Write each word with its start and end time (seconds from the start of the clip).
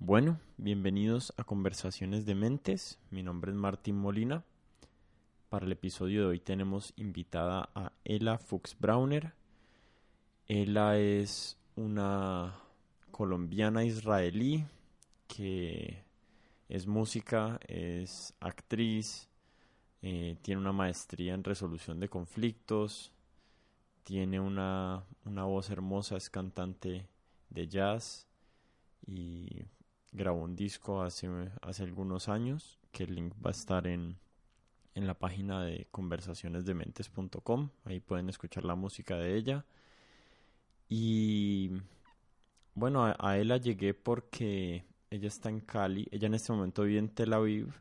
Bueno, 0.00 0.38
bienvenidos 0.58 1.34
a 1.36 1.42
Conversaciones 1.42 2.24
de 2.24 2.36
Mentes. 2.36 3.00
Mi 3.10 3.24
nombre 3.24 3.50
es 3.50 3.56
Martín 3.56 3.96
Molina. 3.96 4.44
Para 5.48 5.66
el 5.66 5.72
episodio 5.72 6.20
de 6.20 6.26
hoy 6.28 6.38
tenemos 6.38 6.92
invitada 6.94 7.68
a 7.74 7.92
Ella 8.04 8.38
Fuchs 8.38 8.76
Brauner. 8.78 9.34
Ella 10.46 10.96
es 10.96 11.58
una 11.74 12.60
colombiana 13.10 13.84
israelí 13.84 14.64
que 15.26 16.04
es 16.68 16.86
música, 16.86 17.58
es 17.66 18.32
actriz, 18.38 19.28
eh, 20.02 20.36
tiene 20.42 20.60
una 20.60 20.72
maestría 20.72 21.34
en 21.34 21.42
resolución 21.42 21.98
de 21.98 22.08
conflictos, 22.08 23.12
tiene 24.04 24.38
una, 24.38 25.02
una 25.24 25.44
voz 25.44 25.70
hermosa, 25.70 26.16
es 26.16 26.30
cantante 26.30 27.08
de 27.50 27.66
jazz 27.66 28.28
y 29.04 29.64
grabó 30.12 30.42
un 30.42 30.56
disco 30.56 31.02
hace, 31.02 31.28
hace 31.62 31.82
algunos 31.82 32.28
años, 32.28 32.78
que 32.92 33.04
el 33.04 33.14
link 33.14 33.34
va 33.44 33.50
a 33.50 33.52
estar 33.52 33.86
en, 33.86 34.16
en 34.94 35.06
la 35.06 35.14
página 35.14 35.62
de 35.64 35.86
conversacionesdementes.com. 35.90 37.70
Ahí 37.84 38.00
pueden 38.00 38.28
escuchar 38.28 38.64
la 38.64 38.74
música 38.74 39.16
de 39.16 39.36
ella. 39.36 39.64
Y 40.88 41.70
bueno, 42.74 43.04
a, 43.04 43.16
a, 43.18 43.38
ella 43.38 43.58
llegué 43.58 43.94
porque 43.94 44.84
ella 45.10 45.28
está 45.28 45.50
en 45.50 45.60
Cali. 45.60 46.08
Ella 46.10 46.26
en 46.26 46.34
este 46.34 46.52
momento 46.52 46.82
vive 46.82 46.98
en 46.98 47.08
Tel 47.10 47.32
Aviv 47.32 47.72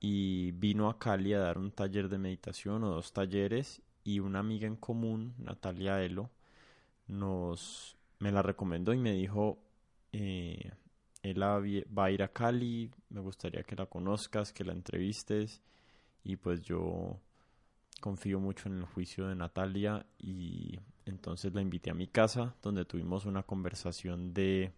y 0.00 0.52
vino 0.52 0.88
a 0.88 0.98
Cali 0.98 1.32
a 1.34 1.38
dar 1.38 1.58
un 1.58 1.70
taller 1.70 2.08
de 2.08 2.18
meditación 2.18 2.82
o 2.84 2.90
dos 2.90 3.12
talleres 3.12 3.82
y 4.04 4.18
una 4.18 4.40
amiga 4.40 4.66
en 4.66 4.76
común, 4.76 5.34
Natalia 5.38 6.02
Elo, 6.02 6.30
nos 7.06 7.96
me 8.18 8.32
la 8.32 8.42
recomendó 8.42 8.92
y 8.92 8.98
me 8.98 9.12
dijo 9.12 9.58
eh, 10.12 10.72
ella 11.22 11.58
va 11.96 12.04
a 12.04 12.10
ir 12.10 12.22
a 12.22 12.28
Cali, 12.28 12.90
me 13.10 13.20
gustaría 13.20 13.62
que 13.62 13.76
la 13.76 13.86
conozcas, 13.86 14.52
que 14.52 14.64
la 14.64 14.72
entrevistes 14.72 15.62
y 16.24 16.36
pues 16.36 16.62
yo 16.62 17.18
confío 18.00 18.40
mucho 18.40 18.68
en 18.68 18.78
el 18.78 18.84
juicio 18.84 19.28
de 19.28 19.36
Natalia 19.36 20.04
y 20.18 20.78
entonces 21.06 21.54
la 21.54 21.62
invité 21.62 21.90
a 21.90 21.94
mi 21.94 22.08
casa 22.08 22.54
donde 22.62 22.84
tuvimos 22.84 23.26
una 23.26 23.44
conversación 23.44 24.34
de 24.34 24.72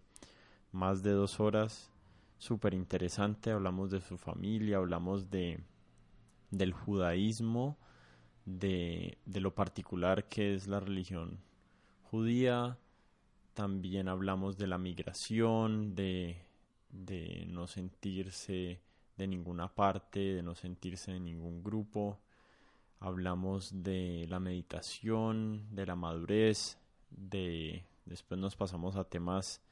más 0.72 1.02
de 1.02 1.12
dos 1.12 1.40
horas 1.40 1.90
súper 2.38 2.74
interesante, 2.74 3.50
hablamos 3.50 3.90
de 3.90 4.00
su 4.00 4.18
familia, 4.18 4.76
hablamos 4.76 5.30
de 5.30 5.60
del 6.50 6.72
judaísmo, 6.72 7.78
de, 8.44 9.18
de 9.24 9.40
lo 9.40 9.54
particular 9.54 10.28
que 10.28 10.54
es 10.54 10.66
la 10.66 10.78
religión 10.78 11.40
judía, 12.02 12.78
también 13.54 14.08
hablamos 14.08 14.58
de 14.58 14.66
la 14.66 14.78
migración, 14.78 15.94
de, 15.94 16.36
de 16.90 17.46
no 17.48 17.66
sentirse 17.66 18.80
de 19.16 19.26
ninguna 19.26 19.72
parte, 19.72 20.20
de 20.34 20.42
no 20.42 20.54
sentirse 20.54 21.12
de 21.12 21.20
ningún 21.20 21.62
grupo. 21.62 22.18
Hablamos 23.00 23.82
de 23.82 24.26
la 24.28 24.40
meditación, 24.40 25.68
de 25.70 25.86
la 25.86 25.94
madurez, 25.94 26.78
de 27.10 27.84
después 28.04 28.40
nos 28.40 28.56
pasamos 28.56 28.96
a 28.96 29.04
temas 29.04 29.62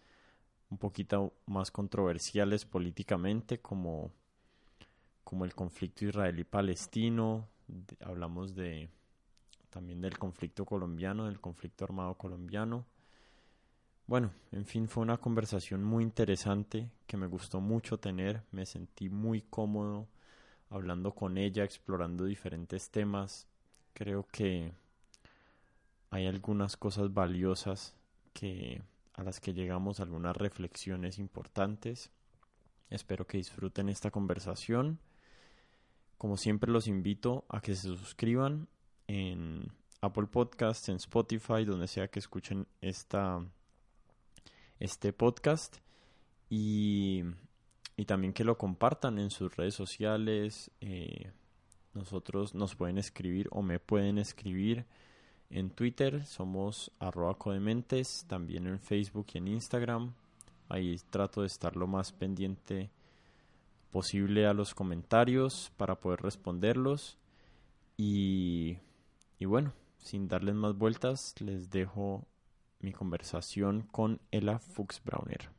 un 0.70 0.78
poquito 0.78 1.34
más 1.46 1.70
controversiales 1.70 2.64
políticamente 2.64 3.60
como, 3.60 4.10
como 5.24 5.44
el 5.44 5.54
conflicto 5.54 6.06
israelí-palestino, 6.06 7.48
hablamos 8.00 8.54
de 8.54 8.88
también 9.70 10.00
del 10.00 10.18
conflicto 10.18 10.64
colombiano, 10.64 11.26
del 11.26 11.40
conflicto 11.40 11.84
armado 11.84 12.14
colombiano 12.14 12.86
bueno, 14.06 14.32
en 14.50 14.66
fin, 14.66 14.88
fue 14.88 15.02
una 15.02 15.18
conversación 15.18 15.84
muy 15.84 16.02
interesante 16.04 16.90
que 17.06 17.16
me 17.16 17.26
gustó 17.26 17.60
mucho 17.60 17.98
tener, 17.98 18.42
me 18.50 18.66
sentí 18.66 19.08
muy 19.08 19.42
cómodo 19.42 20.08
hablando 20.70 21.14
con 21.14 21.38
ella, 21.38 21.64
explorando 21.64 22.24
diferentes 22.24 22.90
temas. 22.90 23.46
Creo 23.94 24.26
que 24.26 24.72
hay 26.10 26.26
algunas 26.26 26.76
cosas 26.76 27.12
valiosas 27.12 27.94
que 28.32 28.82
a 29.14 29.22
las 29.22 29.40
que 29.40 29.52
llegamos 29.52 30.00
algunas 30.00 30.36
reflexiones 30.36 31.18
importantes. 31.18 32.10
Espero 32.90 33.26
que 33.26 33.38
disfruten 33.38 33.88
esta 33.88 34.10
conversación. 34.10 34.98
Como 36.18 36.36
siempre 36.36 36.70
los 36.70 36.86
invito 36.86 37.44
a 37.48 37.60
que 37.60 37.74
se 37.74 37.88
suscriban 37.88 38.68
en 39.06 39.72
Apple 40.00 40.26
Podcasts, 40.26 40.88
en 40.88 40.96
Spotify, 40.96 41.64
donde 41.64 41.88
sea 41.88 42.08
que 42.08 42.18
escuchen 42.18 42.66
esta 42.80 43.44
este 44.82 45.12
podcast 45.12 45.76
y, 46.50 47.22
y 47.96 48.04
también 48.04 48.32
que 48.32 48.42
lo 48.42 48.58
compartan 48.58 49.20
en 49.20 49.30
sus 49.30 49.56
redes 49.56 49.74
sociales. 49.74 50.72
Eh, 50.80 51.30
nosotros 51.94 52.56
nos 52.56 52.74
pueden 52.74 52.98
escribir 52.98 53.48
o 53.52 53.62
me 53.62 53.78
pueden 53.78 54.18
escribir 54.18 54.84
en 55.50 55.70
Twitter, 55.70 56.26
somos 56.26 56.90
arroba 56.98 57.38
codementes, 57.38 58.24
también 58.26 58.66
en 58.66 58.80
Facebook 58.80 59.26
y 59.34 59.38
en 59.38 59.48
Instagram. 59.48 60.14
Ahí 60.68 60.96
trato 61.10 61.42
de 61.42 61.46
estar 61.46 61.76
lo 61.76 61.86
más 61.86 62.12
pendiente 62.12 62.90
posible 63.92 64.46
a 64.46 64.54
los 64.54 64.74
comentarios 64.74 65.70
para 65.76 66.00
poder 66.00 66.22
responderlos. 66.22 67.18
Y, 67.96 68.78
y 69.38 69.44
bueno, 69.44 69.74
sin 69.98 70.26
darles 70.26 70.56
más 70.56 70.76
vueltas, 70.76 71.34
les 71.40 71.70
dejo 71.70 72.26
mi 72.82 72.92
conversación 72.92 73.82
con 73.82 74.20
Ella 74.30 74.58
Fuchs-Brauner. 74.58 75.50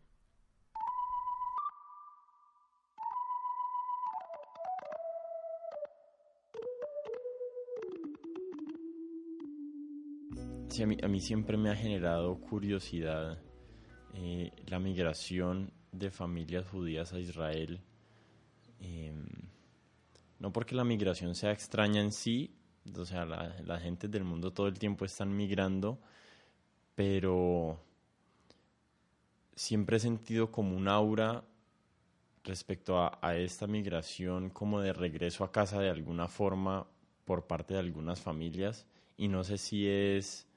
Sí, 10.70 10.84
a 10.84 10.88
mí, 10.88 10.98
a 11.04 11.08
mí 11.08 11.22
siempre 11.22 11.56
me 11.56 11.70
ha 11.70 11.76
generado 11.76 12.40
curiosidad 12.40 13.38
eh, 14.16 14.52
la 14.66 14.80
migración 14.80 15.72
de 15.92 16.10
familias 16.10 16.68
judías 16.68 17.14
a 17.14 17.20
Israel. 17.20 17.80
Eh, 18.80 19.14
no 20.40 20.52
porque 20.52 20.76
la 20.76 20.84
migración 20.84 21.36
sea 21.36 21.52
extraña 21.52 22.02
en 22.02 22.12
sí, 22.12 22.56
o 22.98 23.06
sea, 23.06 23.26
la, 23.26 23.56
la 23.64 23.80
gente 23.80 24.08
del 24.08 24.24
mundo 24.24 24.52
todo 24.52 24.68
el 24.68 24.78
tiempo 24.78 25.06
están 25.06 25.36
migrando, 25.36 26.02
pero 26.96 27.80
siempre 29.56 29.98
he 29.98 30.00
sentido 30.00 30.52
como 30.52 30.76
un 30.76 30.88
aura 30.88 31.44
respecto 32.44 33.00
a, 33.00 33.20
a, 33.22 33.36
esta 33.38 33.68
migración 33.68 34.50
como 34.50 34.82
de 34.82 34.94
regreso 34.94 35.44
a 35.44 35.52
casa 35.52 35.80
de 35.80 35.90
alguna 35.90 36.28
forma 36.28 36.88
por 37.26 37.48
parte 37.48 37.74
de 37.74 37.80
algunas 37.80 38.20
familias. 38.20 38.86
Y 39.16 39.28
no 39.28 39.44
sé 39.44 39.58
si 39.58 39.88
es 39.88 40.48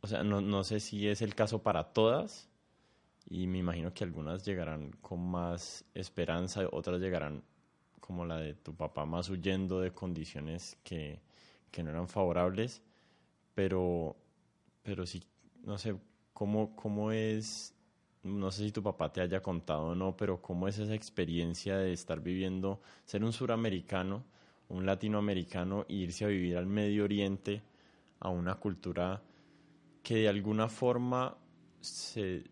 o 0.00 0.06
sea 0.06 0.22
no, 0.22 0.40
no 0.40 0.64
sé 0.64 0.80
si 0.80 1.08
es 1.08 1.22
el 1.22 1.34
caso 1.34 1.62
para 1.62 1.92
todas 1.92 2.48
y 3.28 3.46
me 3.46 3.58
imagino 3.58 3.92
que 3.92 4.04
algunas 4.04 4.44
llegarán 4.44 4.92
con 5.02 5.20
más 5.20 5.84
esperanza 5.94 6.62
otras 6.70 7.00
llegarán 7.00 7.42
como 8.00 8.24
la 8.24 8.38
de 8.38 8.54
tu 8.54 8.74
papá 8.74 9.04
más 9.04 9.28
huyendo 9.28 9.80
de 9.80 9.92
condiciones 9.92 10.78
que, 10.82 11.20
que 11.70 11.82
no 11.82 11.90
eran 11.90 12.08
favorables 12.08 12.82
pero 13.54 14.16
pero 14.82 15.06
sí, 15.06 15.22
no 15.64 15.78
sé, 15.78 15.96
¿cómo, 16.32 16.74
cómo 16.76 17.12
es, 17.12 17.74
no 18.22 18.50
sé 18.50 18.64
si 18.64 18.72
tu 18.72 18.82
papá 18.82 19.12
te 19.12 19.20
haya 19.20 19.42
contado 19.42 19.88
o 19.88 19.94
no, 19.94 20.16
pero 20.16 20.40
cómo 20.40 20.68
es 20.68 20.78
esa 20.78 20.94
experiencia 20.94 21.78
de 21.78 21.92
estar 21.92 22.20
viviendo, 22.20 22.80
ser 23.04 23.24
un 23.24 23.32
suramericano, 23.32 24.24
un 24.68 24.86
latinoamericano 24.86 25.86
e 25.88 25.94
irse 25.94 26.24
a 26.24 26.28
vivir 26.28 26.56
al 26.56 26.66
Medio 26.66 27.04
Oriente, 27.04 27.62
a 28.20 28.30
una 28.30 28.56
cultura 28.56 29.22
que 30.02 30.16
de 30.16 30.28
alguna 30.28 30.68
forma 30.68 31.36
se, 31.80 32.44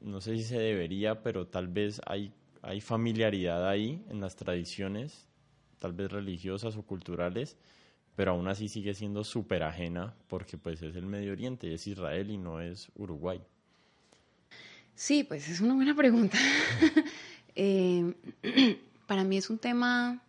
no 0.00 0.20
sé 0.20 0.36
si 0.36 0.44
se 0.44 0.58
debería, 0.58 1.22
pero 1.22 1.46
tal 1.46 1.68
vez 1.68 2.00
hay, 2.06 2.32
hay 2.62 2.80
familiaridad 2.80 3.68
ahí 3.68 4.04
en 4.08 4.20
las 4.20 4.36
tradiciones, 4.36 5.28
tal 5.78 5.92
vez 5.92 6.10
religiosas 6.10 6.76
o 6.76 6.82
culturales, 6.82 7.56
pero 8.16 8.32
aún 8.32 8.48
así 8.48 8.68
sigue 8.68 8.94
siendo 8.94 9.22
súper 9.22 9.62
ajena 9.62 10.14
porque 10.26 10.56
pues 10.56 10.82
es 10.82 10.96
el 10.96 11.06
Medio 11.06 11.32
Oriente, 11.32 11.72
es 11.72 11.86
Israel 11.86 12.30
y 12.30 12.38
no 12.38 12.60
es 12.60 12.88
Uruguay. 12.96 13.40
Sí, 14.94 15.22
pues 15.22 15.48
es 15.48 15.60
una 15.60 15.74
buena 15.74 15.94
pregunta. 15.94 16.38
eh, 17.54 18.14
para 19.06 19.22
mí 19.22 19.36
es 19.36 19.50
un 19.50 19.58
tema... 19.58 20.22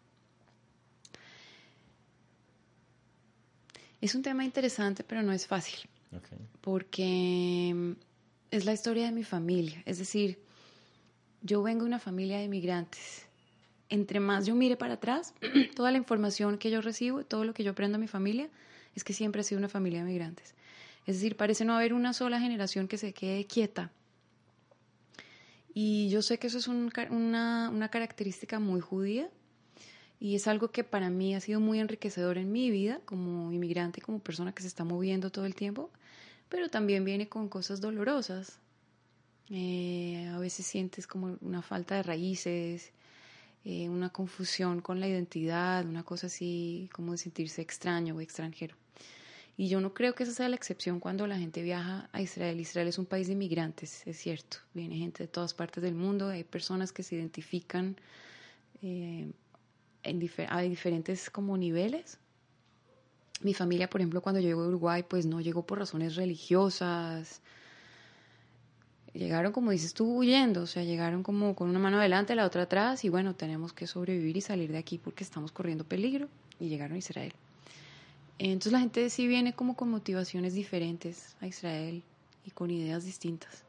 Es 3.99 4.13
un 4.13 4.21
tema 4.21 4.45
interesante, 4.45 5.03
pero 5.03 5.23
no 5.23 5.31
es 5.31 5.47
fácil. 5.47 5.89
Okay. 6.15 6.37
Porque 6.61 7.95
es 8.51 8.65
la 8.65 8.73
historia 8.73 9.05
de 9.05 9.11
mi 9.11 9.23
familia. 9.23 9.81
Es 9.85 9.97
decir, 9.97 10.39
yo 11.41 11.63
vengo 11.63 11.81
de 11.81 11.87
una 11.87 11.99
familia 11.99 12.37
de 12.37 12.43
inmigrantes 12.43 13.26
entre 13.89 14.19
más 14.19 14.45
yo 14.45 14.55
mire 14.55 14.77
para 14.77 14.95
atrás, 14.95 15.33
toda 15.75 15.91
la 15.91 15.97
información 15.97 16.57
que 16.57 16.69
yo 16.69 16.81
recibo, 16.81 17.23
todo 17.23 17.43
lo 17.43 17.53
que 17.53 17.63
yo 17.63 17.71
aprendo 17.71 17.97
a 17.97 17.99
mi 17.99 18.07
familia, 18.07 18.49
es 18.95 19.03
que 19.03 19.13
siempre 19.13 19.41
ha 19.41 19.43
sido 19.43 19.59
una 19.59 19.69
familia 19.69 19.99
de 19.99 20.11
migrantes. 20.11 20.55
Es 21.05 21.15
decir, 21.15 21.37
parece 21.37 21.65
no 21.65 21.75
haber 21.75 21.93
una 21.93 22.13
sola 22.13 22.39
generación 22.39 22.87
que 22.87 22.97
se 22.97 23.13
quede 23.13 23.45
quieta. 23.45 23.91
Y 25.73 26.09
yo 26.09 26.21
sé 26.21 26.39
que 26.39 26.47
eso 26.47 26.57
es 26.57 26.67
una, 26.67 27.69
una 27.69 27.89
característica 27.89 28.59
muy 28.59 28.81
judía 28.81 29.29
y 30.19 30.35
es 30.35 30.47
algo 30.47 30.71
que 30.71 30.83
para 30.83 31.09
mí 31.09 31.35
ha 31.35 31.39
sido 31.39 31.59
muy 31.59 31.79
enriquecedor 31.79 32.37
en 32.37 32.51
mi 32.51 32.71
vida 32.71 32.99
como 33.05 33.51
inmigrante, 33.51 34.01
como 34.01 34.19
persona 34.19 34.51
que 34.53 34.63
se 34.63 34.67
está 34.67 34.83
moviendo 34.83 35.29
todo 35.29 35.45
el 35.45 35.53
tiempo, 35.53 35.91
pero 36.49 36.69
también 36.69 37.05
viene 37.05 37.29
con 37.29 37.47
cosas 37.47 37.79
dolorosas. 37.79 38.59
Eh, 39.49 40.27
a 40.33 40.39
veces 40.39 40.65
sientes 40.65 41.05
como 41.05 41.37
una 41.41 41.61
falta 41.61 41.95
de 41.95 42.03
raíces, 42.03 42.91
eh, 43.69 43.89
una 43.89 44.11
confusión 44.11 44.79
con 44.79 45.01
la 45.01 45.09
identidad, 45.09 45.85
una 45.85 46.03
cosa 46.03 46.27
así 46.27 46.89
como 46.93 47.11
de 47.11 47.17
sentirse 47.17 47.61
extraño 47.61 48.15
o 48.15 48.21
extranjero. 48.21 48.77
Y 49.57 49.67
yo 49.67 49.81
no 49.81 49.93
creo 49.93 50.15
que 50.15 50.23
esa 50.23 50.31
sea 50.31 50.47
la 50.47 50.55
excepción 50.55 51.01
cuando 51.01 51.27
la 51.27 51.37
gente 51.37 51.61
viaja 51.61 52.07
a 52.13 52.21
Israel. 52.21 52.61
Israel 52.61 52.87
es 52.87 52.97
un 52.97 53.05
país 53.05 53.27
de 53.27 53.33
inmigrantes, 53.33 54.07
es 54.07 54.15
cierto. 54.15 54.59
Viene 54.73 54.95
gente 54.95 55.23
de 55.23 55.27
todas 55.27 55.53
partes 55.53 55.83
del 55.83 55.95
mundo, 55.95 56.29
hay 56.29 56.45
personas 56.45 56.93
que 56.93 57.03
se 57.03 57.15
identifican 57.15 57.97
eh, 58.81 59.33
en 60.03 60.31
a 60.47 60.61
diferentes 60.61 61.29
como 61.29 61.57
niveles. 61.57 62.19
Mi 63.41 63.53
familia, 63.53 63.89
por 63.89 63.99
ejemplo, 63.99 64.21
cuando 64.21 64.39
llegó 64.39 64.63
a 64.63 64.67
Uruguay, 64.69 65.03
pues 65.03 65.25
no 65.25 65.41
llegó 65.41 65.65
por 65.65 65.79
razones 65.79 66.15
religiosas. 66.15 67.41
Llegaron, 69.17 69.51
como 69.51 69.71
dices 69.71 69.95
tú, 69.95 70.17
huyendo, 70.17 70.61
o 70.61 70.67
sea, 70.67 70.83
llegaron 70.83 71.23
como 71.23 71.55
con 71.55 71.69
una 71.69 71.79
mano 71.79 71.97
adelante, 71.97 72.35
la 72.35 72.45
otra 72.45 72.63
atrás, 72.63 73.03
y 73.03 73.09
bueno, 73.09 73.33
tenemos 73.33 73.73
que 73.73 73.87
sobrevivir 73.87 74.37
y 74.37 74.41
salir 74.41 74.71
de 74.71 74.77
aquí 74.77 74.99
porque 74.99 75.23
estamos 75.23 75.51
corriendo 75.51 75.83
peligro, 75.83 76.27
y 76.59 76.69
llegaron 76.69 76.95
a 76.95 76.99
Israel. 76.99 77.33
Entonces 78.37 78.73
la 78.73 78.79
gente 78.79 79.09
sí 79.09 79.27
viene 79.27 79.53
como 79.53 79.75
con 79.75 79.89
motivaciones 79.89 80.53
diferentes 80.53 81.35
a 81.41 81.47
Israel 81.47 82.03
y 82.45 82.51
con 82.51 82.69
ideas 82.69 83.05
distintas. 83.05 83.63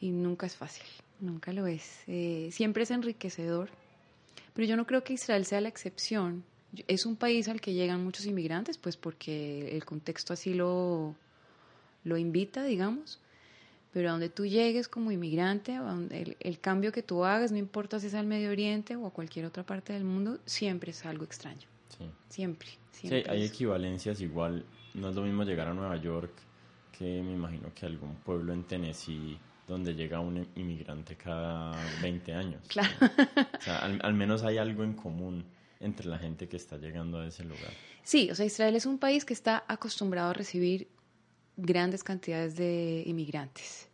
Y 0.00 0.10
nunca 0.10 0.46
es 0.46 0.56
fácil, 0.56 0.86
nunca 1.20 1.52
lo 1.52 1.66
es. 1.66 2.00
Eh, 2.06 2.48
siempre 2.50 2.84
es 2.84 2.90
enriquecedor, 2.90 3.68
pero 4.54 4.66
yo 4.66 4.78
no 4.78 4.86
creo 4.86 5.04
que 5.04 5.12
Israel 5.12 5.44
sea 5.44 5.60
la 5.60 5.68
excepción. 5.68 6.44
Es 6.88 7.04
un 7.04 7.16
país 7.16 7.46
al 7.48 7.60
que 7.60 7.74
llegan 7.74 8.02
muchos 8.02 8.24
inmigrantes, 8.24 8.78
pues 8.78 8.96
porque 8.96 9.76
el 9.76 9.84
contexto 9.84 10.32
así 10.32 10.54
lo, 10.54 11.14
lo 12.04 12.16
invita, 12.16 12.64
digamos. 12.64 13.20
Pero 13.92 14.08
a 14.08 14.12
donde 14.12 14.30
tú 14.30 14.46
llegues 14.46 14.88
como 14.88 15.12
inmigrante, 15.12 15.78
el, 16.10 16.36
el 16.40 16.60
cambio 16.60 16.92
que 16.92 17.02
tú 17.02 17.24
hagas, 17.24 17.52
no 17.52 17.58
importa 17.58 18.00
si 18.00 18.06
es 18.06 18.14
al 18.14 18.26
Medio 18.26 18.50
Oriente 18.50 18.96
o 18.96 19.06
a 19.06 19.10
cualquier 19.10 19.44
otra 19.44 19.64
parte 19.64 19.92
del 19.92 20.04
mundo, 20.04 20.38
siempre 20.46 20.92
es 20.92 21.04
algo 21.04 21.24
extraño. 21.24 21.68
Sí. 21.88 22.04
Siempre. 22.28 22.68
Sí, 22.90 23.08
hay 23.28 23.44
equivalencias 23.44 24.20
igual. 24.20 24.64
No 24.94 25.10
es 25.10 25.16
lo 25.16 25.22
mismo 25.22 25.44
llegar 25.44 25.68
a 25.68 25.74
Nueva 25.74 25.96
York 25.96 26.32
que 26.96 27.22
me 27.22 27.32
imagino 27.32 27.72
que 27.74 27.86
algún 27.86 28.14
pueblo 28.16 28.52
en 28.52 28.64
Tennessee 28.64 29.38
donde 29.66 29.94
llega 29.94 30.20
un 30.20 30.46
inmigrante 30.54 31.16
cada 31.16 31.72
20 32.02 32.34
años. 32.34 32.62
Claro. 32.68 32.92
O 33.00 33.62
sea, 33.62 33.78
al, 33.78 34.14
menos 34.14 34.42
hay 34.42 34.58
algo 34.58 34.84
en 34.84 34.94
común 34.94 35.44
entre 35.80 36.06
la 36.06 36.18
gente 36.18 36.48
que 36.48 36.56
está 36.56 36.76
llegando 36.76 37.18
a 37.18 37.26
ese 37.26 37.44
lugar. 37.44 37.72
Sí, 38.02 38.30
o 38.30 38.34
sea, 38.34 38.44
Israel 38.44 38.76
es 38.76 38.86
un 38.86 38.98
país 38.98 39.24
que 39.24 39.32
está 39.32 39.64
acostumbrado 39.68 40.30
a 40.30 40.32
recibir 40.32 40.88
grandes 41.62 42.02
cantidades 42.02 42.56
de 42.56 43.02
inmigrantes. 43.06 43.88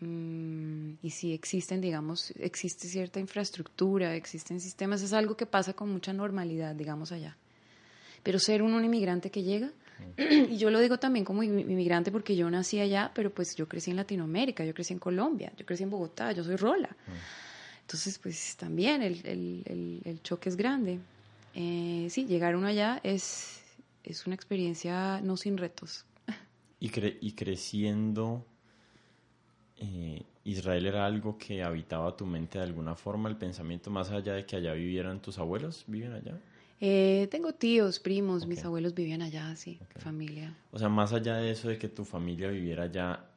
Mm, 0.00 0.94
y 1.02 1.10
si 1.10 1.32
existen, 1.32 1.80
digamos, 1.80 2.32
existe 2.38 2.88
cierta 2.88 3.20
infraestructura, 3.20 4.14
existen 4.14 4.60
sistemas, 4.60 5.02
es 5.02 5.12
algo 5.12 5.36
que 5.36 5.46
pasa 5.46 5.72
con 5.72 5.90
mucha 5.90 6.12
normalidad, 6.12 6.74
digamos, 6.74 7.12
allá. 7.12 7.36
Pero 8.22 8.38
ser 8.38 8.62
un, 8.62 8.84
inmigrante 8.84 9.30
que 9.30 9.42
llega, 9.42 9.70
y 10.18 10.56
yo 10.56 10.70
lo 10.70 10.80
digo 10.80 10.98
también 10.98 11.24
como 11.24 11.42
inmigrante 11.42 12.10
porque 12.10 12.36
yo 12.36 12.50
nací 12.50 12.80
allá, 12.80 13.12
pero 13.14 13.32
pues 13.32 13.54
yo 13.54 13.68
crecí 13.68 13.90
en 13.90 13.96
Latinoamérica, 13.96 14.64
yo 14.64 14.74
crecí 14.74 14.92
en 14.92 14.98
Colombia, 14.98 15.52
yo 15.56 15.64
crecí 15.64 15.84
en 15.84 15.90
Bogotá, 15.90 16.32
yo 16.32 16.44
soy 16.44 16.56
Rola. 16.56 16.94
Entonces, 17.80 18.18
pues 18.18 18.56
también 18.56 19.02
el, 19.02 19.20
el, 19.24 20.00
el, 20.04 20.22
choque 20.22 20.48
es 20.48 20.56
grande. 20.56 20.98
Eh, 21.54 22.08
sí, 22.10 22.24
llegar 22.24 22.56
uno 22.56 22.66
allá 22.66 22.98
es, 23.02 23.62
es 24.02 24.26
una 24.26 24.34
experiencia 24.34 25.20
no 25.22 25.36
sin 25.36 25.58
retos. 25.58 26.04
Y, 26.84 26.90
cre 26.90 27.16
y 27.22 27.32
creciendo, 27.32 28.44
eh, 29.78 30.22
Israel 30.44 30.84
era 30.84 31.06
algo 31.06 31.38
que 31.38 31.62
habitaba 31.62 32.14
tu 32.14 32.26
mente 32.26 32.58
de 32.58 32.64
alguna 32.64 32.94
forma, 32.94 33.30
el 33.30 33.36
pensamiento 33.38 33.90
más 33.90 34.10
allá 34.10 34.34
de 34.34 34.44
que 34.44 34.56
allá 34.56 34.74
vivieran 34.74 35.22
tus 35.22 35.38
abuelos, 35.38 35.84
¿viven 35.86 36.12
allá? 36.12 36.38
Eh, 36.82 37.26
tengo 37.30 37.54
tíos, 37.54 38.00
primos, 38.00 38.46
mis 38.46 38.62
abuelos 38.66 38.92
vivían 38.92 39.22
allá, 39.22 39.56
sí, 39.56 39.80
familia. 39.96 40.54
O 40.72 40.78
sea, 40.78 40.90
más 40.90 41.14
allá 41.14 41.36
de 41.36 41.52
eso 41.52 41.70
de 41.70 41.78
que 41.78 41.88
tu 41.88 42.04
familia 42.04 42.48
viviera 42.50 42.82
allá, 42.82 43.30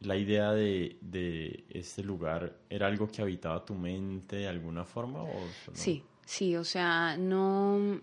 ¿la 0.00 0.16
idea 0.16 0.52
de, 0.52 0.96
de 1.02 1.66
este 1.68 2.02
lugar 2.02 2.56
era 2.70 2.86
algo 2.86 3.06
que 3.06 3.20
habitaba 3.20 3.66
tu 3.66 3.74
mente 3.74 4.36
de 4.36 4.48
alguna 4.48 4.86
forma? 4.86 5.22
O 5.22 5.46
Sí, 5.74 6.02
sí, 6.24 6.56
o 6.56 6.64
sea, 6.64 7.18
no, 7.18 8.00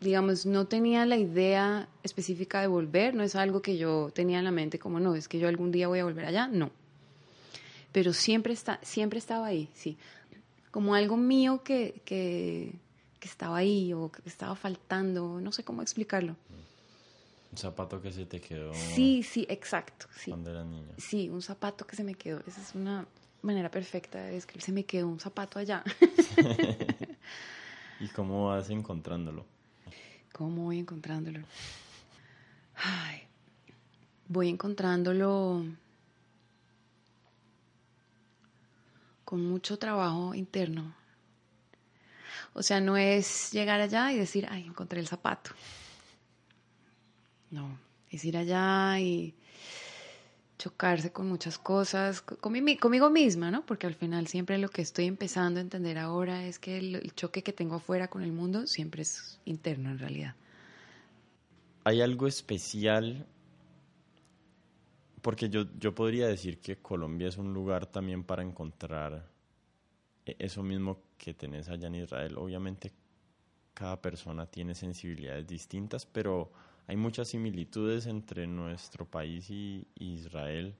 digamos, 0.00 0.46
no 0.46 0.66
tenía 0.66 1.06
la 1.06 1.16
idea 1.16 1.88
específica 2.02 2.60
de 2.60 2.66
volver, 2.66 3.14
no 3.14 3.22
es 3.22 3.34
algo 3.34 3.62
que 3.62 3.76
yo 3.76 4.10
tenía 4.14 4.38
en 4.38 4.44
la 4.44 4.50
mente 4.50 4.78
como, 4.78 5.00
no, 5.00 5.14
es 5.14 5.28
que 5.28 5.38
yo 5.38 5.48
algún 5.48 5.72
día 5.72 5.88
voy 5.88 5.98
a 5.98 6.04
volver 6.04 6.26
allá, 6.26 6.48
no. 6.48 6.70
Pero 7.92 8.12
siempre, 8.12 8.52
está, 8.52 8.78
siempre 8.82 9.18
estaba 9.18 9.46
ahí, 9.46 9.68
sí. 9.74 9.96
Como 10.70 10.94
algo 10.94 11.16
mío 11.16 11.62
que, 11.64 12.02
que 12.04 12.72
que 13.18 13.28
estaba 13.28 13.56
ahí 13.56 13.92
o 13.92 14.10
que 14.10 14.22
estaba 14.26 14.54
faltando, 14.54 15.40
no 15.40 15.52
sé 15.52 15.64
cómo 15.64 15.82
explicarlo. 15.82 16.36
Un 17.50 17.58
zapato 17.58 18.00
que 18.00 18.12
se 18.12 18.26
te 18.26 18.40
quedó. 18.40 18.72
Sí, 18.74 19.22
sí, 19.22 19.46
exacto. 19.48 20.06
Sí. 20.14 20.30
Cuando 20.30 20.50
era 20.50 20.64
niña. 20.64 20.94
Sí, 20.98 21.28
un 21.30 21.42
zapato 21.42 21.86
que 21.86 21.96
se 21.96 22.04
me 22.04 22.14
quedó. 22.14 22.40
Esa 22.46 22.60
es 22.60 22.74
una 22.74 23.06
manera 23.42 23.70
perfecta 23.70 24.22
de 24.22 24.32
describir. 24.32 24.62
Se 24.62 24.72
me 24.72 24.84
quedó 24.84 25.08
un 25.08 25.18
zapato 25.18 25.58
allá. 25.58 25.82
¿Y 28.00 28.08
cómo 28.08 28.48
vas 28.48 28.68
encontrándolo? 28.70 29.46
¿Cómo 30.32 30.64
voy 30.64 30.78
encontrándolo? 30.78 31.40
Ay, 32.76 33.22
voy 34.28 34.48
encontrándolo 34.48 35.64
con 39.24 39.44
mucho 39.44 39.78
trabajo 39.78 40.34
interno. 40.34 40.94
O 42.54 42.62
sea, 42.62 42.80
no 42.80 42.96
es 42.96 43.52
llegar 43.52 43.80
allá 43.80 44.12
y 44.12 44.18
decir, 44.18 44.46
ay, 44.50 44.64
encontré 44.64 45.00
el 45.00 45.08
zapato. 45.08 45.50
No, 47.50 47.78
es 48.10 48.24
ir 48.24 48.36
allá 48.36 48.98
y 49.00 49.34
chocarse 50.58 51.12
con 51.12 51.28
muchas 51.28 51.56
cosas, 51.56 52.20
conmigo 52.20 53.10
misma, 53.10 53.50
¿no? 53.50 53.64
Porque 53.64 53.86
al 53.86 53.94
final 53.94 54.26
siempre 54.26 54.58
lo 54.58 54.68
que 54.68 54.82
estoy 54.82 55.06
empezando 55.06 55.60
a 55.60 55.62
entender 55.62 55.98
ahora 55.98 56.46
es 56.46 56.58
que 56.58 56.78
el, 56.78 57.14
choque 57.14 57.42
que 57.42 57.52
tengo 57.52 57.76
afuera 57.76 58.08
con 58.08 58.22
el 58.22 58.32
mundo 58.32 58.66
siempre 58.66 59.02
es 59.02 59.40
interno 59.44 59.90
en 59.90 59.98
realidad. 59.98 60.34
¿Hay 61.84 62.00
algo 62.00 62.26
especial? 62.26 63.24
Porque 65.22 65.48
yo, 65.48 65.66
yo 65.78 65.94
podría 65.94 66.26
decir 66.26 66.58
que 66.58 66.76
Colombia 66.76 67.28
es 67.28 67.38
un 67.38 67.54
lugar 67.54 67.86
también 67.86 68.24
para 68.24 68.42
encontrar 68.42 69.26
e, 70.26 70.36
eso 70.38 70.62
mismo 70.64 70.98
que 71.16 71.34
tenés 71.34 71.68
allá 71.68 71.86
en 71.86 71.94
Israel. 71.94 72.36
Obviamente 72.36 72.92
cada 73.74 74.02
persona 74.02 74.46
tiene 74.46 74.74
sensibilidades 74.74 75.46
distintas, 75.46 76.04
pero 76.04 76.50
hay 76.88 76.96
muchas 76.96 77.28
similitudes 77.28 78.06
entre 78.06 78.46
nuestro 78.46 79.04
país 79.04 79.50
y, 79.50 79.86
Israel 79.94 80.74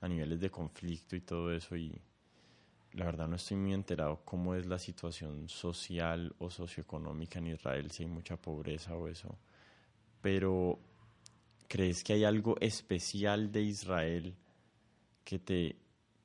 a 0.00 0.08
niveles 0.08 0.40
de 0.40 0.48
conflicto 0.48 1.16
y 1.16 1.20
todo 1.20 1.52
eso 1.52 1.76
y 1.76 2.00
la 2.92 3.04
verdad 3.04 3.26
no 3.26 3.34
estoy 3.36 3.56
muy 3.56 3.74
enterado 3.74 4.22
cómo 4.24 4.54
es 4.54 4.66
la 4.66 4.78
situación 4.78 5.48
social 5.48 6.34
o 6.38 6.50
socioeconómica 6.50 7.40
en 7.40 7.48
Israel, 7.48 7.90
si 7.90 8.04
hay 8.04 8.08
mucha 8.08 8.36
pobreza 8.36 8.94
o 8.94 9.08
eso. 9.08 9.36
Pero 10.22 10.78
¿crees 11.68 12.04
que 12.04 12.14
hay 12.14 12.24
algo 12.24 12.56
especial 12.60 13.50
de 13.50 13.62
Israel 13.62 14.34
que 15.24 15.38
te 15.40 15.76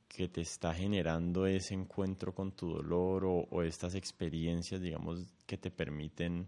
que 0.07 0.29
te 0.29 0.41
está 0.41 0.73
generando 0.73 1.45
ese 1.45 1.73
encuentro 1.73 2.33
con 2.33 2.53
tu 2.53 2.69
dolor 2.69 3.25
o, 3.25 3.63
estas 3.63 3.95
experiencias, 3.95 4.79
digamos, 4.79 5.33
que 5.45 5.57
te 5.57 5.71
permiten 5.71 6.47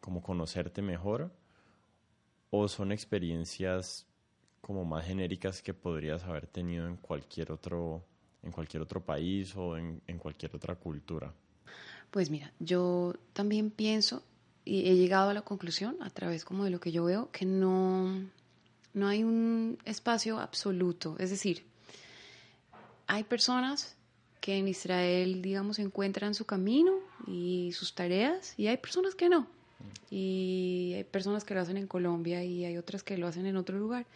como 0.00 0.22
conocerte 0.22 0.80
mejor? 0.80 1.32
¿O 2.50 2.68
son 2.68 2.92
experiencias 2.92 4.06
como 4.60 4.84
más 4.84 5.06
genéricas 5.06 5.62
que 5.62 5.74
podrías 5.74 6.24
haber 6.24 6.46
tenido 6.46 6.86
en 6.86 6.96
cualquier 6.96 7.52
otro, 7.52 8.04
en 8.42 8.52
cualquier 8.52 8.82
otro 8.82 9.04
país 9.04 9.54
o 9.56 9.76
en, 9.76 10.00
en 10.06 10.18
cualquier 10.18 10.54
otra 10.54 10.74
cultura? 10.76 11.32
Pues 12.10 12.30
mira, 12.30 12.52
yo 12.58 13.14
también 13.32 13.70
pienso 13.70 14.22
y 14.64 14.88
he 14.88 14.96
llegado 14.96 15.30
a 15.30 15.34
la 15.34 15.42
conclusión 15.42 15.96
a 16.00 16.10
través 16.10 16.44
como 16.44 16.64
de 16.64 16.70
lo 16.70 16.80
que 16.80 16.92
yo 16.92 17.04
veo 17.04 17.30
que 17.30 17.46
no, 17.46 18.20
no 18.94 19.08
hay 19.08 19.22
un 19.22 19.78
espacio 19.84 20.40
absoluto. 20.40 21.16
Es 21.18 21.30
decir, 21.30 21.64
hay 23.06 23.24
personas 23.24 23.96
que 24.40 24.56
en 24.58 24.68
Israel, 24.68 25.42
digamos, 25.42 25.78
encuentran 25.78 26.34
su 26.34 26.44
camino 26.44 26.92
y 27.26 27.72
sus 27.72 27.94
tareas 27.94 28.54
y 28.56 28.66
hay 28.66 28.76
personas 28.76 29.14
que 29.14 29.28
no. 29.28 29.46
Y 30.10 30.92
hay 30.96 31.04
personas 31.04 31.44
que 31.44 31.54
lo 31.54 31.60
hacen 31.60 31.76
en 31.76 31.86
Colombia 31.86 32.44
y 32.44 32.64
hay 32.64 32.76
otras 32.78 33.02
que 33.02 33.18
lo 33.18 33.26
hacen 33.26 33.46
en 33.46 33.56
otro 33.56 33.78
lugar. 33.78 34.06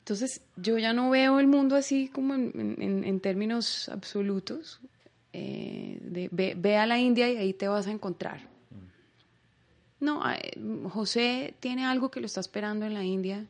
Entonces, 0.00 0.40
yo 0.56 0.78
ya 0.78 0.92
no 0.92 1.10
veo 1.10 1.38
el 1.38 1.46
mundo 1.46 1.76
así 1.76 2.08
como 2.08 2.34
en, 2.34 3.20
términos 3.20 3.88
absolutos. 3.88 4.80
Eh, 5.32 5.98
de, 6.02 6.28
ve, 6.30 6.76
a 6.76 6.86
la 6.86 6.98
India 6.98 7.30
y 7.30 7.36
ahí 7.36 7.52
te 7.52 7.68
vas 7.68 7.86
a 7.86 7.92
encontrar. 7.92 8.40
Mm. 10.00 10.04
No, 10.04 10.22
José 10.90 11.54
tiene 11.60 11.86
algo 11.86 12.10
que 12.10 12.20
lo 12.20 12.26
está 12.26 12.40
esperando 12.40 12.84
en 12.84 12.94
la 12.94 13.04
India 13.04 13.46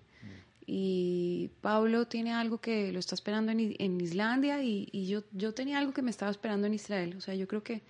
y 0.66 1.50
Pablo 1.60 2.06
tiene 2.06 2.32
algo 2.32 2.58
que 2.58 2.92
lo 2.92 2.98
está 2.98 3.14
esperando 3.14 3.50
en, 3.52 4.00
Islandia 4.00 4.62
y, 4.62 5.06
yo, 5.06 5.22
yo 5.32 5.54
tenía 5.54 5.78
algo 5.78 5.92
que 5.92 6.02
me 6.02 6.10
estaba 6.10 6.30
esperando 6.30 6.66
en 6.66 6.74
Israel. 6.74 7.14
O 7.16 7.20
sea, 7.20 7.34
yo 7.34 7.48
creo 7.48 7.62
que 7.62 7.82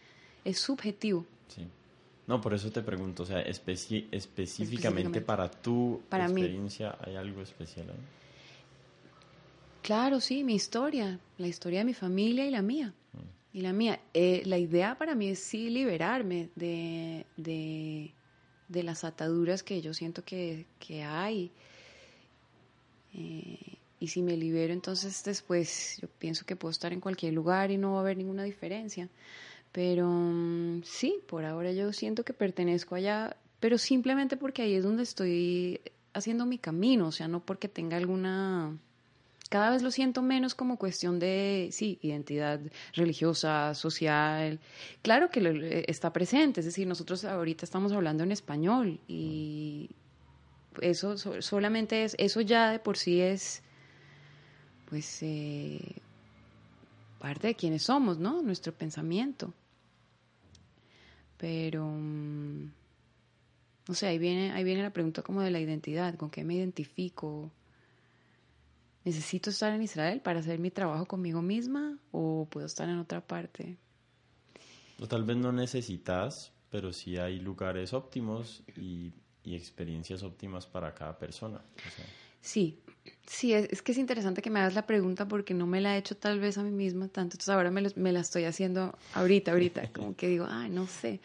es 0.44 0.58
subjetivo. 0.58 1.26
Sí. 1.48 1.66
No, 2.26 2.40
por 2.40 2.54
eso 2.54 2.70
te 2.70 2.82
pregunto, 2.82 3.24
o 3.24 3.26
sea, 3.26 3.40
específicamente, 3.40 5.20
para 5.20 5.50
tu 5.50 6.02
experiencia, 6.10 6.96
¿hay 7.00 7.16
algo 7.16 7.42
especial 7.42 7.90
ahí? 7.90 7.96
Claro, 9.82 10.20
sí, 10.20 10.44
mi 10.44 10.54
historia, 10.54 11.18
la 11.38 11.48
historia 11.48 11.80
de 11.80 11.84
mi 11.84 11.94
familia 11.94 12.46
y 12.46 12.50
la 12.50 12.62
mía. 12.62 12.94
Mm. 13.12 13.58
Y 13.58 13.60
la 13.62 13.72
mía. 13.72 14.00
Eh, 14.14 14.42
la 14.46 14.56
idea 14.58 14.96
para 14.96 15.16
mí 15.16 15.28
es 15.28 15.40
sí 15.40 15.68
liberarme 15.70 16.50
de, 16.54 17.26
de, 17.36 18.14
de 18.68 18.82
las 18.84 19.02
ataduras 19.02 19.64
que 19.64 19.82
yo 19.82 19.92
siento 19.92 20.24
que, 20.24 20.66
que 20.78 21.02
hay. 21.02 21.50
Eh, 23.14 23.58
y 23.98 24.08
si 24.08 24.22
me 24.22 24.36
libero, 24.36 24.72
entonces 24.72 25.22
después 25.24 25.98
yo 26.00 26.08
pienso 26.18 26.44
que 26.46 26.56
puedo 26.56 26.70
estar 26.70 26.92
en 26.92 27.00
cualquier 27.00 27.34
lugar 27.34 27.70
y 27.70 27.76
no 27.76 27.92
va 27.92 27.98
a 27.98 28.00
haber 28.02 28.16
ninguna 28.16 28.44
diferencia. 28.44 29.08
Pero 29.72 30.06
mm, 30.08 30.82
sí, 30.84 31.20
por 31.26 31.44
ahora 31.44 31.72
yo 31.72 31.92
siento 31.92 32.24
que 32.24 32.34
pertenezco 32.34 32.94
allá, 32.94 33.36
pero 33.58 33.78
simplemente 33.78 34.36
porque 34.36 34.62
ahí 34.62 34.74
es 34.74 34.84
donde 34.84 35.02
estoy 35.02 35.80
haciendo 36.12 36.46
mi 36.46 36.58
camino, 36.58 37.08
o 37.08 37.12
sea, 37.12 37.28
no 37.28 37.40
porque 37.40 37.68
tenga 37.68 37.96
alguna... 37.96 38.76
Cada 39.48 39.70
vez 39.70 39.82
lo 39.82 39.90
siento 39.90 40.22
menos 40.22 40.54
como 40.54 40.78
cuestión 40.78 41.18
de, 41.18 41.68
sí, 41.72 41.98
identidad 42.00 42.60
religiosa, 42.94 43.74
social. 43.74 44.60
Claro 45.02 45.30
que 45.30 45.40
eh, 45.40 45.84
está 45.88 46.10
presente, 46.12 46.60
es 46.60 46.66
decir, 46.66 46.86
nosotros 46.86 47.24
ahorita 47.24 47.64
estamos 47.66 47.92
hablando 47.92 48.24
en 48.24 48.32
español 48.32 48.98
y 49.08 49.90
eso 50.80 51.18
solamente 51.42 52.04
es, 52.04 52.16
eso 52.18 52.40
ya 52.40 52.70
de 52.70 52.78
por 52.78 52.96
sí 52.96 53.20
es, 53.20 53.62
pues, 54.88 55.22
eh, 55.22 55.96
parte 57.18 57.48
de 57.48 57.54
quienes 57.54 57.82
somos, 57.82 58.18
¿no? 58.18 58.40
Nuestro 58.40 58.72
pensamiento. 58.72 59.52
Pero, 61.42 61.84
mm, 61.84 62.70
no 63.88 63.94
sé, 63.94 64.06
ahí 64.06 64.16
viene, 64.16 64.52
ahí 64.52 64.62
viene 64.62 64.80
la 64.80 64.92
pregunta 64.92 65.22
como 65.22 65.40
de 65.40 65.50
la 65.50 65.58
identidad, 65.58 66.14
con 66.14 66.30
qué 66.30 66.44
me 66.44 66.54
identifico. 66.54 67.50
¿Necesito 69.04 69.50
estar 69.50 69.72
en 69.72 69.82
Israel 69.82 70.20
para 70.20 70.38
hacer 70.38 70.60
mi 70.60 70.70
trabajo 70.70 71.06
conmigo 71.06 71.42
misma 71.42 71.98
o 72.12 72.46
puedo 72.48 72.64
estar 72.64 72.88
en 72.88 72.98
otra 72.98 73.26
parte? 73.26 73.76
O 75.00 75.08
tal 75.08 75.24
vez 75.24 75.36
no 75.36 75.50
necesitas, 75.50 76.52
pero 76.70 76.92
sí 76.92 77.16
hay 77.16 77.40
lugares 77.40 77.92
óptimos 77.92 78.62
y, 78.76 79.12
experiencias 79.44 80.22
óptimas 80.22 80.68
para 80.68 80.94
cada 80.94 81.18
persona. 81.18 81.60
Sí, 82.42 82.76
sí, 83.24 83.54
es, 83.54 83.80
que 83.82 83.92
es 83.92 83.98
interesante 83.98 84.42
que 84.42 84.50
me 84.50 84.58
hagas 84.58 84.74
la 84.74 84.84
pregunta 84.84 85.26
porque 85.28 85.54
no 85.54 85.66
me 85.66 85.80
la 85.80 85.94
he 85.94 85.98
hecho 85.98 86.16
tal 86.16 86.40
vez 86.40 86.58
a 86.58 86.64
mí 86.64 86.72
misma 86.72 87.06
tanto, 87.06 87.36
entonces 87.36 87.48
ahora 87.48 87.70
me, 87.70 87.82
me 87.94 88.12
la 88.12 88.20
estoy 88.20 88.44
haciendo 88.44 88.98
ahorita, 89.14 89.52
ahorita, 89.52 89.90
como 89.94 90.14
que 90.16 90.28
digo, 90.28 90.46
ay, 90.48 90.68
no 90.68 90.86
sé. 90.88 91.20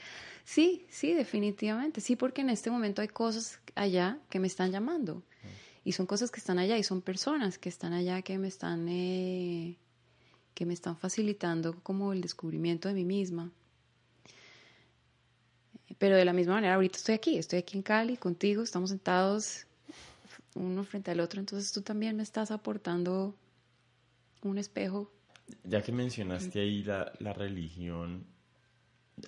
Sí, 0.46 0.86
sí, 0.90 1.14
definitivamente, 1.14 2.00
sí, 2.00 2.16
porque 2.16 2.42
en 2.42 2.50
este 2.50 2.70
momento 2.70 3.02
hay 3.02 3.10
cosas 3.10 3.60
allá 3.76 4.20
que 4.30 4.40
me 4.40 4.48
están 4.48 4.72
llamando. 4.72 5.22
Y 5.84 5.94
son 5.94 6.06
cosas 6.06 6.32
que 6.32 6.40
están 6.40 6.60
allá 6.60 6.78
y 6.78 6.84
son 6.84 7.02
personas 7.02 7.58
que 7.58 7.70
están 7.70 7.94
allá 7.94 8.22
que 8.22 8.38
me 8.38 8.48
están, 8.48 8.88
eh, 8.90 9.78
que 10.54 10.66
me 10.66 10.74
están 10.74 10.98
facilitando 10.98 11.80
como 11.82 12.14
el 12.14 12.22
descubrimiento 12.22 12.88
de 12.88 12.94
mí 12.94 13.06
misma. 13.06 13.52
Pero 15.98 16.16
de 16.16 16.26
la 16.26 16.34
misma 16.34 16.56
manera, 16.56 16.76
ahorita 16.76 16.98
estoy 16.98 17.16
aquí, 17.16 17.38
estoy 17.38 17.60
aquí 17.60 17.78
en 17.78 17.84
Cali 17.84 18.18
contigo, 18.18 18.64
estamos 18.64 18.90
sentados 18.90 19.67
uno 20.58 20.84
frente 20.84 21.12
al 21.12 21.20
otro, 21.20 21.40
entonces 21.40 21.72
tú 21.72 21.82
también 21.82 22.16
me 22.16 22.24
estás 22.24 22.52
aportando 22.52 23.36
un 24.42 24.58
espejo. 24.58 25.12
Ya 25.64 25.82
que 25.82 25.92
mencionaste 25.92 26.60
ahí 26.60 26.84
la, 26.84 27.12
la 27.20 27.34
religión, 27.34 28.26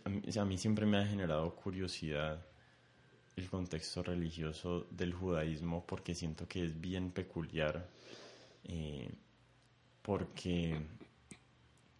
a 0.06 0.46
mí, 0.46 0.58
siempre 0.58 0.86
me 0.86 0.98
ha 0.98 1.06
generado 1.06 1.56
curiosidad 1.56 2.46
el 3.36 3.50
contexto 3.50 4.04
religioso 4.04 4.86
del 4.92 5.14
judaísmo 5.14 5.86
porque 5.86 6.14
siento 6.14 6.48
que 6.48 6.66
es 6.66 6.80
bien 6.80 7.12
peculiar, 7.12 7.88
eh, 8.66 9.10
porque 10.02 10.78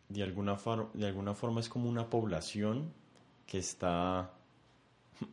de 0.10 0.24
alguna, 0.24 0.58
de 0.94 1.08
alguna 1.08 1.34
forma 1.34 1.62
es 1.62 1.70
como 1.70 1.90
una 1.90 2.10
población 2.10 2.92
que 3.48 3.60
está 3.60 4.34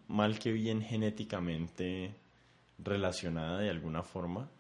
mal 0.08 0.38
que 0.38 0.52
bien 0.52 0.80
genéticamente 0.80 2.14
relacionada 2.78 3.58
de 3.58 3.70
alguna 3.70 4.02
forma, 4.02 4.50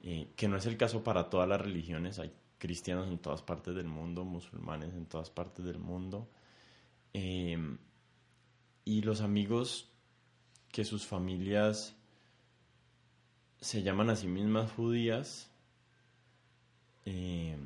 eh, 0.00 0.32
que 0.36 0.48
no 0.48 0.56
es 0.56 0.66
el 0.66 0.76
caso 0.76 1.04
para 1.04 1.30
todas 1.30 1.48
las 1.48 1.60
religiones, 1.60 2.18
hay 2.18 2.32
cristianos 2.58 3.08
en 3.08 3.18
todas 3.18 3.42
partes 3.42 3.74
del 3.74 3.88
mundo, 3.88 4.24
musulmanes 4.24 4.94
en 4.94 5.06
todas 5.06 5.30
partes 5.30 5.64
del 5.64 5.78
mundo, 5.78 6.28
eh, 7.12 7.58
y 8.84 9.02
los 9.02 9.20
amigos 9.20 9.90
que 10.70 10.84
sus 10.84 11.06
familias 11.06 11.94
se 13.60 13.82
llaman 13.82 14.10
a 14.10 14.16
sí 14.16 14.26
mismas 14.26 14.72
judías, 14.72 15.50
eh, 17.04 17.56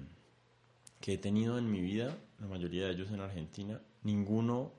que 1.00 1.14
he 1.14 1.18
tenido 1.18 1.56
en 1.58 1.70
mi 1.70 1.80
vida, 1.80 2.18
la 2.38 2.46
mayoría 2.46 2.86
de 2.86 2.92
ellos 2.92 3.10
en 3.12 3.20
Argentina, 3.20 3.80
ninguno 4.02 4.72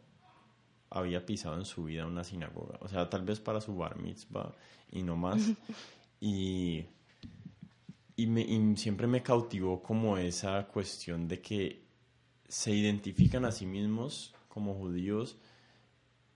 había 0.90 1.26
pisado 1.26 1.56
en 1.58 1.66
su 1.66 1.86
vida 1.86 2.06
una 2.06 2.24
sinagoga. 2.24 2.78
O 2.82 2.88
sea, 2.88 3.10
tal 3.10 3.24
vez 3.24 3.40
para 3.40 3.62
su 3.62 3.76
bar 3.76 3.98
mitzvah 3.98 4.54
y 4.92 5.04
no 5.04 5.16
más. 5.16 5.42
y, 6.22 6.86
y, 8.16 8.28
me, 8.28 8.76
siempre 8.78 9.08
me 9.08 9.22
cautivó 9.22 9.82
como 9.82 10.18
esa 10.18 10.68
cuestión 10.68 11.28
de 11.28 11.42
que 11.42 11.84
se 12.48 12.72
identifican 12.72 13.46
a 13.46 13.52
sí 13.52 13.66
mismos 13.66 14.34
como 14.48 14.74
judíos 14.74 15.38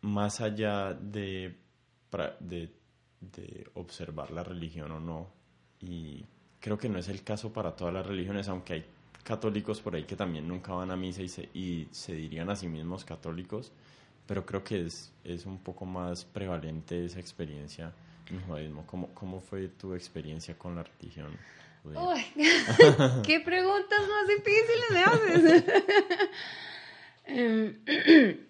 más 0.02 0.42
allá 0.42 0.94
de, 0.94 1.56
de, 2.40 2.74
de 3.20 3.68
observar 3.76 4.32
la 4.32 4.44
religión 4.44 4.92
o 4.92 5.00
no. 5.00 5.30
Y 5.80 6.26
creo 6.60 6.78
que 6.78 6.90
no 6.90 7.00
es 7.00 7.08
el 7.08 7.24
caso 7.24 7.54
para 7.54 7.76
todas 7.76 7.94
las 7.94 8.06
religiones, 8.06 8.48
aunque 8.48 8.74
hay 8.74 8.86
católicos 9.24 9.82
por 9.82 9.96
ahí 9.96 10.04
que 10.04 10.16
también 10.16 10.48
nunca 10.48 10.74
van 10.74 10.92
a 10.92 10.98
misa 10.98 11.22
y 11.22 11.28
se, 11.28 11.50
y 11.54 11.88
se 11.92 12.14
dirían 12.14 12.50
a 12.50 12.56
sí 12.56 12.68
mismos 12.68 13.06
católicos 13.06 13.72
pero 14.28 14.46
creo 14.46 14.64
que 14.64 14.86
es, 14.86 15.12
es 15.24 15.46
un 15.46 15.58
poco 15.60 15.86
más 15.86 16.26
prevalente 16.26 17.06
esa 17.06 17.20
experiencia 17.20 17.94
en 18.30 18.38
el 18.38 18.44
judaísmo. 18.44 18.86
¿Cómo, 18.88 19.08
¿Cómo 19.14 19.42
fue 19.42 19.68
tu 19.68 19.94
experiencia 19.94 20.58
con 20.58 20.76
la 20.76 20.84
religión? 20.84 21.38
Uy, 21.84 22.22
¿Qué 23.26 23.40
preguntas 23.40 24.00
más 24.00 24.28
difíciles 24.28 24.92
me 24.92 25.04
haces? 25.04 25.64
Em, 27.24 27.78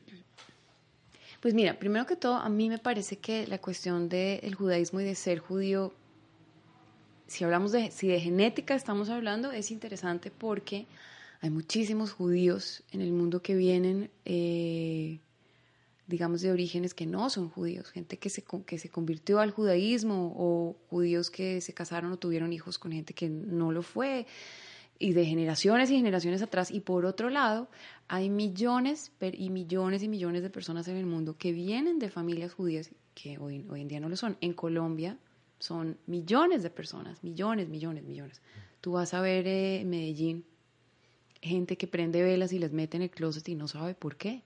pues 1.41 1.53
mira, 1.53 1.77
primero 1.77 2.05
que 2.05 2.15
todo, 2.15 2.35
a 2.35 2.49
mí 2.49 2.69
me 2.69 2.77
parece 2.77 3.17
que 3.17 3.45
la 3.47 3.59
cuestión 3.59 4.07
del 4.09 4.55
judaísmo 4.55 5.01
y 5.01 5.03
de 5.03 5.15
ser 5.15 5.39
judío, 5.39 5.93
si 7.27 7.43
hablamos 7.43 7.73
de, 7.73 7.91
si 7.91 8.07
de 8.07 8.19
genética 8.19 8.75
estamos 8.75 9.09
hablando, 9.09 9.51
es 9.51 9.71
interesante 9.71 10.31
porque 10.31 10.87
hay 11.41 11.49
muchísimos 11.49 12.11
judíos 12.11 12.83
en 12.91 13.01
el 13.01 13.11
mundo 13.11 13.41
que 13.41 13.55
vienen 13.55 14.09
eh, 14.25 15.19
digamos, 16.07 16.41
de 16.41 16.51
orígenes 16.51 16.93
que 16.93 17.05
no 17.05 17.29
son 17.29 17.49
judíos, 17.49 17.91
gente 17.91 18.17
que 18.17 18.29
se, 18.29 18.43
que 18.65 18.77
se 18.77 18.89
convirtió 18.89 19.39
al 19.39 19.51
judaísmo 19.51 20.33
o 20.35 20.75
judíos 20.89 21.29
que 21.29 21.61
se 21.61 21.73
casaron 21.73 22.11
o 22.11 22.17
tuvieron 22.17 22.51
hijos 22.53 22.77
con 22.77 22.91
gente 22.91 23.13
que 23.13 23.29
no 23.29 23.71
lo 23.71 23.81
fue, 23.81 24.25
y 25.01 25.13
de 25.13 25.25
generaciones 25.25 25.89
y 25.89 25.95
generaciones 25.95 26.41
atrás. 26.41 26.69
Y 26.69 26.81
por 26.81 27.05
otro 27.05 27.29
lado, 27.29 27.69
hay 28.07 28.29
millones 28.29 29.11
y 29.19 29.49
millones 29.49 30.03
y 30.03 30.07
millones 30.07 30.43
de 30.43 30.49
personas 30.49 30.87
en 30.87 30.95
el 30.95 31.07
mundo 31.07 31.37
que 31.37 31.51
vienen 31.51 31.97
de 31.97 32.09
familias 32.09 32.53
judías 32.53 32.91
que 33.15 33.39
hoy, 33.39 33.65
hoy 33.69 33.81
en 33.81 33.87
día 33.87 33.99
no 33.99 34.09
lo 34.09 34.15
son. 34.15 34.37
En 34.41 34.53
Colombia 34.53 35.17
son 35.57 35.97
millones 36.05 36.61
de 36.61 36.69
personas, 36.69 37.23
millones, 37.23 37.67
millones, 37.67 38.03
millones. 38.03 38.41
Tú 38.79 38.93
vas 38.93 39.13
a 39.13 39.21
ver 39.21 39.47
en 39.47 39.89
Medellín 39.89 40.45
gente 41.41 41.77
que 41.77 41.87
prende 41.87 42.21
velas 42.21 42.53
y 42.53 42.59
les 42.59 42.71
mete 42.71 42.97
en 42.97 43.03
el 43.03 43.09
closet 43.09 43.47
y 43.49 43.55
no 43.55 43.67
sabe 43.67 43.95
por 43.95 44.15
qué. 44.15 44.43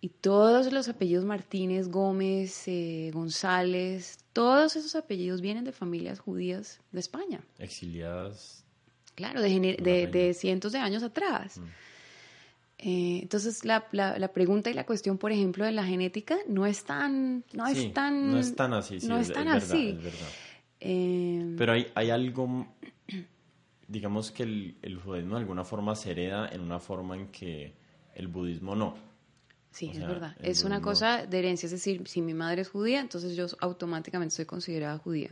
Y 0.00 0.10
todos 0.10 0.72
los 0.72 0.88
apellidos 0.88 1.24
Martínez, 1.24 1.88
Gómez, 1.88 2.68
eh, 2.68 3.10
González, 3.12 4.18
todos 4.32 4.76
esos 4.76 4.94
apellidos 4.94 5.40
vienen 5.40 5.64
de 5.64 5.72
familias 5.72 6.20
judías 6.20 6.80
de 6.92 7.00
España. 7.00 7.40
Exiliadas. 7.58 8.64
Claro, 9.16 9.42
de, 9.42 10.08
de, 10.12 10.34
cientos 10.34 10.70
de 10.72 10.78
años 10.78 11.02
atrás. 11.02 11.58
Mm. 11.58 11.64
Eh, 12.80 13.18
entonces, 13.22 13.64
la, 13.64 13.88
la, 13.90 14.28
pregunta 14.32 14.70
y 14.70 14.74
la 14.74 14.86
cuestión, 14.86 15.18
por 15.18 15.32
ejemplo, 15.32 15.64
de 15.64 15.72
la 15.72 15.84
genética 15.84 16.38
no 16.46 16.64
es 16.66 16.84
tan... 16.84 17.44
No 17.52 17.66
es 17.66 17.92
tan, 17.92 18.30
no 18.30 18.38
es 18.38 18.54
tan 18.54 18.72
así. 18.74 18.98
no 19.08 19.18
es, 19.18 19.32
tan 19.32 19.48
así. 19.48 19.98
Eh, 20.78 21.56
Pero 21.58 21.72
hay, 21.72 21.88
hay 21.96 22.10
algo, 22.10 22.68
digamos 23.88 24.30
que 24.30 24.44
el, 24.44 24.76
el 24.82 24.96
judaísmo 24.96 25.34
de 25.34 25.40
alguna 25.40 25.64
forma 25.64 25.96
se 25.96 26.12
hereda 26.12 26.48
en 26.48 26.60
una 26.60 26.78
forma 26.78 27.16
en 27.16 27.26
que 27.32 27.74
el 28.14 28.28
budismo 28.28 28.76
no. 28.76 29.07
Sí, 29.70 29.86
O 29.88 29.90
es 29.92 29.98
sea, 29.98 30.08
verdad. 30.08 30.36
Es 30.42 30.64
una 30.64 30.80
cosa 30.80 31.26
de 31.26 31.38
herencia, 31.38 31.66
es 31.66 31.72
decir, 31.72 32.02
si 32.08 32.20
mi 32.22 32.34
madre 32.34 32.62
es 32.62 32.68
judía, 32.70 33.00
entonces 33.00 33.36
yo 33.36 33.46
automáticamente 33.60 34.34
soy 34.34 34.44
considerada 34.46 34.98
judía. 34.98 35.30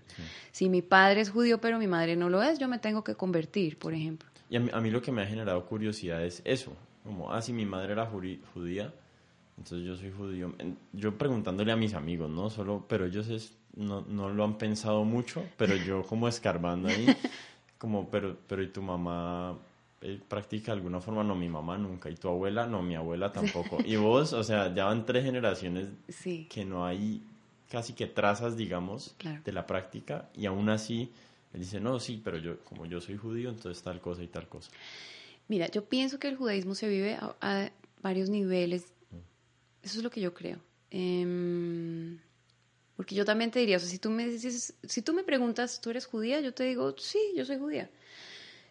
Si 0.53 0.69
mi 0.69 0.83
padre 0.83 1.23
es 1.23 1.31
judío 1.31 1.59
pero 1.61 1.79
mi 1.79 1.87
madre 1.87 2.17
no 2.17 2.29
lo 2.29 2.43
es, 2.43 2.59
yo 2.59 2.69
me 2.69 2.79
tengo 2.79 3.03
que 3.03 3.15
convertir, 3.15 3.79
por 3.79 3.95
ejemplo. 3.95 4.29
Y 4.49 4.57
a 4.57 4.61
mí, 4.61 4.71
a 4.73 4.81
mí 4.81 4.91
lo 4.91 5.03
que 5.03 5.11
me 5.11 5.23
ha 5.23 5.27
generado 5.27 5.65
curiosidad 5.67 6.23
es 6.25 6.43
eso, 6.45 6.73
como, 7.03 7.33
ah, 7.33 7.43
si 7.43 7.53
mi 7.53 7.67
madre 7.67 7.93
era 7.93 8.07
judía, 8.07 8.93
entonces 9.59 9.87
yo 9.87 9.97
soy 9.97 10.13
judío. 10.13 10.55
Yo 10.93 11.17
preguntándole 11.17 11.73
a 11.73 11.77
mis 11.77 11.95
amigos, 11.95 12.31
¿no? 12.31 12.51
Solo, 12.51 12.85
pero 12.89 13.07
ellos 13.07 13.29
es- 13.29 13.55
no, 13.75 14.03
no 14.03 14.29
lo 14.31 14.45
han 14.45 14.57
pensado 14.59 15.05
mucho, 15.05 15.43
pero 15.57 15.75
yo 15.77 16.03
como 16.05 16.29
escarbando 16.29 16.89
ahí, 16.89 17.07
como, 17.79 18.09
pero, 18.11 18.37
pero 18.47 18.63
¿y 18.63 18.69
tu 18.69 18.83
mamá 18.83 19.59
eh, 20.03 20.21
practica 20.29 20.67
de 20.73 20.79
alguna 20.79 21.01
forma? 21.01 21.25
No, 21.25 21.35
mi 21.35 21.49
mamá 21.49 21.79
nunca. 21.79 22.11
¿Y 22.11 22.15
tu 22.17 22.29
abuela? 22.29 22.67
No, 22.67 22.83
mi 22.83 22.95
abuela 22.95 23.33
tampoco. 23.33 23.79
Y 23.85 23.97
vos, 23.97 24.33
o 24.33 24.45
sea, 24.45 24.73
ya 24.75 24.85
van 24.87 25.05
tres 25.07 25.25
generaciones 25.25 25.89
Sí, 26.09 26.47
que 26.51 26.65
no 26.65 26.85
hay 26.87 27.23
casi 27.71 27.93
que 27.95 28.07
trazas, 28.07 28.57
digamos, 28.57 29.15
Claro. 29.19 29.41
de 29.45 29.53
la 29.53 29.67
práctica 29.67 30.29
y 30.35 30.47
aún 30.47 30.69
así 30.69 31.11
él 31.53 31.61
dice, 31.61 31.81
no, 31.81 31.99
sí, 32.01 32.21
pero 32.23 32.39
yo 32.39 32.59
como 32.65 32.87
yo 32.87 33.01
soy 33.01 33.17
judío, 33.17 33.49
entonces 33.51 33.83
tal 33.83 34.01
cosa 34.01 34.23
y 34.23 34.29
tal 34.29 34.47
cosa. 34.49 34.71
Mira, 35.49 35.69
yo 35.69 35.85
pienso 35.85 36.19
que 36.19 36.29
el 36.29 36.37
judaísmo 36.37 36.75
se 36.75 36.89
vive 36.89 37.15
a, 37.15 37.35
a 37.41 37.71
varios 38.03 38.29
niveles. 38.31 38.93
Eso 39.83 39.99
es 39.99 40.05
lo 40.05 40.11
que 40.11 40.21
yo 40.21 40.35
creo. 40.35 40.59
Em, 40.91 42.19
porque 42.97 43.15
yo 43.15 43.25
también 43.25 43.51
te 43.51 43.59
diría, 43.61 43.77
o 43.77 43.81
sea, 43.81 43.89
si 43.89 43.99
tú 43.99 44.11
me 44.11 44.27
dices, 44.27 44.75
si 44.83 45.03
tú 45.03 45.13
me 45.13 45.23
preguntas, 45.23 45.81
¿tú 45.81 45.91
eres 45.91 46.07
judía? 46.07 46.41
Yo 46.41 46.53
te 46.55 46.65
digo, 46.65 46.95
sí, 46.99 47.19
yo 47.37 47.45
soy 47.45 47.59
judía. 47.59 47.91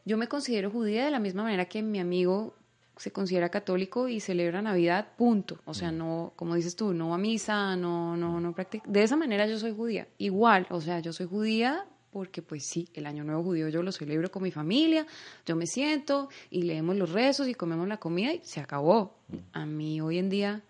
Yo 0.05 0.17
me 0.17 0.27
considero 0.27 0.69
judía 0.69 1.05
de 1.05 1.12
la 1.12 1.19
misma 1.19 1.43
manera 1.43 1.65
que 1.65 1.81
mi 1.81 2.00
amigo 2.00 2.55
se 2.97 3.12
considera 3.12 3.50
católico 3.50 4.07
y 4.07 4.19
celebra 4.19 4.62
Navidad, 4.62 5.07
punto. 5.17 5.59
O 5.65 5.74
sea, 5.74 5.91
no, 5.91 6.33
como 6.35 6.55
dices 6.55 6.75
tú, 6.75 6.93
no 6.93 7.13
a 7.13 7.17
misa, 7.17 7.75
no, 7.75 8.15
no, 8.15 8.39
no 8.39 8.53
practica. 8.53 8.89
De 8.89 9.03
esa 9.03 9.15
manera 9.15 9.47
yo 9.47 9.57
soy 9.57 9.75
judía. 9.75 10.07
Igual, 10.17 10.67
o 10.69 10.79
sea, 10.79 11.00
yo 11.00 11.12
soy 11.12 11.27
judía 11.27 11.85
porque 12.12 12.41
pues 12.41 12.65
sí, 12.65 12.88
el 12.93 13.07
año 13.07 13.25
nuevo 13.25 13.43
judío 13.43 13.67
yo 13.67 13.83
lo 13.83 13.91
celebro 13.91 14.31
con 14.31 14.43
mi 14.43 14.50
familia, 14.50 15.05
yo 15.45 15.57
me 15.57 15.67
siento 15.67 16.29
y 16.50 16.62
leemos 16.62 16.95
los 16.95 17.12
rezos 17.12 17.50
y 17.50 17.53
comemos 17.53 17.89
la 17.89 17.97
comida 17.97 18.31
y 18.31 18.39
se 18.41 18.62
acabó. 18.62 19.17
A 19.51 19.65
mí 19.65 20.00
hoy 20.00 20.19
en 20.19 20.29
día, 20.29 20.63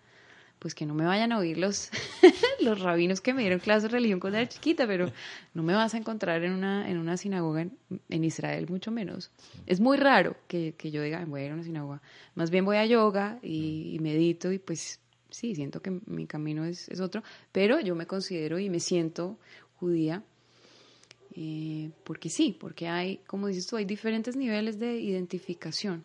pues 0.58 0.74
que 0.74 0.86
no 0.86 0.94
me 0.94 1.04
vayan 1.04 1.32
a 1.32 1.38
oír 1.38 1.58
los, 1.58 1.90
los 2.60 2.80
rabinos 2.80 3.20
que 3.20 3.34
me 3.34 3.42
dieron 3.42 3.58
clases 3.60 3.84
de 3.84 3.88
religión 3.90 4.20
cuando 4.20 4.38
era 4.38 4.48
chiquita, 4.48 4.86
pero 4.86 5.10
no 5.54 5.62
me 5.62 5.74
vas 5.74 5.94
a 5.94 5.98
encontrar 5.98 6.42
en 6.44 6.52
una, 6.52 6.88
en 6.90 6.98
una 6.98 7.16
sinagoga 7.16 7.62
en, 7.62 7.78
en 8.08 8.24
Israel, 8.24 8.66
mucho 8.68 8.90
menos. 8.90 9.30
Es 9.66 9.80
muy 9.80 9.96
raro 9.96 10.36
que, 10.48 10.74
que 10.76 10.90
yo 10.90 11.02
diga, 11.02 11.24
voy 11.26 11.42
a 11.42 11.44
ir 11.46 11.50
a 11.52 11.54
una 11.54 11.62
sinagoga. 11.64 12.02
Más 12.34 12.50
bien 12.50 12.64
voy 12.64 12.76
a 12.78 12.86
yoga 12.86 13.38
y, 13.42 13.92
y 13.94 13.98
medito 14.00 14.50
y 14.52 14.58
pues 14.58 15.00
sí, 15.30 15.54
siento 15.54 15.80
que 15.82 16.00
mi 16.06 16.26
camino 16.26 16.64
es, 16.64 16.88
es 16.88 17.00
otro, 17.00 17.22
pero 17.52 17.80
yo 17.80 17.94
me 17.94 18.06
considero 18.06 18.58
y 18.58 18.70
me 18.70 18.80
siento 18.80 19.38
judía. 19.78 20.22
eh, 21.34 21.90
porque 22.04 22.28
sí, 22.30 22.56
porque 22.58 22.88
hay, 22.88 23.18
como 23.26 23.48
dices 23.48 23.66
tú, 23.66 23.76
hay 23.76 23.84
diferentes 23.84 24.36
niveles 24.36 24.78
de 24.78 24.98
identificación. 25.00 26.04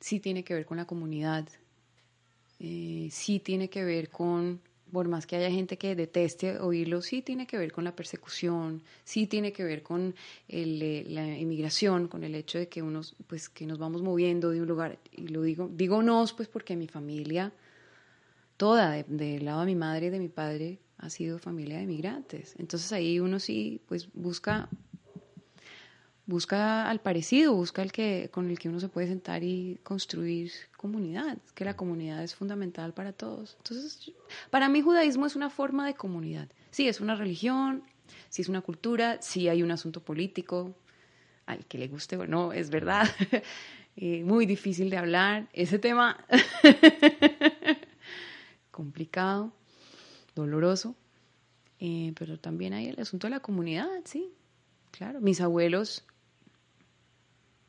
Sí 0.00 0.18
tiene 0.20 0.44
que 0.44 0.54
ver 0.54 0.66
con 0.66 0.76
la 0.78 0.86
comunidad, 0.86 1.48
eh, 2.60 3.08
sí 3.10 3.40
tiene 3.40 3.68
que 3.70 3.82
ver 3.84 4.10
con, 4.10 4.60
por 4.92 5.08
más 5.08 5.26
que 5.26 5.36
haya 5.36 5.50
gente 5.50 5.78
que 5.78 5.94
deteste 5.96 6.58
oírlo, 6.58 7.00
sí 7.02 7.22
tiene 7.22 7.46
que 7.46 7.56
ver 7.58 7.72
con 7.72 7.84
la 7.84 7.96
persecución, 7.96 8.82
sí 9.04 9.26
tiene 9.26 9.52
que 9.52 9.64
ver 9.64 9.82
con 9.82 10.14
el, 10.48 10.82
eh, 10.82 11.04
la 11.08 11.26
inmigración, 11.38 12.06
con 12.08 12.22
el 12.24 12.34
hecho 12.34 12.58
de 12.58 12.68
que 12.68 12.82
unos, 12.82 13.14
pues 13.26 13.48
que 13.48 13.66
nos 13.66 13.78
vamos 13.78 14.02
moviendo 14.02 14.50
de 14.50 14.60
un 14.60 14.68
lugar, 14.68 14.98
y 15.12 15.28
lo 15.28 15.42
digo, 15.42 15.70
digo 15.72 16.02
nos, 16.02 16.32
pues 16.32 16.48
porque 16.48 16.76
mi 16.76 16.86
familia, 16.86 17.52
toda, 18.56 18.90
de- 18.92 19.04
del 19.08 19.44
lado 19.44 19.60
de 19.60 19.66
mi 19.66 19.74
madre 19.74 20.06
y 20.06 20.10
de 20.10 20.18
mi 20.18 20.28
padre, 20.28 20.78
ha 20.98 21.08
sido 21.08 21.38
familia 21.38 21.78
de 21.78 21.86
migrantes. 21.86 22.54
Entonces 22.58 22.92
ahí 22.92 23.20
uno 23.20 23.38
sí, 23.40 23.80
pues 23.88 24.08
busca 24.12 24.68
busca 26.30 26.88
al 26.88 27.00
parecido, 27.00 27.54
busca 27.54 27.82
el 27.82 27.92
que 27.92 28.30
con 28.32 28.48
el 28.48 28.58
que 28.58 28.70
uno 28.70 28.80
se 28.80 28.88
puede 28.88 29.08
sentar 29.08 29.44
y 29.44 29.78
construir 29.82 30.50
comunidad, 30.78 31.36
que 31.54 31.66
la 31.66 31.76
comunidad 31.76 32.22
es 32.22 32.34
fundamental 32.34 32.94
para 32.94 33.12
todos. 33.12 33.56
Entonces, 33.58 34.12
para 34.48 34.70
mí 34.70 34.80
judaísmo 34.80 35.26
es 35.26 35.36
una 35.36 35.50
forma 35.50 35.86
de 35.86 35.94
comunidad. 35.94 36.48
Sí, 36.70 36.88
es 36.88 37.00
una 37.00 37.16
religión, 37.16 37.82
sí 38.30 38.40
es 38.40 38.48
una 38.48 38.62
cultura, 38.62 39.20
sí 39.20 39.48
hay 39.48 39.62
un 39.62 39.72
asunto 39.72 40.02
político, 40.02 40.74
al 41.44 41.66
que 41.66 41.76
le 41.76 41.88
guste 41.88 42.16
o 42.16 42.26
no, 42.26 42.54
es 42.54 42.70
verdad. 42.70 43.06
Eh, 43.96 44.22
muy 44.24 44.46
difícil 44.46 44.88
de 44.88 44.96
hablar, 44.96 45.48
ese 45.52 45.78
tema 45.78 46.24
complicado, 48.70 49.52
doloroso, 50.34 50.94
eh, 51.80 52.14
pero 52.16 52.38
también 52.38 52.72
hay 52.72 52.86
el 52.86 53.00
asunto 53.00 53.26
de 53.26 53.32
la 53.32 53.40
comunidad, 53.40 53.88
sí, 54.04 54.32
claro. 54.92 55.20
Mis 55.20 55.40
abuelos 55.40 56.04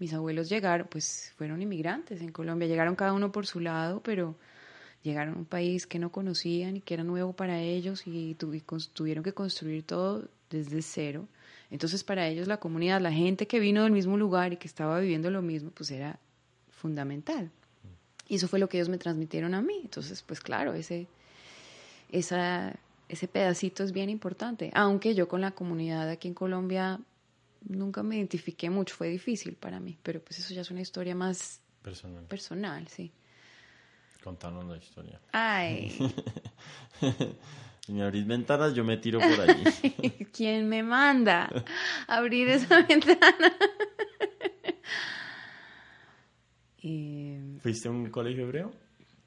mis 0.01 0.13
abuelos 0.15 0.49
llegaron, 0.49 0.87
pues 0.89 1.31
fueron 1.37 1.61
inmigrantes 1.61 2.21
en 2.21 2.31
Colombia, 2.31 2.67
llegaron 2.67 2.95
cada 2.95 3.13
uno 3.13 3.31
por 3.31 3.45
su 3.45 3.59
lado, 3.59 4.01
pero 4.01 4.35
llegaron 5.03 5.35
a 5.35 5.37
un 5.37 5.45
país 5.45 5.85
que 5.85 5.99
no 5.99 6.11
conocían 6.11 6.75
y 6.77 6.81
que 6.81 6.95
era 6.95 7.03
nuevo 7.03 7.33
para 7.33 7.61
ellos 7.61 8.07
y, 8.07 8.33
tuvieron 8.33 9.23
que 9.23 9.33
construir 9.33 9.83
todo 9.83 10.27
desde 10.49 10.81
cero. 10.81 11.27
Entonces 11.69 12.03
para 12.03 12.27
ellos 12.27 12.47
la 12.47 12.57
comunidad, 12.57 12.99
la 12.99 13.11
gente 13.11 13.45
que 13.45 13.59
vino 13.59 13.83
del 13.83 13.91
mismo 13.91 14.17
lugar 14.17 14.53
y 14.53 14.57
que 14.57 14.67
estaba 14.67 14.99
viviendo 14.99 15.29
lo 15.29 15.43
mismo, 15.43 15.69
pues 15.69 15.91
era 15.91 16.17
fundamental. 16.71 17.51
Y 18.27 18.37
eso 18.37 18.47
fue 18.47 18.57
lo 18.57 18.69
que 18.69 18.77
ellos 18.77 18.89
me 18.89 18.97
transmitieron 18.97 19.53
a 19.53 19.61
mí. 19.61 19.81
Entonces, 19.83 20.23
pues 20.23 20.39
claro, 20.39 20.73
ese, 20.73 21.05
ese 22.09 23.27
pedacito 23.31 23.83
es 23.83 23.91
bien 23.91 24.09
importante. 24.09 24.71
Aunque 24.73 25.13
yo 25.13 25.27
con 25.27 25.41
la 25.41 25.51
comunidad 25.51 26.09
aquí 26.09 26.27
en 26.27 26.33
Colombia 26.33 26.99
nunca 27.61 28.03
me 28.03 28.17
identifiqué 28.17 28.69
mucho, 28.69 28.95
fue 28.95 29.09
difícil 29.09 29.55
para 29.55 29.79
mí, 29.79 29.97
pero 30.03 30.21
pues 30.23 30.39
eso 30.39 30.53
ya 30.53 30.61
es 30.61 30.71
una 30.71 30.81
historia 30.81 31.15
más 31.15 31.61
Personal. 31.81 32.25
personal, 32.25 32.87
sí. 32.87 33.11
Contanos 34.23 34.65
la 34.65 34.77
historia. 34.77 35.19
Ay, 35.31 35.91
Señor 37.85 38.13
Luis 38.13 38.27
Ventanas, 38.27 38.73
yo 38.75 38.83
me 38.83 38.97
tiro 38.97 39.19
por 39.19 39.41
allí. 39.41 39.63
¿quién 40.33 40.69
me 40.69 40.83
manda 40.83 41.49
a 42.07 42.17
abrir 42.17 42.47
esa 42.49 42.81
ventana? 42.87 43.55
Eh, 46.83 47.57
¿Fuiste 47.61 47.87
a 47.87 47.91
un 47.91 48.09
colegio 48.09 48.43
hebreo? 48.43 48.71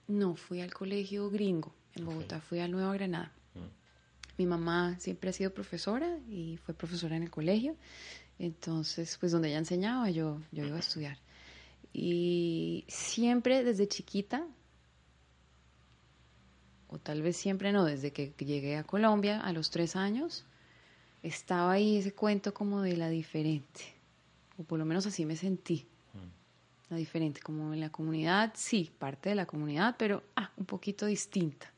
no, 0.06 0.34
fui 0.36 0.60
al 0.60 0.72
colegio 0.74 1.30
gringo 1.30 1.74
en 1.94 2.04
Bogotá, 2.04 2.40
fui 2.40 2.58
a 2.60 2.68
Nueva 2.68 2.92
Granada. 2.94 3.32
Mi 4.36 4.46
mamá 4.46 4.98
siempre 4.98 5.30
ha 5.30 5.32
sido 5.32 5.54
profesora 5.54 6.18
y 6.28 6.56
fue 6.58 6.74
profesora 6.74 7.16
en 7.16 7.22
el 7.22 7.30
colegio. 7.30 7.76
Entonces, 8.44 9.16
pues 9.18 9.32
donde 9.32 9.48
ella 9.48 9.56
enseñaba, 9.56 10.10
yo, 10.10 10.38
yo 10.52 10.66
iba 10.66 10.76
a 10.76 10.80
estudiar. 10.80 11.16
Y 11.94 12.84
siempre 12.88 13.64
desde 13.64 13.88
chiquita, 13.88 14.46
o 16.88 16.98
tal 16.98 17.22
vez 17.22 17.38
siempre 17.38 17.72
no, 17.72 17.86
desde 17.86 18.12
que 18.12 18.34
llegué 18.36 18.76
a 18.76 18.84
Colombia 18.84 19.40
a 19.40 19.50
los 19.54 19.70
tres 19.70 19.96
años, 19.96 20.44
estaba 21.22 21.72
ahí 21.72 21.96
ese 21.96 22.12
cuento 22.12 22.52
como 22.52 22.82
de 22.82 22.98
la 22.98 23.08
diferente. 23.08 23.94
O 24.58 24.62
por 24.62 24.78
lo 24.78 24.84
menos 24.84 25.06
así 25.06 25.24
me 25.24 25.36
sentí. 25.36 25.86
La 26.90 26.98
diferente, 26.98 27.40
como 27.40 27.72
en 27.72 27.80
la 27.80 27.88
comunidad, 27.88 28.52
sí, 28.54 28.92
parte 28.98 29.30
de 29.30 29.36
la 29.36 29.46
comunidad, 29.46 29.96
pero 29.98 30.22
ah, 30.36 30.52
un 30.58 30.66
poquito 30.66 31.06
distinta. 31.06 31.72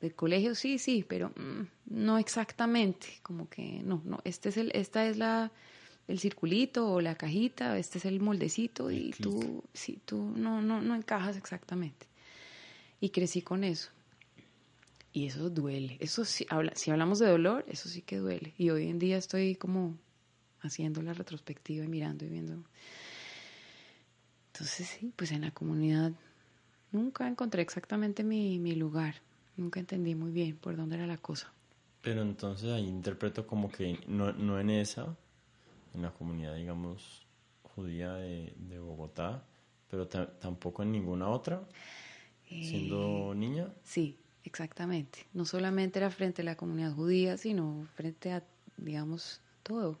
Del 0.00 0.14
colegio 0.14 0.54
sí, 0.54 0.78
sí, 0.78 1.04
pero 1.06 1.30
mm, 1.30 1.66
no 1.86 2.18
exactamente, 2.18 3.08
como 3.22 3.48
que 3.48 3.80
no, 3.82 4.02
no, 4.04 4.20
este 4.22 4.50
es 4.50 4.56
el, 4.56 4.70
esta 4.72 5.04
es 5.08 5.16
la 5.16 5.50
el 6.08 6.18
circulito 6.18 6.90
o 6.90 7.00
la 7.00 7.16
cajita, 7.16 7.78
este 7.78 7.98
es 7.98 8.04
el 8.04 8.20
moldecito 8.20 8.90
y 8.90 9.10
tú, 9.20 9.64
sí, 9.74 9.98
tú 10.04 10.32
no, 10.36 10.62
no, 10.62 10.80
no 10.80 10.94
encajas 10.94 11.36
exactamente. 11.36 12.06
Y 13.00 13.10
crecí 13.10 13.42
con 13.42 13.64
eso. 13.64 13.90
Y 15.12 15.26
eso 15.26 15.50
duele. 15.50 15.96
Eso 16.00 16.24
sí, 16.24 16.46
habla, 16.48 16.72
si 16.74 16.90
hablamos 16.90 17.18
de 17.18 17.26
dolor, 17.26 17.64
eso 17.68 17.88
sí 17.88 18.02
que 18.02 18.18
duele. 18.18 18.54
Y 18.58 18.70
hoy 18.70 18.88
en 18.88 18.98
día 18.98 19.16
estoy 19.16 19.56
como 19.56 19.96
haciendo 20.60 21.02
la 21.02 21.12
retrospectiva 21.12 21.84
y 21.84 21.88
mirando 21.88 22.24
y 22.24 22.28
viendo. 22.28 22.62
Entonces 24.52 24.86
sí, 24.86 25.12
pues 25.16 25.32
en 25.32 25.42
la 25.42 25.50
comunidad 25.50 26.12
nunca 26.92 27.26
encontré 27.26 27.62
exactamente 27.62 28.24
mi, 28.24 28.58
mi 28.58 28.74
lugar. 28.74 29.16
Nunca 29.56 29.80
entendí 29.80 30.14
muy 30.14 30.30
bien 30.30 30.56
por 30.56 30.76
dónde 30.76 30.96
era 30.96 31.06
la 31.06 31.18
cosa. 31.18 31.50
Pero 32.02 32.22
entonces 32.22 32.70
ahí 32.70 32.86
interpreto 32.86 33.46
como 33.46 33.70
que 33.70 33.98
no, 34.06 34.32
no 34.32 34.60
en 34.60 34.70
esa, 34.70 35.16
en 35.96 36.02
la 36.02 36.12
comunidad, 36.12 36.54
digamos, 36.56 37.26
judía 37.74 38.14
de, 38.14 38.54
de 38.56 38.78
Bogotá, 38.78 39.44
pero 39.90 40.06
ta- 40.08 40.38
tampoco 40.38 40.82
en 40.82 40.92
ninguna 40.92 41.28
otra, 41.28 41.62
siendo 42.60 43.34
niña. 43.34 43.68
Sí, 43.84 44.16
exactamente. 44.44 45.26
No 45.32 45.44
solamente 45.44 45.98
era 45.98 46.10
frente 46.10 46.42
a 46.42 46.44
la 46.44 46.56
comunidad 46.56 46.94
judía, 46.94 47.36
sino 47.36 47.86
frente 47.94 48.32
a, 48.32 48.42
digamos, 48.76 49.40
todo. 49.62 49.98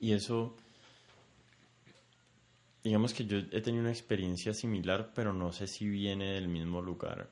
Y 0.00 0.12
eso, 0.12 0.54
digamos 2.84 3.12
que 3.14 3.26
yo 3.26 3.38
he 3.38 3.60
tenido 3.60 3.80
una 3.82 3.90
experiencia 3.90 4.54
similar, 4.54 5.10
pero 5.12 5.32
no 5.32 5.52
sé 5.52 5.66
si 5.66 5.88
viene 5.88 6.34
del 6.34 6.46
mismo 6.46 6.80
lugar. 6.82 7.28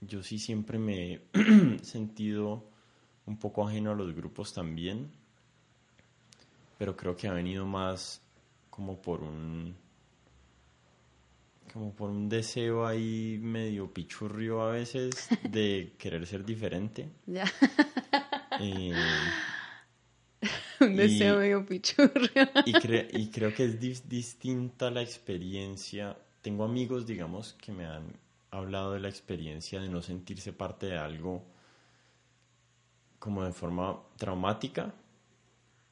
Yo 0.00 0.22
sí 0.22 0.38
siempre 0.38 0.78
me 0.78 1.12
he 1.14 1.20
sentido 1.84 2.64
un 3.26 3.38
poco 3.38 3.66
ajeno 3.66 3.90
a 3.92 3.94
los 3.94 4.14
grupos 4.14 4.52
también, 4.54 5.10
pero 6.80 6.96
creo 6.96 7.14
que 7.14 7.28
ha 7.28 7.34
venido 7.34 7.66
más 7.66 8.22
como 8.70 9.02
por 9.02 9.22
un 9.22 9.76
como 11.74 11.92
por 11.94 12.08
un 12.08 12.26
deseo 12.30 12.86
ahí 12.86 13.38
medio 13.42 13.92
pichurrio 13.92 14.62
a 14.62 14.70
veces 14.72 15.28
de 15.50 15.92
querer 15.98 16.26
ser 16.26 16.42
diferente. 16.42 17.10
Ya. 17.26 17.44
Eh, 18.60 18.94
Un 20.80 20.96
deseo 20.96 21.36
medio 21.38 21.66
pichurrio. 21.66 22.48
y, 22.64 22.70
y 23.20 23.28
creo 23.30 23.52
que 23.52 23.64
es 23.66 23.78
dis- 23.78 24.04
distinta 24.08 24.90
la 24.90 25.02
experiencia. 25.02 26.16
Tengo 26.40 26.64
amigos, 26.64 27.04
digamos, 27.06 27.52
que 27.60 27.72
me 27.72 27.84
han 27.84 28.04
hablado 28.50 28.94
de 28.94 29.00
la 29.00 29.10
experiencia 29.10 29.82
de 29.82 29.90
no 29.90 30.00
sentirse 30.00 30.54
parte 30.54 30.86
de 30.86 30.96
algo 30.96 31.44
como 33.18 33.44
de 33.44 33.52
forma 33.52 34.00
traumática 34.16 34.94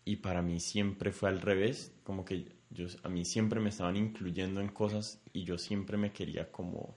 y 0.08 0.16
para 0.16 0.40
mí 0.40 0.58
siempre 0.58 1.12
fue 1.12 1.28
al 1.28 1.42
revés, 1.42 1.92
como 2.02 2.24
que 2.24 2.46
yo, 2.70 2.86
a 3.02 3.10
mí 3.10 3.26
siempre 3.26 3.60
me 3.60 3.68
estaban 3.68 3.94
incluyendo 3.94 4.62
en 4.62 4.68
cosas 4.68 5.20
y 5.34 5.44
yo 5.44 5.58
siempre 5.58 5.98
me 5.98 6.12
quería 6.12 6.50
como, 6.50 6.96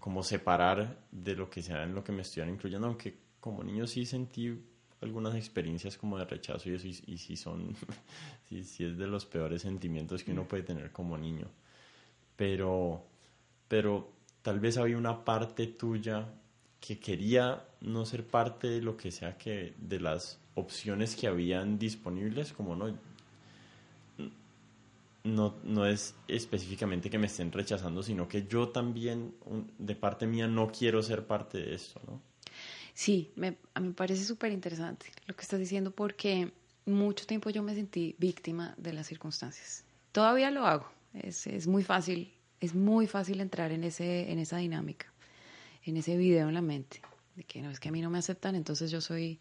como 0.00 0.24
separar 0.24 0.98
de 1.12 1.36
lo 1.36 1.48
que 1.48 1.62
sea 1.62 1.84
en 1.84 1.94
lo 1.94 2.02
que 2.02 2.10
me 2.10 2.22
estuvieran 2.22 2.52
incluyendo, 2.52 2.88
aunque 2.88 3.16
como 3.38 3.62
niño 3.62 3.86
sí 3.86 4.04
sentí 4.04 4.64
algunas 5.00 5.36
experiencias 5.36 5.96
como 5.96 6.18
de 6.18 6.24
rechazo 6.24 6.68
y 6.68 6.74
eso 6.74 6.88
y, 6.88 7.18
sí 7.18 7.36
son, 7.36 7.76
sí 8.48 8.84
es 8.84 8.98
de 8.98 9.06
los 9.06 9.26
peores 9.26 9.62
sentimientos 9.62 10.24
que 10.24 10.32
uno 10.32 10.48
puede 10.48 10.64
tener 10.64 10.90
como 10.90 11.16
niño, 11.16 11.46
pero, 12.34 13.06
pero 13.68 14.10
tal 14.42 14.58
vez 14.58 14.76
había 14.76 14.98
una 14.98 15.24
parte 15.24 15.68
tuya 15.68 16.26
que 16.80 16.98
quería 16.98 17.64
no 17.80 18.06
ser 18.06 18.24
parte 18.24 18.68
de 18.68 18.80
lo 18.80 18.96
que 18.96 19.10
sea 19.10 19.36
que 19.36 19.74
de 19.78 20.00
las 20.00 20.38
opciones 20.54 21.14
que 21.14 21.26
habían 21.26 21.78
disponibles, 21.78 22.52
como 22.52 22.74
no, 22.74 22.96
no, 25.24 25.54
no 25.62 25.86
es 25.86 26.14
específicamente 26.28 27.10
que 27.10 27.18
me 27.18 27.26
estén 27.26 27.52
rechazando, 27.52 28.02
sino 28.02 28.26
que 28.28 28.46
yo 28.46 28.70
también, 28.70 29.34
de 29.78 29.94
parte 29.94 30.26
mía, 30.26 30.46
no 30.46 30.70
quiero 30.70 31.02
ser 31.02 31.26
parte 31.26 31.58
de 31.58 31.74
esto, 31.74 32.00
¿no? 32.06 32.20
Sí, 32.94 33.30
me, 33.36 33.56
a 33.74 33.80
mí 33.80 33.92
parece 33.92 34.24
súper 34.24 34.52
interesante 34.52 35.06
lo 35.26 35.34
que 35.34 35.42
estás 35.42 35.58
diciendo 35.58 35.90
porque 35.90 36.52
mucho 36.86 37.26
tiempo 37.26 37.50
yo 37.50 37.62
me 37.62 37.74
sentí 37.74 38.14
víctima 38.18 38.74
de 38.76 38.92
las 38.92 39.06
circunstancias. 39.06 39.84
Todavía 40.12 40.50
lo 40.50 40.66
hago. 40.66 40.90
Es, 41.14 41.46
es 41.46 41.66
muy 41.66 41.82
fácil, 41.82 42.32
es 42.60 42.74
muy 42.74 43.06
fácil 43.06 43.40
entrar 43.40 43.72
en, 43.72 43.84
ese, 43.84 44.30
en 44.30 44.38
esa 44.38 44.58
dinámica, 44.58 45.09
en 45.84 45.96
ese 45.96 46.16
video 46.16 46.48
en 46.48 46.54
la 46.54 46.62
mente, 46.62 47.00
de 47.36 47.44
que 47.44 47.62
no 47.62 47.70
es 47.70 47.80
que 47.80 47.88
a 47.88 47.92
mí 47.92 48.00
no 48.00 48.10
me 48.10 48.18
aceptan, 48.18 48.54
entonces 48.54 48.90
yo 48.90 49.00
soy 49.00 49.38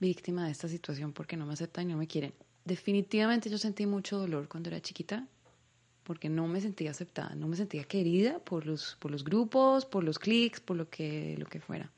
víctima 0.00 0.46
de 0.46 0.52
esta 0.52 0.68
situación 0.68 1.12
porque 1.12 1.36
no 1.36 1.46
me 1.46 1.52
aceptan 1.52 1.88
y 1.88 1.92
no 1.92 1.98
me 1.98 2.06
quieren. 2.06 2.32
Definitivamente 2.64 3.50
yo 3.50 3.58
sentí 3.58 3.86
mucho 3.86 4.18
dolor 4.18 4.48
cuando 4.48 4.68
era 4.68 4.80
chiquita 4.80 5.26
porque 6.04 6.28
no 6.28 6.48
me 6.48 6.60
sentía 6.60 6.90
aceptada, 6.90 7.34
no 7.34 7.46
me 7.46 7.56
sentía 7.56 7.84
querida 7.84 8.38
por 8.40 8.66
los, 8.66 8.96
por 8.98 9.10
los 9.10 9.22
grupos, 9.22 9.86
por 9.86 10.02
los 10.02 10.18
clics, 10.18 10.60
por 10.60 10.76
lo 10.76 10.88
que, 10.90 11.36
lo 11.38 11.46
que 11.46 11.60
fuera. 11.60 11.90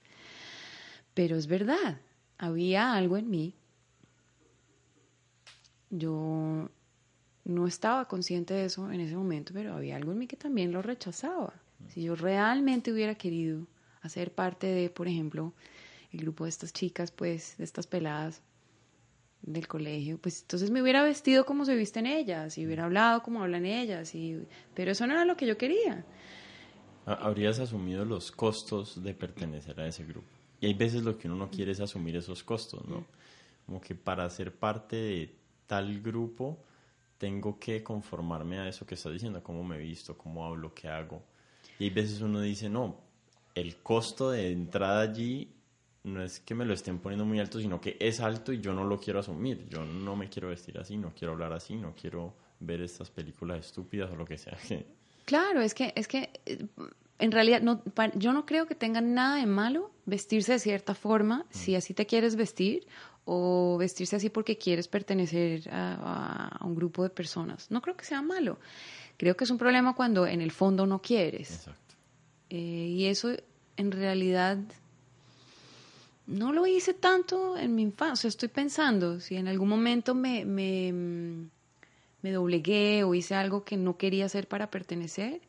Pero 1.15 1.37
es 1.37 1.47
verdad, 1.47 2.01
había 2.39 2.93
algo 2.93 3.17
en 3.17 3.31
mí. 3.31 3.55
Yo 5.91 6.69
no 7.45 7.67
estaba 7.67 8.07
consciente 8.07 8.53
de 8.53 8.67
eso 8.67 8.91
en 8.91 9.01
ese 9.01 9.17
momento, 9.17 9.53
pero 9.55 9.75
había 9.75 9.97
algo 9.97 10.13
en 10.13 10.19
mí 10.19 10.27
que 10.27 10.37
también 10.37 10.73
lo 10.73 10.83
rechazaba. 10.83 11.55
Si 11.89 12.03
yo 12.03 12.17
realmente 12.17 12.93
hubiera 12.93 13.15
querido 13.15 13.67
hacer 14.03 14.33
parte 14.33 14.67
de, 14.67 14.91
por 14.91 15.09
ejemplo, 15.09 15.53
el 16.13 16.21
grupo 16.21 16.45
de 16.45 16.51
estas 16.51 16.73
chicas, 16.73 17.11
pues, 17.11 17.57
de 17.59 17.65
estas 17.65 17.87
peladas 17.87 18.43
del 19.43 19.69
colegio, 19.69 20.17
pues 20.19 20.41
entonces 20.43 20.71
me 20.71 20.81
hubiera 20.81 21.03
vestido 21.05 21.45
como 21.45 21.65
se 21.67 21.77
visten 21.77 22.07
ellas 22.07 22.57
y 22.57 22.65
hubiera 22.67 22.85
hablado 22.85 23.23
como 23.23 23.43
hablan 23.43 23.67
ellas, 23.67 24.15
y, 24.15 24.39
pero 24.75 24.93
eso 24.93 25.07
no 25.07 25.13
era 25.13 25.25
lo 25.27 25.37
que 25.37 25.47
yo 25.47 25.59
quería. 25.59 26.05
Ha- 27.07 27.13
Habrías 27.27 27.59
asumido 27.59 28.05
los 28.05 28.33
costos 28.33 29.03
de 29.03 29.13
pertenecer 29.15 29.79
a 29.81 29.87
ese 29.87 30.05
grupo. 30.05 30.27
Y 30.61 30.67
hay 30.67 30.75
veces 30.75 31.03
lo 31.03 31.19
que 31.19 31.29
uno 31.29 31.37
no 31.37 31.51
quiere 31.51 31.73
es 31.73 31.81
asumir 31.81 32.17
esos 32.17 32.43
costos, 32.43 32.87
¿no? 32.89 33.05
Como 33.67 33.81
que 33.81 33.95
para 33.95 34.29
ser 34.31 34.55
parte 34.55 34.97
de 34.97 35.35
tal 35.67 36.01
grupo 36.01 36.59
tengo 37.19 37.59
que 37.59 37.83
conformarme 37.83 38.59
a 38.59 38.69
eso 38.69 38.87
que 38.87 38.95
estás 38.95 39.13
diciendo, 39.13 39.43
cómo 39.43 39.63
me 39.63 39.77
visto, 39.79 40.17
cómo 40.17 40.47
hablo, 40.47 40.73
qué 40.75 40.89
hago. 40.89 41.23
Y 41.79 41.85
hay 41.85 41.91
veces 41.91 42.21
uno 42.21 42.41
dice, 42.41 42.69
no, 42.69 43.01
el 43.55 43.77
costo 43.77 44.31
de 44.31 44.51
entrada 44.51 45.03
allí 45.03 45.49
no 46.05 46.23
es 46.23 46.41
que 46.41 46.55
me 46.55 46.65
lo 46.65 46.75
estén 46.75 46.99
poniendo 46.99 47.25
muy 47.25 47.41
alto, 47.41 47.59
sino 47.59 47.81
que 47.81 47.97
es 47.99 48.21
alto 48.21 48.53
y 48.53 48.61
yo 48.61 48.75
no 48.75 48.85
lo 48.85 49.01
quiero 49.01 49.21
asumir. 49.21 49.67
Yo 49.69 49.85
no 49.85 50.15
me 50.17 50.29
quiero 50.29 50.49
vestir 50.49 50.79
así, 50.79 50.97
no 50.97 51.13
quiero 51.15 51.33
hablar 51.33 51.53
así, 51.53 51.77
no 51.77 51.95
quiero 51.95 52.35
ver 52.61 52.83
estas 52.83 53.11
películas 53.11 53.67
estúpidas 53.67 54.11
o 54.13 54.17
lo 54.17 54.25
que 54.25 54.39
sea. 54.39 54.59
Claro, 55.25 55.63
es 55.63 55.73
que, 55.73 55.95
es 55.97 56.07
que 56.07 56.29
eh, 56.45 56.67
en 57.19 57.33
realidad 57.33 57.63
no, 57.63 57.83
yo 58.15 58.35
no 58.35 58.45
creo 58.45 58.67
que 58.67 58.75
tenga 58.75 59.01
nada 59.01 59.37
de 59.37 59.47
malo 59.47 59.91
vestirse 60.05 60.53
de 60.53 60.59
cierta 60.59 60.95
forma, 60.95 61.47
si 61.49 61.75
así 61.75 61.95
te 61.95 62.05
quieres 62.05 62.37
vestir, 62.37 62.87
o 63.25 63.79
vestirse 63.79 64.17
así 64.17 64.29
porque 64.29 64.59
quieres 64.59 64.87
pertenecer 64.87 65.63
a 65.73 66.61
un 66.63 66.75
grupo 66.75 67.03
de 67.05 67.09
personas. 67.09 67.71
No 67.71 67.81
creo 67.81 67.97
que 67.97 68.05
sea 68.05 68.21
malo. 68.21 68.59
Creo 69.17 69.37
que 69.37 69.45
es 69.45 69.51
un 69.51 69.59
problema 69.59 69.95
cuando 69.95 70.27
en 70.27 70.41
el 70.41 70.51
fondo 70.51 70.87
no 70.87 71.01
quieres. 71.01 71.51
Exacto. 71.51 71.95
Eh, 72.51 72.57
y 72.57 73.07
eso 73.07 73.31
en 73.77 73.93
realidad 73.93 74.59
no 76.27 76.53
lo 76.53 76.67
hice 76.67 76.95
tanto 76.95 77.57
en 77.57 77.75
mi 77.75 77.83
infancia. 77.83 78.29
Estoy 78.29 78.49
pensando 78.49 79.21
si 79.21 79.37
en 79.37 79.49
algún 79.49 79.69
momento 79.69 80.15
me, 80.15 80.45
me, 80.45 80.93
mm, 80.93 81.51
me 82.23 82.33
doblegué 82.33 83.05
o 83.05 83.15
hice 83.15 83.35
algo 83.35 83.65
que 83.65 83.77
no 83.77 83.97
quería 83.97 84.27
hacer 84.27 84.49
para 84.49 84.71
pertenecer. 84.71 85.41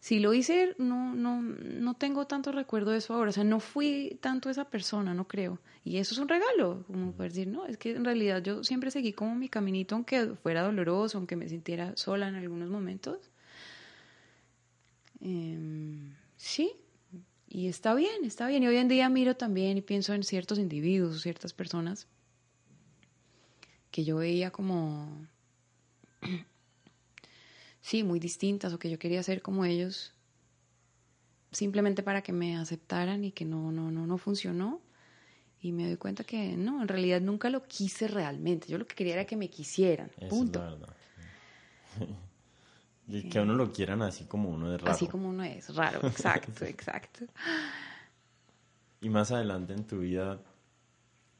Si 0.00 0.20
lo 0.20 0.32
hice, 0.32 0.76
no, 0.78 1.14
no, 1.14 1.42
no 1.42 1.94
tengo 1.94 2.26
tanto 2.26 2.52
recuerdo 2.52 2.92
de 2.92 2.98
eso 2.98 3.14
ahora. 3.14 3.30
O 3.30 3.32
sea, 3.32 3.44
no 3.44 3.58
fui 3.58 4.16
tanto 4.20 4.48
esa 4.48 4.64
persona, 4.66 5.12
no 5.12 5.26
creo. 5.26 5.58
Y 5.84 5.96
eso 5.98 6.14
es 6.14 6.20
un 6.20 6.28
regalo, 6.28 6.84
como 6.86 7.12
poder 7.12 7.32
decir, 7.32 7.48
no, 7.48 7.66
es 7.66 7.78
que 7.78 7.90
en 7.90 8.04
realidad 8.04 8.42
yo 8.42 8.62
siempre 8.62 8.90
seguí 8.90 9.12
como 9.12 9.34
mi 9.34 9.48
caminito, 9.48 9.96
aunque 9.96 10.34
fuera 10.42 10.62
doloroso, 10.62 11.18
aunque 11.18 11.34
me 11.34 11.48
sintiera 11.48 11.96
sola 11.96 12.28
en 12.28 12.36
algunos 12.36 12.70
momentos. 12.70 13.18
Em, 15.20 16.14
sí, 16.36 16.72
y 17.48 17.66
está 17.66 17.94
bien, 17.94 18.24
está 18.24 18.46
bien. 18.46 18.62
Y 18.62 18.68
hoy 18.68 18.76
en 18.76 18.88
día 18.88 19.08
miro 19.08 19.36
también 19.36 19.78
y 19.78 19.82
pienso 19.82 20.14
en 20.14 20.22
ciertos 20.22 20.58
individuos 20.58 21.16
o 21.16 21.18
ciertas 21.18 21.52
personas 21.52 22.06
que 23.90 24.04
yo 24.04 24.18
veía 24.18 24.50
como, 24.50 25.26
sí, 27.88 28.04
muy 28.04 28.20
distintas 28.20 28.74
o 28.74 28.78
que 28.78 28.90
yo 28.90 28.98
quería 28.98 29.22
ser 29.22 29.40
como 29.40 29.64
ellos, 29.64 30.12
simplemente 31.52 32.02
para 32.02 32.20
que 32.20 32.32
me 32.32 32.58
aceptaran 32.58 33.24
y 33.24 33.32
que 33.32 33.46
no, 33.46 33.72
no, 33.72 33.90
no, 33.90 34.06
no 34.06 34.18
funcionó. 34.18 34.82
Y 35.60 35.72
me 35.72 35.86
doy 35.86 35.96
cuenta 35.96 36.22
que 36.22 36.56
no, 36.56 36.82
en 36.82 36.86
realidad 36.86 37.20
nunca 37.20 37.48
lo 37.48 37.66
quise 37.66 38.06
realmente. 38.06 38.68
Yo 38.68 38.76
lo 38.78 38.86
que 38.86 38.94
quería 38.94 39.14
era 39.14 39.24
que 39.24 39.36
me 39.36 39.48
quisieran. 39.48 40.10
Eso 40.18 40.28
punto. 40.28 40.58
es 40.58 40.64
la 40.64 40.70
verdad. 40.70 40.96
sí. 41.98 42.04
Y 43.10 43.26
que 43.30 43.38
a 43.38 43.42
uno 43.42 43.54
lo 43.54 43.72
quieran 43.72 44.02
así 44.02 44.26
como 44.26 44.50
uno 44.50 44.70
es 44.74 44.82
raro. 44.82 44.92
Así 44.92 45.06
como 45.06 45.30
uno 45.30 45.42
es, 45.42 45.74
raro, 45.74 46.06
exacto, 46.06 46.62
exacto. 46.66 47.24
Y 49.00 49.08
más 49.08 49.32
adelante 49.32 49.72
en 49.72 49.86
tu 49.86 50.00
vida, 50.00 50.42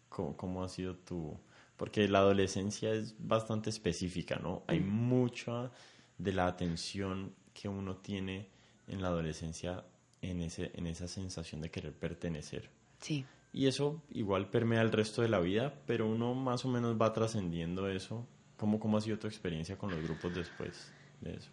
¿cómo, 0.09 0.35
cómo 0.35 0.65
ha 0.65 0.71
sido 0.71 0.97
tu...? 0.97 1.39
Porque 1.77 2.09
la 2.09 2.21
adolescencia 2.21 2.91
es 2.95 3.15
bastante 3.19 3.69
específica, 3.69 4.37
¿no? 4.37 4.63
Hay 4.67 4.81
mucha 4.81 5.71
de 6.19 6.33
la 6.33 6.47
atención 6.47 7.33
que 7.55 7.69
uno 7.69 7.97
tiene 7.97 8.49
en 8.87 9.03
la 9.03 9.09
adolescencia 9.09 9.85
en, 10.21 10.41
ese, 10.41 10.73
en 10.75 10.87
esa 10.87 11.09
sensación 11.09 11.61
de 11.61 11.71
querer 11.71 11.93
pertenecer. 11.93 12.71
Sí. 13.01 13.25
Y 13.53 13.67
eso 13.67 14.03
igual 14.11 14.51
permea 14.51 14.83
el 14.83 14.93
resto 14.93 15.23
de 15.23 15.29
la 15.29 15.41
vida, 15.41 15.75
pero 15.87 16.07
uno 16.07 16.35
más 16.35 16.65
o 16.65 16.69
menos 16.69 17.01
va 17.01 17.13
trascendiendo 17.13 17.89
eso. 17.89 18.27
¿Cómo, 18.57 18.79
¿Cómo 18.79 18.99
ha 18.99 19.01
sido 19.01 19.19
tu 19.19 19.27
experiencia 19.27 19.79
con 19.79 19.91
los 19.91 20.03
grupos 20.03 20.35
después 20.35 20.93
de 21.21 21.35
eso? 21.35 21.51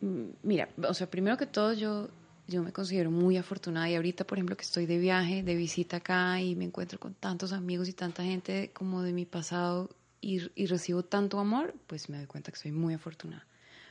Mm, 0.00 0.30
Mira, 0.42 0.68
o 0.86 0.94
sea, 0.94 1.10
primero 1.10 1.36
que 1.36 1.46
todo 1.46 1.72
yo, 1.72 2.08
yo 2.46 2.62
me 2.62 2.72
considero 2.72 3.10
muy 3.10 3.36
afortunada 3.36 3.88
y 3.90 3.96
ahorita, 3.96 4.26
por 4.26 4.38
ejemplo, 4.38 4.56
que 4.56 4.62
estoy 4.62 4.86
de 4.86 4.98
viaje, 4.98 5.42
de 5.42 5.54
visita 5.56 5.98
acá 5.98 6.40
y 6.40 6.54
me 6.54 6.64
encuentro 6.64 6.98
con 6.98 7.14
tantos 7.14 7.52
amigos 7.52 7.88
y 7.88 7.94
tanta 7.94 8.22
gente 8.22 8.70
como 8.72 9.02
de 9.02 9.12
mi 9.12 9.24
pasado 9.24 9.90
y, 10.20 10.40
y 10.54 10.66
recibo 10.66 11.02
tanto 11.02 11.38
amor, 11.40 11.74
pues 11.86 12.08
me 12.08 12.18
doy 12.18 12.26
cuenta 12.26 12.52
que 12.52 12.58
soy 12.58 12.72
muy 12.72 12.94
afortunada. 12.94 13.46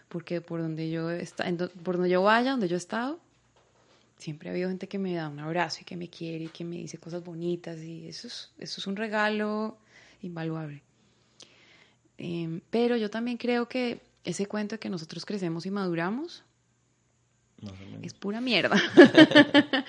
Porque 0.10 0.41
por 0.41 0.62
donde 0.62 0.89
yo, 0.89 1.10
está, 1.10 1.46
por 1.84 1.98
donde 1.98 2.10
yo 2.10 2.24
vaya, 2.24 2.52
donde 2.52 2.67
yo 2.67 2.76
he 2.76 2.78
estado, 2.78 3.20
siempre 4.17 4.50
ha 4.50 4.52
habido 4.52 4.70
gente 4.70 4.88
que 4.88 4.98
me 4.98 5.13
da 5.13 5.30
un 5.30 5.39
abrazo 5.39 5.80
y 5.82 5.84
que 5.84 5.96
me 5.96 6.10
quiere 6.10 6.46
y 6.46 6.50
que 6.50 6.63
me 6.63 6.78
dice 6.78 6.98
cosas 6.98 7.24
bonitas 7.24 7.80
y 7.80 8.08
eso 8.08 8.28
es, 8.28 8.52
eso 8.58 8.82
es 8.82 8.88
un 8.88 8.96
regalo 8.96 9.78
invaluable. 10.22 10.82
Em, 12.17 12.62
pero 12.70 12.98
yo 12.98 13.10
también 13.10 13.38
creo 13.38 13.67
que 13.67 14.02
ese 14.24 14.48
cuento 14.48 14.76
de 14.76 14.80
que 14.80 14.89
nosotros 14.89 15.26
crecemos 15.26 15.65
y 15.65 15.72
maduramos 15.72 16.43
es 18.02 18.13
pura 18.13 18.41
mierda. 18.41 18.76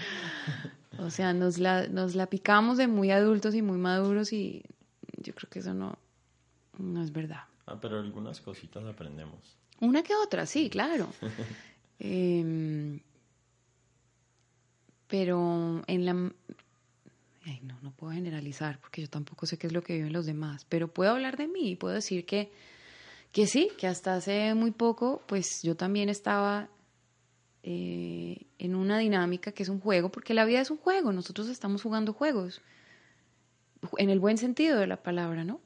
o 0.98 1.10
sea, 1.10 1.32
nos 1.32 1.58
la, 1.58 1.86
nos 1.88 2.14
la 2.14 2.26
picamos 2.26 2.78
de 2.78 2.86
muy 2.86 3.10
adultos 3.10 3.54
y 3.54 3.62
muy 3.62 3.78
maduros 3.78 4.32
y 4.32 4.62
yo 5.16 5.34
creo 5.34 5.50
que 5.50 5.58
eso 5.58 5.74
no, 5.74 5.98
no 6.78 7.02
es 7.02 7.12
verdad. 7.12 7.44
Ah, 7.66 7.78
pero 7.80 7.98
algunas 7.98 8.40
cositas 8.40 8.84
aprendemos. 8.84 9.56
Una 9.80 10.02
que 10.02 10.14
otra, 10.14 10.46
sí, 10.46 10.70
claro. 10.70 11.08
Em, 12.00 13.00
pero 15.08 15.82
en 15.88 16.04
la... 16.04 16.12
no, 16.12 16.32
no 17.82 17.90
puedo 17.90 18.12
generalizar 18.12 18.78
porque 18.78 19.02
yo 19.02 19.10
tampoco 19.10 19.46
sé 19.46 19.58
qué 19.58 19.66
es 19.66 19.72
lo 19.72 19.82
que 19.82 19.94
viven 19.94 20.12
los 20.12 20.24
demás, 20.24 20.64
pero 20.68 20.86
puedo 20.86 21.10
hablar 21.10 21.36
de 21.36 21.48
mí 21.48 21.70
y 21.70 21.74
puedo 21.76 21.94
decir 21.94 22.24
que, 22.24 22.52
que 23.32 23.48
sí, 23.48 23.72
que 23.76 23.88
hasta 23.88 24.14
hace 24.14 24.54
muy 24.54 24.70
poco, 24.70 25.24
pues 25.26 25.60
yo 25.64 25.74
también 25.74 26.08
estaba 26.08 26.68
eh, 27.64 28.46
en 28.58 28.76
una 28.76 28.98
dinámica 28.98 29.50
que 29.50 29.64
es 29.64 29.68
un 29.68 29.80
juego, 29.80 30.10
porque 30.10 30.34
la 30.34 30.44
vida 30.44 30.60
es 30.60 30.70
un 30.70 30.78
juego, 30.78 31.12
nosotros 31.12 31.48
estamos 31.48 31.82
jugando 31.82 32.12
juegos, 32.12 32.62
en 33.96 34.10
el 34.10 34.20
buen 34.20 34.38
sentido 34.38 34.78
de 34.78 34.86
la 34.86 35.02
palabra, 35.02 35.44
¿no? 35.44 35.60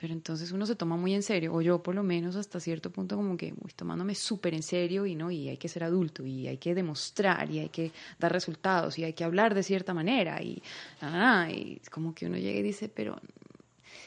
Pero 0.00 0.12
entonces 0.12 0.52
uno 0.52 0.64
se 0.64 0.76
toma 0.76 0.96
muy 0.96 1.12
en 1.12 1.24
serio, 1.24 1.52
o 1.52 1.60
yo 1.60 1.82
por 1.82 1.92
lo 1.92 2.04
menos 2.04 2.36
hasta 2.36 2.60
cierto 2.60 2.90
punto 2.90 3.16
como 3.16 3.36
que 3.36 3.52
voy 3.52 3.72
tomándome 3.74 4.14
súper 4.14 4.54
en 4.54 4.62
serio 4.62 5.06
y 5.06 5.16
no, 5.16 5.28
y 5.28 5.48
hay 5.48 5.56
que 5.56 5.68
ser 5.68 5.82
adulto, 5.82 6.24
y 6.24 6.46
hay 6.46 6.58
que 6.58 6.72
demostrar, 6.72 7.50
y 7.50 7.58
hay 7.58 7.68
que 7.68 7.90
dar 8.16 8.32
resultados, 8.32 8.96
y 8.96 9.02
hay 9.02 9.12
que 9.12 9.24
hablar 9.24 9.56
de 9.56 9.64
cierta 9.64 9.94
manera, 9.94 10.40
y, 10.40 10.62
ah, 11.00 11.48
y 11.50 11.80
como 11.90 12.14
que 12.14 12.26
uno 12.26 12.36
llega 12.36 12.60
y 12.60 12.62
dice, 12.62 12.88
pero, 12.88 13.20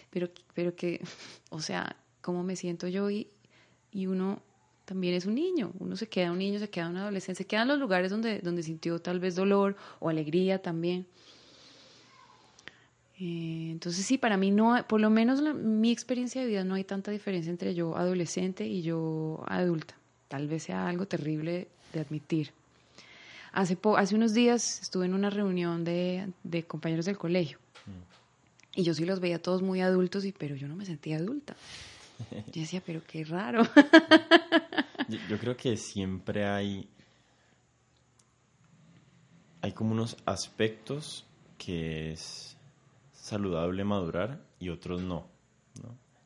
pero, 0.10 0.30
pero 0.54 0.74
que, 0.76 1.02
o 1.50 1.60
sea, 1.60 1.98
¿cómo 2.22 2.42
me 2.42 2.56
siento 2.56 2.88
yo? 2.88 3.10
Y, 3.10 3.28
y 3.92 4.08
uno 4.08 4.42
también 4.86 5.14
es 5.14 5.26
un 5.26 5.36
niño, 5.36 5.74
uno 5.80 5.98
se 5.98 6.08
queda 6.08 6.32
un 6.32 6.38
niño, 6.38 6.60
se 6.60 6.70
queda 6.70 6.88
un 6.88 6.96
adolescente, 6.96 7.40
se 7.40 7.48
queda 7.48 7.64
en 7.64 7.68
los 7.68 7.80
lugares 7.80 8.12
donde, 8.12 8.40
donde 8.40 8.64
sintió 8.64 9.00
tal 9.00 9.20
vez 9.20 9.36
dolor 9.36 9.76
o 10.00 10.08
alegría 10.08 10.62
también. 10.62 11.06
Eh, 13.24 13.70
entonces 13.72 14.04
sí, 14.04 14.18
para 14.18 14.36
mí 14.36 14.50
no, 14.50 14.84
por 14.88 15.00
lo 15.00 15.12
menos 15.12 15.44
mi 15.54 15.92
experiencia 15.92 16.42
de 16.42 16.48
vida 16.48 16.64
no 16.64 16.74
hay 16.74 16.84
tanta 16.84 17.12
diferencia 17.12 17.52
entre 17.52 17.76
yo 17.76 17.96
adolescente 17.96 18.66
y 18.66 18.82
yo 18.82 19.44
adulta. 19.48 19.94
Tal 20.28 20.48
vez 20.48 20.64
sea 20.64 20.88
algo 20.88 21.06
terrible 21.06 21.68
de 21.94 22.00
admitir. 22.00 22.52
Hace, 23.52 23.78
hace 23.96 24.16
unos 24.16 24.34
días 24.34 24.82
estuve 24.82 25.06
en 25.06 25.14
una 25.14 25.30
reunión 25.30 25.84
de, 25.84 26.34
de 26.44 26.64
compañeros 26.64 27.06
del 27.06 27.20
colegio 27.20 27.60
mm. 27.86 28.80
y 28.80 28.84
yo 28.84 28.96
sí 28.96 29.06
los 29.06 29.20
veía 29.20 29.40
todos 29.40 29.62
muy 29.62 29.82
adultos, 29.82 30.26
y, 30.26 30.32
pero 30.32 30.56
yo 30.56 30.68
no 30.68 30.76
me 30.76 30.88
sentía 30.88 31.18
adulta. 31.18 31.56
Yo 32.52 32.62
decía, 32.62 32.84
pero 32.86 33.02
qué 33.04 33.24
raro. 33.24 33.64
yo 35.28 35.40
creo 35.40 35.58
que 35.58 35.76
siempre 35.76 36.46
hay, 36.46 36.88
hay 39.62 39.72
como 39.72 39.94
unos 39.94 40.18
aspectos 40.26 41.26
que 41.58 42.12
es 42.12 42.51
saludable 43.22 43.84
madurar 43.84 44.42
y 44.60 44.70
otros 44.70 45.02
no. 45.02 45.28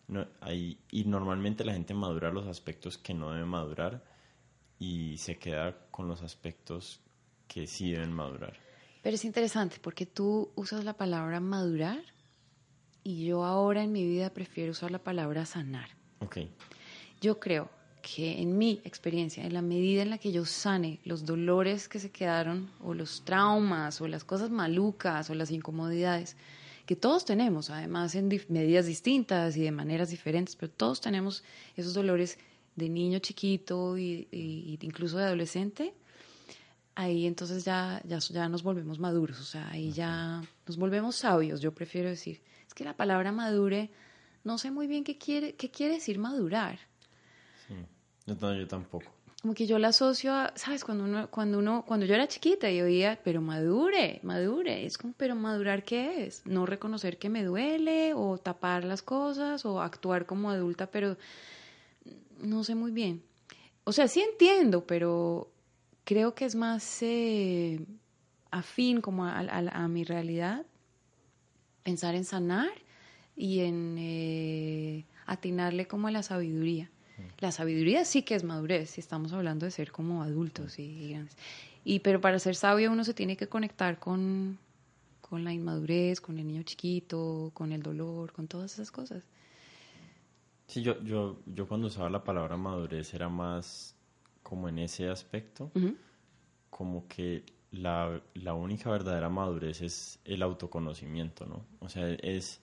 ¿no? 0.07 0.25
hay, 0.39 0.79
y 0.91 1.03
normalmente 1.03 1.65
la 1.65 1.73
gente 1.73 1.93
madura 1.93 2.31
los 2.31 2.47
aspectos 2.47 2.97
que 2.97 3.13
no 3.13 3.31
deben 3.31 3.49
madurar 3.49 4.03
y 4.79 5.17
se 5.17 5.37
queda 5.37 5.75
con 5.91 6.07
los 6.07 6.21
aspectos 6.21 7.01
que 7.47 7.67
sí 7.67 7.91
deben 7.91 8.13
madurar. 8.13 8.57
Pero 9.03 9.15
es 9.15 9.25
interesante 9.25 9.77
porque 9.81 10.05
tú 10.05 10.51
usas 10.55 10.85
la 10.85 10.93
palabra 10.93 11.39
madurar 11.39 12.01
y 13.03 13.25
yo 13.25 13.43
ahora 13.43 13.83
en 13.83 13.91
mi 13.91 14.03
vida 14.05 14.29
prefiero 14.31 14.71
usar 14.71 14.89
la 14.89 14.99
palabra 14.99 15.45
sanar. 15.45 15.89
Okay. 16.19 16.49
Yo 17.19 17.39
creo 17.39 17.69
que 18.01 18.41
en 18.41 18.57
mi 18.57 18.81
experiencia, 18.85 19.43
en 19.43 19.53
la 19.53 19.61
medida 19.61 20.01
en 20.01 20.11
la 20.11 20.17
que 20.17 20.31
yo 20.31 20.45
sane 20.45 20.99
los 21.03 21.25
dolores 21.25 21.89
que 21.89 21.99
se 21.99 22.11
quedaron, 22.11 22.69
o 22.81 22.93
los 22.93 23.25
traumas, 23.25 23.99
o 23.99 24.07
las 24.07 24.23
cosas 24.23 24.49
malucas, 24.49 25.29
o 25.29 25.35
las 25.35 25.51
incomodidades, 25.51 26.37
que 26.85 26.95
todos 26.95 27.25
tenemos, 27.25 27.69
además 27.69 28.15
en 28.15 28.27
medidas 28.49 28.85
distintas 28.85 29.57
y 29.57 29.63
de 29.63 29.71
maneras 29.71 30.09
diferentes, 30.09 30.55
pero 30.55 30.71
todos 30.71 31.01
tenemos 31.01 31.43
esos 31.75 31.93
dolores 31.93 32.37
de 32.75 32.89
niño 32.89 33.19
chiquito 33.19 33.97
y, 33.97 34.27
incluso 34.81 35.17
de 35.17 35.25
adolescente, 35.25 35.93
ahí 36.93 37.25
entonces 37.25 37.65
ya, 37.65 38.01
ya, 38.05 38.19
ya 38.19 38.49
nos 38.49 38.63
volvemos 38.63 38.99
maduros, 38.99 39.39
o 39.39 39.43
sea, 39.45 39.69
ahí 39.69 39.91
ya 39.91 40.43
nos 40.67 40.77
volvemos 40.77 41.15
sabios, 41.15 41.61
yo 41.61 41.73
prefiero 41.73 42.09
decir. 42.09 42.41
Es 42.67 42.73
que 42.73 42.83
la 42.83 42.95
palabra 42.95 43.31
madure, 43.31 43.89
no 44.43 44.57
sé 44.57 44.71
muy 44.71 44.87
bien 44.87 45.03
qué 45.03 45.17
quiere, 45.17 45.55
qué 45.55 45.71
quiere 45.71 45.95
decir 45.95 46.19
madurar. 46.19 46.79
Sí, 47.67 47.75
yo 48.27 48.67
tampoco 48.67 49.14
como 49.45 49.53
que 49.53 49.67
yo 49.67 49.77
la 49.77 49.89
asocio 49.89 50.33
a, 50.33 50.53
¿sabes? 50.55 50.83
Cuando 50.83 51.03
uno, 51.03 51.29
cuando 51.29 51.59
uno, 51.59 51.85
cuando 51.85 52.07
yo 52.07 52.15
era 52.15 52.27
chiquita 52.27 52.71
y 52.71 52.81
oía, 52.81 53.19
pero 53.23 53.41
madure, 53.41 54.19
madure, 54.23 54.87
es 54.87 54.97
como, 54.97 55.13
pero 55.17 55.35
madurar 55.35 55.83
qué 55.83 56.25
es? 56.25 56.41
No 56.47 56.65
reconocer 56.65 57.19
que 57.19 57.29
me 57.29 57.43
duele 57.43 58.15
o 58.15 58.39
tapar 58.39 58.83
las 58.83 59.03
cosas 59.03 59.63
o 59.63 59.81
actuar 59.81 60.25
como 60.25 60.49
adulta, 60.49 60.87
pero 60.87 61.15
no 62.41 62.63
sé 62.63 62.73
muy 62.73 62.89
bien. 62.89 63.21
O 63.83 63.91
sea, 63.91 64.07
sí 64.07 64.19
entiendo, 64.19 64.87
pero 64.87 65.51
creo 66.05 66.33
que 66.33 66.45
es 66.45 66.55
más 66.55 67.03
eh, 67.03 67.85
afín 68.49 68.99
como 68.99 69.25
a, 69.25 69.87
mi 69.87 70.05
realidad 70.05 70.65
pensar 71.83 72.15
en 72.15 72.25
sanar 72.25 72.71
y 73.35 73.59
en 73.59 73.95
eh, 73.99 75.05
atinarle 75.27 75.85
como 75.85 76.07
a 76.07 76.11
la 76.11 76.23
sabiduría. 76.23 76.89
La 77.39 77.51
sabiduría 77.51 78.05
sí 78.05 78.23
que 78.23 78.35
es 78.35 78.43
madurez, 78.43 78.91
si 78.91 79.01
estamos 79.01 79.33
hablando 79.33 79.65
de 79.65 79.71
ser 79.71 79.91
como 79.91 80.23
adultos 80.23 80.79
y, 80.79 81.09
grandes. 81.09 81.35
Y, 81.83 81.99
pero 81.99 82.19
para 82.19 82.39
ser 82.39 82.55
sabio 82.55 82.91
uno 82.91 83.03
se 83.03 83.13
tiene 83.13 83.37
que 83.37 83.47
conectar 83.47 83.99
con, 83.99 84.57
con 85.21 85.43
la 85.43 85.53
inmadurez, 85.53 86.19
con 86.19 86.39
el 86.39 86.47
niño 86.47 86.63
chiquito, 86.63 87.51
con 87.53 87.71
el 87.71 87.83
dolor, 87.83 88.31
con 88.31 88.47
todas 88.47 88.73
esas 88.73 88.91
cosas. 88.91 89.23
Sí, 90.67 90.81
yo, 90.81 91.01
yo, 91.03 91.39
yo 91.45 91.67
cuando 91.67 91.87
usaba 91.87 92.09
la 92.09 92.23
palabra 92.23 92.57
madurez 92.57 93.13
era 93.13 93.29
más 93.29 93.95
como 94.41 94.69
en 94.69 94.79
ese 94.79 95.09
aspecto, 95.09 95.71
como 96.69 97.07
que 97.07 97.43
la, 97.71 98.21
la, 98.35 98.53
única 98.53 98.89
verdadera 98.89 99.29
madurez 99.29 99.81
es 99.81 100.19
el 100.25 100.41
autoconocimiento, 100.43 101.45
¿no? 101.45 101.65
O 101.79 101.89
sea, 101.89 102.09
es... 102.09 102.61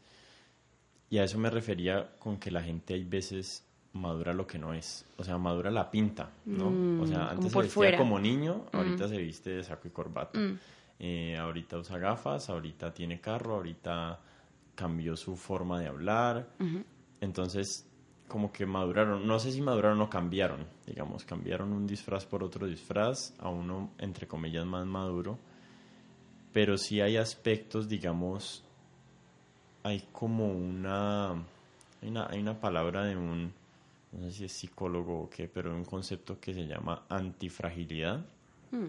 Y 1.10 1.18
a 1.18 1.24
eso 1.24 1.38
me 1.38 1.50
refería 1.50 2.16
con 2.18 2.38
que 2.38 2.50
la 2.50 2.62
gente 2.62 2.94
hay 2.94 3.04
veces 3.04 3.66
madura 3.94 4.32
lo 4.32 4.46
que 4.46 4.58
no 4.58 4.72
es. 4.72 5.06
O 5.18 5.24
sea, 5.24 5.38
madura 5.38 5.70
la 5.70 5.90
pinta, 5.90 6.30
¿no? 6.46 7.02
o 7.02 7.06
sea, 7.06 7.18
mm, 7.18 7.28
antes 7.30 7.52
se 7.52 7.58
vestía 7.58 7.96
como 7.96 8.18
niño, 8.18 8.66
mm. 8.72 8.76
ahorita 8.76 9.08
se 9.08 9.16
viste 9.18 9.50
de 9.50 9.64
saco 9.64 9.88
y 9.88 9.90
corbata. 9.90 10.38
Mm. 10.38 10.58
Eh, 10.98 11.36
ahorita 11.36 11.78
usa 11.78 11.98
gafas, 11.98 12.48
ahorita 12.48 12.94
tiene 12.94 13.20
carro, 13.20 13.56
ahorita 13.56 14.20
cambió 14.74 15.16
su 15.16 15.36
forma 15.36 15.80
de 15.80 15.88
hablar. 15.88 16.48
Entonces, 17.20 17.88
como 18.28 18.52
que 18.52 18.66
maduraron, 18.66 19.26
no 19.26 19.38
sé 19.38 19.52
si 19.52 19.60
maduraron 19.60 20.00
o 20.00 20.08
cambiaron, 20.08 20.66
digamos, 20.86 21.24
cambiaron 21.24 21.72
un 21.72 21.86
disfraz 21.86 22.24
por 22.24 22.42
otro 22.42 22.66
disfraz, 22.66 23.34
a 23.38 23.48
uno, 23.48 23.90
entre 23.98 24.26
comillas, 24.26 24.64
más 24.64 24.86
maduro. 24.86 25.38
Pero 26.52 26.76
sí 26.76 27.00
hay 27.00 27.16
aspectos, 27.16 27.88
digamos, 27.88 28.64
hay 29.82 30.08
como 30.12 30.52
una, 30.52 31.32
hay 31.32 32.08
una, 32.08 32.26
hay 32.28 32.40
una 32.40 32.60
palabra 32.60 33.04
de 33.04 33.16
un 33.16 33.52
no 34.12 34.20
sé 34.24 34.30
si 34.30 34.44
es 34.44 34.52
psicólogo 34.52 35.22
o 35.22 35.30
qué, 35.30 35.48
pero 35.48 35.74
un 35.74 35.84
concepto 35.84 36.38
que 36.38 36.52
se 36.52 36.66
llama 36.66 37.06
antifragilidad. 37.08 38.24
Hmm. 38.70 38.88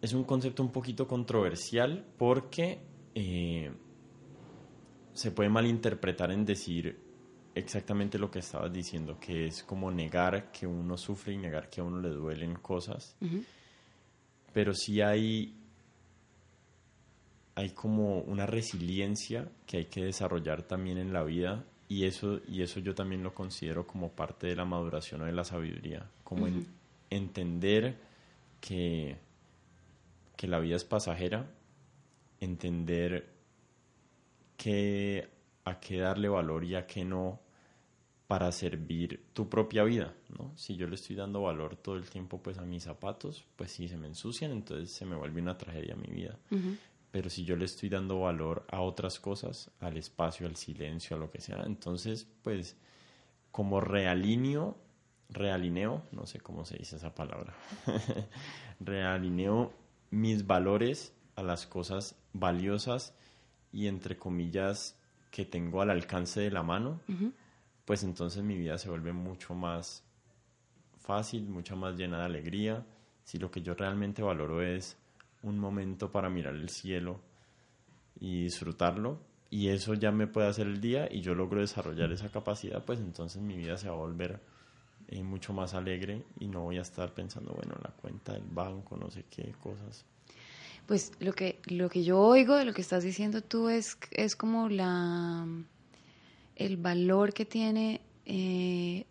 Es 0.00 0.12
un 0.12 0.24
concepto 0.24 0.62
un 0.62 0.70
poquito 0.70 1.06
controversial 1.06 2.04
porque 2.16 2.80
eh, 3.14 3.72
se 5.12 5.30
puede 5.32 5.50
malinterpretar 5.50 6.30
en 6.30 6.44
decir 6.44 6.98
exactamente 7.54 8.18
lo 8.18 8.30
que 8.30 8.38
estabas 8.38 8.72
diciendo, 8.72 9.18
que 9.20 9.46
es 9.46 9.62
como 9.62 9.90
negar 9.90 10.50
que 10.52 10.66
uno 10.66 10.96
sufre 10.96 11.34
y 11.34 11.36
negar 11.36 11.68
que 11.68 11.80
a 11.80 11.84
uno 11.84 12.00
le 12.00 12.08
duelen 12.08 12.54
cosas. 12.54 13.16
Pero 14.52 14.74
sí 14.74 15.00
hay, 15.00 15.54
hay 17.54 17.70
como 17.70 18.20
una 18.20 18.46
resiliencia 18.46 19.50
que 19.66 19.78
hay 19.78 19.84
que 19.86 20.04
desarrollar 20.04 20.62
también 20.62 20.98
en 20.98 21.12
la 21.12 21.24
vida 21.24 21.64
y 21.92 22.06
eso, 22.06 22.40
y 22.48 22.62
eso 22.62 22.80
yo 22.80 22.94
también 22.94 23.22
lo 23.22 23.34
considero 23.34 23.86
como 23.86 24.12
parte 24.12 24.46
de 24.46 24.56
la 24.56 24.64
maduración 24.64 25.20
o 25.20 25.26
de 25.26 25.32
la 25.32 25.44
sabiduría, 25.44 26.08
como 26.24 26.46
en 26.46 26.66
entender 27.10 27.98
que, 28.62 29.18
que 30.34 30.48
la 30.48 30.58
vida 30.58 30.76
es 30.76 30.84
pasajera, 30.84 31.50
entender 32.40 33.28
que 34.56 35.28
a 35.66 35.80
qué 35.80 35.98
darle 35.98 36.30
valor 36.30 36.64
y 36.64 36.76
a 36.76 36.86
qué 36.86 37.04
no, 37.04 37.40
para 38.26 38.50
servir 38.52 39.26
tu 39.34 39.50
propia 39.50 39.84
vida, 39.84 40.14
¿no? 40.38 40.50
Si 40.56 40.76
yo 40.76 40.86
le 40.86 40.94
estoy 40.94 41.14
dando 41.14 41.42
valor 41.42 41.76
todo 41.76 41.96
el 41.96 42.08
tiempo 42.08 42.42
pues 42.42 42.56
a 42.56 42.62
mis 42.62 42.84
zapatos, 42.84 43.44
pues 43.56 43.70
si 43.70 43.86
se 43.86 43.98
me 43.98 44.06
ensucian, 44.06 44.50
entonces 44.50 44.90
se 44.90 45.04
me 45.04 45.14
vuelve 45.14 45.42
una 45.42 45.58
tragedia 45.58 45.94
mi 45.94 46.10
vida. 46.10 46.38
Pero 47.12 47.30
si 47.30 47.44
yo 47.44 47.54
le 47.54 47.66
estoy 47.66 47.88
dando 47.88 48.20
valor 48.20 48.66
a 48.72 48.80
otras 48.80 49.20
cosas, 49.20 49.70
al 49.78 49.96
espacio, 49.96 50.48
al 50.48 50.56
silencio, 50.56 51.16
a 51.16 51.20
lo 51.20 51.30
que 51.30 51.40
sea, 51.40 51.62
entonces 51.64 52.26
pues 52.42 52.76
como 53.52 53.80
realineo, 53.80 54.76
realineo, 55.28 56.02
no 56.10 56.26
sé 56.26 56.40
cómo 56.40 56.64
se 56.64 56.78
dice 56.78 56.96
esa 56.96 57.14
palabra, 57.14 57.54
realineo 58.80 59.72
mis 60.10 60.46
valores 60.46 61.14
a 61.36 61.44
las 61.44 61.66
cosas 61.66 62.16
valiosas 62.32 63.14
y 63.72 63.86
entre 63.86 64.18
comillas 64.18 64.98
que 65.30 65.44
tengo 65.44 65.80
al 65.80 65.90
alcance 65.90 66.40
de 66.40 66.50
la 66.50 66.64
mano 66.64 67.00
pues 67.84 68.04
entonces 68.04 68.42
mi 68.42 68.56
vida 68.56 68.78
se 68.78 68.88
vuelve 68.88 69.12
mucho 69.12 69.54
más 69.54 70.04
fácil, 71.00 71.48
mucho 71.48 71.76
más 71.76 71.96
llena 71.96 72.18
de 72.18 72.24
alegría. 72.24 72.86
Si 73.24 73.38
lo 73.38 73.50
que 73.50 73.62
yo 73.62 73.74
realmente 73.74 74.22
valoro 74.22 74.62
es 74.62 74.96
un 75.42 75.58
momento 75.58 76.10
para 76.10 76.28
mirar 76.30 76.54
el 76.54 76.68
cielo 76.68 77.20
y 78.20 78.44
disfrutarlo, 78.44 79.20
y 79.50 79.68
eso 79.68 79.94
ya 79.94 80.12
me 80.12 80.26
puede 80.26 80.48
hacer 80.48 80.66
el 80.66 80.80
día 80.80 81.08
y 81.10 81.20
yo 81.20 81.34
logro 81.34 81.60
desarrollar 81.60 82.10
esa 82.12 82.30
capacidad, 82.30 82.84
pues 82.84 83.00
entonces 83.00 83.42
mi 83.42 83.56
vida 83.56 83.76
se 83.76 83.88
va 83.88 83.94
a 83.94 83.98
volver 83.98 84.40
eh, 85.08 85.22
mucho 85.22 85.52
más 85.52 85.74
alegre 85.74 86.24
y 86.38 86.48
no 86.48 86.62
voy 86.62 86.78
a 86.78 86.82
estar 86.82 87.12
pensando, 87.12 87.52
bueno, 87.52 87.74
la 87.82 87.90
cuenta 87.90 88.32
del 88.32 88.44
banco, 88.50 88.96
no 88.96 89.10
sé 89.10 89.24
qué 89.30 89.52
cosas. 89.62 90.04
Pues 90.86 91.12
lo 91.20 91.32
que, 91.32 91.60
lo 91.66 91.88
que 91.88 92.02
yo 92.02 92.18
oigo 92.18 92.56
de 92.56 92.64
lo 92.64 92.72
que 92.72 92.80
estás 92.80 93.04
diciendo 93.04 93.42
tú 93.42 93.68
es, 93.68 93.98
es 94.10 94.36
como 94.36 94.68
la 94.68 95.46
el 96.56 96.76
valor 96.76 97.32
que 97.32 97.44
tiene 97.44 98.00
eh, 98.24 99.06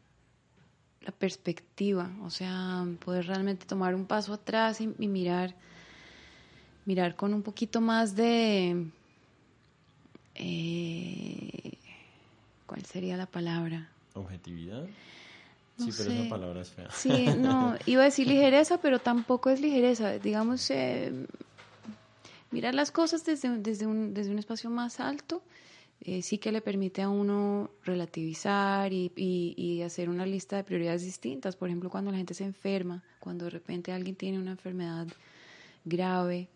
la 1.02 1.12
perspectiva, 1.12 2.12
o 2.22 2.30
sea, 2.30 2.86
poder 3.04 3.28
realmente 3.28 3.66
tomar 3.66 3.96
un 3.96 4.06
paso 4.06 4.34
atrás 4.34 4.82
y, 4.82 4.88
mirar, 4.88 5.56
mirar 6.92 7.16
con 7.16 7.34
un 7.34 7.42
poquito 7.42 7.80
más 7.80 8.18
de, 8.18 8.86
eh, 10.36 11.72
¿cuál 12.66 12.84
sería 12.86 13.16
la 13.16 13.28
palabra? 13.28 13.90
Objetividad. 14.14 14.86
sí, 15.78 15.90
pero 15.98 16.12
esa 16.12 16.30
palabra 16.30 16.62
es 16.62 16.70
fea. 16.70 16.92
Sí, 16.92 17.28
no, 17.38 17.78
iba 17.86 18.02
a 18.02 18.06
decir 18.06 18.28
ligereza, 18.36 18.82
pero 18.82 19.00
tampoco 19.00 19.50
es 19.50 19.62
ligereza. 19.62 20.20
Digamos, 20.20 20.70
eh, 20.70 21.14
mirar 22.52 22.76
las 22.76 22.92
cosas 22.92 23.24
desde, 23.24 23.58
desde, 23.60 23.86
un, 23.88 24.14
desde 24.14 24.32
un 24.32 24.40
espacio 24.40 24.70
más 24.70 25.00
alto 25.00 25.42
eh, 26.02 26.22
sí 26.24 26.40
que 26.40 26.52
le 26.52 26.60
permite 26.60 27.04
a 27.04 27.08
uno 27.10 27.70
relativizar 27.86 28.92
y, 28.92 29.14
y, 29.16 29.82
hacer 29.82 30.10
una 30.10 30.26
lista 30.26 30.58
de 30.58 30.66
prioridades 30.66 31.06
distintas. 31.06 31.56
Por 31.56 31.70
ejemplo, 31.70 31.90
cuando 31.90 32.12
la 32.12 32.18
gente 32.18 32.34
se 32.34 32.44
enferma, 32.44 33.02
cuando 33.22 33.46
de 33.46 33.52
repente 33.52 33.94
alguien 33.94 34.18
tiene 34.18 34.40
una 34.40 34.52
enfermedad 34.52 35.08
grave, 35.86 36.50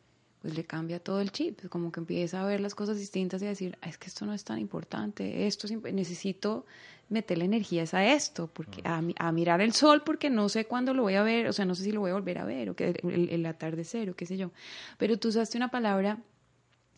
pues 0.46 0.56
le 0.56 0.64
cambia 0.64 1.00
todo 1.00 1.22
el 1.22 1.32
chip, 1.32 1.68
como 1.70 1.92
que 1.92 2.00
empieza 2.00 2.40
a 2.40 2.46
ver 2.46 2.60
las 2.60 2.76
cosas 2.76 3.00
distintas 3.00 3.42
y 3.42 3.46
a 3.48 3.50
decir, 3.50 3.80
es 3.82 3.98
que 3.98 4.06
esto 4.06 4.28
no 4.28 4.34
es 4.36 4.44
tan 4.44 4.60
importante, 4.60 5.48
esto 5.48 5.68
necesito 5.92 6.68
meterle 7.10 7.46
energías 7.46 7.96
a 7.96 8.06
esto, 8.14 8.46
porque 8.54 8.80
a, 8.84 9.02
a, 9.18 9.32
mirar 9.32 9.60
el 9.62 9.74
sol 9.74 10.04
porque 10.06 10.30
no 10.30 10.48
sé 10.48 10.66
cuándo 10.66 10.94
lo 10.94 11.02
voy 11.02 11.16
a 11.16 11.24
ver, 11.24 11.48
o 11.48 11.54
sea, 11.54 11.66
no 11.66 11.74
sé 11.74 11.84
si 11.84 11.92
lo 11.92 12.02
voy 12.02 12.12
a 12.12 12.14
volver 12.14 12.38
a 12.38 12.46
ver, 12.46 12.70
o 12.70 12.76
que 12.76 12.90
el, 12.90 13.30
el 13.32 13.46
atardecer, 13.48 14.08
o 14.12 14.16
qué 14.16 14.28
sé 14.28 14.38
yo. 14.38 14.52
Pero 15.00 15.18
tú 15.18 15.30
usaste 15.30 15.58
una 15.58 15.72
palabra 15.72 16.20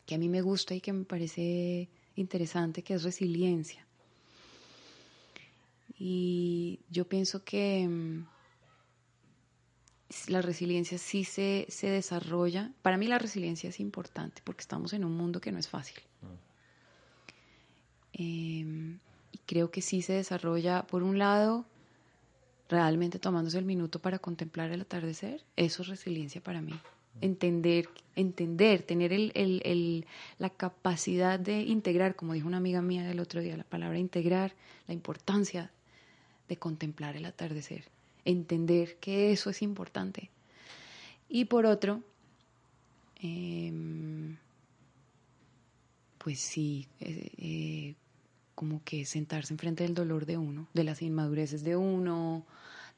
que 0.06 0.16
a 0.16 0.18
mí 0.18 0.28
me 0.28 0.42
gusta 0.42 0.76
y 0.76 0.82
que 0.82 0.92
me 0.92 1.06
parece 1.06 1.88
interesante 2.18 2.84
que 2.84 2.96
es 2.96 3.04
resiliencia. 3.04 3.88
Y 5.98 6.82
yo 6.90 7.06
pienso 7.06 7.46
que 7.46 7.88
mm, 7.88 8.26
la 10.28 10.42
resiliencia 10.42 10.98
sí 10.98 11.24
se, 11.24 11.66
se, 11.70 11.90
desarrolla. 11.90 12.72
Para 12.82 12.98
mí 12.98 13.08
la 13.08 13.20
resiliencia 13.20 13.70
es 13.70 13.80
importante 13.80 14.42
porque 14.44 14.62
estamos 14.62 14.94
en 14.94 15.04
un 15.04 15.16
mundo 15.16 15.42
que 15.42 15.52
no 15.52 15.60
es 15.60 15.68
fácil. 15.68 15.98
Em, 18.14 19.00
y 19.32 19.38
creo 19.46 19.70
que 19.70 19.82
sí 19.82 20.02
se 20.02 20.14
desarrolla, 20.14 20.88
por 20.88 21.04
un 21.04 21.20
lado, 21.20 21.66
realmente 22.70 23.20
tomándose 23.20 23.60
el 23.60 23.66
minuto 23.66 24.00
para 24.00 24.20
contemplar 24.20 24.72
el 24.72 24.82
atardecer. 24.82 25.44
Eso 25.56 25.84
es 25.84 25.90
resiliencia 25.90 26.42
para 26.42 26.62
mí 26.62 26.74
entender, 27.22 27.90
entender, 28.16 28.84
tener 28.84 29.14
el, 29.14 29.32
el, 29.36 30.06
la 30.38 30.50
capacidad 30.50 31.40
de 31.40 31.62
integrar, 31.62 32.16
como 32.16 32.34
dijo 32.34 32.48
una 32.48 32.58
amiga 32.58 32.82
mía 32.82 33.10
el 33.10 33.20
otro 33.20 33.42
día, 33.42 33.58
la 33.58 33.64
palabra 33.64 33.98
integrar, 33.98 34.54
la 34.88 34.94
importancia 34.94 35.72
de 36.48 36.58
contemplar 36.58 37.16
el 37.16 37.26
atardecer, 37.26 37.86
entender 38.30 38.98
que 38.98 39.32
eso 39.32 39.50
es 39.50 39.62
importante. 39.62 40.30
Y 41.30 41.46
por 41.46 41.66
otro, 41.66 42.04
em, 43.22 44.38
pues 46.18 46.40
sí, 46.40 46.88
eh, 47.00 47.32
eh, 47.38 47.96
como 48.56 48.84
que 48.84 49.06
sentarse 49.06 49.54
enfrente 49.54 49.84
del 49.84 49.94
dolor 49.94 50.26
de 50.26 50.38
uno, 50.38 50.68
de 50.74 50.84
las 50.84 51.02
inmadureces 51.02 51.64
de 51.64 51.76
uno, 51.76 52.46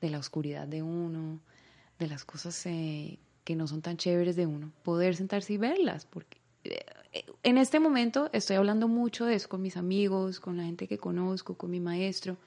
de 0.01 0.09
la 0.09 0.19
oscuridad 0.19 0.67
de 0.67 0.83
uno, 0.83 1.39
de 1.99 2.07
las 2.07 2.23
cosas 2.23 2.65
eh, 2.65 3.19
que 3.43 3.55
no 3.55 3.67
son 3.67 3.81
tan 3.81 3.97
chéveres 3.97 4.35
de 4.35 4.45
uno, 4.45 4.71
poder 4.83 5.15
sentarse 5.15 5.53
y 5.53 5.57
verlas, 5.57 6.05
porque 6.05 6.37
eh, 6.63 7.25
en 7.43 7.57
este 7.57 7.79
momento 7.79 8.29
estoy 8.31 8.55
hablando 8.55 8.87
mucho 8.87 9.25
de 9.25 9.35
eso 9.35 9.49
con 9.49 9.61
mis 9.61 9.77
amigos, 9.77 10.39
con 10.39 10.57
la 10.57 10.63
gente 10.63 10.87
que 10.87 10.97
conozco, 10.97 11.55
con 11.55 11.71
mi 11.71 11.79
maestro, 11.79 12.37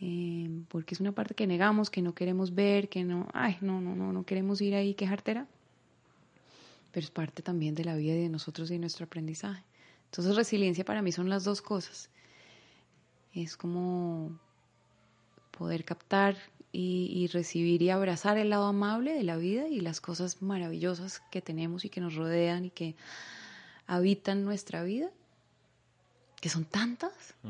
em, 0.00 0.64
porque 0.64 0.94
es 0.94 1.00
una 1.00 1.12
parte 1.12 1.34
que 1.34 1.46
negamos, 1.46 1.90
que 1.90 2.02
no 2.02 2.14
queremos 2.14 2.54
ver, 2.54 2.88
que 2.88 3.04
no, 3.04 3.28
ay, 3.32 3.56
no, 3.60 3.80
no, 3.80 3.96
no, 3.96 4.12
no 4.12 4.24
queremos 4.24 4.60
ir 4.60 4.74
ahí 4.74 4.94
quejartera, 4.94 5.46
pero 6.92 7.04
es 7.04 7.10
parte 7.10 7.42
también 7.42 7.74
de 7.74 7.84
la 7.84 7.96
vida 7.96 8.14
de 8.14 8.28
nosotros 8.28 8.70
y 8.70 8.74
de 8.74 8.80
nuestro 8.80 9.06
aprendizaje. 9.06 9.62
Entonces 10.06 10.36
resiliencia 10.36 10.84
para 10.84 11.02
mí 11.02 11.12
son 11.12 11.28
las 11.28 11.44
dos 11.44 11.60
cosas. 11.60 12.08
Es 13.34 13.56
como 13.56 14.38
poder 15.50 15.84
captar 15.84 16.36
y, 16.72 17.28
recibir 17.32 17.82
y 17.82 17.90
abrazar 17.90 18.38
el 18.38 18.50
lado 18.50 18.66
amable 18.66 19.12
de 19.12 19.22
la 19.22 19.36
vida 19.36 19.68
y 19.68 19.80
las 19.80 20.00
cosas 20.00 20.42
maravillosas 20.42 21.22
que 21.30 21.40
tenemos 21.40 21.84
y 21.84 21.88
que 21.88 22.00
nos 22.00 22.14
rodean 22.14 22.66
y 22.66 22.70
que 22.70 22.94
habitan 23.86 24.44
nuestra 24.44 24.82
vida, 24.82 25.10
que 26.40 26.48
son 26.48 26.64
tantas. 26.64 27.34
Mm. 27.42 27.48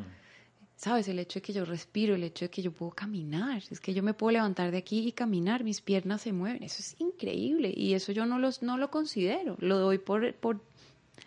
¿Sabes? 0.78 1.08
El 1.08 1.18
hecho 1.18 1.40
de 1.40 1.42
que 1.42 1.52
yo 1.52 1.64
respiro, 1.64 2.14
el 2.14 2.22
hecho 2.22 2.44
de 2.44 2.50
que 2.50 2.62
yo 2.62 2.70
puedo 2.70 2.92
caminar, 2.92 3.64
es 3.68 3.80
que 3.80 3.92
yo 3.92 4.02
me 4.04 4.14
puedo 4.14 4.30
levantar 4.30 4.70
de 4.70 4.78
aquí 4.78 5.08
y 5.08 5.10
caminar, 5.10 5.64
mis 5.64 5.80
piernas 5.80 6.22
se 6.22 6.32
mueven, 6.32 6.62
eso 6.62 6.76
es 6.78 6.94
increíble 7.00 7.74
y 7.76 7.94
eso 7.94 8.12
yo 8.12 8.26
no, 8.26 8.38
los, 8.38 8.62
no 8.62 8.78
lo 8.78 8.88
considero, 8.88 9.56
lo 9.58 9.78
doy 9.78 9.98
por, 9.98 10.32
por, 10.34 10.60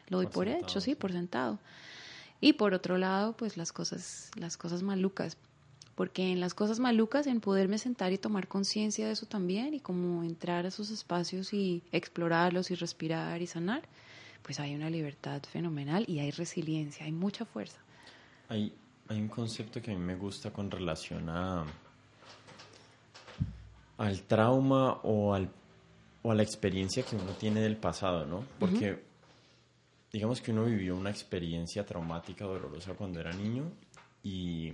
lo 0.08 0.20
doy 0.20 0.28
por, 0.28 0.48
hecho, 0.48 0.80
sí, 0.80 0.96
por 0.96 1.12
sentado. 1.12 1.60
Y 2.40 2.54
por 2.54 2.74
otro 2.74 2.98
lado, 2.98 3.36
pues 3.36 3.58
las 3.58 3.74
cosas, 3.74 4.32
las 4.36 4.56
cosas 4.56 4.84
malucas, 4.84 5.36
porque 5.96 6.32
en 6.32 6.40
las 6.40 6.54
cosas 6.54 6.80
malucas, 6.80 7.28
en 7.28 7.42
poderme 7.42 7.78
sentar 7.78 8.14
y 8.14 8.18
tomar 8.18 8.48
conciencia 8.48 9.06
de 9.06 9.12
eso 9.12 9.26
también 9.26 9.74
y 9.74 9.82
como 9.82 10.24
entrar 10.24 10.64
a 10.64 10.70
esos 10.70 10.92
espacios 10.92 11.52
y 11.52 11.84
explorarlos 11.92 12.72
y 12.72 12.76
respirar 12.76 13.42
y 13.42 13.48
sanar, 13.48 13.82
pues 14.44 14.62
hay 14.62 14.76
una 14.76 14.90
libertad 14.90 15.44
fenomenal 15.44 16.06
y 16.08 16.20
hay 16.20 16.32
resiliencia, 16.32 17.06
hay 17.06 17.12
mucha 17.12 17.44
fuerza. 17.44 17.80
Hay, 18.48 18.74
hay 19.12 19.20
un 19.20 19.28
concepto 19.28 19.82
que 19.82 19.92
a 19.92 19.94
mí 19.94 20.00
me 20.00 20.16
gusta 20.16 20.52
con 20.52 20.72
relación 20.72 21.30
a 21.30 21.66
al 23.98 24.24
trauma 24.24 24.94
o, 25.04 25.34
al, 25.34 25.52
o 26.24 26.32
a 26.32 26.36
la 26.36 26.42
experiencia 26.42 27.04
que 27.04 27.16
uno 27.16 27.34
tiene 27.34 27.62
del 27.62 27.78
pasado, 27.78 28.26
¿no? 28.26 28.46
Porque 28.58 29.04
digamos 30.12 30.42
que 30.42 30.52
uno 30.52 30.66
vivió 30.66 30.96
una 30.96 31.12
experiencia 31.12 31.86
traumática, 31.86 32.46
dolorosa 32.46 32.94
cuando 32.94 33.20
era 33.20 33.32
niño 33.32 33.72
y 34.24 34.72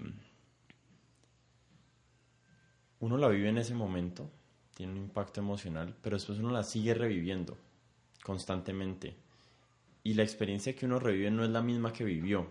uno 3.00 3.17
la 3.17 3.28
vive 3.28 3.50
en 3.50 3.58
ese 3.58 3.73
momento, 3.73 4.30
tiene 4.76 4.93
un 4.93 5.00
impacto 5.00 5.41
emocional, 5.41 5.95
pero 6.02 6.15
después 6.15 6.39
uno 6.39 6.52
la 6.52 6.64
sigue 6.64 6.93
reviviendo 6.93 7.57
constantemente. 8.24 9.16
Y 10.03 10.14
la 10.14 10.24
experiencia 10.24 10.76
que 10.76 10.86
uno 10.86 10.99
revive 10.99 11.32
no 11.32 11.43
es 11.43 11.49
la 11.49 11.62
misma 11.62 11.91
que 11.91 12.05
vivió. 12.05 12.49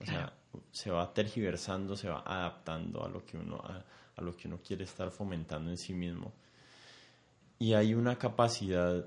O 0.00 0.06
sea, 0.06 0.37
se 0.70 0.90
va 0.90 1.12
tergiversando, 1.12 1.96
se 1.96 2.08
va 2.08 2.22
adaptando 2.24 3.04
a 3.04 3.08
lo 3.08 3.24
que 3.24 3.36
uno, 3.36 3.56
a, 3.56 4.20
lo 4.20 4.36
que 4.36 4.48
uno 4.48 4.58
quiere 4.58 4.84
estar 4.84 5.10
fomentando 5.10 5.70
en 5.70 5.76
sí 5.76 5.94
mismo. 5.94 6.32
Y 7.58 7.74
hay 7.74 7.94
una 7.94 8.18
capacidad 8.18 9.06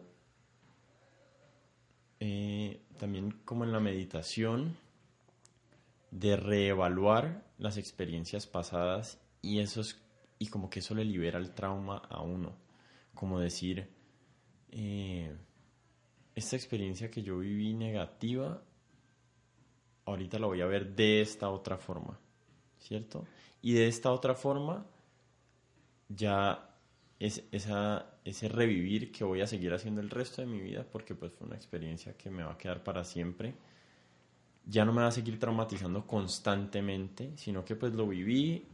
eh, 2.19 2.81
también 2.97 3.31
como 3.45 3.63
en 3.63 3.71
la 3.71 3.79
meditación 3.79 4.77
de 6.11 6.35
reevaluar 6.35 7.45
las 7.57 7.77
experiencias 7.77 8.45
pasadas 8.45 9.19
y 9.41 9.59
eso 9.59 9.81
es 9.81 9.99
y 10.41 10.47
como 10.47 10.71
que 10.71 10.79
eso 10.79 10.95
le 10.95 11.05
libera 11.05 11.37
el 11.37 11.51
trauma 11.53 11.97
a 12.09 12.21
uno. 12.21 12.55
Como 13.13 13.39
decir, 13.39 13.87
eh, 14.71 15.31
esta 16.33 16.55
experiencia 16.55 17.11
que 17.11 17.21
yo 17.21 17.37
viví 17.37 17.75
negativa, 17.75 18.63
ahorita 20.11 20.39
la 20.39 20.47
voy 20.47 20.61
a 20.61 20.65
ver 20.65 20.95
de 20.95 21.21
esta 21.21 21.49
otra 21.49 21.77
forma. 21.77 22.19
¿cierto? 22.81 23.25
Y 23.61 23.73
de 23.73 23.87
esta 23.87 24.11
otra 24.11 24.35
forma, 24.35 24.85
ya 26.09 26.69
es 27.19 27.43
esa, 27.51 28.17
ese 28.25 28.49
revivir 28.49 29.11
que 29.11 29.23
voy 29.23 29.41
a 29.41 29.47
seguir 29.47 29.73
haciendo 29.73 30.01
el 30.01 30.09
resto 30.09 30.41
de 30.41 30.47
mi 30.47 30.59
vida, 30.59 30.85
porque 30.91 31.15
pues 31.15 31.31
fue 31.31 31.47
una 31.47 31.55
experiencia 31.55 32.17
que 32.17 32.29
me 32.29 32.43
va 32.43 32.53
a 32.53 32.57
quedar 32.57 32.83
para 32.83 33.03
siempre, 33.03 33.53
ya 34.65 34.83
no 34.83 34.93
me 34.93 35.01
va 35.01 35.07
a 35.07 35.11
seguir 35.11 35.39
traumatizando 35.39 36.05
constantemente, 36.05 37.31
sino 37.37 37.63
que 37.63 37.75
pues 37.75 37.93
lo 37.93 38.07
viví, 38.07 38.65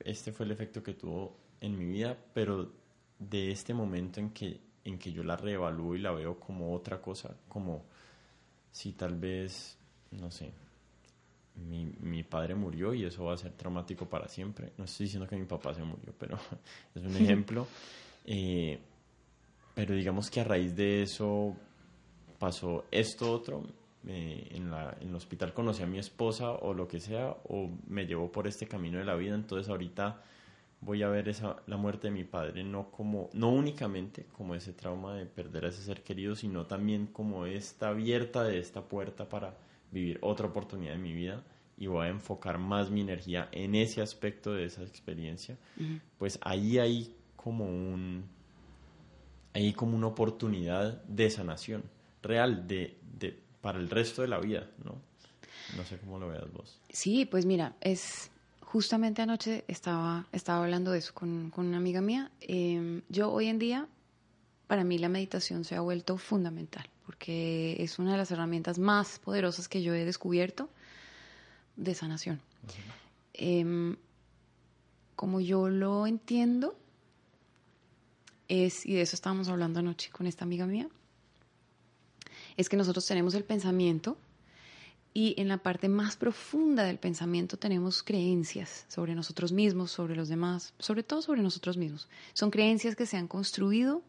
este 0.00 0.32
fue 0.32 0.46
el 0.46 0.52
efecto 0.52 0.82
que 0.82 0.94
tuvo 0.94 1.36
en 1.60 1.78
mi 1.78 1.84
vida, 1.84 2.16
pero 2.32 2.72
de 3.18 3.50
este 3.50 3.74
momento 3.74 4.20
en 4.20 4.30
que, 4.30 4.60
en 4.84 4.98
que 4.98 5.12
yo 5.12 5.22
la 5.22 5.36
reevalúo 5.36 5.94
y 5.94 5.98
la 5.98 6.12
veo 6.12 6.40
como 6.40 6.74
otra 6.74 7.02
cosa, 7.02 7.36
como 7.48 7.84
si 8.72 8.92
tal 8.92 9.16
vez, 9.18 9.76
no 10.12 10.30
sé, 10.30 10.52
mi, 11.56 11.86
mi, 12.00 12.22
padre 12.22 12.54
murió 12.54 12.94
y 12.94 13.04
eso 13.04 13.24
va 13.24 13.34
a 13.34 13.36
ser 13.36 13.52
traumático 13.52 14.08
para 14.08 14.28
siempre. 14.28 14.72
No 14.78 14.84
estoy 14.84 15.06
diciendo 15.06 15.28
que 15.28 15.36
mi 15.36 15.46
papá 15.46 15.74
se 15.74 15.82
murió, 15.82 16.14
pero 16.18 16.38
es 16.94 17.02
un 17.02 17.16
ejemplo. 17.16 17.66
Eh, 18.24 18.78
pero 19.74 19.94
digamos 19.94 20.30
que 20.30 20.40
a 20.40 20.44
raíz 20.44 20.74
de 20.76 21.02
eso 21.02 21.54
pasó 22.38 22.84
esto 22.90 23.32
otro. 23.32 23.62
Eh, 24.06 24.48
en, 24.52 24.70
la, 24.70 24.96
en 24.98 25.10
el 25.10 25.14
hospital 25.14 25.52
conocí 25.52 25.82
a 25.82 25.86
mi 25.86 25.98
esposa 25.98 26.52
o 26.52 26.72
lo 26.72 26.88
que 26.88 27.00
sea, 27.00 27.36
o 27.48 27.70
me 27.86 28.06
llevó 28.06 28.32
por 28.32 28.46
este 28.46 28.66
camino 28.66 28.98
de 28.98 29.04
la 29.04 29.14
vida. 29.14 29.34
Entonces 29.34 29.68
ahorita 29.68 30.22
voy 30.80 31.02
a 31.02 31.08
ver 31.08 31.28
esa, 31.28 31.56
la 31.66 31.76
muerte 31.76 32.08
de 32.08 32.12
mi 32.12 32.24
padre 32.24 32.64
no 32.64 32.90
como 32.90 33.28
no 33.34 33.50
únicamente 33.50 34.24
como 34.36 34.54
ese 34.54 34.72
trauma 34.72 35.14
de 35.14 35.26
perder 35.26 35.66
a 35.66 35.68
ese 35.68 35.82
ser 35.82 36.02
querido, 36.02 36.34
sino 36.34 36.66
también 36.66 37.06
como 37.06 37.46
esta 37.46 37.88
abierta 37.88 38.44
de 38.44 38.58
esta 38.58 38.82
puerta 38.82 39.28
para 39.28 39.56
vivir 39.90 40.18
otra 40.22 40.46
oportunidad 40.46 40.94
en 40.94 41.02
mi 41.02 41.12
vida 41.12 41.42
y 41.76 41.86
voy 41.86 42.06
a 42.06 42.10
enfocar 42.10 42.58
más 42.58 42.90
mi 42.90 43.00
energía 43.00 43.48
en 43.52 43.74
ese 43.74 44.02
aspecto 44.02 44.52
de 44.52 44.66
esa 44.66 44.82
experiencia, 44.82 45.56
pues 46.18 46.38
ahí 46.42 46.78
hay 46.78 47.16
como 47.36 47.64
un 47.64 48.24
hay 49.52 49.72
como 49.72 49.96
una 49.96 50.06
oportunidad 50.06 51.02
de 51.04 51.30
sanación 51.30 51.82
real 52.22 52.68
de, 52.68 52.98
de 53.18 53.36
para 53.60 53.78
el 53.78 53.90
resto 53.90 54.22
de 54.22 54.28
la 54.28 54.38
vida, 54.38 54.68
¿no? 54.84 54.94
No 55.76 55.84
sé 55.84 55.98
cómo 55.98 56.18
lo 56.18 56.28
veas 56.28 56.52
vos. 56.52 56.80
Sí, 56.90 57.24
pues 57.24 57.46
mira, 57.46 57.74
es 57.80 58.30
justamente 58.60 59.22
anoche 59.22 59.64
estaba, 59.68 60.26
estaba 60.32 60.64
hablando 60.64 60.92
de 60.92 60.98
eso 60.98 61.12
con, 61.14 61.50
con 61.50 61.66
una 61.66 61.78
amiga 61.78 62.00
mía. 62.00 62.30
Em, 62.40 63.02
yo 63.08 63.30
hoy 63.30 63.46
en 63.46 63.58
día, 63.58 63.88
para 64.66 64.84
mí 64.84 64.98
la 64.98 65.08
meditación 65.08 65.64
se 65.64 65.76
ha 65.76 65.80
vuelto 65.80 66.16
fundamental 66.18 66.88
porque 67.10 67.74
es 67.80 67.98
una 67.98 68.12
de 68.12 68.18
las 68.18 68.30
herramientas 68.30 68.78
más 68.78 69.18
poderosas 69.18 69.66
que 69.66 69.82
yo 69.82 69.92
he 69.94 70.04
descubierto 70.04 70.68
de 71.74 71.92
sanación. 71.96 72.40
Em, 73.34 73.96
como 75.16 75.40
yo 75.40 75.68
lo 75.68 76.06
entiendo, 76.06 76.78
es, 78.46 78.86
y 78.86 78.94
de 78.94 79.00
eso 79.00 79.16
estábamos 79.16 79.48
hablando 79.48 79.80
anoche 79.80 80.10
con 80.10 80.28
esta 80.28 80.44
amiga 80.44 80.66
mía, 80.66 80.88
es 82.56 82.68
que 82.68 82.76
nosotros 82.76 83.04
tenemos 83.04 83.34
el 83.34 83.42
pensamiento 83.42 84.16
y 85.12 85.34
en 85.36 85.48
la 85.48 85.58
parte 85.58 85.88
más 85.88 86.16
profunda 86.16 86.84
del 86.84 87.00
pensamiento 87.00 87.56
tenemos 87.56 88.04
creencias 88.04 88.84
sobre 88.86 89.16
nosotros 89.16 89.50
mismos, 89.50 89.90
sobre 89.90 90.14
los 90.14 90.28
demás, 90.28 90.74
sobre 90.78 91.02
todo 91.02 91.22
sobre 91.22 91.42
nosotros 91.42 91.76
mismos. 91.76 92.08
Son 92.34 92.52
creencias 92.52 92.94
que 92.94 93.06
se 93.06 93.16
han 93.16 93.26
construido 93.26 94.04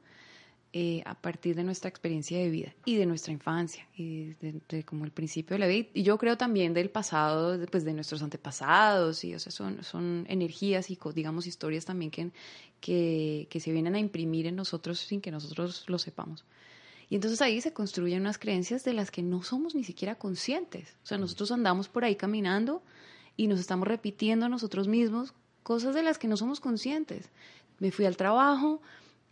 eh, 0.73 1.01
a 1.05 1.15
partir 1.15 1.53
de 1.55 1.65
nuestra 1.65 1.89
experiencia 1.89 2.37
de 2.37 2.49
vida 2.49 2.73
y 2.85 2.95
de 2.95 3.05
nuestra 3.05 3.33
infancia 3.33 3.85
y 3.93 4.35
de, 4.35 4.83
como 4.85 5.03
el 5.03 5.11
principio 5.11 5.55
de 5.55 5.59
la 5.59 5.67
vida. 5.67 5.89
Y 5.93 6.03
yo 6.03 6.17
creo 6.17 6.37
también 6.37 6.73
del 6.73 6.89
pasado 6.89 7.59
pues 7.69 7.83
de 7.83 7.93
nuestros 7.93 8.23
antepasados 8.23 9.25
y 9.25 9.35
o 9.35 9.39
sea 9.39 9.51
son, 9.51 9.83
son 9.83 10.25
energías 10.29 10.89
y 10.89 10.97
digamos 11.13 11.45
historias 11.45 11.83
también 11.83 12.09
que, 12.09 12.31
que, 12.79 13.47
que 13.49 13.59
se 13.59 13.73
vienen 13.73 13.95
a 13.95 13.99
imprimir 13.99 14.47
en 14.47 14.55
nosotros 14.55 14.99
sin 14.99 15.19
que 15.19 15.29
nosotros 15.29 15.83
lo 15.87 15.99
sepamos. 15.99 16.45
Y 17.09 17.15
entonces 17.15 17.41
ahí 17.41 17.59
se 17.59 17.73
construyen 17.73 18.21
unas 18.21 18.37
creencias 18.37 18.85
de 18.85 18.93
las 18.93 19.11
que 19.11 19.23
no 19.23 19.43
somos 19.43 19.75
ni 19.75 19.83
siquiera 19.83 20.15
conscientes. 20.15 20.95
O 21.03 21.05
sea 21.05 21.17
nosotros 21.17 21.51
andamos 21.51 21.89
por 21.89 22.05
ahí 22.05 22.15
caminando 22.15 22.81
y 23.35 23.47
nos 23.47 23.59
estamos 23.59 23.89
repitiendo 23.89 24.45
a 24.45 24.49
nosotros 24.49 24.87
mismos 24.87 25.33
cosas 25.63 25.95
de 25.95 26.03
las 26.03 26.17
que 26.17 26.29
no 26.29 26.37
somos 26.37 26.61
conscientes. 26.61 27.29
Me 27.79 27.91
fui 27.91 28.05
al 28.05 28.15
trabajo 28.15 28.81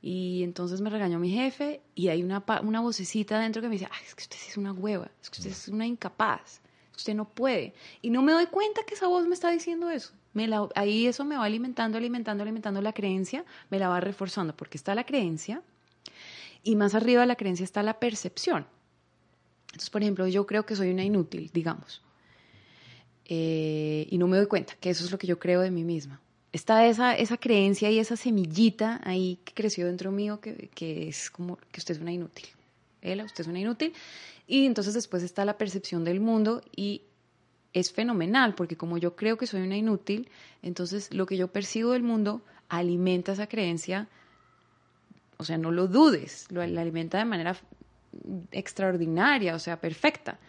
y 0.01 0.43
entonces 0.43 0.79
me 0.81 0.89
regañó 0.89 1.19
mi 1.19 1.29
jefe 1.29 1.81
y 1.93 2.07
hay 2.07 2.23
una, 2.23 2.43
una 2.63 2.79
vocecita 2.79 3.39
dentro 3.39 3.61
que 3.61 3.67
me 3.67 3.73
dice, 3.73 3.87
Ay, 3.91 4.01
es 4.05 4.15
que 4.15 4.23
usted 4.23 4.37
es 4.47 4.57
una 4.57 4.71
hueva, 4.71 5.11
es 5.21 5.29
que 5.29 5.39
usted 5.39 5.51
es 5.51 5.67
una 5.67 5.85
incapaz, 5.85 6.61
usted 6.95 7.13
no 7.15 7.27
puede. 7.27 7.73
Y 8.01 8.09
no 8.09 8.21
me 8.21 8.31
doy 8.31 8.45
cuenta 8.45 8.83
que 8.83 8.93
esa 8.93 9.07
voz 9.07 9.27
me 9.27 9.33
está 9.33 9.51
diciendo 9.51 9.89
eso. 9.89 10.13
Me 10.33 10.47
la, 10.47 10.69
ahí 10.75 11.07
eso 11.07 11.25
me 11.25 11.35
va 11.35 11.43
alimentando, 11.43 11.97
alimentando, 11.97 12.43
alimentando 12.43 12.81
la 12.81 12.93
creencia, 12.93 13.43
me 13.69 13.79
la 13.79 13.89
va 13.89 13.99
reforzando, 13.99 14.55
porque 14.55 14.77
está 14.77 14.95
la 14.95 15.05
creencia 15.05 15.61
y 16.63 16.75
más 16.75 16.95
arriba 16.95 17.21
de 17.21 17.27
la 17.27 17.35
creencia 17.35 17.63
está 17.63 17.83
la 17.83 17.99
percepción. 17.99 18.67
Entonces, 19.67 19.89
por 19.89 20.01
ejemplo, 20.01 20.27
yo 20.27 20.45
creo 20.45 20.65
que 20.65 20.75
soy 20.75 20.91
una 20.91 21.03
inútil, 21.03 21.49
digamos, 21.53 22.01
eh, 23.25 24.07
y 24.09 24.17
no 24.17 24.27
me 24.27 24.37
doy 24.37 24.47
cuenta 24.47 24.75
que 24.79 24.89
eso 24.89 25.03
es 25.03 25.11
lo 25.11 25.17
que 25.17 25.27
yo 25.27 25.39
creo 25.39 25.61
de 25.61 25.71
mí 25.71 25.83
misma 25.83 26.21
está 26.51 26.85
esa, 26.87 27.15
esa 27.15 27.37
creencia 27.37 27.89
y 27.91 27.99
esa 27.99 28.15
semillita 28.15 29.01
ahí 29.03 29.39
que 29.45 29.53
creció 29.53 29.85
dentro 29.85 30.11
mío 30.11 30.39
que, 30.39 30.69
que 30.73 31.07
es 31.07 31.29
como 31.29 31.57
que 31.71 31.79
usted 31.79 31.95
es 31.95 32.01
una 32.01 32.11
inútil. 32.11 32.47
Ella, 33.01 33.23
usted 33.23 33.41
es 33.41 33.47
una 33.47 33.59
inútil. 33.59 33.93
Y 34.47 34.65
entonces 34.65 34.93
después 34.93 35.23
está 35.23 35.45
la 35.45 35.57
percepción 35.57 36.03
del 36.03 36.19
mundo 36.19 36.61
y 36.75 37.03
es 37.73 37.91
fenomenal 37.91 38.55
porque 38.55 38.77
como 38.77 38.97
yo 38.97 39.15
creo 39.15 39.37
que 39.37 39.47
soy 39.47 39.61
una 39.61 39.77
inútil, 39.77 40.29
entonces 40.63 41.13
lo 41.13 41.25
que 41.25 41.37
yo 41.37 41.49
percibo 41.49 41.91
del 41.91 42.03
mundo 42.03 42.41
alimenta 42.67 43.33
esa 43.33 43.47
creencia, 43.47 44.07
o 45.37 45.43
sea, 45.43 45.57
no 45.57 45.71
lo 45.71 45.87
dudes, 45.87 46.47
lo 46.49 46.61
alimenta 46.61 47.17
de 47.19 47.25
manera 47.25 47.55
extraordinaria, 48.51 49.55
o 49.55 49.59
sea, 49.59 49.79
perfecta. 49.79 50.39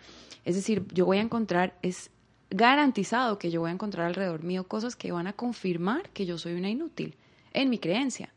Es 0.45 0.57
decir, 0.57 0.87
yo 0.93 1.05
voy 1.05 1.19
a 1.19 1.23
encontrar 1.23 1.77
es 1.83 2.11
garantizado 2.51 3.39
que 3.39 3.51
yo 3.51 3.61
voy 3.61 3.71
a 3.71 3.75
encontrar 3.75 4.07
alrededor 4.07 4.43
mío 4.43 4.65
cosas 4.65 4.97
que 4.97 5.13
van 5.13 5.27
a 5.27 5.33
confirmar 5.33 6.11
que 6.11 6.27
yo 6.27 6.39
soy 6.39 6.55
una 6.55 6.69
inútil, 6.69 7.15
en 7.53 7.71
mi 7.71 7.79
creencia. 7.79 8.33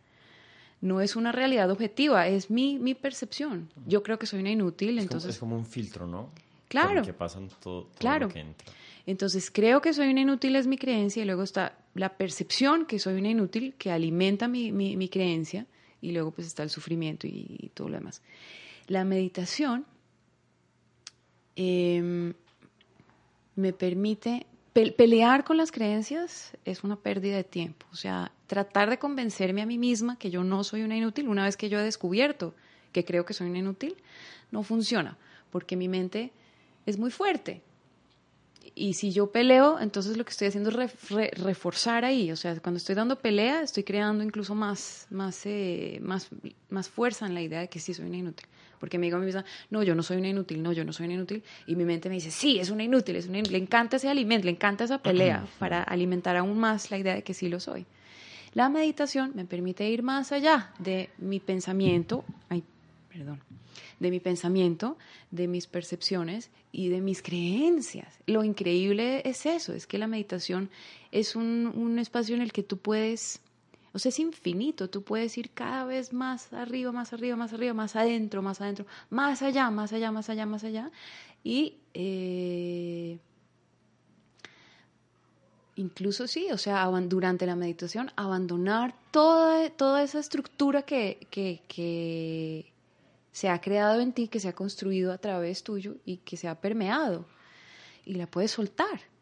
No 0.81 1.01
es 1.01 1.15
una 1.15 1.31
realidad 1.31 1.71
objetiva, 1.71 2.27
es 2.27 2.49
mi, 2.49 2.77
mi 2.77 2.93
percepción. 2.93 3.69
Yo 3.87 4.03
creo 4.03 4.19
que 4.19 4.25
soy 4.25 4.41
una 4.41 4.51
inútil, 4.51 4.99
entonces... 4.99 5.31
es 5.31 5.39
como 5.39 5.55
un 5.55 5.65
filtro, 5.65 6.07
¿no? 6.07 6.29
Claro. 6.67 7.03
que 7.03 7.13
pasan 7.13 7.49
todo, 7.61 7.87
claro. 7.99 8.29
que 8.29 8.39
entra. 8.39 8.67
Entonces 9.05 9.51
creo 9.51 9.81
que 9.81 9.93
soy 9.93 10.09
una 10.09 10.21
inútil 10.21 10.55
es 10.55 10.65
mi 10.65 10.77
creencia 10.77 11.23
y 11.23 11.25
luego 11.25 11.43
está 11.43 11.77
la 11.93 12.17
percepción 12.17 12.85
que 12.85 12.99
soy 12.99 13.15
una 13.15 13.29
inútil 13.29 13.75
que 13.77 13.91
alimenta 13.91 14.47
mi, 14.47 14.71
mi, 14.71 14.95
mi 14.95 15.09
creencia 15.09 15.67
y 16.01 16.11
luego 16.11 16.31
pues 16.31 16.47
está 16.47 16.63
el 16.63 16.69
sufrimiento 16.69 17.27
y, 17.27 17.71
todo 17.73 17.89
lo 17.89 17.97
demás. 17.97 18.21
La 18.87 19.03
meditación 19.03 19.85
eh, 21.55 22.33
me 23.55 23.73
permite 23.73 24.45
pelear 24.73 25.43
con 25.43 25.57
las 25.57 25.71
creencias 25.71 26.57
es 26.65 26.83
una 26.83 26.95
pérdida 26.95 27.35
de 27.35 27.43
tiempo. 27.43 27.85
O 27.91 27.95
sea, 27.95 28.31
tratar 28.47 28.89
de 28.89 28.97
convencerme 28.97 29.61
a 29.61 29.65
mí 29.65 29.77
misma 29.77 30.17
que 30.17 30.31
yo 30.31 30.43
no 30.43 30.63
soy 30.63 30.81
una 30.81 30.97
inútil, 30.97 31.27
una 31.27 31.45
vez 31.45 31.57
que 31.57 31.69
yo 31.69 31.79
he 31.79 31.83
descubierto 31.83 32.55
que 32.91 33.05
creo 33.05 33.25
que 33.25 33.33
soy 33.33 33.49
una 33.49 33.59
inútil, 33.59 33.95
no 34.51 34.63
funciona, 34.63 35.17
porque 35.51 35.75
mi 35.75 35.87
mente 35.87 36.31
es 36.85 36.97
muy 36.97 37.11
fuerte. 37.11 37.61
Y 38.75 38.93
si 38.93 39.11
yo 39.11 39.31
peleo, 39.31 39.79
entonces 39.79 40.17
lo 40.17 40.23
que 40.25 40.31
estoy 40.31 40.47
haciendo 40.47 40.69
es 40.69 41.09
reforzar 41.39 42.05
ahí. 42.05 42.31
O 42.31 42.35
sea, 42.35 42.59
cuando 42.59 42.77
estoy 42.77 42.95
dando 42.95 43.19
pelea, 43.19 43.61
estoy 43.61 43.83
creando 43.83 44.23
incluso 44.23 44.55
más, 44.55 45.07
más, 45.11 45.45
eh, 45.45 45.99
más, 46.01 46.29
más 46.69 46.89
fuerza 46.89 47.25
en 47.25 47.33
la 47.35 47.41
idea 47.41 47.59
de 47.59 47.69
que 47.69 47.79
sí 47.79 47.93
soy 47.93 48.05
una 48.05 48.17
inútil 48.17 48.47
porque 48.83 48.99
me 48.99 49.05
digo 49.05 49.15
a 49.15 49.21
mí 49.21 49.27
misma, 49.27 49.45
no, 49.69 49.81
yo 49.81 49.95
no 49.95 50.03
soy 50.03 50.17
una 50.17 50.27
inútil, 50.27 50.61
no, 50.61 50.73
yo 50.73 50.83
no 50.83 50.91
soy 50.91 51.05
una 51.05 51.13
inútil, 51.13 51.41
y 51.67 51.77
mi 51.77 51.85
mente 51.85 52.09
me 52.09 52.15
dice, 52.15 52.31
sí, 52.31 52.59
es 52.59 52.69
una 52.69 52.83
inútil, 52.83 53.15
es 53.15 53.27
una 53.27 53.39
le 53.39 53.57
encanta 53.57 53.95
ese 53.95 54.09
alimento, 54.09 54.43
le 54.43 54.51
encanta 54.51 54.83
esa 54.83 54.97
pelea 54.97 55.47
para 55.57 55.81
alimentar 55.83 56.35
aún 56.35 56.57
más 56.57 56.91
la 56.91 56.97
idea 56.97 57.15
de 57.15 57.23
que 57.23 57.33
sí 57.33 57.47
lo 57.47 57.61
soy. 57.61 57.85
La 58.53 58.67
meditación 58.67 59.31
me 59.35 59.45
permite 59.45 59.89
ir 59.89 60.03
más 60.03 60.33
allá 60.33 60.73
de 60.79 61.11
mi 61.17 61.39
pensamiento, 61.39 62.25
ay, 62.49 62.61
perdón, 63.07 63.39
de 64.01 64.11
mi 64.11 64.19
pensamiento, 64.19 64.97
de 65.31 65.47
mis 65.47 65.65
percepciones 65.65 66.49
y 66.73 66.89
de 66.89 66.99
mis 66.99 67.21
creencias. 67.21 68.19
Lo 68.25 68.43
increíble 68.43 69.21
es 69.23 69.45
eso, 69.45 69.71
es 69.71 69.87
que 69.87 69.97
la 69.97 70.07
meditación 70.07 70.69
es 71.13 71.37
un, 71.37 71.71
un 71.73 71.99
espacio 71.99 72.35
en 72.35 72.41
el 72.41 72.51
que 72.51 72.63
tú 72.63 72.79
puedes 72.79 73.39
o 73.93 73.99
sea, 73.99 74.09
es 74.09 74.19
infinito, 74.19 74.89
tú 74.89 75.03
puedes 75.03 75.37
ir 75.37 75.51
cada 75.51 75.85
vez 75.85 76.13
más 76.13 76.51
arriba, 76.51 76.91
más 76.91 77.13
arriba, 77.13 77.35
más 77.35 77.53
arriba, 77.53 77.73
más 77.75 77.95
adentro, 77.95 78.41
más 78.41 78.59
adentro, 78.59 78.87
más 79.11 79.43
allá, 79.43 79.69
más 79.69 79.93
allá, 79.93 80.11
más 80.11 80.29
allá, 80.29 80.45
más 80.47 80.63
allá. 80.63 80.91
Y 81.43 81.77
eh, 81.93 83.19
incluso 85.75 86.25
sí, 86.25 86.47
o 86.51 86.57
sea, 86.57 86.85
durante 86.85 87.45
la 87.45 87.55
meditación, 87.55 88.11
abandonar 88.15 88.95
toda, 89.11 89.69
toda 89.69 90.01
esa 90.01 90.19
estructura 90.19 90.81
que, 90.81 91.27
que, 91.29 91.61
que 91.67 92.73
se 93.31 93.47
ha 93.47 93.61
creado 93.61 94.01
en 94.01 94.13
ti, 94.13 94.27
que 94.27 94.39
se 94.39 94.47
ha 94.47 94.53
construido 94.53 95.13
a 95.13 95.19
través 95.19 95.63
tuyo 95.63 95.97
y 96.03 96.17
que 96.17 96.35
se 96.35 96.47
ha 96.47 96.59
permeado. 96.59 97.27
Y 98.05 98.15
la 98.15 98.25
puedes 98.25 98.49
soltar 98.49 99.12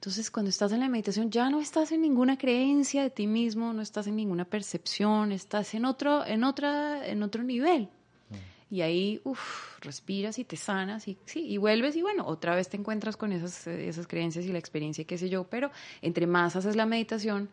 Entonces, 0.00 0.30
cuando 0.30 0.48
estás 0.48 0.72
en 0.72 0.80
la 0.80 0.88
meditación, 0.88 1.30
ya 1.30 1.50
no 1.50 1.60
estás 1.60 1.92
en 1.92 2.00
ninguna 2.00 2.38
creencia 2.38 3.02
de 3.02 3.10
ti 3.10 3.26
mismo, 3.26 3.74
no 3.74 3.82
estás 3.82 4.06
en 4.06 4.16
ninguna 4.16 4.46
percepción, 4.46 5.30
estás 5.30 5.74
en 5.74 5.84
otro, 5.84 6.24
en 6.24 6.42
otra, 6.42 7.06
en 7.06 7.22
otro 7.22 7.42
nivel. 7.42 7.82
Mm. 8.30 8.74
Y 8.74 8.80
ahí, 8.80 9.20
uff, 9.24 9.78
respiras 9.80 10.38
y 10.38 10.46
te 10.46 10.56
sanas 10.56 11.06
y 11.06 11.18
sí, 11.26 11.44
y 11.46 11.58
vuelves 11.58 11.96
y 11.96 12.00
bueno, 12.00 12.26
otra 12.26 12.54
vez 12.54 12.70
te 12.70 12.78
encuentras 12.78 13.18
con 13.18 13.30
esas, 13.30 13.66
esas 13.66 14.06
creencias 14.06 14.46
y 14.46 14.52
la 14.52 14.58
experiencia, 14.58 15.04
qué 15.04 15.18
sé 15.18 15.28
yo, 15.28 15.44
pero 15.44 15.70
entre 16.00 16.26
más 16.26 16.56
haces 16.56 16.76
la 16.76 16.86
meditación, 16.86 17.50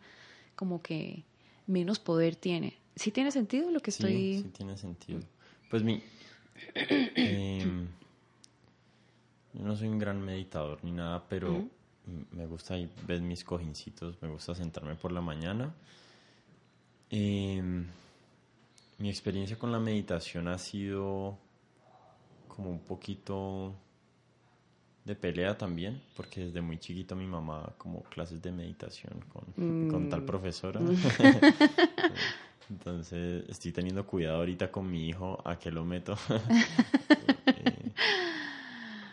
como 0.56 0.80
que 0.80 1.24
menos 1.66 1.98
poder 1.98 2.34
tiene. 2.34 2.78
¿Sí 2.96 3.10
tiene 3.10 3.30
sentido 3.30 3.70
lo 3.70 3.80
que 3.80 3.90
estoy...? 3.90 4.38
Sí, 4.38 4.48
tiene 4.56 4.78
sentido. 4.78 5.20
Pues 5.68 5.82
mi... 5.82 6.02
Em, 6.74 7.88
yo 9.52 9.64
no 9.64 9.76
soy 9.76 9.88
un 9.88 9.98
gran 9.98 10.24
meditador 10.24 10.82
ni 10.82 10.92
nada, 10.92 11.28
pero 11.28 11.68
me 12.32 12.46
gusta 12.46 12.76
ver 13.06 13.20
mis 13.20 13.44
cojincitos, 13.44 14.20
me 14.22 14.28
gusta 14.28 14.54
sentarme 14.54 14.94
por 14.94 15.12
la 15.12 15.20
mañana. 15.20 15.72
Em, 17.10 17.86
mi 18.98 19.08
experiencia 19.08 19.58
con 19.58 19.72
la 19.72 19.78
meditación 19.78 20.48
ha 20.48 20.58
sido 20.58 21.38
como 22.48 22.70
un 22.70 22.80
poquito 22.80 23.74
de 25.04 25.14
pelea 25.14 25.56
también, 25.56 26.02
porque 26.16 26.44
desde 26.46 26.60
muy 26.60 26.78
chiquito 26.78 27.16
mi 27.16 27.26
mamá 27.26 27.72
como 27.78 28.02
clases 28.04 28.42
de 28.42 28.52
meditación 28.52 29.24
con, 29.32 29.88
con 29.88 30.08
tal 30.10 30.22
mm. 30.22 30.26
profesora. 30.26 30.80
Entonces 32.70 33.48
estoy 33.48 33.72
teniendo 33.72 34.06
cuidado 34.06 34.38
ahorita 34.38 34.70
con 34.70 34.90
mi 34.90 35.08
hijo 35.08 35.40
a 35.44 35.58
que 35.58 35.70
lo 35.70 35.84
meto. 35.84 36.16
Eh, 37.48 37.92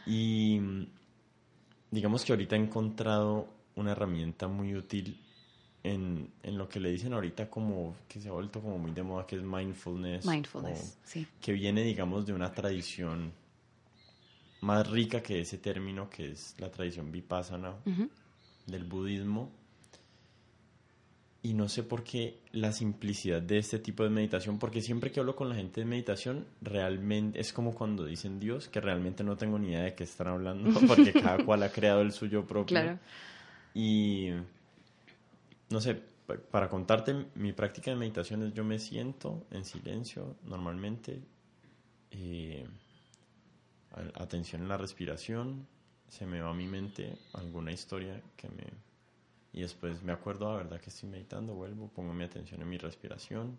y 0.06 0.60
digamos 1.96 2.26
que 2.26 2.34
ahorita 2.34 2.56
he 2.56 2.60
encontrado 2.60 3.48
una 3.76 3.94
herramienta 3.94 4.48
muy 4.48 4.76
útil 4.76 5.20
en, 5.82 6.30
en, 6.44 6.58
lo 6.58 6.68
que 6.68 6.80
le 6.80 6.92
dicen 6.92 7.14
ahorita 7.14 7.50
como 7.50 7.96
que 8.08 8.20
se 8.20 8.28
ha 8.28 8.32
vuelto 8.32 8.60
como 8.60 8.78
muy 8.78 8.92
de 8.92 9.02
moda, 9.02 9.26
que 9.26 9.38
es 9.38 9.44
mindfulness. 9.44 10.26
Mindfulness, 10.26 10.98
sí. 11.04 11.26
Que 11.42 11.54
viene, 11.54 11.84
digamos, 11.84 12.26
de 12.26 12.34
una 12.34 12.52
tradición 12.52 13.32
más 14.62 14.90
rica 14.90 15.22
que 15.22 15.40
ese 15.40 15.58
término, 15.58 16.10
que 16.10 16.32
es 16.32 16.56
la 16.60 16.70
tradición 16.70 17.12
vipassana 17.12 17.76
del 18.66 18.84
budismo 18.84 19.52
y 21.46 21.54
no 21.54 21.70
sé 21.70 21.84
por 21.84 22.04
qué 22.04 22.40
la 22.54 22.72
simplicidad 22.72 23.40
de 23.40 23.60
este 23.60 23.78
tipo 23.78 24.04
de 24.04 24.10
meditación, 24.10 24.58
porque 24.58 24.82
siempre 24.82 25.12
que 25.12 25.20
hablo 25.20 25.36
con 25.36 25.48
la 25.48 25.54
gente 25.54 25.82
de 25.82 25.86
meditación, 25.86 26.48
realmente 26.60 27.40
es 27.40 27.54
como 27.54 27.76
cuando 27.76 28.04
dicen 28.04 28.40
Dios, 28.40 28.68
que 28.68 28.82
realmente 28.82 29.24
no 29.24 29.38
tengo 29.38 29.60
ni 29.60 29.68
idea 29.68 29.84
de 29.84 29.94
qué 29.94 30.06
están 30.06 30.30
hablando, 30.30 30.72
porque 30.88 31.14
cada 31.14 31.46
cual 31.46 31.62
ha 31.62 31.72
creado 31.72 32.02
el 32.02 32.14
suyo 32.14 32.48
propio. 32.48 32.66
Claro. 32.76 32.98
Y 33.76 34.32
no 35.70 35.80
sé, 35.80 36.02
para 36.50 36.68
contarte, 36.68 37.28
mi 37.36 37.54
práctica 37.54 37.92
de 37.92 37.98
meditación 37.98 38.42
es 38.42 38.52
yo 38.56 38.64
me 38.64 38.80
siento 38.80 39.46
en 39.52 39.66
silencio 39.66 40.38
normalmente, 40.46 41.22
eh, 42.10 42.66
atención 44.16 44.64
en 44.64 44.68
la 44.68 44.78
respiración, 44.78 45.68
se 46.08 46.26
me 46.26 46.42
va 46.42 46.50
a 46.50 46.56
mi 46.56 46.66
mente 46.66 47.20
alguna 47.34 47.72
historia 47.72 48.20
que 48.36 48.50
me 48.50 48.64
y 49.56 49.62
después 49.62 50.04
me 50.04 50.12
acuerdo, 50.12 50.52
la 50.52 50.58
verdad 50.58 50.82
que 50.82 50.90
estoy 50.90 51.08
meditando, 51.08 51.54
vuelvo, 51.54 51.88
pongo 51.88 52.14
mi 52.14 52.26
atención 52.26 52.62
en 52.62 52.68
mi 52.68 52.78
respiración. 52.78 53.58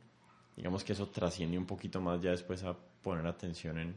Digamos 0.55 0.85
que 0.85 0.93
eso 0.93 1.09
trasciende 1.09 1.57
un 1.57 1.65
poquito 1.65 2.03
más 2.03 2.21
ya 2.21 2.33
después 2.33 2.65
a 2.65 2.77
poner 3.01 3.27
atención 3.27 3.79
en 3.79 3.97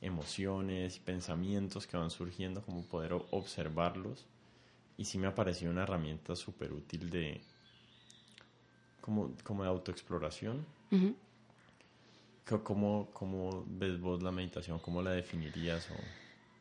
emociones 0.00 0.96
y 0.96 1.00
pensamientos 1.00 1.86
que 1.86 1.98
van 1.98 2.08
surgiendo, 2.08 2.62
como 2.62 2.82
poder 2.86 3.12
observarlos. 3.30 4.24
Y 4.96 5.04
sí 5.04 5.18
me 5.18 5.26
ha 5.26 5.34
parecido 5.34 5.70
una 5.70 5.82
herramienta 5.82 6.34
súper 6.34 6.72
útil 6.72 7.10
de, 7.10 7.42
como, 9.02 9.34
como 9.42 9.64
de 9.64 9.68
autoexploración. 9.68 10.64
¿Cómo, 12.62 13.10
¿Cómo, 13.12 13.64
ves 13.66 14.00
vos 14.00 14.22
la 14.22 14.32
meditación? 14.32 14.78
¿Cómo 14.78 15.02
la 15.02 15.10
definirías? 15.10 15.90
O... 15.90 15.94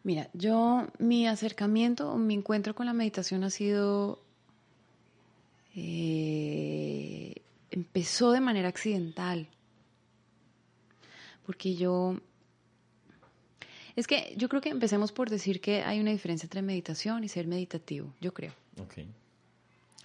Mira, 0.04 0.30
yo, 0.34 0.88
mi 1.00 1.26
acercamiento, 1.26 2.18
mi 2.18 2.34
encuentro 2.34 2.76
con 2.76 2.86
la 2.86 2.94
meditación 2.94 3.46
ha 3.46 3.50
sido 3.50 4.20
eh, 5.76 7.36
empezó 7.72 8.32
de 8.32 8.42
manera 8.42 8.70
accidental. 8.70 9.48
Porque 11.46 11.76
yo... 11.76 12.20
Es 13.96 14.08
que 14.08 14.34
yo 14.38 14.50
creo 14.50 14.62
que 14.62 14.70
empecemos 14.70 15.12
por 15.12 15.30
decir 15.30 15.62
que 15.62 15.84
hay 15.84 16.00
una 16.00 16.12
diferencia 16.12 16.48
entre 16.48 16.64
meditación 16.64 17.24
y 17.24 17.30
ser 17.30 17.46
meditativo, 17.46 18.14
yo 18.20 18.34
creo. 18.34 18.54
Ok. 18.82 19.00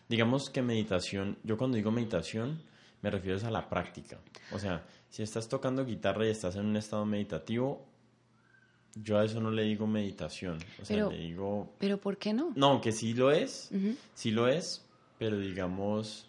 Digamos 0.08 0.50
que 0.50 0.60
meditación, 0.60 1.38
yo 1.42 1.56
cuando 1.56 1.76
digo 1.76 1.90
meditación 1.90 2.62
me 3.02 3.10
refiero 3.10 3.46
a 3.46 3.50
la 3.50 3.68
práctica. 3.68 4.18
O 4.52 4.58
sea, 4.58 4.84
si 5.08 5.22
estás 5.22 5.48
tocando 5.48 5.84
guitarra 5.84 6.26
y 6.26 6.30
estás 6.30 6.56
en 6.56 6.66
un 6.66 6.76
estado 6.76 7.06
meditativo, 7.06 7.86
yo 8.94 9.18
a 9.18 9.24
eso 9.24 9.40
no 9.40 9.50
le 9.50 9.62
digo 9.62 9.86
meditación. 9.86 10.58
O 10.80 10.84
sea, 10.84 10.96
pero, 10.96 11.10
le 11.10 11.18
digo... 11.18 11.74
Pero 11.78 11.98
¿por 11.98 12.18
qué 12.18 12.32
no? 12.32 12.52
No, 12.56 12.80
que 12.80 12.92
sí 12.92 13.14
lo 13.14 13.30
es, 13.30 13.70
sí 14.14 14.30
lo 14.30 14.48
es, 14.48 14.84
pero 15.18 15.38
digamos 15.38 16.26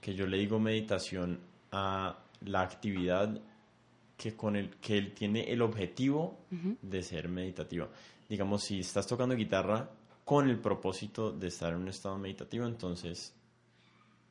que 0.00 0.14
yo 0.14 0.26
le 0.26 0.38
digo 0.38 0.58
meditación 0.58 1.40
a 1.72 2.18
la 2.44 2.62
actividad 2.62 3.40
que 4.16 4.36
con 4.36 4.56
el 4.56 4.76
que 4.76 4.98
él 4.98 5.12
tiene 5.14 5.50
el 5.50 5.62
objetivo 5.62 6.38
de 6.82 7.02
ser 7.02 7.28
meditativa. 7.28 7.88
Digamos, 8.28 8.62
si 8.62 8.80
estás 8.80 9.06
tocando 9.06 9.34
guitarra 9.34 9.90
con 10.24 10.48
el 10.48 10.58
propósito 10.58 11.32
de 11.32 11.48
estar 11.48 11.72
en 11.72 11.80
un 11.80 11.88
estado 11.88 12.18
meditativo, 12.18 12.66
entonces 12.66 13.34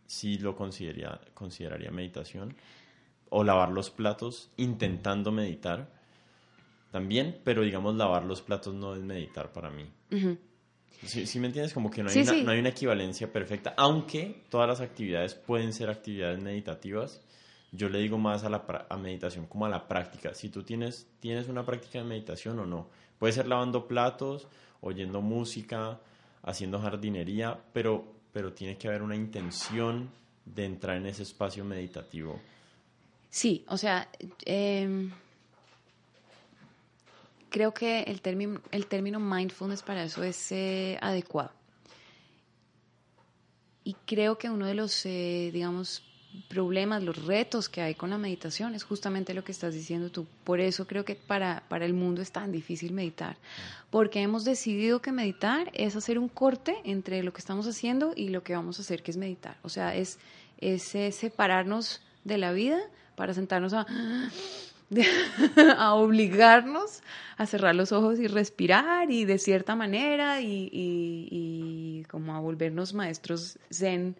sí 0.05 0.37
lo 0.37 0.55
consideraría, 0.55 1.19
consideraría 1.33 1.91
meditación. 1.91 2.55
O 3.31 3.43
lavar 3.43 3.71
los 3.71 3.89
platos 3.89 4.49
intentando 4.57 5.31
meditar 5.31 5.91
también, 6.91 7.39
pero 7.43 7.61
digamos 7.61 7.95
lavar 7.95 8.25
los 8.25 8.41
platos 8.41 8.73
no 8.73 8.95
es 8.95 9.01
meditar 9.01 9.51
para 9.51 9.69
mí. 9.69 9.87
Si 11.05 11.39
me 11.39 11.47
entiendes, 11.47 11.73
como 11.73 11.89
que 11.89 12.03
no 12.03 12.09
hay, 12.09 12.19
una, 12.19 12.33
no 12.43 12.51
hay 12.51 12.59
una 12.59 12.69
equivalencia 12.69 13.31
perfecta, 13.31 13.73
aunque 13.77 14.43
todas 14.49 14.67
las 14.67 14.81
actividades 14.81 15.33
pueden 15.33 15.73
ser 15.73 15.89
actividades 15.89 16.41
meditativas. 16.41 17.21
Yo 17.71 17.87
le 17.87 17.99
digo 17.99 18.17
más 18.17 18.43
a 18.43 18.49
la 18.49 18.65
a 18.89 18.97
meditación 18.97 19.45
como 19.45 19.65
a 19.65 19.69
la 19.69 19.87
práctica. 19.87 20.33
Si 20.33 20.49
tú 20.49 20.63
tienes, 20.63 21.07
tienes 21.19 21.47
una 21.47 21.65
práctica 21.65 21.99
de 21.99 22.05
meditación 22.05 22.59
o 22.59 22.65
no. 22.65 22.89
Puede 23.17 23.33
ser 23.33 23.47
lavando 23.47 23.87
platos, 23.87 24.47
oyendo 24.81 25.21
música, 25.21 25.99
haciendo 26.43 26.79
jardinería, 26.79 27.59
pero, 27.73 28.05
pero 28.33 28.53
tiene 28.53 28.77
que 28.77 28.87
haber 28.87 29.01
una 29.01 29.15
intención 29.15 30.09
de 30.45 30.65
entrar 30.65 30.97
en 30.97 31.05
ese 31.05 31.23
espacio 31.23 31.63
meditativo. 31.63 32.39
Sí, 33.29 33.63
o 33.67 33.77
sea, 33.77 34.09
eh, 34.45 35.09
creo 37.49 37.73
que 37.73 38.03
el 38.03 38.21
término, 38.21 38.61
el 38.71 38.87
término 38.87 39.19
mindfulness 39.19 39.81
para 39.83 40.03
eso 40.03 40.23
es 40.23 40.51
eh, 40.51 40.97
adecuado. 41.01 41.51
Y 43.83 43.95
creo 44.05 44.37
que 44.37 44.49
uno 44.49 44.65
de 44.65 44.75
los, 44.75 45.05
eh, 45.05 45.49
digamos, 45.51 46.03
problemas, 46.47 47.03
los 47.03 47.25
retos 47.25 47.69
que 47.69 47.81
hay 47.81 47.95
con 47.95 48.11
la 48.11 48.17
meditación 48.17 48.75
es 48.75 48.83
justamente 48.83 49.33
lo 49.33 49.43
que 49.43 49.51
estás 49.51 49.73
diciendo 49.73 50.11
tú. 50.11 50.27
Por 50.43 50.59
eso 50.59 50.85
creo 50.85 51.03
que 51.05 51.15
para, 51.15 51.63
para 51.69 51.85
el 51.85 51.93
mundo 51.93 52.21
es 52.21 52.31
tan 52.31 52.51
difícil 52.51 52.93
meditar. 52.93 53.37
Porque 53.89 54.21
hemos 54.21 54.45
decidido 54.45 55.01
que 55.01 55.11
meditar 55.11 55.71
es 55.73 55.95
hacer 55.95 56.19
un 56.19 56.29
corte 56.29 56.77
entre 56.83 57.23
lo 57.23 57.33
que 57.33 57.39
estamos 57.39 57.65
haciendo 57.67 58.13
y 58.15 58.29
lo 58.29 58.43
que 58.43 58.53
vamos 58.55 58.77
a 58.77 58.83
hacer, 58.83 59.01
que 59.01 59.11
es 59.11 59.17
meditar. 59.17 59.57
O 59.63 59.69
sea, 59.69 59.95
es, 59.95 60.19
es 60.59 60.93
eh, 60.93 61.11
separarnos 61.11 62.01
de 62.23 62.37
la 62.37 62.51
vida 62.51 62.79
para 63.15 63.33
sentarnos 63.33 63.73
a 63.73 63.87
a 65.77 65.93
obligarnos 65.93 67.01
a 67.37 67.45
cerrar 67.45 67.75
los 67.75 67.91
ojos 67.91 68.19
y 68.19 68.27
respirar 68.27 69.11
y 69.11 69.25
de 69.25 69.37
cierta 69.37 69.75
manera 69.75 70.41
y, 70.41 72.05
como 72.09 72.35
a 72.35 72.39
volvernos 72.39 72.93
maestros 72.93 73.59
zen. 73.71 74.15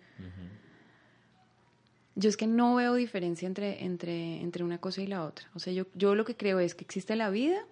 Yo 2.15 2.30
es 2.30 2.38
que 2.38 2.47
no 2.47 2.76
veo 2.76 2.95
diferencia 2.95 3.47
entre, 3.47 3.84
entre, 3.84 4.41
entre 4.41 4.63
una 4.63 4.78
cosa 4.78 5.01
y 5.01 5.07
la 5.07 5.24
otra. 5.24 5.49
O 5.53 5.59
sea, 5.59 5.72
yo, 5.74 5.86
yo 5.95 6.15
lo 6.15 6.26
que 6.26 6.36
creo 6.36 6.59
es 6.59 6.76
que 6.76 6.84
existe 6.84 7.15
la 7.15 7.30
vida 7.30 7.65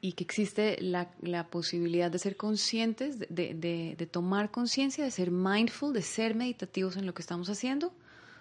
y 0.00 0.12
que 0.12 0.24
existe 0.24 0.78
la, 0.80 1.10
posibilidad 1.48 2.10
de 2.10 2.18
ser 2.18 2.36
conscientes, 2.36 3.18
de, 3.18 3.94
de 3.96 4.06
tomar 4.06 4.50
conciencia, 4.50 5.04
de 5.04 5.10
ser 5.10 5.30
mindful, 5.30 5.92
de 5.92 6.02
ser 6.02 6.34
meditativos 6.34 6.96
en 6.96 7.06
lo 7.06 7.14
que 7.14 7.22
estamos 7.22 7.50
haciendo 7.50 7.92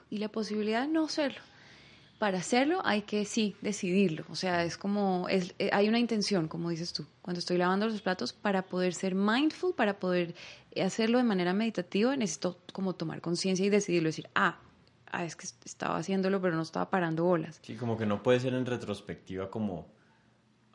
y 0.10 0.20
la 0.20 0.30
posibilidad 0.30 0.82
de 0.84 0.88
no 0.88 1.08
serlo 1.08 1.42
para 2.20 2.38
hacerlo 2.40 2.82
hay 2.86 3.02
que 3.02 3.26
sí 3.26 3.56
decidirlo. 3.62 4.26
O 4.30 4.36
sea, 4.36 4.64
es 4.64 4.78
como, 4.78 5.28
es, 5.30 5.54
eh, 5.60 5.70
hay 5.74 5.90
una 5.90 6.00
intención, 6.00 6.48
como 6.48 6.70
dices 6.70 6.94
tú, 6.94 7.06
cuando 7.22 7.40
estoy 7.40 7.58
lavando 7.58 7.88
los 7.88 8.02
platos, 8.02 8.34
para 8.34 8.64
poder 8.64 8.94
ser 8.94 9.16
mindful, 9.16 9.74
para 9.74 10.00
poder 10.00 10.36
hacerlo 10.82 11.18
de 11.18 11.24
manera 11.24 11.54
meditativa, 11.54 12.16
necesito 12.16 12.60
como 12.74 12.94
tomar 12.94 13.22
conciencia 13.22 13.66
y 13.66 13.70
decidirlo, 13.70 14.08
decir, 14.08 14.30
ah, 14.36 14.60
ah, 15.12 15.26
es 15.26 15.36
que 15.36 15.48
estaba 15.66 15.98
haciéndolo, 15.98 16.42
pero 16.42 16.56
no 16.56 16.62
estaba 16.62 16.90
parando 16.90 17.24
bolas. 17.24 17.60
Sí, 17.64 17.76
como 17.76 17.98
que 17.98 18.06
no 18.06 18.24
puede 18.24 18.40
ser 18.40 18.54
en 18.54 18.66
retrospectiva 18.66 19.50
como, 19.50 19.88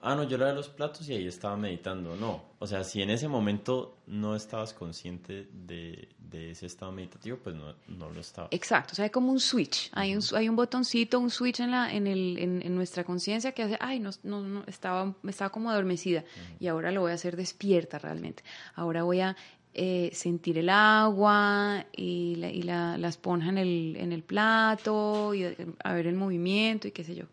ah, 0.03 0.15
no, 0.15 0.25
yo 0.25 0.39
lavé 0.39 0.55
los 0.55 0.69
platos 0.69 1.09
y 1.09 1.15
ahí 1.15 1.27
estaba 1.27 1.57
meditando. 1.57 2.17
No, 2.17 2.43
o 2.59 2.67
sea, 2.67 2.85
si 2.85 3.03
en 3.03 3.11
ese 3.11 3.29
momento 3.29 3.99
no 4.07 4.35
estabas 4.35 4.73
consciente 4.73 5.49
de, 5.53 6.09
ese 6.33 6.67
estado 6.67 6.93
meditativo, 6.93 7.39
pues 7.39 7.57
no, 7.57 7.75
no, 7.89 8.11
lo 8.11 8.21
estaba. 8.21 8.49
Exacto, 8.51 8.93
o 8.93 8.95
sea, 8.95 9.05
hay 9.05 9.11
como 9.11 9.33
un 9.33 9.41
switch, 9.41 9.91
hay 9.93 10.15
un, 10.15 10.23
hay 10.35 10.49
un 10.49 10.57
botoncito, 10.57 11.19
un 11.19 11.31
switch 11.31 11.61
en, 11.61 11.71
la, 11.71 11.93
en, 11.93 12.07
el, 12.07 12.39
en, 12.39 12.75
nuestra 12.75 13.05
conciencia 13.05 13.53
que 13.53 13.63
hace, 13.65 13.77
ay, 13.81 14.01
no, 14.01 14.11
no, 14.23 14.41
no, 14.43 14.65
estaba, 14.67 15.15
estaba 15.27 15.51
como 15.51 15.71
adormecida 15.71 16.25
y 16.59 16.69
ahora 16.69 16.93
lo 16.93 17.03
voy 17.03 17.13
a 17.13 17.15
hacer 17.15 17.37
despierta 17.37 17.99
realmente. 17.99 18.43
Ahora 18.75 19.03
voy 19.03 19.21
a 19.21 19.37
eh, 19.73 20.11
sentir 20.13 20.59
el 20.59 20.69
agua 20.69 21.87
y, 21.93 22.35
la, 22.37 22.51
y 22.51 22.63
la, 22.63 22.99
la, 22.99 23.09
esponja 23.09 23.51
en 23.51 23.59
el, 23.59 23.97
en 23.97 24.13
el 24.13 24.23
plato 24.23 25.33
y 25.33 25.45
a 25.45 25.93
ver 25.93 26.09
el 26.09 26.17
movimiento 26.17 26.89
y 26.89 26.91
qué 26.91 27.05
sé 27.05 27.15
yo. 27.15 27.27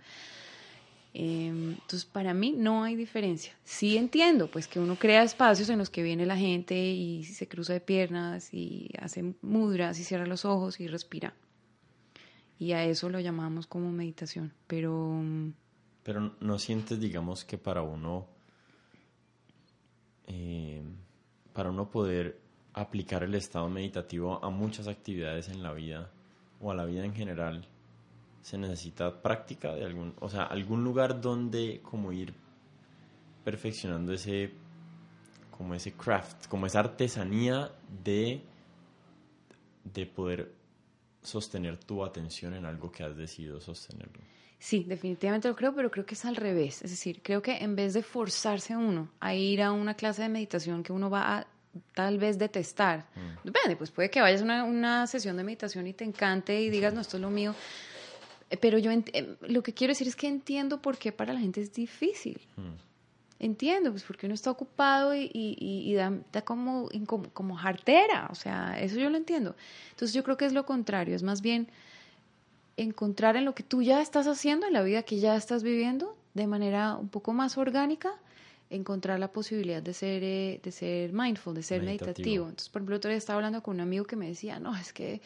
Em, 1.19 1.71
entonces, 1.71 2.05
para 2.05 2.35
mí 2.35 2.53
no 2.55 2.83
hay 2.83 2.95
diferencia. 2.95 3.51
Sí 3.63 3.97
entiendo, 3.97 4.51
pues, 4.51 4.67
que 4.67 4.79
uno 4.79 4.97
crea 4.97 5.23
espacios 5.23 5.67
en 5.69 5.79
los 5.79 5.89
que 5.89 6.03
viene 6.03 6.27
la 6.27 6.37
gente 6.37 6.75
y 6.77 7.23
se 7.23 7.47
cruza 7.47 7.73
de 7.73 7.81
piernas 7.81 8.53
y 8.53 8.91
hace 9.01 9.33
mudras 9.41 9.99
y 9.99 10.03
cierra 10.03 10.27
los 10.27 10.45
ojos 10.45 10.79
y 10.79 10.87
respira. 10.87 11.33
Y 12.59 12.73
a 12.73 12.85
eso 12.85 13.09
lo 13.09 13.19
llamamos 13.19 13.65
como 13.65 13.91
meditación. 13.91 14.53
Pero... 14.67 15.19
Pero 16.03 16.35
no 16.39 16.59
sientes, 16.59 16.99
digamos, 16.99 17.45
que 17.45 17.57
para 17.57 17.81
uno... 17.81 18.27
Eh, 20.27 20.83
para 21.51 21.71
uno 21.71 21.89
poder 21.89 22.39
aplicar 22.73 23.23
el 23.23 23.33
estado 23.33 23.67
meditativo 23.69 24.39
a 24.45 24.51
muchas 24.51 24.87
actividades 24.87 25.49
en 25.49 25.63
la 25.63 25.73
vida 25.73 26.11
o 26.61 26.69
a 26.69 26.75
la 26.75 26.85
vida 26.85 27.03
en 27.05 27.15
general, 27.15 27.67
se 28.41 28.57
necesita 28.57 29.21
práctica 29.21 29.73
de 29.73 29.85
algún, 29.85 30.13
o 30.19 30.29
sea, 30.29 30.43
algún 30.43 30.83
lugar 30.83 31.19
donde 31.19 31.81
como 31.83 32.11
ir 32.11 32.33
perfeccionando 33.43 34.13
ese 34.13 34.51
como 35.51 35.73
ese 35.73 35.93
craft, 35.93 36.47
como 36.47 36.65
esa 36.65 36.79
artesanía 36.79 37.71
de 38.03 38.41
de 39.83 40.05
poder 40.05 40.53
sostener 41.21 41.77
tu 41.77 42.03
atención 42.03 42.53
en 42.53 42.65
algo 42.65 42.91
que 42.91 43.03
has 43.03 43.15
decidido 43.15 43.59
sostenerlo. 43.59 44.21
Sí, 44.59 44.83
definitivamente 44.87 45.47
lo 45.47 45.55
creo, 45.55 45.75
pero 45.75 45.91
creo 45.91 46.05
que 46.05 46.15
es 46.15 46.25
al 46.25 46.35
revés. 46.35 46.81
Es 46.81 46.91
decir, 46.91 47.21
creo 47.21 47.41
que 47.41 47.57
en 47.57 47.75
vez 47.75 47.93
de 47.93 48.01
forzarse 48.01 48.75
uno 48.75 49.11
a 49.19 49.35
ir 49.35 49.61
a 49.61 49.71
una 49.71 49.93
clase 49.93 50.23
de 50.23 50.29
meditación 50.29 50.83
que 50.83 50.91
uno 50.91 51.09
va 51.09 51.37
a 51.37 51.47
tal 51.93 52.17
vez 52.17 52.39
detestar, 52.39 53.05
mm. 53.15 53.45
depende, 53.45 53.75
pues 53.75 53.91
puede 53.91 54.09
que 54.09 54.19
vayas 54.19 54.41
a 54.41 54.43
una, 54.43 54.63
una, 54.63 55.05
sesión 55.05 55.37
de 55.37 55.43
meditación 55.43 55.85
y 55.85 55.93
te 55.93 56.03
encante 56.03 56.59
y 56.59 56.71
digas, 56.71 56.91
no, 56.93 57.01
esto 57.01 57.17
es 57.17 57.21
lo 57.21 57.29
mío. 57.29 57.53
Pero 58.61 58.77
yo 58.77 58.91
eh, 58.91 59.37
lo 59.41 59.61
que 59.61 59.73
quiero 59.73 59.91
decir 59.91 60.07
es 60.07 60.15
que 60.15 60.27
entiendo 60.27 60.81
por 60.81 60.97
qué 60.97 61.11
para 61.11 61.33
la 61.33 61.39
gente 61.39 61.61
es 61.61 61.73
difícil. 61.73 62.39
Mm. 62.55 62.87
Entiendo, 63.39 63.91
pues 63.91 64.03
porque 64.03 64.25
uno 64.25 64.33
está 64.33 64.49
ocupado 64.49 65.13
y, 65.13 65.29
y, 65.31 65.93
da, 65.93 66.11
da, 66.31 66.41
como, 66.41 66.89
como, 67.05 67.29
como 67.33 67.55
jartera, 67.55 68.27
o 68.31 68.35
sea, 68.35 68.79
eso 68.79 68.97
yo 68.97 69.11
lo 69.11 69.17
entiendo. 69.17 69.55
Entonces 69.91 70.13
yo 70.13 70.23
creo 70.23 70.37
que 70.37 70.45
es 70.45 70.53
lo 70.53 70.65
contrario, 70.65 71.15
es 71.15 71.21
más 71.21 71.41
bien 71.41 71.67
encontrar 72.77 73.35
en 73.35 73.45
lo 73.45 73.53
que 73.53 73.61
tú 73.61 73.83
ya 73.83 74.01
estás 74.01 74.25
haciendo, 74.27 74.65
en 74.65 74.73
la 74.73 74.81
vida 74.81 75.03
que 75.03 75.19
ya 75.19 75.35
estás 75.35 75.61
viviendo, 75.61 76.17
de 76.33 76.47
manera 76.47 76.95
un 76.95 77.09
poco 77.09 77.31
más 77.33 77.59
orgánica, 77.59 78.15
encontrar 78.69 79.19
la 79.19 79.31
posibilidad 79.31 79.81
de 79.81 79.93
ser, 79.93 80.23
eh, 80.23 80.59
de 80.61 80.71
ser 80.71 81.13
mindful, 81.13 81.55
de 81.55 81.63
ser 81.63 81.81
meditativo. 81.83 82.45
Entonces, 82.45 82.69
por 82.69 82.81
ejemplo, 82.81 82.97
otro 82.97 83.09
día 83.09 83.17
estaba 83.17 83.37
hablando 83.37 83.63
con 83.63 83.75
un 83.75 83.81
amigo 83.81 84.05
que 84.05 84.15
me 84.15 84.27
decía, 84.27 84.59
no, 84.59 84.75
es 84.75 84.93
que, 84.93 85.21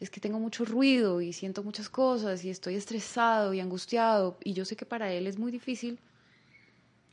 es 0.00 0.10
que 0.10 0.20
tengo 0.20 0.38
mucho 0.38 0.64
ruido 0.64 1.20
y 1.20 1.32
siento 1.32 1.62
muchas 1.62 1.88
cosas 1.88 2.44
y 2.44 2.50
estoy 2.50 2.74
estresado 2.74 3.54
y 3.54 3.60
angustiado. 3.60 4.36
Y 4.44 4.52
yo 4.52 4.64
sé 4.64 4.76
que 4.76 4.86
para 4.86 5.12
él 5.12 5.26
es 5.26 5.38
muy 5.38 5.50
difícil 5.50 5.98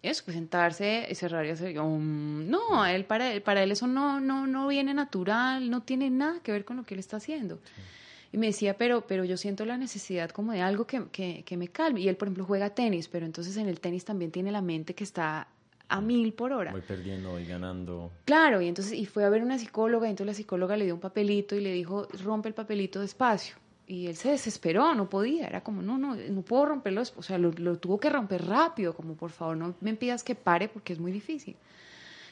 eso, 0.03 0.23
pues 0.25 0.35
sentarse 0.35 1.07
y 1.09 1.15
cerrar 1.15 1.45
y 1.45 1.49
hacer, 1.51 1.79
um, 1.79 2.49
no, 2.49 2.85
él, 2.85 3.05
para, 3.05 3.31
él, 3.31 3.41
para 3.41 3.63
él 3.63 3.71
eso 3.71 3.87
no, 3.87 4.19
no, 4.19 4.45
no 4.47 4.67
viene 4.67 4.93
natural, 4.93 5.69
no 5.69 5.81
tiene 5.81 6.09
nada 6.09 6.41
que 6.41 6.51
ver 6.51 6.65
con 6.65 6.75
lo 6.75 6.83
que 6.83 6.93
él 6.93 6.99
está 6.99 7.17
haciendo. 7.17 7.57
Y 8.33 8.37
me 8.39 8.47
decía, 8.47 8.75
pero, 8.75 9.05
pero 9.05 9.23
yo 9.23 9.37
siento 9.37 9.63
la 9.63 9.77
necesidad 9.77 10.31
como 10.31 10.51
de 10.53 10.61
algo 10.61 10.85
que, 10.85 11.03
que, 11.11 11.43
que 11.45 11.55
me 11.55 11.67
calme. 11.67 12.01
Y 12.01 12.09
él, 12.09 12.17
por 12.17 12.27
ejemplo, 12.27 12.45
juega 12.45 12.71
tenis, 12.71 13.07
pero 13.07 13.27
entonces 13.27 13.55
en 13.57 13.69
el 13.69 13.79
tenis 13.79 14.03
también 14.03 14.31
tiene 14.31 14.51
la 14.51 14.61
mente 14.61 14.95
que 14.95 15.03
está 15.03 15.47
a 15.87 16.01
mil 16.01 16.33
por 16.33 16.51
hora. 16.51 16.71
Voy 16.71 16.81
perdiendo, 16.81 17.29
voy 17.29 17.45
ganando. 17.45 18.11
Claro, 18.25 18.59
y 18.59 18.67
entonces 18.67 18.93
y 18.93 19.05
fue 19.05 19.23
a 19.23 19.29
ver 19.29 19.43
una 19.43 19.59
psicóloga, 19.59 20.07
y 20.07 20.09
entonces 20.09 20.27
la 20.27 20.33
psicóloga 20.33 20.75
le 20.75 20.85
dio 20.85 20.95
un 20.95 20.99
papelito 20.99 21.55
y 21.55 21.61
le 21.61 21.71
dijo, 21.73 22.07
rompe 22.23 22.49
el 22.49 22.55
papelito 22.55 22.99
despacio. 23.01 23.55
Y 23.85 24.07
él 24.07 24.15
se 24.15 24.31
desesperó, 24.31 24.95
no 24.95 25.07
podía, 25.07 25.45
era 25.45 25.61
como, 25.61 25.83
no, 25.83 25.99
no, 25.99 26.15
no 26.15 26.41
puedo 26.41 26.65
romperlo, 26.65 27.03
o 27.15 27.21
sea, 27.21 27.37
lo, 27.37 27.51
lo 27.51 27.77
tuvo 27.77 27.99
que 27.99 28.09
romper 28.09 28.45
rápido, 28.47 28.95
como 28.95 29.13
por 29.13 29.29
favor 29.29 29.57
no 29.57 29.75
me 29.81 29.93
pidas 29.93 30.23
que 30.23 30.33
pare 30.33 30.69
porque 30.69 30.93
es 30.93 30.99
muy 30.99 31.11
difícil. 31.11 31.55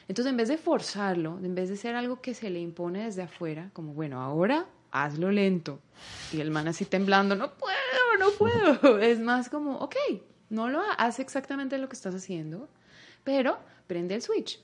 Entonces, 0.08 0.32
en 0.32 0.36
vez 0.36 0.48
de 0.48 0.56
forzarlo, 0.56 1.38
en 1.40 1.54
vez 1.54 1.68
de 1.68 1.76
ser 1.76 1.94
algo 1.94 2.20
que 2.20 2.34
se 2.34 2.50
le 2.50 2.58
impone 2.58 3.04
desde 3.04 3.22
afuera, 3.22 3.70
como, 3.72 3.92
bueno, 3.92 4.20
ahora 4.20 4.66
hazlo 4.92 5.30
lento. 5.32 5.80
Y 6.32 6.40
el 6.40 6.50
man 6.50 6.68
así 6.68 6.84
temblando, 6.84 7.34
no 7.34 7.54
puedo, 7.54 7.76
no 8.18 8.30
puedo. 8.32 8.98
Es 9.00 9.18
más 9.18 9.48
como, 9.48 9.78
ok, 9.78 9.96
no 10.50 10.68
lo 10.68 10.82
hace 10.98 11.22
exactamente 11.22 11.78
lo 11.78 11.88
que 11.88 11.96
estás 11.96 12.14
haciendo, 12.14 12.68
pero 13.24 13.58
prende 13.86 14.14
el 14.14 14.22
switch. 14.22 14.60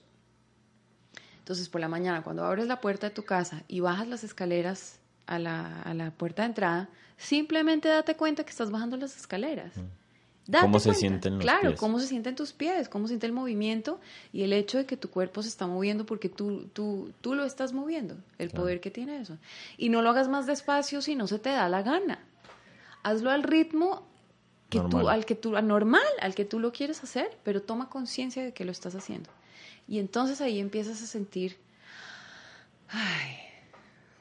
Entonces, 1.39 1.69
por 1.69 1.81
la 1.81 1.89
mañana, 1.89 2.23
cuando 2.23 2.45
abres 2.45 2.67
la 2.67 2.81
puerta 2.81 3.09
de 3.09 3.15
tu 3.15 3.25
casa 3.25 3.63
y 3.69 3.81
bajas 3.81 4.07
las 4.07 4.23
escaleras 4.23 5.01
a 5.27 5.39
la, 5.39 5.83
a 5.83 5.95
la 5.95 6.11
puerta 6.11 6.43
de 6.43 6.49
entrada, 6.49 6.89
simplemente 7.17 7.89
date 7.89 8.17
cuenta 8.17 8.45
que 8.45 8.51
estás 8.51 8.71
bajando 8.71 8.97
las 8.97 9.17
escaleras. 9.17 9.77
Mm. 9.77 9.98
¿Cómo 10.51 10.81
se 10.81 10.95
sienten 10.95 11.35
los 11.35 11.43
claro, 11.43 11.75
cómo 11.77 12.01
se 12.01 12.07
sienten 12.07 12.35
tus 12.35 12.53
pies, 12.53 12.89
cómo 12.89 13.07
se 13.07 13.13
siente 13.13 13.27
el 13.27 13.33
movimiento 13.33 14.01
y 14.33 14.45
el 14.45 14.55
hecho 14.55 14.79
de 14.79 14.87
que 14.87 14.97
tu 14.97 15.11
cuerpo 15.11 15.43
se 15.43 15.49
está 15.49 15.67
moviendo 15.67 16.07
porque 16.07 16.31
tú, 16.31 16.69
tú, 16.73 17.13
tú 17.21 17.35
lo 17.35 17.45
estás 17.45 17.75
moviendo, 17.75 18.17
el 18.39 18.51
poder 18.51 18.81
que 18.81 18.91
tiene 18.91 19.21
eso. 19.21 19.37
Y 19.77 19.91
no 19.91 20.01
lo 20.01 20.09
hagas 20.09 20.29
más 20.29 20.47
despacio 20.47 21.03
si 21.03 21.17
no 21.17 21.27
se 21.27 21.39
te 21.39 21.51
da 21.51 21.69
la 21.69 21.83
gana. 21.83 22.25
Hazlo 23.03 23.31
al 23.31 23.43
ritmo 23.43 24.07
que 24.71 24.81
tú, 24.81 25.09
al 25.09 25.27
que 25.27 25.35
tú, 25.35 25.53
normal, 25.61 26.03
al 26.21 26.35
que 26.35 26.47
tú 26.47 26.61
lo 26.61 26.73
quieres 26.73 27.05
hacer, 27.05 27.37
pero 27.43 27.61
toma 27.61 27.91
conciencia 27.91 28.43
de 28.43 28.53
que 28.53 28.65
lo 28.65 28.73
estás 28.73 28.95
haciendo. 28.95 29.29
Y 29.87 29.99
entonces 29.99 30.41
ahí 30.41 30.61
empiezas 30.61 31.03
a 31.03 31.07
sentir 31.07 31.59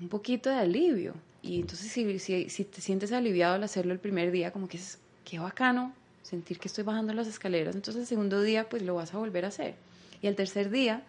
un 0.02 0.10
poquito 0.10 0.50
de 0.50 0.58
alivio. 0.58 1.14
Y 1.42 1.62
entonces 1.62 1.90
si, 1.90 2.20
si, 2.20 2.50
si 2.50 2.64
te 2.66 2.82
sientes 2.82 3.14
aliviado 3.14 3.56
al 3.56 3.64
hacerlo 3.64 3.94
el 3.94 4.00
primer 4.00 4.32
día, 4.32 4.52
como 4.52 4.68
que 4.68 4.76
es, 4.76 5.00
qué 5.24 5.40
bacano, 5.40 5.94
sentir 6.28 6.60
que 6.60 6.68
estoy 6.68 6.84
bajando 6.84 7.14
las 7.14 7.28
escaleras, 7.28 7.76
entonces 7.76 8.02
el 8.02 8.08
segundo 8.08 8.42
día 8.42 8.68
pues 8.68 8.82
lo 8.82 8.96
vas 8.96 9.14
a 9.14 9.18
volver 9.18 9.46
a 9.46 9.48
hacer. 9.48 9.76
Y 10.22 10.28
el 10.28 10.36
tercer 10.36 10.70
día 10.70 11.04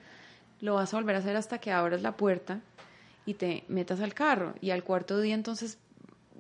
lo 0.61 0.75
vas 0.75 0.95
a 0.95 0.97
volver 0.97 1.17
a 1.17 1.19
hacer 1.19 1.35
hasta 1.37 1.59
que 1.59 1.73
abras 1.73 2.03
la 2.03 2.17
puerta 2.17 2.61
y 3.27 3.35
te 3.35 3.65
metas 3.69 4.01
al 4.01 4.15
carro. 4.15 4.55
Y 4.61 4.71
al 4.71 4.85
cuarto 4.85 5.21
día 5.21 5.35
entonces 5.35 5.79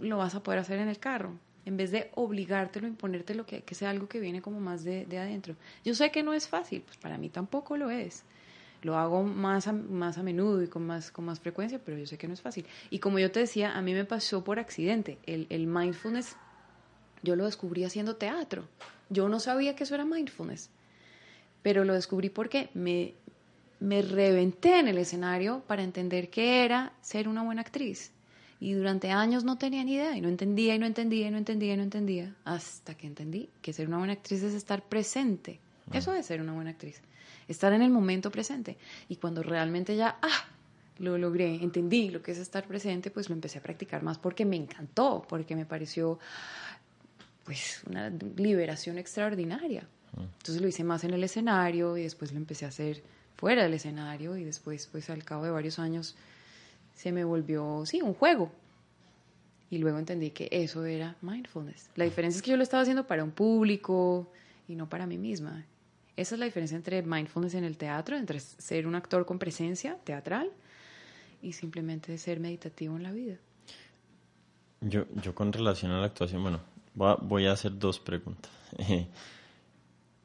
lo 0.01 0.18
vas 0.18 0.35
a 0.35 0.43
poder 0.43 0.61
hacer 0.61 0.79
en 0.79 0.89
el 0.89 0.99
carro, 0.99 1.33
en 1.64 1.76
vez 1.76 1.91
de 1.91 2.11
obligártelo, 2.14 2.87
imponértelo, 2.87 3.45
que, 3.45 3.62
que 3.62 3.74
sea 3.74 3.91
algo 3.91 4.09
que 4.09 4.20
viene 4.20 4.43
como 4.43 4.61
más 4.61 4.85
de, 4.85 5.07
de, 5.07 5.18
adentro. 5.18 5.57
Yo 5.85 5.95
sé 5.95 6.12
que 6.12 6.22
no 6.22 6.33
es 6.33 6.47
fácil, 6.47 6.83
pues 6.83 6.97
para 6.99 7.18
mí 7.18 7.31
tampoco 7.31 7.76
lo 7.76 7.91
es. 7.91 8.22
Lo 8.83 8.97
hago 8.97 9.24
más 9.24 9.66
a, 9.66 9.72
más 9.72 10.18
a 10.18 10.22
menudo 10.22 10.62
y 10.62 10.68
con 10.68 10.87
más, 10.87 11.11
con 11.11 11.24
más 11.24 11.41
frecuencia, 11.41 11.81
pero 11.85 11.99
yo 11.99 12.07
sé 12.07 12.16
que 12.16 12.29
no 12.29 12.35
es 12.35 12.41
fácil. 12.41 12.64
Y 12.91 13.01
como 13.01 13.18
yo 13.18 13.33
te 13.33 13.41
decía, 13.41 13.76
a 13.76 13.83
mí 13.83 13.93
me 13.93 14.05
pasó 14.05 14.45
por 14.45 14.61
accidente. 14.61 15.18
El, 15.26 15.49
el 15.51 15.66
mindfulness 15.66 16.37
yo 17.23 17.37
lo 17.37 17.45
descubrí 17.45 17.85
haciendo 17.85 18.16
teatro. 18.16 18.64
Yo 19.11 19.29
no 19.29 19.41
sabía 19.41 19.75
que 19.75 19.85
eso 19.85 19.95
era 19.95 20.05
mindfulness, 20.05 20.71
pero 21.62 21.85
lo 21.85 21.95
descubrí 21.95 22.29
porque 22.31 22.71
me, 22.75 23.14
me 23.81 24.03
reventé 24.03 24.79
en 24.79 24.89
el 24.89 24.99
escenario 24.99 25.62
para 25.66 25.83
entender 25.83 26.31
qué 26.31 26.64
era 26.64 26.93
ser 27.01 27.29
una 27.29 27.43
buena 27.43 27.62
actriz. 27.62 28.12
Y 28.61 28.73
durante 28.73 29.11
años 29.11 29.45
no 29.45 29.57
tenía 29.57 29.85
ni 29.85 29.95
idea 29.95 30.16
y 30.16 30.21
no 30.21 30.29
entendía 30.29 30.75
y 30.75 30.79
no 30.79 30.87
entendía 30.87 31.29
y 31.29 31.31
no 31.31 31.39
entendía 31.39 31.75
y 31.75 31.77
no 31.77 31.83
entendía 31.85 32.35
hasta 32.45 32.95
que 32.97 33.07
entendí 33.07 33.49
que 33.62 33.73
ser 33.73 33.87
una 33.87 33.99
buena 33.99 34.14
actriz 34.14 34.43
es 34.43 34.55
estar 34.55 34.83
presente. 34.83 35.61
Eso 35.93 36.12
es 36.12 36.27
ser 36.27 36.41
una 36.41 36.53
buena 36.53 36.71
actriz. 36.71 37.01
Estar 37.47 37.73
en 37.73 37.83
el 37.83 37.91
momento 37.91 38.31
presente. 38.31 38.77
Y 39.09 39.16
cuando 39.16 39.43
realmente 39.43 39.97
ya, 39.97 40.19
ah, 40.21 40.45
lo 40.99 41.16
logré, 41.16 41.55
entendí 41.62 42.11
lo 42.11 42.21
que 42.21 42.33
es 42.33 42.39
estar 42.39 42.66
presente, 42.66 43.11
pues 43.11 43.29
lo 43.29 43.35
empecé 43.35 43.59
a 43.59 43.62
practicar 43.62 44.03
más 44.03 44.19
porque 44.19 44.45
me 44.45 44.57
encantó, 44.57 45.25
porque 45.29 45.55
me 45.55 45.64
pareció 45.64 46.19
pues 47.49 47.80
una 47.88 48.11
liberación 48.36 48.99
extraordinaria. 48.99 49.88
Entonces 50.18 50.61
lo 50.61 50.68
hice 50.68 50.84
más 50.84 51.03
en 51.05 51.14
el 51.14 51.24
escenario 51.24 51.96
y 51.96 52.03
después 52.03 52.30
lo 52.30 52.36
empecé 52.36 52.66
a 52.66 52.68
hacer 52.68 53.03
fuera 53.38 53.62
del 53.62 53.72
escenario 53.72 54.36
y 54.36 54.44
después 54.44 54.86
pues 54.92 55.09
al 55.09 55.24
cabo 55.24 55.44
de 55.44 55.51
varios 55.51 55.78
años 55.78 56.14
se 56.94 57.11
me 57.11 57.24
volvió, 57.24 57.84
sí, 57.86 58.03
un 58.03 58.12
juego. 58.12 58.53
Y 59.70 59.78
luego 59.78 59.99
entendí 59.99 60.30
que 60.30 60.51
eso 60.51 60.84
era 60.84 61.16
mindfulness. 61.22 61.88
La 61.96 62.05
diferencia 62.05 62.36
es 62.36 62.42
que 62.42 62.51
yo 62.51 62.59
lo 62.59 62.62
estaba 62.62 62.82
haciendo 62.82 63.07
para 63.07 63.24
un 63.24 63.30
público 63.30 64.30
y 64.68 64.74
no 64.74 64.86
para 64.86 65.07
mí 65.07 65.16
misma. 65.16 65.64
Esa 66.14 66.34
es 66.34 66.38
la 66.38 66.44
diferencia 66.44 66.76
entre 66.76 67.01
mindfulness 67.01 67.55
en 67.55 67.64
el 67.64 67.78
teatro, 67.78 68.18
entre 68.18 68.40
ser 68.40 68.86
un 68.86 68.94
actor 68.94 69.24
con 69.24 69.38
presencia 69.38 69.96
teatral 70.05 70.51
y 71.40 71.55
simplemente 71.55 72.18
ser 72.18 72.40
meditativo 72.40 72.94
en 72.99 73.05
la 73.05 73.12
vida. 73.12 73.36
Yo, 74.82 75.07
yo 75.22 75.34
con 75.34 75.51
relación 75.51 75.92
a 75.92 76.01
la 76.01 76.07
actuación, 76.09 76.42
bueno, 76.42 76.61
Voy 76.99 77.46
a, 77.46 77.53
hacer 77.53 77.78
dos 77.78 78.01
preguntas. 78.01 78.51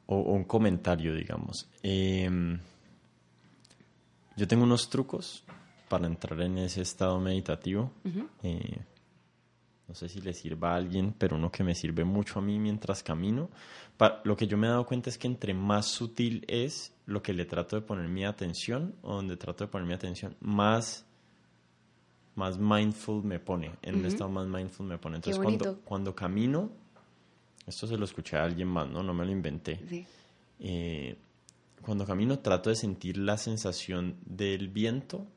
o, 0.07 0.17
un 0.17 0.43
comentario, 0.43 1.13
digamos. 1.15 1.69
Em, 1.83 2.59
yo 4.35 4.47
tengo 4.47 4.63
unos 4.63 4.89
trucos 4.89 5.43
para 5.87 6.07
entrar 6.07 6.41
en 6.41 6.57
ese 6.57 6.81
estado 6.81 7.19
meditativo. 7.19 7.91
Eh, 8.41 8.79
no 9.87 9.93
sé 9.93 10.09
si 10.09 10.21
le 10.21 10.33
sirva 10.33 10.73
a 10.73 10.77
alguien, 10.77 11.13
pero 11.15 11.35
uno 11.35 11.51
que 11.51 11.63
me 11.63 11.75
sirve 11.75 12.03
mucho 12.03 12.39
a 12.39 12.41
mí 12.41 12.57
mientras 12.57 13.03
camino. 13.03 13.49
lo 14.23 14.35
que 14.35 14.47
yo 14.47 14.57
me 14.57 14.67
he 14.67 14.69
dado 14.71 14.85
cuenta 14.85 15.09
es 15.09 15.17
que 15.17 15.27
entre 15.27 15.53
más 15.53 15.85
sutil 15.85 16.43
es 16.47 16.95
lo 17.05 17.21
que 17.21 17.33
le 17.33 17.45
trato 17.45 17.75
de 17.75 17.83
poner 17.83 18.07
mi 18.07 18.25
atención, 18.25 18.95
o 19.03 19.15
donde 19.15 19.37
trato 19.37 19.65
de 19.65 19.69
poner 19.69 19.87
mi 19.87 19.93
atención, 19.93 20.35
más, 20.39 21.05
más 22.35 22.57
mindful 22.57 23.23
me 23.23 23.39
pone. 23.39 23.71
En 23.81 23.95
un 23.95 24.05
estado 24.05 24.29
más 24.29 24.47
mindful 24.47 24.87
me 24.87 24.97
pone. 24.97 25.17
Entonces, 25.17 25.41
cuando, 25.41 25.79
cuando 25.79 26.15
camino, 26.15 26.69
esto 27.65 27.87
se 27.87 27.97
lo 27.97 28.05
escuché 28.05 28.37
a 28.37 28.43
alguien 28.43 28.67
más, 28.67 28.89
¿no? 28.89 29.03
No 29.03 29.13
me 29.13 29.25
lo 29.25 29.31
inventé. 29.31 30.07
Eh, 30.59 31.15
cuando 31.81 32.05
camino 32.05 32.39
trato 32.39 32.69
de 32.69 32.75
sentir 32.75 33.17
la 33.17 33.37
sensación 33.37 34.17
del 34.25 34.69
viento 34.69 35.27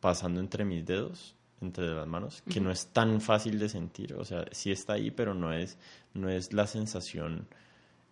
pasando 0.00 0.40
entre 0.40 0.64
mis 0.64 0.86
dedos, 0.86 1.34
entre 1.60 1.94
las 1.94 2.06
manos, 2.06 2.42
que 2.42 2.60
no 2.60 2.70
es 2.70 2.86
tan 2.86 3.20
fácil 3.20 3.58
de 3.58 3.68
sentir. 3.68 4.14
O 4.14 4.24
sea, 4.24 4.44
sí 4.52 4.70
está 4.70 4.94
ahí, 4.94 5.10
pero 5.10 5.34
no 5.34 5.52
es, 5.52 5.76
no 6.14 6.28
es 6.28 6.52
la 6.52 6.66
sensación 6.66 7.48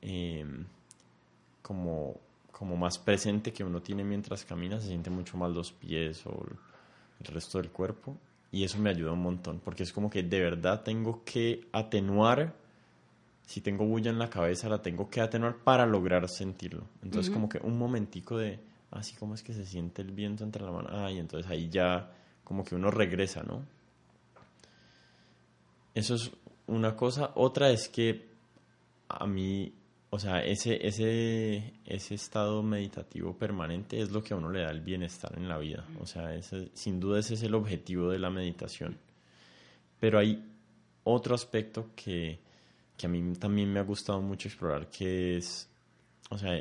em, 0.01 0.67
como, 1.63 2.21
como 2.51 2.77
más 2.77 2.99
presente 2.99 3.53
que 3.53 3.63
uno 3.63 3.81
tiene 3.81 4.03
mientras 4.03 4.45
camina. 4.45 4.81
Se 4.81 4.89
siente 4.89 5.11
mucho 5.11 5.37
más 5.37 5.53
los 5.53 5.73
pies 5.73 6.27
o 6.27 6.45
el 7.21 7.27
resto 7.27 7.59
del 7.59 7.71
cuerpo. 7.71 8.17
Y 8.53 8.65
eso 8.65 8.79
me 8.79 8.91
ayuda 8.91 9.13
un 9.13 9.23
montón, 9.23 9.61
porque 9.61 9.83
es 9.83 9.93
como 9.93 10.09
que 10.09 10.23
de 10.23 10.41
verdad 10.41 10.83
tengo 10.83 11.23
que 11.25 11.69
atenuar 11.73 12.55
si 13.47 13.61
tengo 13.61 13.87
bulla 13.87 14.11
en 14.11 14.19
la 14.19 14.29
cabeza, 14.29 14.69
la 14.69 14.83
tengo 14.83 15.09
que 15.09 15.21
atenuar 15.21 15.59
para 15.59 15.87
lograr 15.87 16.29
sentirlo. 16.29 16.85
Entonces, 17.03 17.33
como 17.33 17.49
que 17.49 17.59
un 17.63 17.79
momentico 17.79 18.37
de, 18.37 18.59
así 18.91 19.15
como 19.15 19.35
es 19.35 19.43
que 19.45 19.55
se 19.55 19.65
siente 19.65 20.03
el 20.03 20.11
viento 20.11 20.43
entre 20.43 20.65
la 20.65 20.73
mano, 20.73 20.89
ay, 20.91 21.19
entonces 21.19 21.49
ahí 21.49 21.69
ya 21.69 22.11
como 22.43 22.65
que 22.65 22.75
uno 22.75 22.91
regresa, 22.91 23.45
¿no? 23.45 23.65
Eso 25.95 26.17
es 26.17 26.33
una 26.67 26.97
cosa. 26.97 27.31
Otra 27.37 27.71
es 27.71 27.89
que 27.89 28.29
a 29.09 29.27
mí, 29.27 29.73
o 30.17 30.19
sea, 30.19 30.45
ese, 30.45 30.87
ese, 30.87 31.75
ese 31.85 32.15
estado 32.15 32.63
meditativo 32.63 33.37
permanente 33.37 34.01
es 34.01 34.11
lo 34.11 34.23
que 34.25 34.35
a 34.35 34.37
uno 34.37 34.51
le 34.51 34.63
da 34.63 34.71
el 34.71 34.81
bienestar 34.81 35.35
en 35.37 35.49
la 35.49 35.59
vida. 35.59 35.87
O 36.01 36.07
sea, 36.07 36.35
ese, 36.35 36.71
sin 36.75 36.99
duda 36.99 37.21
ese 37.21 37.35
es 37.35 37.43
el 37.43 37.55
objetivo 37.55 38.11
de 38.11 38.19
la 38.19 38.31
meditación. 38.31 38.99
Pero 40.01 40.19
hay 40.19 40.45
otro 41.05 41.35
aspecto 41.35 41.91
que 41.95 42.41
que 42.97 43.07
a 43.07 43.09
mí 43.09 43.35
también 43.35 43.73
me 43.73 43.81
ha 43.81 43.85
gustado 43.85 44.21
mucho 44.21 44.49
explorar, 44.49 44.89
que 44.89 45.37
es, 45.37 45.69
o 46.31 46.39
sea, 46.39 46.59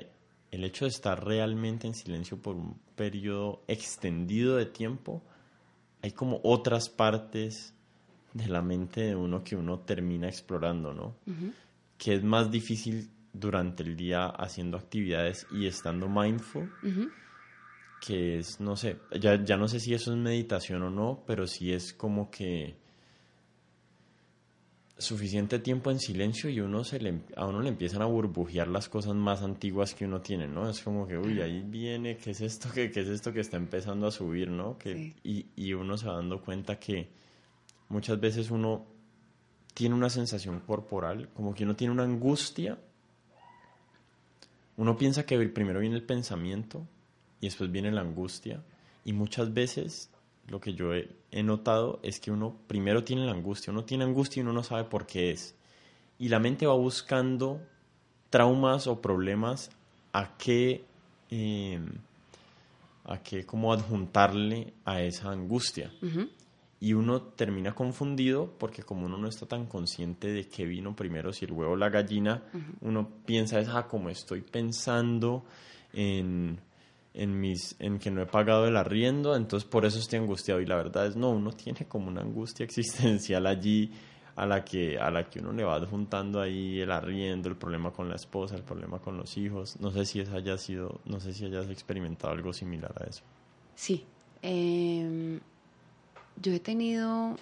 el 0.52 0.64
hecho 0.64 0.86
de 0.86 0.90
estar 0.90 1.24
realmente 1.24 1.88
en 1.88 1.94
silencio 1.94 2.38
por 2.38 2.56
un 2.56 2.78
periodo 2.96 3.64
extendido 3.68 4.58
de 4.58 4.66
tiempo, 4.66 5.24
hay 6.02 6.12
como 6.12 6.40
otras 6.44 6.90
partes 6.90 7.74
de 8.34 8.48
la 8.48 8.62
mente 8.62 9.02
de 9.02 9.16
uno 9.16 9.44
que 9.44 9.56
uno 9.56 9.80
termina 9.80 10.28
explorando, 10.28 10.94
¿no? 10.94 11.16
Que 11.98 12.16
es 12.16 12.24
más 12.24 12.52
difícil 12.52 13.10
durante 13.40 13.84
el 13.84 13.96
día 13.96 14.28
haciendo 14.28 14.78
actividades 14.78 15.48
y 15.52 15.68
estando 15.68 16.08
mindful, 16.08 16.72
que 18.02 18.40
es, 18.40 18.60
no 18.60 18.76
sé, 18.76 18.98
ya, 19.20 19.44
ya 19.44 19.58
no 19.58 19.68
sé 19.68 19.80
si 19.80 19.94
eso 19.94 20.12
es 20.12 20.18
meditación 20.18 20.84
o 20.84 20.90
no, 20.90 21.24
pero 21.26 21.48
sí 21.48 21.72
es 21.72 21.94
como 21.94 22.30
que 22.30 22.78
suficiente 24.98 25.60
tiempo 25.60 25.92
en 25.92 26.00
silencio 26.00 26.50
y 26.50 26.62
uno 26.62 26.84
se 26.86 27.00
le, 27.00 27.22
a 27.36 27.46
uno 27.46 27.62
le 27.62 27.70
empiezan 27.70 28.02
a 28.02 28.06
burbujear 28.06 28.68
las 28.70 28.88
cosas 28.88 29.14
más 29.14 29.42
antiguas 29.42 29.94
que 29.94 30.06
uno 30.06 30.22
tiene, 30.22 30.48
¿no? 30.48 30.70
Es 30.70 30.82
como 30.82 31.06
que, 31.06 31.18
uy, 31.18 31.42
ahí 31.42 31.62
viene, 31.66 32.16
¿qué 32.18 32.32
es 32.32 32.42
esto 32.42 32.70
que, 32.74 32.92
qué 32.92 33.02
es 33.02 33.10
esto 33.10 33.34
que 33.34 33.42
está 33.42 33.58
empezando 33.58 34.08
a 34.08 34.12
subir, 34.12 34.50
¿no? 34.50 34.78
Que, 34.78 35.16
y, 35.24 35.48
y 35.56 35.74
uno 35.74 35.98
se 35.98 36.08
va 36.08 36.16
dando 36.16 36.42
cuenta 36.42 36.80
que 36.80 37.10
muchas 37.90 38.20
veces 38.20 38.50
uno 38.52 38.86
tiene 39.74 39.94
una 39.94 40.10
sensación 40.10 40.62
corporal, 40.62 41.30
como 41.34 41.54
que 41.54 41.66
uno 41.66 41.76
tiene 41.76 41.94
una 41.94 42.04
angustia. 42.04 42.80
Uno 44.78 44.98
piensa 44.98 45.26
que 45.26 45.38
primero 45.50 45.80
viene 45.80 45.96
el 45.96 46.04
pensamiento 46.04 46.86
y 47.40 47.48
después 47.48 47.72
viene 47.72 47.92
la 47.92 48.02
angustia. 48.02 48.64
Y 49.04 49.14
muchas 49.14 49.54
veces 49.54 50.10
lo 50.48 50.60
que 50.60 50.74
yo 50.74 50.94
he, 50.94 51.44
notado 51.44 52.00
es 52.04 52.20
que 52.20 52.32
uno 52.32 52.56
primero 52.68 53.04
tiene 53.04 53.26
la 53.26 53.32
angustia, 53.32 53.72
uno 53.72 53.84
tiene 53.84 54.04
angustia 54.04 54.40
y 54.40 54.44
uno 54.44 54.54
no 54.54 54.64
sabe 54.64 54.86
por 54.86 55.06
qué 55.06 55.32
es. 55.32 55.56
Y 56.20 56.30
la 56.30 56.40
mente 56.40 56.66
va 56.66 56.76
buscando 56.76 57.62
traumas 58.30 58.88
o 58.88 59.02
problemas 59.02 59.70
a 60.14 60.38
qué, 60.38 60.86
em, 61.30 61.86
a 63.04 63.22
qué 63.22 63.46
como 63.46 63.74
adjuntarle 63.74 64.74
a 64.86 65.02
esa 65.02 65.32
angustia. 65.32 65.92
Y 66.86 66.94
uno 66.94 67.20
termina 67.20 67.74
confundido 67.74 68.54
porque 68.60 68.84
como 68.84 69.08
uno 69.08 69.18
no 69.18 69.28
está 69.28 69.48
tan 69.48 69.66
consciente 69.66 70.28
de 70.28 70.48
qué 70.48 70.66
vino 70.66 70.96
primero, 70.96 71.34
si 71.34 71.46
el 71.46 71.52
huevo 71.52 71.72
o 71.74 71.76
la 71.76 71.90
gallina, 71.90 72.44
uno 72.82 73.10
piensa 73.26 73.60
es, 73.60 73.68
ah, 73.70 73.88
como 73.88 74.12
estoy 74.12 74.42
pensando 74.42 75.46
en 75.94 76.60
en 77.16 77.40
mis 77.40 77.76
en 77.80 77.98
que 77.98 78.12
no 78.12 78.22
he 78.22 78.28
pagado 78.28 78.68
el 78.68 78.78
arriendo, 78.78 79.36
entonces 79.36 79.68
por 79.68 79.84
eso 79.84 79.98
estoy 79.98 80.20
angustiado 80.20 80.62
y 80.62 80.68
la 80.68 80.76
verdad 80.76 81.08
es 81.08 81.16
no, 81.16 81.32
uno 81.32 81.54
tiene 81.54 81.88
como 81.88 82.08
una 82.08 82.22
angustia 82.22 82.64
existencial 82.66 83.48
allí 83.48 83.90
a 84.36 84.46
la 84.46 84.64
que 84.64 85.00
a 85.00 85.10
la 85.10 85.28
que 85.28 85.40
uno 85.40 85.54
le 85.54 85.64
va 85.64 85.78
adjuntando 85.78 86.40
ahí 86.40 86.82
el 86.82 86.92
arriendo, 86.92 87.50
el 87.50 87.56
problema 87.56 87.90
con 87.94 88.10
la 88.10 88.16
esposa, 88.16 88.56
el 88.58 88.64
problema 88.64 89.00
con 89.00 89.18
los 89.18 89.38
hijos. 89.38 89.80
No 89.80 89.90
sé 89.90 90.06
si 90.06 90.20
esa 90.20 90.36
haya 90.36 90.56
sido, 90.60 91.02
no 91.06 91.20
sé 91.20 91.34
si 91.34 91.46
hayas 91.46 91.68
experimentado 91.68 92.32
algo 92.32 92.54
similar 92.54 92.94
a 93.04 93.10
eso. 93.10 93.24
Sí, 93.74 94.06
em, 94.44 95.40
yo 96.42 96.54
he 96.54 96.60
tenido 96.60 97.38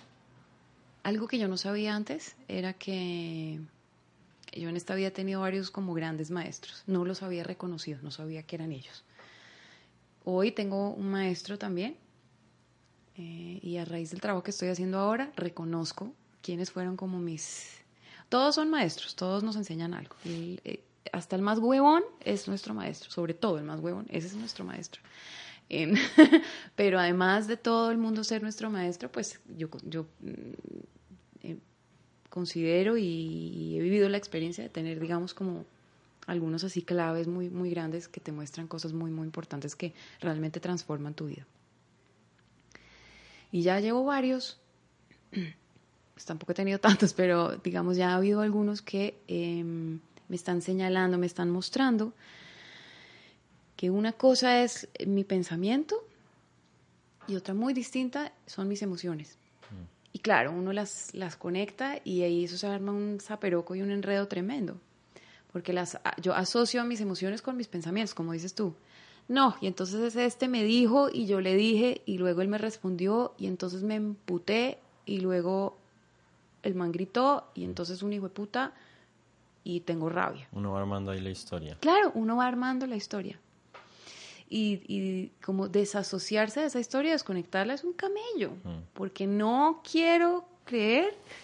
algo 1.04 1.28
que 1.28 1.38
yo 1.38 1.48
no 1.48 1.58
sabía 1.58 1.96
antes 1.96 2.36
era 2.48 2.74
que 2.74 3.60
yo 4.54 4.70
en 4.70 4.78
esta 4.78 4.96
vida 4.96 5.08
he 5.08 5.12
tenido 5.12 5.42
varios 5.42 5.72
como 5.72 5.94
grandes 5.94 6.32
maestros. 6.32 6.84
No 6.88 7.06
los 7.06 7.24
había 7.24 7.44
reconocido, 7.44 8.00
no 8.02 8.12
sabía 8.12 8.44
que 8.44 8.56
eran 8.56 8.72
ellos. 8.72 9.04
Hoy 10.26 10.52
tengo 10.52 10.92
un 10.92 11.10
maestro 11.10 11.58
también 11.58 11.98
eh, 13.18 13.60
y 13.62 13.78
a 13.78 13.86
raíz 13.86 14.12
del 14.12 14.22
trabajo 14.22 14.44
que 14.44 14.52
estoy 14.52 14.70
haciendo 14.70 15.00
ahora 15.00 15.32
reconozco 15.36 16.14
quiénes 16.42 16.72
fueron 16.72 16.96
como 16.96 17.20
mis... 17.20 17.80
Todos 18.30 18.56
son 18.56 18.70
maestros, 18.70 19.16
todos 19.16 19.44
nos 19.44 19.56
enseñan 19.56 19.94
algo. 19.94 20.16
Eh, 20.26 20.84
hasta 21.12 21.36
el 21.36 21.42
más 21.42 21.60
huevón 21.60 22.04
es 22.22 22.48
nuestro 22.48 22.74
maestro, 22.74 23.12
sobre 23.12 23.34
todo 23.34 23.58
el 23.58 23.64
más 23.64 23.80
huevón, 23.80 24.08
ese 24.10 24.28
es 24.28 24.36
nuestro 24.36 24.66
maestro. 24.66 25.02
Pero 26.76 27.00
además 27.00 27.48
de 27.48 27.58
todo 27.58 27.92
el 27.92 27.98
mundo 27.98 28.24
ser 28.24 28.44
nuestro 28.44 28.70
maestro, 28.70 29.12
pues 29.12 29.40
yo, 29.58 29.70
yo 29.84 30.06
mm, 30.22 31.44
eh, 31.44 31.58
considero 32.30 32.98
y 32.98 33.78
he 33.78 33.82
vivido 33.82 34.10
la 34.10 34.18
experiencia 34.18 34.64
de 34.64 34.70
tener, 34.70 35.00
digamos, 35.00 35.34
como 35.34 35.66
algunos 36.28 36.64
así 36.64 36.82
claves 36.82 37.28
muy, 37.28 37.50
muy 37.50 37.70
grandes 37.70 38.08
que 38.08 38.20
te 38.20 38.32
muestran 38.32 38.68
cosas 38.68 38.94
muy, 38.94 39.12
muy 39.12 39.26
importantes 39.26 39.76
que 39.76 39.94
realmente 40.22 40.60
transforman 40.60 41.14
tu 41.14 41.28
vida. 41.28 41.46
Y 43.52 43.62
ya 43.62 43.80
llevo 43.80 44.04
varios, 44.04 44.60
pues 46.14 46.26
tampoco 46.26 46.54
he 46.54 46.56
tenido 46.56 46.80
tantos, 46.80 47.14
pero 47.14 47.58
digamos 47.58 47.98
ya 47.98 48.12
ha 48.12 48.16
habido 48.16 48.42
algunos 48.42 48.82
que 48.82 49.20
em, 49.28 50.00
me 50.28 50.36
están 50.36 50.62
señalando, 50.62 51.18
me 51.18 51.28
están 51.28 51.50
mostrando 51.50 52.14
que 53.76 53.90
una 53.90 54.14
cosa 54.14 54.64
es 54.64 54.88
mi 55.06 55.24
pensamiento 55.24 56.06
y 57.28 57.36
otra 57.36 57.54
muy 57.54 57.74
distinta 57.74 58.34
son 58.46 58.68
mis 58.68 58.82
emociones. 58.82 59.38
Mm. 59.72 59.86
Y 60.14 60.20
claro, 60.20 60.52
uno 60.52 60.74
las, 60.74 61.14
las 61.14 61.36
conecta 61.36 62.00
y 62.04 62.22
ahí 62.22 62.46
eso 62.46 62.58
se 62.58 62.68
arma 62.68 62.92
un 62.92 63.20
zaperoco 63.20 63.76
y 63.76 63.82
un 63.82 63.92
enredo 63.92 64.28
tremendo 64.28 64.78
porque 65.54 65.72
las, 65.72 66.00
yo 66.20 66.34
asocio 66.34 66.84
mis 66.84 67.00
emociones 67.00 67.44
con 67.44 67.56
mis 67.56 67.68
pensamientos, 67.68 68.16
como 68.16 68.34
dices 68.34 68.56
tú. 68.56 68.74
No, 69.28 69.56
y 69.62 69.68
entonces 69.68 70.16
este 70.16 70.48
me 70.50 70.64
dijo 70.64 71.10
y 71.14 71.28
yo 71.28 71.40
le 71.40 71.56
dije 71.56 72.02
y 72.06 72.18
luego 72.18 72.42
él 72.42 72.48
me 72.48 72.58
respondió 72.58 73.36
y 73.38 73.46
entonces 73.46 73.84
me 73.84 73.96
emputé 73.96 74.80
y 75.06 75.20
luego 75.20 75.78
el 76.64 76.74
man 76.74 76.92
gritó 76.92 77.46
y 77.54 77.64
entonces 77.64 78.02
un 78.02 78.12
hijo 78.14 78.30
de 78.30 78.34
puta 78.34 78.74
y 79.64 79.82
tengo 79.82 80.10
rabia. 80.10 80.50
Uno 80.52 80.72
va 80.72 80.80
armando 80.80 81.12
ahí 81.12 81.22
la 81.22 81.30
historia. 81.30 81.78
Claro, 81.80 82.12
uno 82.16 82.36
va 82.36 82.48
armando 82.48 82.88
la 82.88 82.96
historia. 82.96 83.40
Y, 84.56 84.84
y 84.88 85.32
como 85.44 85.68
desasociarse 85.68 86.60
de 86.60 86.68
esa 86.68 86.80
historia, 86.80 87.14
desconectarla 87.14 87.74
es 87.74 87.84
un 87.84 87.94
camello, 87.94 88.52
mm. 88.64 88.84
porque 88.94 89.26
no 89.26 89.82
quiero 89.90 90.46
creer 90.64 91.16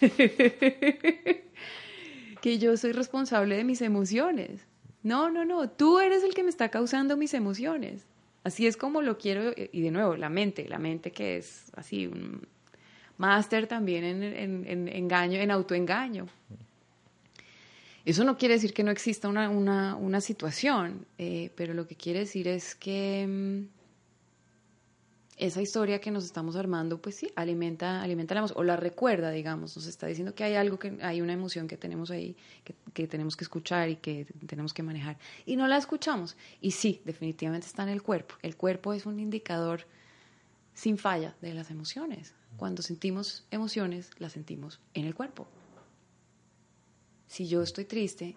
que 2.40 2.58
yo 2.60 2.76
soy 2.76 2.92
responsable 2.92 3.56
de 3.56 3.64
mis 3.64 3.82
emociones. 3.82 4.64
No, 5.02 5.28
no, 5.28 5.44
no, 5.44 5.68
tú 5.68 5.98
eres 5.98 6.22
el 6.22 6.34
que 6.34 6.44
me 6.44 6.50
está 6.50 6.68
causando 6.68 7.16
mis 7.16 7.34
emociones. 7.34 8.06
Así 8.44 8.68
es 8.68 8.76
como 8.76 9.02
lo 9.02 9.18
quiero, 9.18 9.54
y 9.56 9.80
de 9.80 9.90
nuevo, 9.90 10.14
la 10.14 10.28
mente, 10.28 10.68
la 10.68 10.78
mente 10.78 11.10
que 11.10 11.36
es 11.38 11.64
así, 11.74 12.06
un 12.06 12.46
máster 13.18 13.66
también 13.66 14.04
en, 14.04 14.88
engaño, 14.88 15.40
en 15.40 15.50
autoengaño. 15.50 16.28
Eso 18.10 18.24
no 18.24 18.36
quiere 18.36 18.54
decir 18.54 18.74
que 18.74 18.82
no 18.82 18.90
exista 18.90 19.28
una, 19.28 19.48
una, 19.48 19.94
una 19.94 20.20
situación, 20.20 21.06
eh, 21.16 21.52
pero 21.54 21.74
lo 21.74 21.86
que 21.86 21.94
quiere 21.94 22.18
decir 22.18 22.48
es 22.48 22.74
que 22.74 23.24
mm, 23.24 23.68
esa 25.36 25.62
historia 25.62 26.00
que 26.00 26.10
nos 26.10 26.24
estamos 26.24 26.56
armando, 26.56 27.00
pues 27.00 27.14
sí, 27.14 27.30
alimenta, 27.36 28.02
alimenta 28.02 28.34
la 28.34 28.40
emoción, 28.40 28.58
o 28.58 28.64
la 28.64 28.74
recuerda, 28.74 29.30
digamos, 29.30 29.76
nos 29.76 29.86
está 29.86 30.08
diciendo 30.08 30.34
que 30.34 30.42
hay 30.42 30.56
algo, 30.56 30.76
que 30.76 30.98
hay 31.02 31.20
una 31.20 31.34
emoción 31.34 31.68
que 31.68 31.76
tenemos 31.76 32.10
ahí, 32.10 32.36
que, 32.64 32.74
que, 32.92 33.06
tenemos 33.06 33.36
que 33.36 33.44
escuchar 33.44 33.88
y 33.88 33.94
que 33.94 34.26
tenemos 34.44 34.74
que 34.74 34.82
manejar. 34.82 35.16
Y 35.46 35.54
no 35.54 35.68
la 35.68 35.76
escuchamos. 35.76 36.36
Y 36.60 36.72
sí, 36.72 37.00
definitivamente 37.04 37.68
está 37.68 37.84
en 37.84 37.90
el 37.90 38.02
cuerpo. 38.02 38.34
El 38.42 38.56
cuerpo 38.56 38.92
es 38.92 39.06
un 39.06 39.20
indicador 39.20 39.86
sin 40.74 40.98
falla 40.98 41.36
de 41.40 41.54
las 41.54 41.70
emociones. 41.70 42.34
Cuando 42.56 42.82
sentimos 42.82 43.46
emociones, 43.52 44.10
las 44.18 44.32
sentimos 44.32 44.80
en 44.94 45.04
el 45.04 45.14
cuerpo. 45.14 45.46
Si 47.30 47.46
yo 47.46 47.62
estoy 47.62 47.84
triste, 47.84 48.34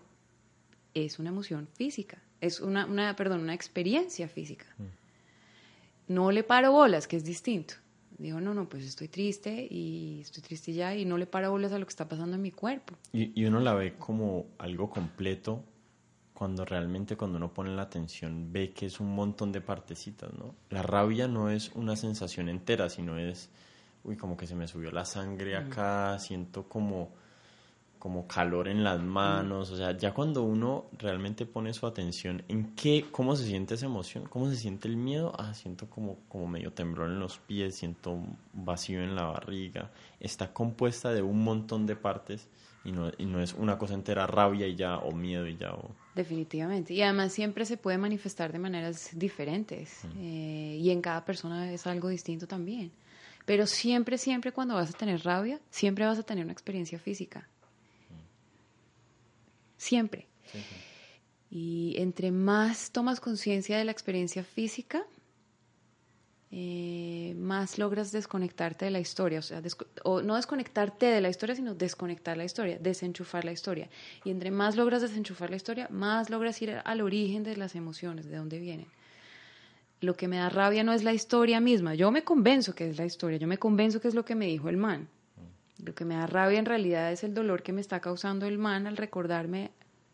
es 0.94 1.18
una 1.18 1.30
emoción 1.30 1.68
física, 1.74 2.22
es 2.40 2.60
una, 2.60 2.86
una 2.86 3.16
perdón, 3.16 3.42
una 3.42 3.56
experiencia 3.56 4.28
física. 4.28 4.68
Mm. 4.78 6.14
No 6.14 6.30
le 6.30 6.44
paro 6.44 6.72
bolas, 6.72 7.08
que 7.08 7.16
es 7.18 7.24
distinto. 7.24 7.74
Digo, 8.20 8.40
no, 8.40 8.54
no, 8.54 8.70
pues 8.70 8.84
estoy 8.86 9.08
triste 9.08 9.68
y 9.68 10.20
estoy 10.22 10.44
triste 10.44 10.74
ya 10.74 10.96
y 10.96 11.06
no 11.06 11.18
le 11.18 11.26
paro 11.26 11.50
bolas 11.50 11.72
a 11.72 11.80
lo 11.80 11.88
que 11.88 11.90
está 11.90 12.08
pasando 12.08 12.36
en 12.36 12.44
mi 12.44 12.52
cuerpo. 12.52 12.94
Y, 13.14 13.32
y 13.34 13.46
uno 13.46 13.62
la 13.62 13.74
ve 13.74 13.96
como 13.98 14.46
algo 14.60 14.92
completo 14.92 15.64
cuando 16.36 16.64
realmente 16.64 17.18
cuando 17.18 17.38
uno 17.38 17.52
pone 17.52 17.76
la 17.76 17.82
atención 17.82 18.54
ve 18.54 18.74
que 18.74 18.86
es 18.86 19.00
un 19.00 19.16
montón 19.16 19.52
de 19.52 19.62
partecitas, 19.62 20.32
¿no? 20.36 20.54
La 20.70 20.84
rabia 20.84 21.28
no 21.28 21.50
es 21.50 21.72
una 21.74 21.96
sensación 21.96 22.48
entera, 22.48 22.92
sino 22.92 23.18
es, 23.18 23.50
uy, 24.04 24.18
como 24.18 24.38
que 24.38 24.46
se 24.46 24.54
me 24.54 24.68
subió 24.68 24.92
la 24.92 25.06
sangre 25.06 25.60
mm. 25.60 25.66
acá, 25.66 26.20
siento 26.20 26.70
como 26.70 27.23
como 28.04 28.28
calor 28.28 28.68
en 28.68 28.84
las 28.84 29.02
manos, 29.02 29.72
o 29.72 29.78
sea, 29.78 29.96
ya 29.96 30.14
cuando 30.14 30.44
uno 30.44 30.88
realmente 31.00 31.46
pone 31.46 31.74
su 31.74 31.88
atención 31.88 32.44
en 32.50 32.76
qué, 32.76 33.06
cómo 33.10 33.38
se 33.38 33.46
siente 33.46 33.76
esa 33.76 33.86
emoción, 33.86 34.26
cómo 34.30 34.50
se 34.50 34.58
siente 34.58 34.90
el 34.90 34.98
miedo, 34.98 35.32
ah, 35.40 35.54
siento 35.54 35.90
como, 35.90 36.18
como 36.28 36.46
medio 36.46 36.74
temblor 36.74 37.10
en 37.10 37.22
los 37.22 37.38
pies, 37.38 37.76
siento 37.76 38.20
vacío 38.52 39.02
en 39.02 39.16
la 39.16 39.24
barriga, 39.24 39.90
está 40.20 40.52
compuesta 40.52 41.14
de 41.14 41.22
un 41.22 41.46
montón 41.46 41.86
de 41.86 41.96
partes 41.96 42.50
y 42.84 42.92
no, 42.92 43.10
y 43.18 43.26
no 43.26 43.42
es 43.42 43.54
una 43.54 43.78
cosa 43.78 43.94
entera 43.94 44.28
rabia 44.28 44.68
y 44.68 44.76
ya, 44.76 44.98
o 44.98 45.14
miedo 45.14 45.48
y 45.48 45.56
ya. 45.56 45.72
O... 45.72 45.96
Definitivamente, 46.14 46.94
y 46.94 47.02
además 47.04 47.32
siempre 47.32 47.64
se 47.64 47.78
puede 47.78 47.98
manifestar 47.98 48.52
de 48.52 48.60
maneras 48.60 49.12
diferentes 49.14 50.02
eh, 50.18 50.78
y 50.78 50.90
en 50.90 51.02
cada 51.02 51.24
persona 51.24 51.72
es 51.72 51.88
algo 51.88 52.10
distinto 52.10 52.48
también. 52.48 52.92
Pero 53.46 53.66
siempre, 53.66 54.18
siempre 54.18 54.52
cuando 54.52 54.76
vas 54.76 54.90
a 54.90 54.98
tener 54.98 55.24
rabia, 55.24 55.62
siempre 55.70 56.06
vas 56.06 56.20
a 56.20 56.24
tener 56.24 56.44
una 56.44 56.52
experiencia 56.52 57.00
física 57.00 57.48
siempre. 59.84 60.28
Y 61.52 61.96
entre 61.98 62.32
más 62.32 62.92
tomas 62.92 63.20
conciencia 63.20 63.78
de 63.78 63.86
la 63.86 63.92
experiencia 63.92 64.44
física, 64.44 65.06
eh, 66.56 67.34
más 67.36 67.80
logras 67.80 68.12
desconectarte 68.12 68.86
de 68.86 68.92
la 68.92 69.00
historia, 69.00 69.40
o 69.40 69.42
sea, 69.42 69.60
o 70.04 70.22
no 70.22 70.36
desconectarte 70.36 71.08
de 71.08 71.20
la 71.20 71.30
historia, 71.30 71.56
sino 71.56 71.74
desconectar 71.74 72.38
la 72.38 72.46
historia, 72.46 72.78
desenchufar 72.80 73.44
la 73.44 73.52
historia. 73.52 73.90
Y 74.24 74.30
entre 74.30 74.52
más 74.52 74.76
logras 74.76 75.02
desenchufar 75.02 75.50
la 75.50 75.56
historia, 75.56 75.88
más 75.90 76.30
logras 76.30 76.62
ir 76.62 76.80
al 76.86 77.02
origen 77.02 77.44
de 77.44 77.58
las 77.58 77.74
emociones, 77.74 78.28
de 78.28 78.38
dónde 78.38 78.60
vienen. 78.60 78.86
Lo 80.00 80.16
que 80.16 80.28
me 80.28 80.38
da 80.38 80.50
rabia 80.50 80.84
no 80.84 80.94
es 80.94 81.04
la 81.04 81.14
historia 81.14 81.60
misma, 81.60 81.96
yo 81.96 82.12
me 82.12 82.24
convenzo 82.24 82.76
que 82.76 82.88
es 82.88 82.98
la 82.98 83.06
historia, 83.06 83.40
yo 83.40 83.48
me 83.48 83.58
convenzo 83.58 84.00
que 84.00 84.10
es 84.10 84.14
lo 84.14 84.26
que 84.26 84.36
me 84.36 84.46
dijo 84.46 84.70
el 84.70 84.78
man, 84.78 85.08
lo 85.80 85.96
que 85.96 86.06
me 86.06 86.16
da 86.16 86.28
rabia 86.28 86.60
en 86.60 86.66
realidad 86.66 87.12
es 87.12 87.24
el 87.24 87.34
dolor 87.34 87.64
que 87.64 87.74
me 87.74 87.82
está 87.82 88.00
causando 88.00 88.46
el 88.46 88.58
man 88.58 88.88
al 88.88 88.98
recordarme 88.98 89.72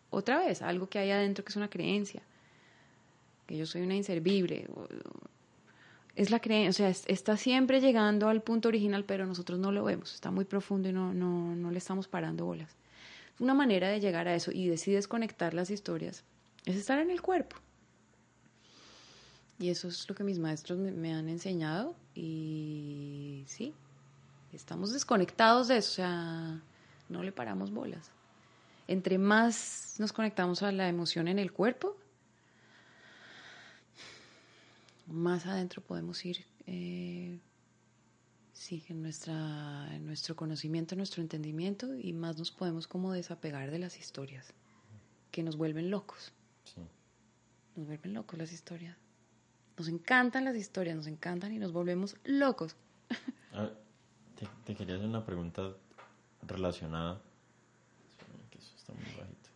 otra 0.09 0.39
vez 0.39 0.61
algo 0.61 0.89
que 0.89 0.99
hay 0.99 1.11
adentro 1.11 1.43
que 1.43 1.49
es 1.49 1.55
una 1.55 1.69
creencia, 1.69 2.21
que 3.45 3.57
yo 3.57 3.65
soy 3.65 3.81
una 3.81 3.95
inservible. 3.95 4.67
Es 6.15 6.31
la 6.31 6.39
creencia, 6.39 6.87
o 6.87 6.91
sea, 6.91 7.05
está 7.07 7.37
siempre 7.37 7.79
llegando 7.79 8.27
al 8.27 8.41
punto 8.41 8.67
original, 8.67 9.05
pero 9.05 9.25
nosotros 9.25 9.59
no 9.59 9.71
lo 9.71 9.83
vemos, 9.83 10.13
está 10.13 10.31
muy 10.31 10.45
profundo 10.45 10.89
y 10.89 10.93
no, 10.93 11.13
no, 11.13 11.55
no 11.55 11.71
le 11.71 11.77
estamos 11.77 12.07
parando 12.07 12.45
bolas. 12.45 12.75
Una 13.39 13.53
manera 13.53 13.89
de 13.89 13.99
llegar 13.99 14.27
a 14.27 14.35
eso 14.35 14.51
y 14.51 14.67
decides 14.67 15.07
conectar 15.07 15.53
las 15.53 15.69
historias 15.69 16.23
es 16.65 16.75
estar 16.75 16.99
en 16.99 17.09
el 17.09 17.21
cuerpo. 17.21 17.55
Y 19.59 19.69
eso 19.69 19.87
es 19.89 20.07
lo 20.09 20.15
que 20.15 20.23
mis 20.23 20.39
maestros 20.39 20.77
me 20.77 21.13
han 21.13 21.29
enseñado 21.29 21.95
y 22.15 23.43
sí, 23.47 23.73
estamos 24.53 24.93
desconectados 24.93 25.67
de 25.67 25.77
eso, 25.77 25.91
o 25.91 25.95
sea, 25.95 26.61
no 27.09 27.23
le 27.23 27.31
paramos 27.31 27.71
bolas. 27.71 28.11
Entre 28.87 29.17
más 29.17 29.95
nos 29.99 30.13
conectamos 30.13 30.63
a 30.63 30.71
la 30.71 30.89
emoción 30.89 31.27
en 31.27 31.39
el 31.39 31.51
cuerpo, 31.51 31.95
más 35.07 35.45
adentro 35.45 35.81
podemos 35.81 36.23
ir, 36.25 36.45
eh, 36.67 37.39
sí, 38.53 38.83
en, 38.89 39.01
nuestra, 39.01 39.87
en 39.93 40.05
nuestro 40.05 40.35
conocimiento, 40.35 40.95
en 40.95 40.99
nuestro 40.99 41.21
entendimiento, 41.21 41.95
y 41.95 42.13
más 42.13 42.37
nos 42.37 42.51
podemos 42.51 42.87
como 42.87 43.11
desapegar 43.11 43.71
de 43.71 43.79
las 43.79 43.99
historias, 43.99 44.53
que 45.31 45.43
nos 45.43 45.57
vuelven 45.57 45.91
locos. 45.91 46.31
Nos 47.75 47.87
vuelven 47.87 48.13
locos 48.13 48.37
las 48.37 48.51
historias. 48.51 48.97
Nos 49.77 49.87
encantan 49.87 50.45
las 50.45 50.55
historias, 50.55 50.95
nos 50.95 51.07
encantan 51.07 51.53
y 51.53 51.59
nos 51.59 51.71
volvemos 51.71 52.17
locos. 52.23 52.75
Ah, 53.53 53.71
te, 54.65 54.75
quería 54.75 54.95
hacer 54.95 55.07
una 55.07 55.25
pregunta 55.25 55.73
relacionada. 56.47 57.21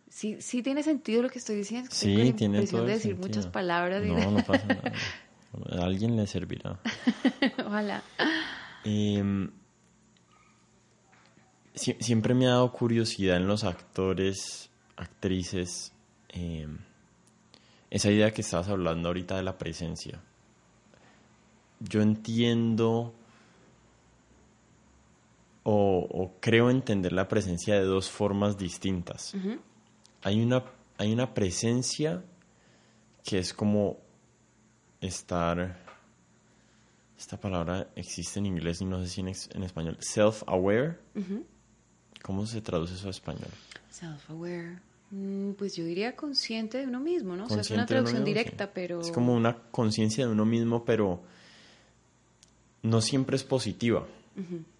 Sí, 0.09 0.37
sí 0.41 0.61
tiene 0.61 0.83
sentido 0.83 1.23
lo 1.23 1.29
que 1.29 1.39
estoy 1.39 1.55
diciendo. 1.55 1.89
Sí, 1.91 2.33
tiene 2.33 2.65
todo 2.67 2.85
de 2.85 2.93
decir 2.93 3.17
muchas 3.17 3.47
palabras. 3.47 4.03
No, 4.03 4.31
no 4.31 4.43
pasa 4.43 4.67
nada. 4.67 4.93
A 5.71 5.85
alguien 5.85 6.15
le 6.15 6.27
servirá. 6.27 6.79
Ojalá. 7.65 8.03
Em, 8.83 9.51
siempre 11.73 12.33
me 12.33 12.47
ha 12.47 12.51
dado 12.51 12.71
curiosidad 12.71 13.37
en 13.37 13.47
los 13.47 13.63
actores, 13.63 14.69
actrices, 14.97 15.93
em, 16.29 16.77
esa 17.89 18.11
idea 18.11 18.31
que 18.31 18.41
estabas 18.41 18.69
hablando 18.69 19.09
ahorita 19.09 19.35
de 19.35 19.43
la 19.43 19.57
presencia. 19.57 20.21
Yo 21.79 22.01
entiendo 22.01 23.13
o, 25.63 26.33
creo 26.39 26.69
entender 26.69 27.13
la 27.13 27.27
presencia 27.27 27.75
de 27.75 27.83
dos 27.83 28.09
formas 28.09 28.57
distintas. 28.57 29.33
hay, 30.21 30.41
una, 30.41 30.63
hay 30.97 31.13
una 31.13 31.33
presencia 31.33 32.23
que 33.23 33.39
es 33.39 33.53
como 33.53 33.97
estar, 34.99 35.77
esta 37.17 37.39
palabra 37.39 37.87
existe 37.95 38.39
en 38.39 38.47
inglés 38.47 38.81
y 38.81 38.85
no 38.85 39.01
sé 39.01 39.07
si 39.07 39.21
en, 39.21 39.63
español, 39.63 39.97
self-aware. 39.99 40.97
¿Cómo 42.21 42.45
se 42.45 42.61
traduce 42.61 42.95
eso 42.95 43.07
a 43.07 43.11
español? 43.11 43.49
Self-aware. 43.91 44.79
Mm, 45.11 45.51
pues 45.51 45.75
yo 45.75 45.85
diría 45.85 46.15
consciente 46.15 46.79
de 46.79 46.87
uno 46.87 46.99
mismo, 46.99 47.35
¿no? 47.35 47.45
O 47.45 47.49
sea, 47.49 47.61
es 47.61 47.69
una 47.69 47.85
traducción 47.85 48.25
directa, 48.25 48.71
pero... 48.73 48.99
Es 48.99 49.11
como 49.11 49.35
una 49.35 49.55
conciencia 49.71 50.25
de 50.25 50.31
uno 50.31 50.45
mismo, 50.45 50.83
pero 50.83 51.21
no 52.81 53.01
siempre 53.01 53.35
es 53.35 53.43
positiva. 53.43 54.05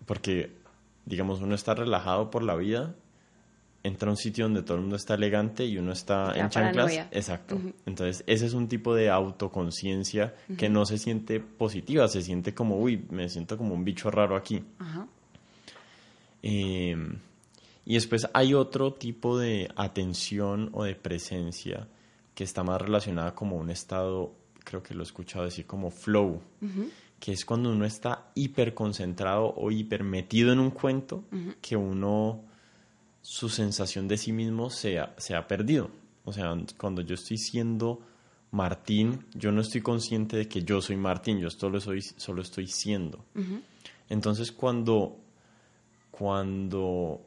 Porque 0.06 0.63
digamos, 1.06 1.42
uno 1.42 1.56
está 1.56 1.74
relajado 1.76 2.30
por 2.30 2.44
la 2.44 2.56
vida, 2.56 2.96
entra 3.84 4.08
a 4.08 4.12
un 4.12 4.18
sitio 4.18 4.46
donde 4.46 4.64
todo 4.64 4.76
el 4.76 4.82
mundo 4.82 4.96
está 4.96 5.16
elegante 5.16 5.66
y 5.66 5.78
uno 5.78 5.92
está 5.92 6.34
en 6.38 6.50
chanclas. 6.50 6.94
Exacto. 7.12 7.60
Entonces, 7.86 8.24
ese 8.28 8.46
es 8.46 8.54
un 8.54 8.70
tipo 8.70 8.96
de 8.96 9.10
autoconciencia 9.10 10.34
que 10.58 10.70
no 10.70 10.86
se 10.86 10.98
siente 10.98 11.42
positiva, 11.42 12.08
se 12.08 12.22
siente 12.22 12.54
como, 12.54 12.80
uy, 12.80 13.06
me 13.10 13.28
siento 13.28 13.58
como 13.58 13.76
un 13.76 13.84
bicho 13.84 14.10
raro 14.10 14.38
aquí. 14.38 14.64
Em, 16.42 17.18
y 17.86 17.94
después 17.96 18.28
hay 18.34 18.54
otro 18.54 18.94
tipo 18.94 19.38
de 19.38 19.70
atención 19.76 20.70
o 20.74 20.86
de 20.86 20.96
presencia 20.96 21.88
que 22.34 22.46
está 22.46 22.64
más 22.64 22.82
relacionada 22.82 23.36
como 23.36 23.58
un 23.58 23.70
estado, 23.70 24.34
creo 24.64 24.82
que 24.82 24.94
lo 24.94 25.02
he 25.02 25.06
escuchado 25.06 25.46
decir 25.46 25.66
como 25.66 25.92
flow 25.92 26.42
que 27.24 27.32
es 27.32 27.46
cuando 27.46 27.72
uno 27.72 27.86
está 27.86 28.32
hiper 28.36 28.74
concentrado 28.74 29.54
o 29.56 29.72
hiper 29.72 30.04
metido 30.04 30.52
en 30.52 30.60
un 30.60 30.72
cuento, 30.72 31.24
que 31.62 31.78
uno, 31.78 32.44
su 33.22 33.48
sensación 33.48 34.10
de 34.10 34.18
sí 34.18 34.34
mismo 34.34 34.70
se 34.70 35.00
ha, 35.00 35.16
se 35.18 35.34
ha 35.34 35.48
perdido. 35.48 35.90
O 36.26 36.34
sea, 36.34 36.54
cuando 36.78 37.02
yo 37.02 37.16
estoy 37.16 37.38
siendo 37.38 38.02
Martín, 38.52 39.26
yo 39.36 39.54
no 39.54 39.62
estoy 39.62 39.80
consciente 39.80 40.36
de 40.36 40.50
que 40.50 40.64
yo 40.64 40.82
soy 40.82 40.98
Martín, 40.98 41.40
yo 41.40 41.50
solo, 41.50 41.80
soy, 41.80 42.02
solo 42.02 42.42
estoy 42.42 42.68
siendo. 42.68 43.24
Entonces, 44.10 44.52
cuando, 44.52 45.16
cuando, 46.12 47.22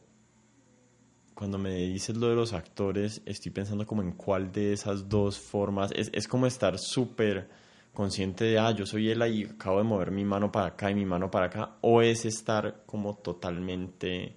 cuando 1.33 1.57
me 1.57 1.75
dices 1.75 2.19
lo 2.19 2.29
de 2.29 2.37
los 2.37 2.53
actores, 2.53 3.23
estoy 3.25 3.51
pensando 3.51 3.87
como 3.87 4.03
en 4.03 4.13
cuál 4.13 4.53
de 4.53 4.75
esas 4.75 5.09
dos 5.09 5.39
formas, 5.39 5.91
es, 5.97 6.11
es 6.13 6.29
como 6.29 6.47
estar 6.47 6.79
súper 6.79 7.49
consciente 7.97 8.45
de, 8.45 8.59
ah, 8.59 8.71
yo 8.73 8.85
soy 8.85 9.11
él 9.11 9.23
y 9.27 9.45
acabo 9.45 9.79
de 9.79 9.85
mover 9.85 10.11
mi 10.11 10.25
mano 10.25 10.53
para 10.53 10.67
acá 10.67 10.91
y 10.91 10.95
mi 10.95 11.07
mano 11.07 11.31
para 11.31 11.47
acá, 11.47 11.77
o 11.81 12.03
es 12.03 12.27
estar 12.27 12.83
como 12.85 13.17
totalmente 13.17 14.35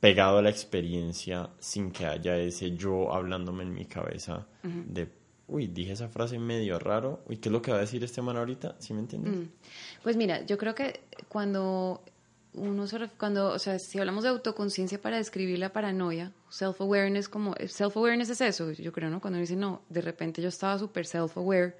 pegado 0.00 0.38
a 0.38 0.42
la 0.42 0.50
experiencia 0.50 1.50
sin 1.58 1.92
que 1.92 2.04
haya 2.04 2.36
ese 2.36 2.76
yo 2.76 3.14
hablándome 3.14 3.62
en 3.62 3.72
mi 3.72 3.84
cabeza 3.84 4.46
de, 4.62 5.08
uy, 5.46 5.68
dije 5.68 5.92
esa 5.92 6.08
frase 6.08 6.38
medio 6.38 6.80
raro, 6.80 7.22
uy, 7.28 7.36
¿qué 7.36 7.48
es 7.48 7.52
lo 7.52 7.62
que 7.62 7.70
va 7.70 7.78
a 7.78 7.80
decir 7.80 8.02
este 8.02 8.22
man 8.22 8.36
ahorita? 8.36 8.74
¿Sí 8.80 8.92
me 8.92 9.00
entiendes? 9.00 9.36
Mm. 9.36 9.48
Pues 10.02 10.16
mira, 10.16 10.44
yo 10.46 10.58
creo 10.58 10.74
que 10.74 11.00
cuando 11.28 12.02
uno 12.54 12.84
cuando, 13.16 13.50
o 13.50 13.58
sea, 13.58 13.78
si 13.78 13.98
hablamos 13.98 14.24
de 14.24 14.30
autoconciencia 14.30 15.00
para 15.00 15.16
describir 15.16 15.58
la 15.58 15.72
paranoia, 15.72 16.32
self-awareness 16.50 17.28
como, 17.28 17.54
self-awareness 17.54 18.30
es 18.30 18.40
eso, 18.40 18.72
yo 18.72 18.92
creo, 18.92 19.10
¿no? 19.10 19.20
Cuando 19.20 19.36
uno 19.36 19.42
dice, 19.42 19.56
no, 19.56 19.82
de 19.88 20.00
repente 20.00 20.42
yo 20.42 20.48
estaba 20.48 20.78
súper 20.78 21.06
self-aware, 21.06 21.76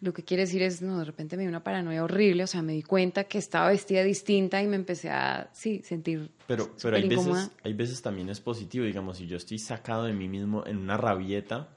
lo 0.00 0.12
que 0.14 0.24
quiere 0.24 0.44
decir 0.44 0.62
es, 0.62 0.80
no, 0.80 0.98
de 0.98 1.04
repente 1.04 1.36
me 1.36 1.42
dio 1.42 1.50
una 1.50 1.62
paranoia 1.62 2.02
horrible, 2.02 2.44
o 2.44 2.46
sea, 2.46 2.62
me 2.62 2.72
di 2.72 2.82
cuenta 2.82 3.24
que 3.24 3.38
estaba 3.38 3.68
vestida 3.68 4.02
distinta 4.02 4.62
y 4.62 4.66
me 4.66 4.76
empecé 4.76 5.10
a, 5.10 5.50
sí, 5.52 5.82
sentir 5.84 6.30
Pero, 6.46 6.70
pero 6.80 6.96
hay, 6.96 7.08
veces, 7.08 7.50
hay 7.62 7.72
veces 7.74 8.00
también 8.00 8.30
es 8.30 8.40
positivo, 8.40 8.84
digamos, 8.84 9.18
si 9.18 9.26
yo 9.26 9.36
estoy 9.36 9.58
sacado 9.58 10.04
de 10.04 10.14
mí 10.14 10.28
mismo 10.28 10.66
en 10.66 10.78
una 10.78 10.96
rabieta, 10.96 11.68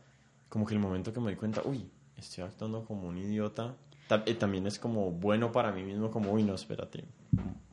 como 0.48 0.66
que 0.66 0.74
el 0.74 0.80
momento 0.80 1.12
que 1.12 1.20
me 1.20 1.28
doy 1.28 1.36
cuenta, 1.36 1.62
uy, 1.66 1.90
estoy 2.16 2.46
actuando 2.46 2.86
como 2.86 3.08
un 3.08 3.18
idiota, 3.18 3.76
también 4.08 4.68
es 4.68 4.80
como 4.80 5.12
bueno 5.12 5.52
para 5.52 5.72
mí 5.72 5.84
mismo, 5.84 6.12
como, 6.12 6.32
uy, 6.32 6.44
no, 6.44 6.56
espérate, 6.56 7.04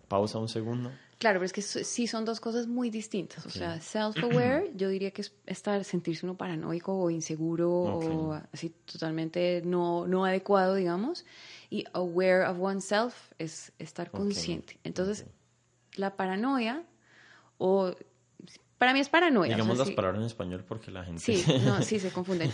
pausa 0.09 0.39
un 0.39 0.49
segundo. 0.49 0.91
Claro, 1.19 1.39
pero 1.39 1.45
es 1.45 1.53
que 1.53 1.61
sí 1.61 2.07
son 2.07 2.25
dos 2.25 2.41
cosas 2.41 2.67
muy 2.67 2.89
distintas. 2.89 3.45
O 3.45 3.51
sea, 3.51 3.79
self-aware, 3.79 4.71
yo 4.75 4.89
diría 4.89 5.11
que 5.11 5.21
es 5.21 5.35
estar, 5.45 5.85
sentirse 5.85 6.25
uno 6.25 6.35
paranoico 6.35 6.99
o 6.99 7.11
inseguro 7.11 7.71
o 7.71 8.41
así 8.53 8.71
totalmente 8.91 9.61
no, 9.63 10.07
no 10.07 10.25
adecuado, 10.25 10.77
digamos. 10.77 11.27
Y 11.69 11.85
aware 11.93 12.47
of 12.47 12.59
oneself 12.59 13.33
es 13.39 13.73
estar 13.79 14.11
consciente. 14.11 14.79
Entonces, 14.83 15.27
la 15.95 16.17
paranoia, 16.17 16.85
o 17.59 17.95
para 18.79 18.95
mí 18.95 19.01
es 19.01 19.11
paranoia. 19.11 19.55
Digamos 19.55 19.77
las 19.77 19.91
palabras 19.91 20.21
en 20.21 20.27
español 20.27 20.65
porque 20.67 20.91
la 20.91 21.05
gente. 21.05 21.21
Sí, 21.21 21.45
no, 21.67 21.83
sí, 21.83 22.01
se 22.01 22.11
confunden. 22.13 22.51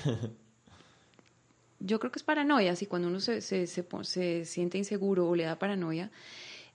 Yo 1.78 1.98
creo 1.98 2.10
que 2.10 2.18
es 2.18 2.22
paranoia, 2.22 2.72
así 2.72 2.86
cuando 2.86 3.08
uno 3.08 3.20
se, 3.20 3.40
se, 3.40 3.66
se, 3.66 3.84
se 4.02 4.44
siente 4.44 4.78
inseguro 4.78 5.28
o 5.28 5.34
le 5.36 5.44
da 5.44 5.58
paranoia 5.58 6.10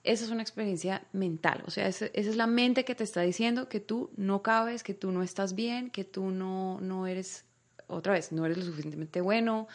esa 0.04 0.24
es 0.24 0.30
una 0.30 0.42
experiencia 0.42 1.06
mental, 1.12 1.62
o 1.64 1.70
sea, 1.70 1.86
esa, 1.86 2.06
es 2.06 2.34
la 2.34 2.48
mente 2.48 2.84
que 2.84 2.94
te 2.94 3.04
está 3.04 3.20
diciendo 3.20 3.68
que 3.68 3.78
tú 3.78 4.10
no 4.16 4.42
cabes, 4.42 4.82
que 4.82 4.94
tú 4.94 5.12
no 5.12 5.22
estás 5.22 5.54
bien, 5.54 5.90
que 5.90 6.02
tú 6.02 6.30
no, 6.30 6.80
no 6.80 7.06
eres, 7.06 7.44
otra 7.86 8.14
vez, 8.14 8.32
no 8.32 8.44
eres 8.44 8.58
lo 8.58 8.64
suficientemente 8.64 9.20
bueno, 9.20 9.68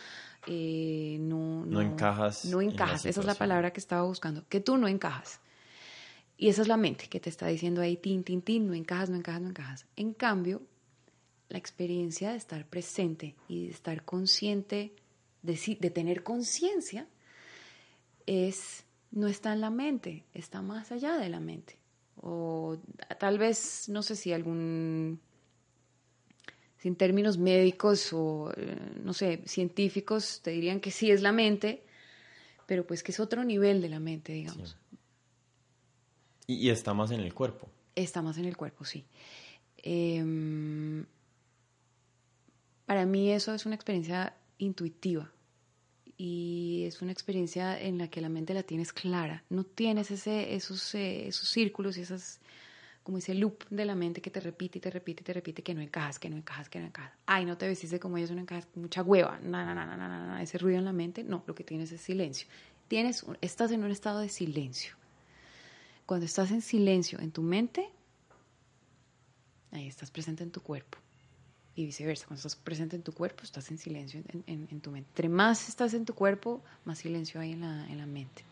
eh, 0.46 1.18
no, 1.22 1.66
no, 1.66 1.82
encajas. 1.82 2.44
No 2.46 2.62
encajas, 2.62 3.06
esa 3.06 3.22
es 3.22 3.26
la 3.26 3.36
palabra 3.36 3.72
que 3.72 3.80
estaba 3.80 4.04
buscando, 4.04 4.46
que 4.50 4.60
tú 4.60 4.78
no 4.78 4.90
encajas. 4.90 5.40
Y 6.36 6.50
esa 6.50 6.62
es 6.62 6.68
la 6.68 6.78
mente 6.78 7.08
que 7.08 7.20
te 7.20 7.30
está 7.30 7.48
diciendo 7.48 7.82
ahí, 7.82 7.96
tin, 7.96 8.24
tin, 8.24 8.42
tin, 8.42 8.68
no 8.68 8.74
encajas, 8.74 9.10
no 9.10 9.16
encajas, 9.16 9.42
no 9.42 9.50
encajas. 9.50 9.86
En 9.96 10.14
cambio, 10.14 10.62
la 11.48 11.58
experiencia 11.58 12.32
de 12.32 12.38
estar 12.38 12.66
presente 12.66 13.36
y 13.48 13.68
de 13.68 13.72
estar 13.72 14.04
consciente, 14.04 14.94
de, 15.48 15.78
de 15.80 15.89
tener 15.89 16.22
conciencia, 16.22 17.08
es 18.28 18.84
no 19.12 19.28
está 19.28 19.54
en 19.54 19.62
la 19.62 19.70
mente, 19.70 20.26
está 20.34 20.62
más 20.62 20.91
allá 20.91 21.18
de 21.18 21.30
la 21.30 21.39
mente. 21.39 21.78
O 22.18 22.78
tal 23.20 23.38
vez, 23.38 23.89
no 23.89 24.04
sé 24.04 24.16
si 24.16 24.34
algún, 24.34 25.20
sin 26.78 26.95
términos 26.95 27.38
médicos 27.38 28.12
o, 28.14 28.52
eh, 28.56 28.78
no 29.04 29.14
sé, 29.14 29.41
científicos, 29.45 30.41
te 30.43 30.52
dirían 30.52 30.80
que 30.80 30.91
sí 30.91 31.12
es 31.12 31.22
la 31.22 31.32
mente, 31.32 31.84
pero 32.66 32.86
pues 32.86 33.04
que 33.04 33.12
es 33.12 33.20
otro 33.20 33.43
nivel 33.43 33.82
de 33.82 33.89
la 33.89 34.00
mente, 34.00 34.34
digamos. 34.34 34.78
Y, 36.48 36.70
está 36.70 36.93
más 36.93 37.12
en 37.12 37.20
el 37.20 37.34
cuerpo. 37.34 37.70
Está 37.95 38.22
más 38.22 38.38
en 38.38 38.45
el 38.45 38.58
cuerpo, 38.58 38.86
sí. 38.86 39.06
Em, 39.78 41.06
para 42.86 43.06
mí 43.06 43.32
eso 43.32 43.54
es 43.54 43.66
una 43.66 43.76
experiencia 43.76 44.36
intuitiva 44.58 45.32
y 46.18 46.84
es 46.86 47.01
una 47.03 47.11
experiencia 47.11 47.80
en 47.80 47.99
la 47.99 48.09
que 48.09 48.22
la 48.22 48.30
mente 48.30 48.53
la 48.53 48.63
tienes 48.63 48.91
clara. 48.91 49.43
No 49.49 49.63
tienes 49.63 50.09
ese, 50.09 50.55
esos, 50.55 50.95
eh, 50.95 51.28
esos 51.28 51.47
círculos 51.47 51.97
y 51.97 52.01
esas, 52.01 52.39
como 53.03 53.20
ese 53.20 53.36
loop 53.36 53.63
de 53.70 53.86
la 53.86 53.93
mente 53.93 54.20
que 54.20 54.32
te 54.32 54.39
repite 54.39 54.80
y 54.80 54.82
te 54.82 54.89
repite 54.89 55.22
y 55.22 55.24
te 55.24 55.34
repite 55.34 55.61
que 55.61 55.76
no 55.76 55.82
encajas, 55.82 56.18
que 56.18 56.30
no 56.30 56.36
encajas, 56.36 56.70
que 56.70 56.80
no 56.80 56.88
encajas. 56.88 57.13
Ay, 57.28 57.45
no 57.45 57.55
te 57.57 57.68
vestiste 57.68 57.99
como 57.99 58.18
ellos, 58.18 58.32
no 58.32 58.41
encajas, 58.41 58.68
mucha 58.74 59.03
hueva, 59.03 59.39
nada, 59.43 59.76
nada, 59.76 59.95
nada, 59.95 60.26
nada, 60.26 60.41
ese 60.41 60.57
ruido 60.57 60.80
en 60.80 60.86
la 60.86 60.93
mente. 60.93 61.24
No, 61.24 61.43
lo 61.45 61.53
que 61.53 61.63
tienes 61.63 61.91
es 61.91 62.01
silencio. 62.01 62.47
Tienes, 62.88 63.24
estás 63.41 63.72
en 63.72 63.84
un 63.84 63.91
estado 63.91 64.20
de 64.20 64.30
silencio. 64.30 64.95
Cuando 66.07 66.26
estás 66.26 66.49
en 66.51 66.61
silencio 66.61 67.20
en 67.20 67.32
tu 67.32 67.43
mente, 67.43 67.89
ahí 69.72 69.88
estás 69.88 70.09
presente 70.09 70.41
en 70.41 70.51
tu 70.51 70.61
cuerpo 70.61 70.97
y 71.78 71.86
viceversa. 71.86 72.26
Cuando 72.26 72.40
estás 72.40 72.56
presente 72.56 72.96
en 72.96 73.04
tu 73.04 73.14
cuerpo, 73.14 73.44
estás 73.44 73.70
en 73.70 73.78
silencio 73.78 74.22
en, 74.48 74.82
tu 74.82 74.92
mente. 74.92 75.10
Entre 75.12 75.30
más 75.30 75.70
estás 75.70 75.94
en 75.94 76.06
tu 76.06 76.16
cuerpo, 76.16 76.62
más 76.84 76.98
silencio 76.98 77.40
hay 77.40 77.54
en 77.54 77.62
la, 77.62 77.88
en 77.88 78.00
la 78.00 78.08
mente. 78.08 78.44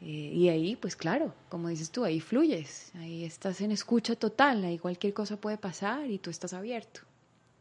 Eh, 0.00 0.32
y 0.34 0.48
ahí, 0.48 0.74
pues 0.74 0.96
claro, 0.96 1.34
como 1.50 1.68
dices 1.68 1.90
tú, 1.90 2.04
ahí 2.04 2.18
fluyes, 2.18 2.92
ahí 2.94 3.24
estás 3.24 3.60
en 3.60 3.72
escucha 3.72 4.16
total, 4.16 4.64
ahí 4.64 4.78
cualquier 4.78 5.12
cosa 5.12 5.36
puede 5.36 5.58
pasar 5.58 6.10
y 6.10 6.18
tú 6.18 6.30
estás 6.30 6.54
abierto. 6.54 7.02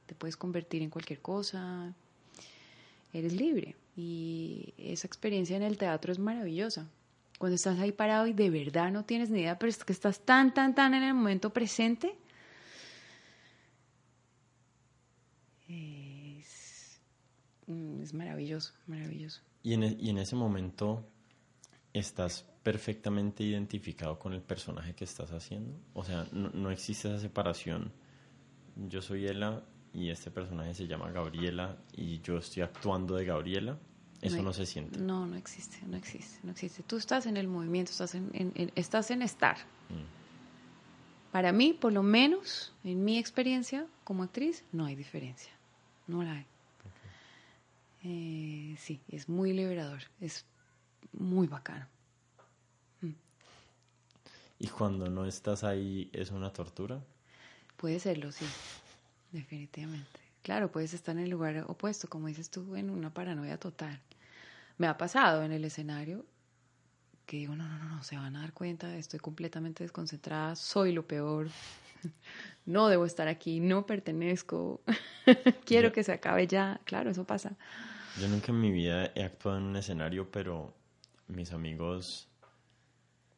Te 0.06 0.16
puedes 0.16 0.38
convertir 0.38 0.82
en 0.82 0.90
cualquier 0.90 1.20
cosa, 1.20 1.94
eres 3.12 3.34
libre. 3.34 3.76
Y 3.98 4.74
esa 4.78 5.08
experiencia 5.08 5.58
en 5.58 5.64
el 5.64 5.78
teatro 5.78 6.14
es 6.14 6.20
maravillosa. 6.20 6.88
Cuando 7.38 7.56
estás 7.56 7.80
ahí 7.80 7.92
parado 7.92 8.28
y 8.28 8.34
de 8.34 8.50
verdad 8.50 8.94
no 8.94 9.04
tienes 9.04 9.30
ni 9.30 9.42
idea, 9.42 9.60
pero 9.60 9.70
es 9.70 9.84
que 9.84 9.92
estás 9.92 10.22
tan, 10.22 10.54
tan, 10.54 10.74
tan 10.74 10.94
en 10.94 11.04
el 11.04 11.14
momento 11.14 11.50
presente, 11.50 12.16
Mm, 17.68 17.95
es 18.06 18.14
maravilloso, 18.14 18.74
maravilloso. 18.88 19.42
Y 19.64 19.74
en, 19.74 19.84
e, 19.84 19.98
y 20.00 20.10
en 20.10 20.18
ese 20.18 20.36
momento 20.36 21.06
estás 21.94 22.46
perfectamente 22.64 23.44
identificado 23.44 24.18
con 24.18 24.34
el 24.34 24.42
personaje 24.42 24.94
que 24.94 25.04
estás 25.04 25.32
haciendo. 25.32 25.78
O 25.94 26.04
sea, 26.04 26.26
no, 26.32 26.50
no 26.50 26.72
existe 26.72 27.08
esa 27.10 27.20
separación. 27.20 27.92
Yo 28.76 29.02
soy 29.02 29.28
Ella 29.28 29.62
y 29.94 30.10
este 30.10 30.32
personaje 30.32 30.74
se 30.74 30.88
llama 30.88 31.12
Gabriela 31.12 31.78
y 31.94 32.20
yo 32.22 32.38
estoy 32.38 32.64
actuando 32.64 33.16
de 33.16 33.26
Gabriela. 33.26 33.78
Eso 34.22 34.42
no, 34.42 34.54
se 34.54 34.66
siente. 34.66 35.00
No, 35.00 35.28
no 35.28 35.36
existe, 35.36 35.78
no 35.86 35.98
existe, 35.98 36.40
no 36.44 36.52
existe. 36.52 36.82
Tú 36.84 36.98
estás 36.98 37.28
en 37.28 37.38
el 37.38 37.48
movimiento, 37.48 37.92
estás 37.92 38.16
en, 38.16 38.72
estás 38.76 39.12
en 39.12 39.22
estar. 39.22 39.58
Mm. 39.90 41.32
Para 41.32 41.52
mí, 41.52 41.74
por 41.74 41.94
lo 41.94 42.02
menos, 42.02 42.74
en 42.84 43.04
mi 43.04 43.20
experiencia 43.20 43.86
como 44.04 44.24
actriz, 44.24 44.64
no 44.72 44.86
hay 44.86 44.96
diferencia. 44.96 45.52
No 46.08 46.24
la 46.24 46.32
hay. 46.34 46.46
Eh, 48.08 48.76
sí, 48.78 49.02
es 49.08 49.28
muy 49.28 49.52
liberador, 49.52 50.04
es 50.22 50.46
muy 51.12 51.48
bacano. 51.48 51.88
Mm. 53.02 53.14
¿Y 54.60 54.68
cuando 54.68 55.10
no 55.10 55.26
estás 55.26 55.64
ahí 55.64 56.12
es 56.14 56.30
una 56.30 56.54
tortura? 56.54 57.04
Puede 57.78 58.00
serlo, 58.00 58.32
sí, 58.32 58.46
definitivamente. 59.32 60.20
Claro, 60.44 60.72
puedes 60.72 60.94
estar 60.94 61.18
en 61.18 61.24
el 61.24 61.32
lugar 61.32 61.66
opuesto, 61.68 62.08
como 62.08 62.28
dices 62.28 62.52
tú, 62.52 62.76
en 62.76 62.92
una 62.92 63.12
paranoia 63.12 63.58
total. 63.58 64.00
Me 64.78 64.86
ha 64.86 65.00
pasado 65.00 65.42
en 65.42 65.52
el 65.52 65.66
escenario 65.66 66.26
que 67.26 67.38
digo, 67.38 67.56
no, 67.56 67.68
no, 67.68 67.80
no, 67.80 67.86
no, 67.86 68.04
se 68.04 68.18
van 68.18 68.36
a 68.36 68.42
dar 68.42 68.54
cuenta, 68.54 68.96
estoy 68.98 69.20
completamente 69.20 69.84
desconcentrada, 69.84 70.56
soy 70.56 70.92
lo 70.92 71.08
peor, 71.08 71.48
no 72.68 72.88
debo 72.88 73.08
estar 73.08 73.28
aquí, 73.28 73.60
no 73.60 73.88
pertenezco, 73.88 74.82
quiero 75.66 75.92
que 75.92 76.04
se 76.04 76.12
acabe 76.12 76.46
ya. 76.46 76.80
Claro, 76.86 77.10
eso 77.10 77.24
pasa. 77.24 77.58
Yo 78.20 78.28
nunca 78.30 78.52
en 78.52 78.62
mi 78.62 78.72
vida 78.72 79.12
he 79.14 79.24
actuado 79.24 79.58
en 79.58 79.64
un 79.64 79.76
escenario, 79.76 80.32
pero 80.32 80.74
mis 81.28 81.52
amigos 81.52 82.30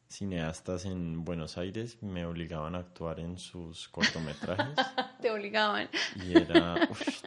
cineastas 0.08 0.84
en 0.86 1.24
Buenos 1.24 1.58
Aires 1.58 2.02
me 2.02 2.24
obligaban 2.24 2.74
a 2.74 2.78
actuar 2.78 3.20
en 3.20 3.38
sus 3.38 3.88
cortometrajes. 3.88 4.74
Te 5.20 5.30
obligaban. 5.30 5.88
Y 6.24 6.36
era, 6.36 6.76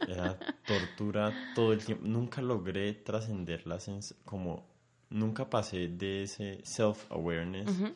era 0.07 0.39
tortura 0.65 1.33
todo 1.53 1.73
el 1.73 1.83
tiempo. 1.83 2.05
Nunca 2.07 2.41
logré 2.41 2.93
trascenderlas 2.93 4.15
como 4.25 4.65
nunca 5.09 5.49
pasé 5.49 5.89
de 5.89 6.23
ese 6.23 6.61
self-awareness. 6.63 7.93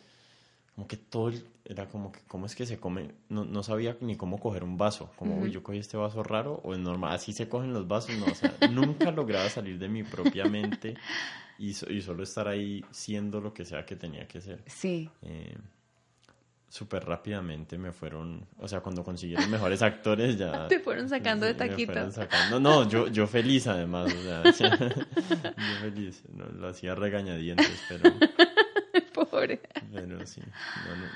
Como 0.76 0.88
que 0.88 0.98
todo 0.98 1.32
era 1.64 1.88
como 1.88 2.12
que, 2.12 2.20
¿cómo 2.28 2.46
es 2.46 2.56
que 2.56 2.66
se 2.66 2.78
come? 2.78 3.12
No, 3.30 3.46
no 3.46 3.64
sabía 3.64 3.98
ni 4.02 4.18
cómo 4.18 4.40
coger 4.40 4.64
un 4.64 4.78
vaso. 4.78 5.10
Como, 5.16 5.48
yo 5.48 5.64
cogí 5.64 5.80
este 5.80 5.96
vaso 5.96 6.22
raro 6.22 6.60
o 6.64 6.74
es 6.74 6.80
normal. 6.80 7.16
Así 7.16 7.32
se 7.32 7.48
cogen 7.48 7.74
los 7.74 7.88
vasos. 7.88 8.16
No, 8.18 8.26
o 8.26 8.36
sea, 8.36 8.54
nunca 8.72 9.12
lograba 9.12 9.50
salir 9.50 9.80
de 9.80 9.88
mi 9.88 10.04
propia 10.04 10.46
mente 10.46 10.96
y, 11.58 11.70
y, 11.70 12.02
solo 12.02 12.24
estar 12.24 12.48
ahí 12.48 12.84
siendo 12.92 13.40
lo 13.40 13.54
que 13.54 13.64
sea 13.64 13.86
que 13.86 13.96
tenía 13.96 14.28
que 14.28 14.42
ser. 14.42 14.64
Sí. 14.68 15.10
Eh, 15.22 15.56
súper 16.76 17.06
rápidamente 17.06 17.78
me 17.78 17.94
fueron, 17.94 18.46
o 18.60 18.68
sea, 18.68 18.82
cuando 18.82 19.02
consiguieron 19.02 19.50
mejores 19.50 19.82
actores 19.82 20.38
ya... 20.38 20.68
Te 20.68 20.82
fueron 20.82 21.08
sacando 21.08 21.46
de 21.46 21.54
taquito. 21.54 22.12
Sacando, 22.12 22.60
no, 22.60 22.88
yo, 22.90 23.08
yo 23.08 23.28
feliz 23.28 23.66
además, 23.68 24.14
o 24.14 24.52
sea, 24.52 24.74
yo 24.74 25.80
feliz, 25.80 26.24
no, 26.34 26.46
lo 26.48 26.68
hacía 26.68 26.94
regañadientes, 26.94 27.82
pero... 27.88 28.14
Sí, 30.26 30.42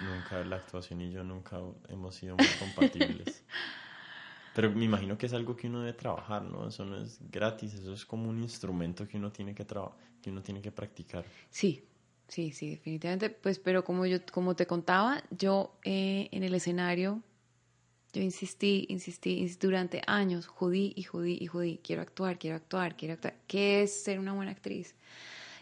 nunca 0.05 0.43
la 0.43 0.57
actuación 0.57 1.01
y 1.01 1.11
yo 1.11 1.23
nunca 1.23 1.59
hemos 1.89 2.15
sido 2.15 2.35
muy 2.35 2.45
compatibles. 2.59 3.43
Pero 4.53 4.71
me 4.71 4.85
imagino 4.85 5.17
que 5.17 5.27
es 5.27 5.33
algo 5.33 5.55
que 5.55 5.67
uno 5.67 5.81
debe 5.81 5.93
trabajar, 5.93 6.43
¿no? 6.43 6.67
Eso 6.67 6.83
no 6.83 6.97
es 6.97 7.19
gratis, 7.31 7.75
eso 7.75 7.93
es 7.93 8.05
como 8.05 8.29
un 8.29 8.41
instrumento 8.41 9.07
que 9.07 9.17
uno 9.17 9.31
tiene 9.31 9.53
que 9.53 9.65
que 10.21 10.29
uno 10.29 10.41
tiene 10.41 10.61
que 10.61 10.71
practicar. 10.71 11.23
Sí, 11.49 11.83
sí, 12.27 12.51
sí, 12.51 12.71
definitivamente. 12.71 13.29
Pues, 13.29 13.59
pero 13.59 13.83
como 13.83 14.05
yo, 14.05 14.17
como 14.31 14.55
te 14.55 14.65
contaba, 14.65 15.23
yo 15.29 15.77
eh, 15.83 16.29
en 16.31 16.43
el 16.43 16.55
escenario, 16.55 17.21
yo 18.11 18.21
insistí, 18.21 18.87
insistí, 18.89 19.37
insistí 19.37 19.67
durante 19.67 20.01
años, 20.07 20.47
judí 20.47 20.93
y 20.95 21.03
judí 21.03 21.37
y 21.39 21.45
judí. 21.45 21.79
Quiero 21.83 22.01
actuar, 22.01 22.39
quiero 22.39 22.55
actuar, 22.55 22.97
quiero 22.97 23.13
actuar. 23.13 23.35
¿Qué 23.47 23.83
es 23.83 24.03
ser 24.03 24.19
una 24.19 24.33
buena 24.33 24.51
actriz? 24.51 24.95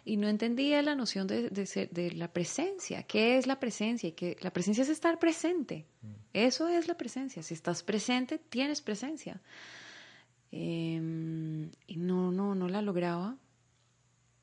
Y 0.08 0.16
no 0.16 0.30
entendía 0.30 0.82
la 0.82 0.96
noción 0.96 1.28
de, 1.28 1.50
de, 1.50 2.12
la 2.14 2.32
presencia. 2.32 3.04
¿Qué 3.04 3.38
es 3.38 3.46
la 3.46 3.60
presencia? 3.60 4.16
Que 4.16 4.38
la 4.40 4.52
presencia 4.52 4.84
es 4.84 4.90
estar 4.90 5.20
presente. 5.20 5.86
Mm. 6.02 6.08
Eso 6.34 6.70
es 6.70 6.88
la 6.88 6.96
presencia. 6.96 7.44
Si 7.44 7.54
estás 7.54 7.84
presente, 7.84 8.38
tienes 8.38 8.82
presencia. 8.82 9.42
Em, 10.50 11.70
y 11.88 11.98
no, 11.98 12.32
no, 12.32 12.56
no 12.56 12.70
la 12.70 12.82
lograba 12.82 13.36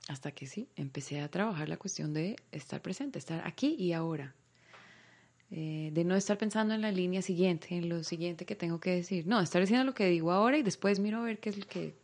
hasta 0.08 0.32
que 0.32 0.46
sí, 0.46 0.68
empecé 0.76 1.20
a 1.20 1.30
trabajar 1.30 1.70
la 1.70 1.78
cuestión 1.78 2.12
de 2.12 2.36
estar 2.52 2.82
presente, 2.82 3.18
estar 3.18 3.46
aquí 3.46 3.74
y 3.78 3.94
ahora. 3.94 4.34
Eh, 5.50 5.90
de 5.94 6.04
no 6.04 6.14
estar 6.14 6.36
pensando 6.36 6.74
en 6.74 6.82
la 6.82 6.92
línea 6.92 7.22
siguiente, 7.22 7.68
en 7.70 7.88
lo 7.88 8.04
siguiente 8.04 8.44
que 8.44 8.54
tengo 8.54 8.80
que 8.80 8.90
decir. 8.90 9.26
No, 9.26 9.40
estar 9.40 9.62
diciendo 9.62 9.84
lo 9.84 9.94
que 9.94 10.10
digo 10.10 10.30
ahora 10.30 10.58
y 10.58 10.62
después 10.62 11.00
miro 11.00 11.20
a 11.20 11.22
ver 11.22 11.38
qué 11.38 11.50
es 11.50 11.58
lo 11.58 11.66
que, 11.66 11.94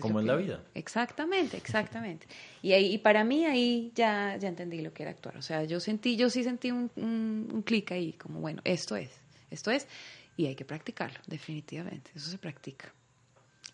como 0.00 0.20
en 0.20 0.26
la 0.26 0.36
vida. 0.36 0.62
Exactamente, 0.74 1.56
exactamente. 1.56 2.26
Y, 2.62 2.72
ahí, 2.72 2.94
y 2.94 2.98
para 2.98 3.24
mí 3.24 3.44
ahí 3.46 3.92
ya, 3.94 4.36
ya 4.36 4.48
entendí 4.48 4.80
lo 4.80 4.92
que 4.92 5.02
era 5.02 5.12
actuar. 5.12 5.36
O 5.36 5.42
sea, 5.42 5.64
yo 5.64 5.80
sentí, 5.80 6.16
yo 6.16 6.30
sí 6.30 6.44
sentí 6.44 6.70
un, 6.70 6.90
un, 6.96 7.62
clic 7.62 7.92
ahí, 7.92 8.12
como 8.14 8.40
bueno, 8.40 8.62
esto 8.64 8.96
es, 8.96 9.10
esto 9.50 9.70
es, 9.70 9.86
y 10.36 10.46
hay 10.46 10.54
que 10.54 10.64
practicarlo, 10.64 11.18
definitivamente. 11.26 12.10
Eso 12.14 12.30
se 12.30 12.38
practica. 12.38 12.92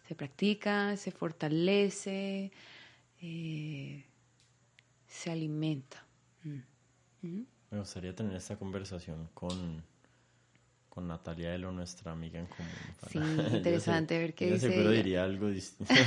Se 0.07 0.15
practica, 0.15 0.97
se 0.97 1.11
fortalece, 1.11 2.51
eh, 3.21 4.05
se 5.07 5.31
alimenta. 5.31 6.05
Mm. 6.45 7.43
Me 7.71 7.79
gustaría 7.79 8.15
tener 8.15 8.35
esta 8.35 8.57
conversación 8.57 9.29
con 9.35 9.83
con 10.99 11.07
Natalia 11.07 11.55
Elo, 11.55 11.71
nuestra 11.71 12.11
amiga 12.11 12.41
en 12.41 12.47
común. 12.47 12.73
Sí, 13.09 13.19
interesante 13.57 14.19
ver 14.19 14.35
qué 14.35 14.51
dice. 14.51 14.69
seguro 14.69 14.91
diría 14.91 15.23
algo 15.23 15.49
distinto. 15.49 15.95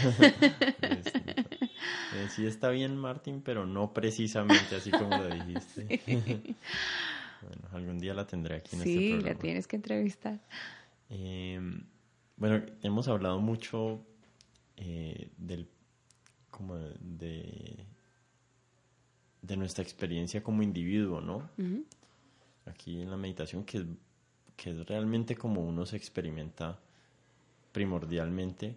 Eh, 2.13 2.27
sí 2.29 2.45
está 2.45 2.69
bien, 2.69 2.97
Martín, 2.97 3.41
pero 3.41 3.65
no 3.65 3.93
precisamente 3.93 4.75
así 4.75 4.91
como 4.91 5.17
lo 5.17 5.29
dijiste. 5.29 6.01
bueno, 7.41 7.69
algún 7.71 7.99
día 7.99 8.13
la 8.13 8.27
tendré 8.27 8.57
aquí 8.57 8.75
en 8.75 8.81
este 8.81 8.93
programa. 8.93 9.21
Sí, 9.21 9.27
la 9.29 9.35
tienes 9.35 9.67
que 9.67 9.75
entrevistar. 9.77 10.39
Em, 11.09 11.85
bueno, 12.35 12.65
hemos 12.83 13.07
hablado 13.07 13.39
mucho 13.39 14.05
eh, 14.75 15.29
del 15.37 15.69
como 16.49 16.75
de 16.75 17.85
de 19.41 19.57
nuestra 19.57 19.83
experiencia 19.83 20.43
como 20.43 20.61
individuo, 20.61 21.21
¿no? 21.21 21.49
Aquí 22.65 23.01
en 23.01 23.09
la 23.09 23.17
meditación 23.17 23.63
que 23.63 23.85
que 24.55 24.71
es 24.71 24.87
realmente 24.87 25.35
como 25.35 25.61
uno 25.61 25.85
se 25.85 25.97
experimenta 25.97 26.79
primordialmente, 27.71 28.75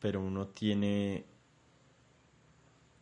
pero 0.00 0.20
uno 0.20 0.48
tiene 0.48 1.24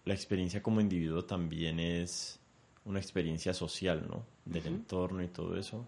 la 0.05 0.15
experiencia 0.15 0.63
como 0.63 0.81
individuo 0.81 1.25
también 1.25 1.81
es 1.81 2.39
una 2.85 2.99
experiencia 2.99 3.55
social, 3.55 4.07
¿no? 4.09 4.25
Del 4.45 4.67
entorno 4.67 5.23
y 5.23 5.29
todo 5.29 5.57
eso. 5.57 5.87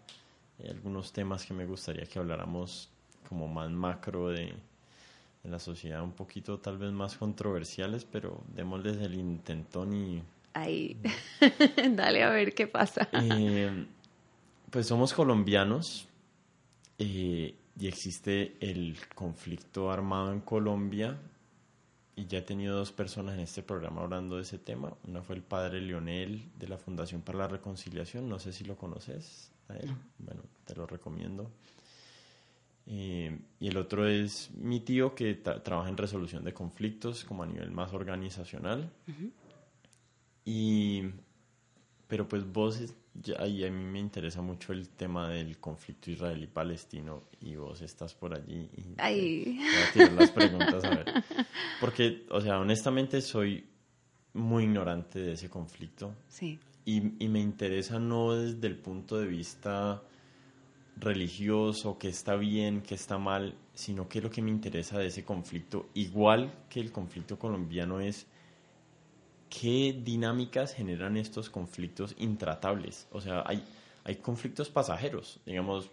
Hay 0.59 0.71
algunos 0.71 1.13
temas 1.13 1.45
que 1.45 1.53
me 1.53 1.67
gustaría 1.67 2.07
que 2.07 2.19
habláramos 2.19 2.89
como 3.29 3.47
más 3.49 3.71
macro 3.71 4.29
de, 4.29 4.55
la 5.45 5.59
sociedad, 5.61 6.03
un 6.03 6.13
poquito 6.13 6.59
tal 6.59 6.77
vez 6.77 6.91
más 6.91 7.17
controversiales, 7.17 8.05
pero 8.05 8.43
démosles 8.49 8.97
el 8.97 9.15
intentón 9.15 9.95
y... 9.95 10.23
Ahí, 10.55 10.99
dale 11.91 12.25
a 12.25 12.31
ver 12.31 12.53
qué 12.53 12.67
pasa. 12.67 13.09
Eh, 13.13 13.87
pues 14.71 14.87
somos 14.87 15.13
colombianos 15.13 16.09
eh, 16.99 17.55
y 17.79 17.87
existe 17.87 18.57
el 18.61 18.97
conflicto 19.15 19.91
armado 19.91 20.33
en 20.33 20.41
Colombia 20.41 21.19
y 22.15 22.27
ya 22.27 22.39
he 22.39 22.43
tenido 22.43 22.77
dos 22.77 22.93
personas 22.93 23.35
en 23.35 23.41
este 23.41 23.63
programa 23.63 24.03
hablando 24.03 24.37
de 24.37 24.43
ese 24.43 24.59
tema. 24.59 24.95
Una 25.07 25.23
fue 25.23 25.37
el 25.37 25.43
padre 25.43 25.81
Leonel 25.81 26.51
de 26.59 26.69
la 26.69 26.79
Fundación 26.79 27.21
para 27.21 27.39
la 27.39 27.49
Reconciliación, 27.49 28.29
no 28.29 28.39
sé 28.39 28.53
si 28.53 28.65
lo 28.65 28.77
conoces 28.77 29.51
a 29.69 29.77
él, 29.77 29.95
bueno, 30.19 30.43
te 30.65 30.75
lo 30.75 30.87
recomiendo. 30.87 31.51
Eh, 32.89 33.37
y 33.59 33.69
el 33.69 33.77
otro 33.77 34.07
es 34.07 34.51
mi 34.55 34.81
tío 34.81 35.15
que 35.15 35.35
trabaja 35.35 35.89
en 35.89 35.97
resolución 35.97 36.45
de 36.45 36.55
conflictos 36.55 37.25
como 37.25 37.43
a 37.43 37.47
nivel 37.47 37.71
más 37.71 37.93
organizacional. 37.93 38.91
Y, 40.45 41.03
pero 42.07 42.29
pues 42.29 42.51
vos 42.51 42.81
y 43.25 43.65
a 43.65 43.71
mí 43.71 43.85
me 43.85 43.99
interesa 43.99 44.43
mucho 44.43 44.73
el 44.73 44.89
tema 44.91 45.29
del 45.29 45.59
conflicto 45.59 46.11
israelí-palestino 46.11 47.25
y 47.41 47.57
vos 47.57 47.81
estás 47.83 48.15
por 48.15 48.35
allí 48.35 48.69
y 48.77 48.95
Ay. 48.99 49.59
voy 49.59 49.83
a 49.89 49.93
tirar 49.93 50.13
las 50.13 50.31
preguntas 50.31 50.85
a 50.85 50.91
ver. 50.91 51.25
Porque, 51.81 52.27
o 52.31 52.41
sea, 52.41 52.59
honestamente 52.59 53.21
soy 53.21 53.65
muy 54.35 54.65
ignorante 54.65 55.19
de 55.19 55.33
ese 55.33 55.49
conflicto. 55.49 56.15
Sí. 56.29 56.59
Y, 56.85 57.25
y 57.25 57.29
me 57.29 57.41
interesa 57.41 57.99
no 57.99 58.35
desde 58.35 58.67
el 58.67 58.77
punto 58.77 59.19
de 59.19 59.27
vista 59.27 60.03
religioso, 60.97 61.99
que 61.99 62.09
está 62.09 62.37
bien, 62.37 62.81
que 62.83 62.95
está 62.95 63.19
mal, 63.19 63.55
sino 63.75 64.09
que 64.09 64.21
lo 64.21 64.31
que 64.31 64.43
me 64.43 64.51
interesa 64.51 64.99
de 64.99 65.07
ese 65.07 65.25
conflicto, 65.25 65.89
igual 65.95 66.53
que 66.69 66.81
el 66.81 66.93
conflicto 66.93 67.39
colombiano, 67.39 68.01
es 68.01 68.27
qué 69.59 69.99
dinámicas 69.99 70.75
generan 70.75 71.17
estos 71.17 71.49
conflictos 71.49 72.15
intratables. 72.19 73.09
O 73.11 73.21
sea, 73.21 73.43
hay, 73.47 73.65
hay 74.05 74.17
conflictos 74.17 74.69
pasajeros. 74.69 75.41
Digamos, 75.47 75.91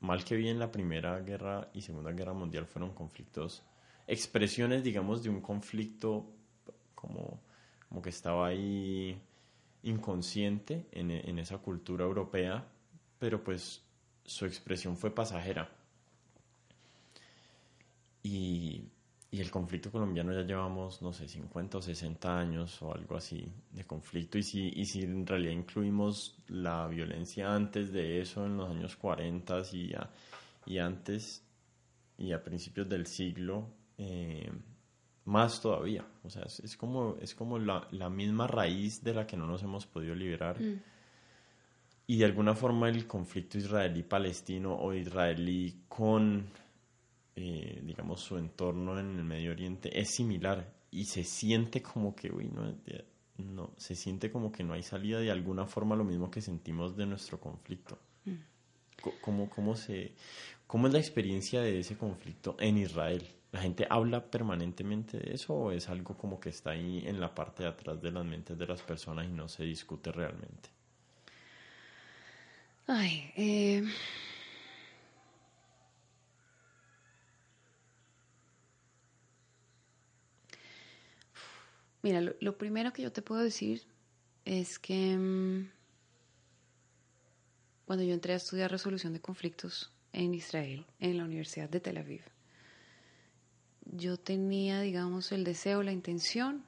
mal 0.00 0.24
que 0.24 0.36
bien 0.36 0.58
la 0.58 0.72
Primera 0.72 1.20
Guerra 1.20 1.68
y 1.74 1.82
Segunda 1.82 2.12
Guerra 2.12 2.32
Mundial 2.32 2.66
fueron 2.66 2.94
conflictos, 2.94 3.62
expresiones, 4.06 4.82
digamos, 4.82 5.22
de 5.22 5.28
un 5.28 5.42
conflicto 5.42 6.26
como, 6.94 7.40
como 7.88 8.00
que 8.00 8.10
estaba 8.10 8.48
ahí 8.48 9.20
inconsciente 9.82 10.86
en, 10.92 11.10
en 11.10 11.38
esa 11.38 11.58
cultura 11.58 12.04
europea, 12.04 12.66
pero 13.18 13.44
pues 13.44 13.82
su 14.24 14.46
expresión 14.46 14.96
fue 14.96 15.14
pasajera. 15.14 15.70
Y 18.22 18.82
y 19.30 19.40
el 19.40 19.50
conflicto 19.50 19.90
colombiano 19.90 20.32
ya 20.32 20.42
llevamos, 20.42 21.02
no 21.02 21.12
sé, 21.12 21.28
50 21.28 21.78
o 21.78 21.82
60 21.82 22.38
años 22.38 22.80
o 22.80 22.94
algo 22.94 23.16
así 23.16 23.46
de 23.72 23.84
conflicto. 23.84 24.38
Y 24.38 24.42
si, 24.42 24.72
y 24.74 24.86
si 24.86 25.02
en 25.02 25.26
realidad 25.26 25.52
incluimos 25.52 26.38
la 26.48 26.86
violencia 26.88 27.54
antes 27.54 27.92
de 27.92 28.22
eso, 28.22 28.46
en 28.46 28.56
los 28.56 28.70
años 28.70 28.96
40 28.96 29.62
y, 29.72 29.92
y 30.64 30.78
antes, 30.78 31.44
y 32.16 32.32
a 32.32 32.42
principios 32.42 32.88
del 32.88 33.06
siglo, 33.06 33.68
eh, 33.98 34.50
más 35.26 35.60
todavía. 35.60 36.06
O 36.24 36.30
sea, 36.30 36.44
es, 36.44 36.76
como, 36.78 37.16
es 37.20 37.34
como 37.34 37.58
la, 37.58 37.86
la, 37.90 38.08
misma 38.08 38.46
raíz 38.46 39.04
de 39.04 39.12
la 39.12 39.26
que 39.26 39.36
no 39.36 39.46
nos 39.46 39.62
hemos 39.62 39.86
podido 39.86 40.14
liberar. 40.14 40.58
Mm. 40.58 40.80
Y 42.06 42.16
de 42.16 42.24
alguna 42.24 42.54
forma 42.54 42.88
el 42.88 43.06
conflicto 43.06 43.58
israelí-palestino 43.58 44.74
o 44.74 44.94
israelí 44.94 45.82
con 45.86 46.46
eh, 47.42 47.80
digamos, 47.82 48.20
su 48.20 48.36
entorno 48.38 48.98
en 48.98 49.16
el 49.16 49.24
Medio 49.24 49.52
Oriente 49.52 49.98
es 49.98 50.10
similar 50.10 50.72
y 50.90 51.04
se 51.04 51.24
siente 51.24 51.82
como 51.82 52.14
que, 52.14 52.30
uy, 52.30 52.48
no, 52.48 52.74
no, 53.38 53.72
se 53.76 53.94
siente 53.94 54.30
como 54.30 54.50
que 54.52 54.64
no 54.64 54.74
hay 54.74 54.82
salida 54.82 55.20
de 55.20 55.30
alguna 55.30 55.66
forma 55.66 55.96
lo 55.96 56.04
mismo 56.04 56.30
que 56.30 56.40
sentimos 56.40 56.96
de 56.96 57.06
nuestro 57.06 57.38
conflicto. 57.38 57.98
Mm. 58.24 58.34
¿Cómo, 59.20 59.48
cómo, 59.48 59.76
se, 59.76 60.12
¿Cómo 60.66 60.88
es 60.88 60.92
la 60.92 60.98
experiencia 60.98 61.60
de 61.60 61.78
ese 61.80 61.96
conflicto 61.96 62.56
en 62.58 62.78
Israel? 62.78 63.26
¿La 63.52 63.60
gente 63.60 63.86
habla 63.88 64.30
permanentemente 64.30 65.18
de 65.18 65.34
eso 65.34 65.54
o 65.54 65.72
es 65.72 65.88
algo 65.88 66.16
como 66.16 66.38
que 66.38 66.50
está 66.50 66.70
ahí 66.70 67.02
en 67.06 67.20
la 67.20 67.34
parte 67.34 67.62
de 67.62 67.70
atrás 67.70 68.02
de 68.02 68.10
las 68.10 68.24
mentes 68.24 68.58
de 68.58 68.66
las 68.66 68.82
personas 68.82 69.26
y 69.26 69.30
no 69.30 69.48
se 69.48 69.64
discute 69.64 70.12
realmente? 70.12 70.68
Ay, 72.86 73.30
eh, 73.36 73.84
Mira, 82.02 82.20
lo, 82.20 82.58
primero 82.58 82.92
que 82.92 83.02
yo 83.02 83.12
te 83.12 83.22
puedo 83.22 83.42
decir 83.42 83.82
es 84.44 84.78
que 84.78 85.16
mm, 85.16 85.70
cuando 87.86 88.04
yo 88.04 88.14
entré 88.14 88.34
a 88.34 88.36
estudiar 88.36 88.70
resolución 88.70 89.12
de 89.12 89.20
conflictos 89.20 89.92
en 90.12 90.34
Israel, 90.34 90.86
en 91.00 91.18
la 91.18 91.24
Universidad 91.24 91.68
de 91.68 91.80
Tel 91.80 91.98
Aviv, 91.98 92.22
yo 93.84 94.16
tenía, 94.16 94.80
digamos, 94.80 95.32
el 95.32 95.44
deseo, 95.44 95.82
la 95.82 95.92
intención 95.92 96.62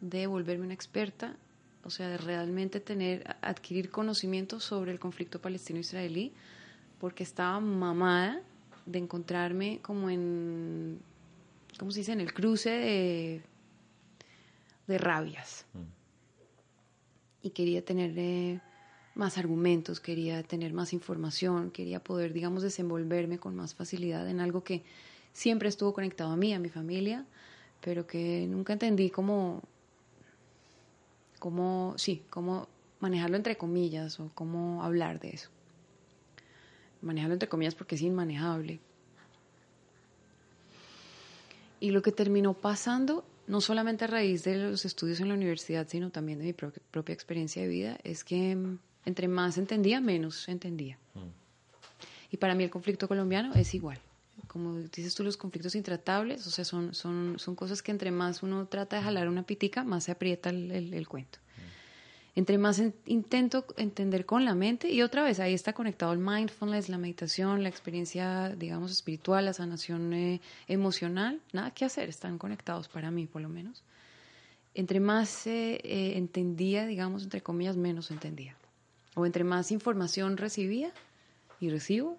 de 0.00 0.26
volverme 0.26 0.64
una 0.64 0.74
experta 0.74 1.36
o 1.84 1.90
sea, 1.90 2.08
de 2.08 2.18
realmente 2.18 2.80
tener, 2.80 3.36
adquirir 3.40 3.90
conocimiento 3.90 4.60
sobre 4.60 4.92
el 4.92 5.00
conflicto 5.00 5.40
palestino-israelí, 5.40 6.32
porque 6.98 7.24
estaba 7.24 7.58
mamada 7.60 8.40
de 8.86 8.98
encontrarme 8.98 9.80
como 9.82 10.08
en, 10.08 11.00
¿cómo 11.78 11.90
se 11.90 12.00
dice?, 12.00 12.12
en 12.12 12.20
el 12.20 12.32
cruce 12.32 12.70
de, 12.70 13.42
de 14.92 14.98
rabias. 14.98 15.64
Mm. 15.72 17.46
Y 17.46 17.50
quería 17.50 17.84
tener 17.84 18.12
eh, 18.16 18.60
más 19.14 19.38
argumentos, 19.38 20.00
quería 20.00 20.42
tener 20.42 20.72
más 20.72 20.92
información, 20.92 21.70
quería 21.70 21.98
poder, 21.98 22.32
digamos, 22.32 22.62
desenvolverme 22.62 23.38
con 23.38 23.56
más 23.56 23.74
facilidad 23.74 24.28
en 24.28 24.40
algo 24.40 24.62
que 24.62 24.84
siempre 25.32 25.68
estuvo 25.68 25.92
conectado 25.92 26.30
a 26.30 26.36
mí, 26.36 26.54
a 26.54 26.58
mi 26.58 26.68
familia, 26.68 27.26
pero 27.80 28.06
que 28.06 28.46
nunca 28.48 28.74
entendí 28.74 29.10
cómo, 29.10 29.62
cómo, 31.38 31.94
sí, 31.96 32.22
cómo 32.30 32.68
manejarlo 33.00 33.36
entre 33.36 33.56
comillas 33.56 34.20
o 34.20 34.30
cómo 34.34 34.84
hablar 34.84 35.18
de 35.18 35.30
eso. 35.30 35.48
Manejarlo 37.00 37.34
entre 37.34 37.48
comillas 37.48 37.74
porque 37.74 37.96
es 37.96 38.02
inmanejable. 38.02 38.78
Y 41.80 41.90
lo 41.90 42.00
que 42.02 42.12
terminó 42.12 42.54
pasando, 42.54 43.24
no 43.46 43.60
solamente 43.60 44.04
a 44.04 44.08
raíz 44.08 44.44
de 44.44 44.56
los 44.56 44.84
estudios 44.84 45.20
en 45.20 45.28
la 45.28 45.34
universidad, 45.34 45.86
sino 45.88 46.10
también 46.10 46.38
de 46.38 46.44
mi 46.44 46.52
propia 46.52 47.12
experiencia 47.12 47.62
de 47.62 47.68
vida, 47.68 47.98
es 48.04 48.24
que 48.24 48.54
mm, 48.56 48.78
entre 49.04 49.28
más 49.28 49.58
entendía, 49.58 50.00
menos 50.00 50.48
entendía. 50.48 50.98
Mm. 51.14 52.32
Y 52.32 52.36
para 52.38 52.54
mí 52.54 52.64
el 52.64 52.70
conflicto 52.70 53.08
colombiano 53.08 53.54
es 53.54 53.74
igual 53.74 53.98
como 54.52 54.74
dices 54.78 55.14
tú, 55.14 55.24
los 55.24 55.36
conflictos 55.36 55.74
intratables, 55.74 56.46
o 56.46 56.50
sea, 56.50 56.64
son, 56.64 56.94
son, 56.94 57.38
son 57.38 57.54
cosas 57.54 57.82
que 57.82 57.90
entre 57.90 58.10
más 58.10 58.42
uno 58.42 58.66
trata 58.66 58.96
de 58.96 59.02
jalar 59.02 59.28
una 59.28 59.44
pitica, 59.44 59.84
más 59.84 60.04
se 60.04 60.12
aprieta 60.12 60.50
el, 60.50 61.08
cuento. 61.08 61.38
Entre 62.34 62.56
más 62.56 62.82
intento 63.04 63.66
entender 63.76 64.24
con 64.24 64.46
la 64.46 64.54
mente, 64.54 64.90
y 64.90 65.02
otra 65.02 65.22
vez 65.22 65.38
ahí 65.38 65.52
está 65.52 65.74
conectado 65.74 66.12
el 66.12 66.18
mindfulness, 66.18 66.88
la 66.88 66.96
meditación, 66.96 67.62
la 67.62 67.68
experiencia, 67.68 68.48
digamos, 68.56 68.90
espiritual, 68.90 69.44
la 69.44 69.52
sanación 69.52 70.14
eh, 70.14 70.40
emocional, 70.66 71.42
nada 71.52 71.72
que 71.72 71.84
hacer, 71.84 72.08
están 72.08 72.38
conectados 72.38 72.88
para 72.88 73.10
mí, 73.10 73.26
por 73.26 73.42
lo 73.42 73.50
menos. 73.50 73.82
Entre 74.74 74.98
más 74.98 75.46
eh, 75.46 75.74
eh, 75.84 76.16
entendía, 76.16 76.86
digamos, 76.86 77.24
entre 77.24 77.42
comillas, 77.42 77.76
menos 77.76 78.10
entendía. 78.10 78.56
O 79.14 79.26
entre 79.26 79.44
más 79.44 79.70
información 79.70 80.38
recibía 80.38 80.90
y 81.60 81.68
recibo, 81.68 82.16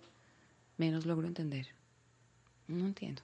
menos 0.77 1.07
logro 1.07 1.27
entender. 1.27 1.67
No 2.67 2.85
entiendo. 2.85 3.23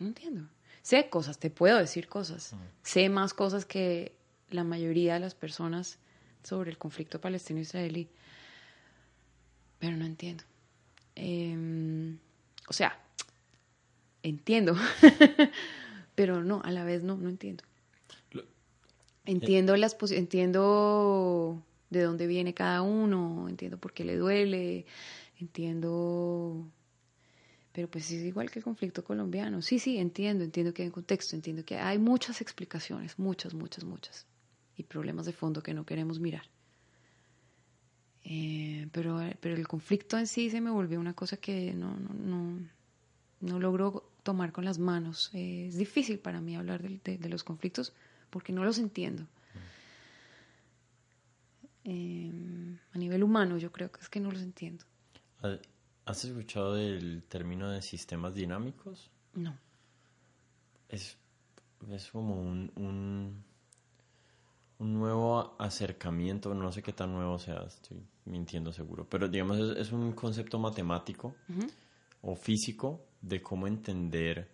No 0.00 0.08
entiendo. 0.08 0.48
Sé 0.82 1.08
cosas, 1.08 1.38
te 1.38 1.50
puedo 1.50 1.78
decir 1.78 2.08
cosas. 2.08 2.56
Sé 2.82 3.08
más 3.08 3.34
cosas 3.34 3.64
que 3.64 4.12
la 4.50 4.64
mayoría 4.64 5.14
de 5.14 5.20
las 5.20 5.36
personas 5.36 5.98
sobre 6.48 6.70
el 6.70 6.78
conflicto 6.78 7.20
palestino-israelí. 7.20 8.08
Pero 9.78 9.96
no 9.96 10.06
entiendo. 10.06 10.44
Em, 11.14 12.18
o 12.68 12.72
sea, 12.72 12.98
entiendo. 14.22 14.74
pero 16.14 16.42
no, 16.42 16.62
a 16.64 16.70
la 16.70 16.84
vez 16.84 17.02
no, 17.02 17.16
no 17.16 17.28
entiendo. 17.28 17.64
Entiendo 19.24 19.76
las 19.76 19.94
entiendo 20.10 21.62
de 21.90 22.02
dónde 22.02 22.26
viene 22.26 22.54
cada 22.54 22.80
uno, 22.80 23.46
entiendo 23.46 23.76
por 23.76 23.92
qué 23.92 24.04
le 24.04 24.16
duele, 24.16 24.86
entiendo 25.38 26.66
pero 27.78 27.88
pues 27.88 28.10
es 28.10 28.24
igual 28.24 28.50
que 28.50 28.58
el 28.58 28.64
conflicto 28.64 29.04
colombiano. 29.04 29.62
Sí, 29.62 29.78
sí, 29.78 29.98
entiendo, 29.98 30.42
entiendo 30.42 30.74
que 30.74 30.82
hay 30.82 30.88
un 30.88 30.92
contexto, 30.92 31.36
entiendo 31.36 31.64
que 31.64 31.76
hay 31.76 31.98
muchas 31.98 32.40
explicaciones, 32.40 33.20
muchas, 33.20 33.54
muchas, 33.54 33.84
muchas, 33.84 34.26
y 34.78 34.84
problemas 34.84 35.26
de 35.26 35.32
fondo 35.32 35.62
que 35.62 35.74
no 35.74 35.84
queremos 35.84 36.20
mirar. 36.20 36.46
Eh, 38.24 38.88
pero, 38.92 39.20
pero 39.40 39.54
el 39.54 39.68
conflicto 39.68 40.16
en 40.16 40.26
sí 40.26 40.50
se 40.50 40.60
me 40.60 40.70
volvió 40.70 40.98
una 41.00 41.14
cosa 41.14 41.36
que 41.36 41.74
no, 41.74 41.96
no, 41.96 42.14
no, 42.14 42.60
no 43.40 43.58
logro 43.58 44.10
tomar 44.22 44.52
con 44.52 44.64
las 44.64 44.78
manos. 44.78 45.30
Eh, 45.32 45.66
es 45.68 45.76
difícil 45.76 46.18
para 46.18 46.40
mí 46.40 46.56
hablar 46.56 46.82
de, 46.82 47.28
los 47.28 47.44
conflictos 47.44 47.92
porque 48.30 48.52
no 48.52 48.64
los 48.64 48.78
entiendo. 48.78 49.26
Eh, 51.84 52.78
a 52.92 52.98
nivel 52.98 53.22
humano 53.22 53.56
yo 53.56 53.72
creo 53.72 53.90
que 53.90 54.00
es 54.00 54.08
que 54.08 54.20
no 54.20 54.30
los 54.30 54.42
entiendo. 54.42 54.84
¿Has 56.04 56.24
escuchado 56.24 56.74
del 56.74 57.22
término 57.28 57.70
de 57.70 57.80
sistemas 57.80 58.34
dinámicos? 58.34 59.10
No. 59.32 59.56
Es, 60.88 61.16
como 62.12 62.40
un, 62.40 62.72
un, 62.76 63.44
nuevo 64.78 65.56
acercamiento, 65.58 66.54
no 66.54 66.72
sé 66.72 66.82
qué 66.82 66.92
tan 66.92 67.12
nuevo 67.12 67.38
sea, 67.38 67.64
estoy 67.66 68.00
mintiendo 68.24 68.72
seguro, 68.72 69.06
pero 69.08 69.28
digamos 69.28 69.58
es, 69.76 69.92
un 69.92 70.12
concepto 70.12 70.58
matemático 70.58 71.34
o 72.22 72.36
físico 72.36 73.00
de 73.20 73.42
cómo 73.42 73.66
entender 73.66 74.48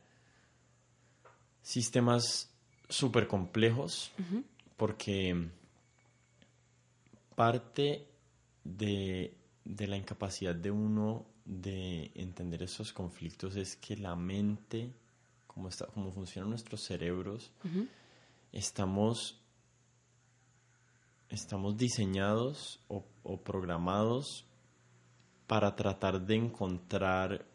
sistemas 1.63 2.51
súper 2.89 3.27
complejos, 3.27 4.13
porque 4.77 5.49
parte 7.35 8.07
de, 8.63 9.35
de 9.65 9.87
la 9.87 9.97
incapacidad 9.97 10.55
de 10.55 10.71
uno 10.71 11.27
de 11.45 12.11
entender 12.15 12.63
esos 12.63 12.93
conflictos 12.93 13.57
es 13.57 13.77
que 13.77 13.97
la 13.97 14.17
mente, 14.17 14.93
como, 15.47 15.69
está, 15.69 15.87
como 15.87 16.11
funcionan 16.13 16.51
nuestros 16.51 16.83
cerebros, 16.83 17.51
estamos, 18.53 19.41
estamos 21.35 21.77
diseñados 21.77 22.81
o, 22.89 23.05
programados 23.43 24.47
para 25.47 25.75
tratar 25.77 26.21
de 26.21 26.37
encontrar 26.37 27.47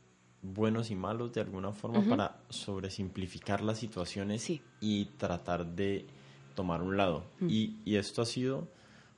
buenos 0.41 0.91
y 0.91 0.95
malos 0.95 1.33
de 1.33 1.41
alguna 1.41 1.71
forma 1.71 2.01
para 2.01 2.41
sobresimplificar 2.49 3.61
las 3.61 3.79
situaciones 3.79 4.49
y 4.79 5.05
tratar 5.17 5.65
de 5.65 6.05
tomar 6.55 6.81
un 6.81 6.97
lado. 6.97 7.25
y, 7.41 7.77
y, 7.85 7.95
esto 7.95 8.21
ha 8.21 8.25
sido, 8.25 8.67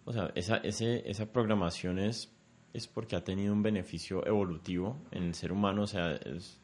o 0.05 0.13
sea, 0.13 0.31
esa, 0.35 0.57
ese, 0.57 1.09
esa 1.09 1.25
programación 1.25 1.99
es 1.99 2.29
es 2.73 2.87
porque 2.87 3.15
ha 3.15 3.23
tenido 3.23 3.53
un 3.53 3.63
beneficio 3.63 4.25
evolutivo 4.25 4.97
en 5.11 5.23
el 5.23 5.35
ser 5.35 5.51
humano. 5.51 5.83
O 5.83 5.87
sea, 5.87 6.13
es, 6.13 6.59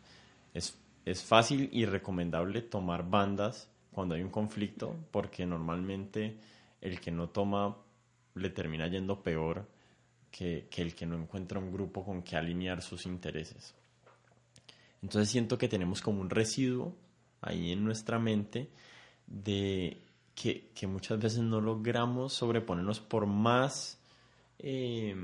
es, 0.53 0.78
es 1.06 1.24
fácil 1.24 1.69
y 1.72 1.86
recomendable 1.86 2.61
tomar 2.61 3.10
bandas 3.10 3.69
cuando 3.91 4.15
hay 4.15 4.22
un 4.22 4.30
conflicto, 4.30 4.95
porque 5.11 5.45
normalmente 5.45 6.38
el 6.82 6.99
que 6.99 7.11
no 7.11 7.30
toma 7.30 7.76
le 8.38 8.49
termina 8.49 8.88
yendo 8.88 9.22
peor 9.22 9.68
que, 10.31 10.68
el 10.77 10.95
que 10.95 11.05
no 11.05 11.15
encuentra 11.18 11.59
un 11.59 11.72
grupo 11.72 12.03
con 12.03 12.22
que 12.22 12.35
alinear 12.35 12.81
sus 12.81 13.05
intereses. 13.05 13.73
Entonces 15.01 15.30
siento 15.30 15.57
que 15.57 15.68
tenemos 15.68 16.01
como 16.01 16.22
un 16.22 16.30
residuo 16.30 16.95
ahí 17.41 17.72
en 17.72 17.84
nuestra 17.84 18.19
mente 18.19 18.69
de 19.26 20.01
que, 20.35 20.69
muchas 20.88 21.19
veces 21.19 21.39
no 21.39 21.61
logramos 21.61 22.34
sobreponernos 22.34 22.99
por 22.99 23.26
más 23.26 23.99
eh, 24.59 25.15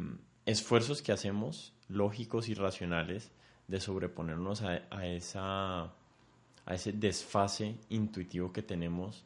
esfuerzos 0.46 1.02
que 1.02 1.12
hacemos, 1.12 1.74
lógicos 1.88 2.50
y 2.50 2.54
racionales, 2.54 3.32
de 3.68 3.80
sobreponernos 3.80 4.62
a, 4.62 5.08
esa, 5.08 5.84
a 5.84 6.74
ese 6.74 6.92
desfase 6.92 7.76
intuitivo 7.90 8.52
que 8.52 8.62
tenemos, 8.62 9.24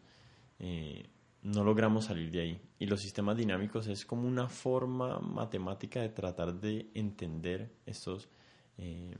eh, 0.59 1.05
no 1.43 1.63
logramos 1.63 2.05
salir 2.05 2.31
de 2.31 2.41
ahí. 2.41 2.61
Y 2.79 2.85
los 2.85 3.01
sistemas 3.01 3.37
dinámicos 3.37 3.87
es 3.87 4.05
como 4.05 4.27
una 4.27 4.49
forma 4.49 5.19
matemática 5.19 6.01
de 6.01 6.09
tratar 6.09 6.53
de 6.53 6.89
entender 6.93 7.71
estos, 7.85 8.29
eh, 8.77 9.15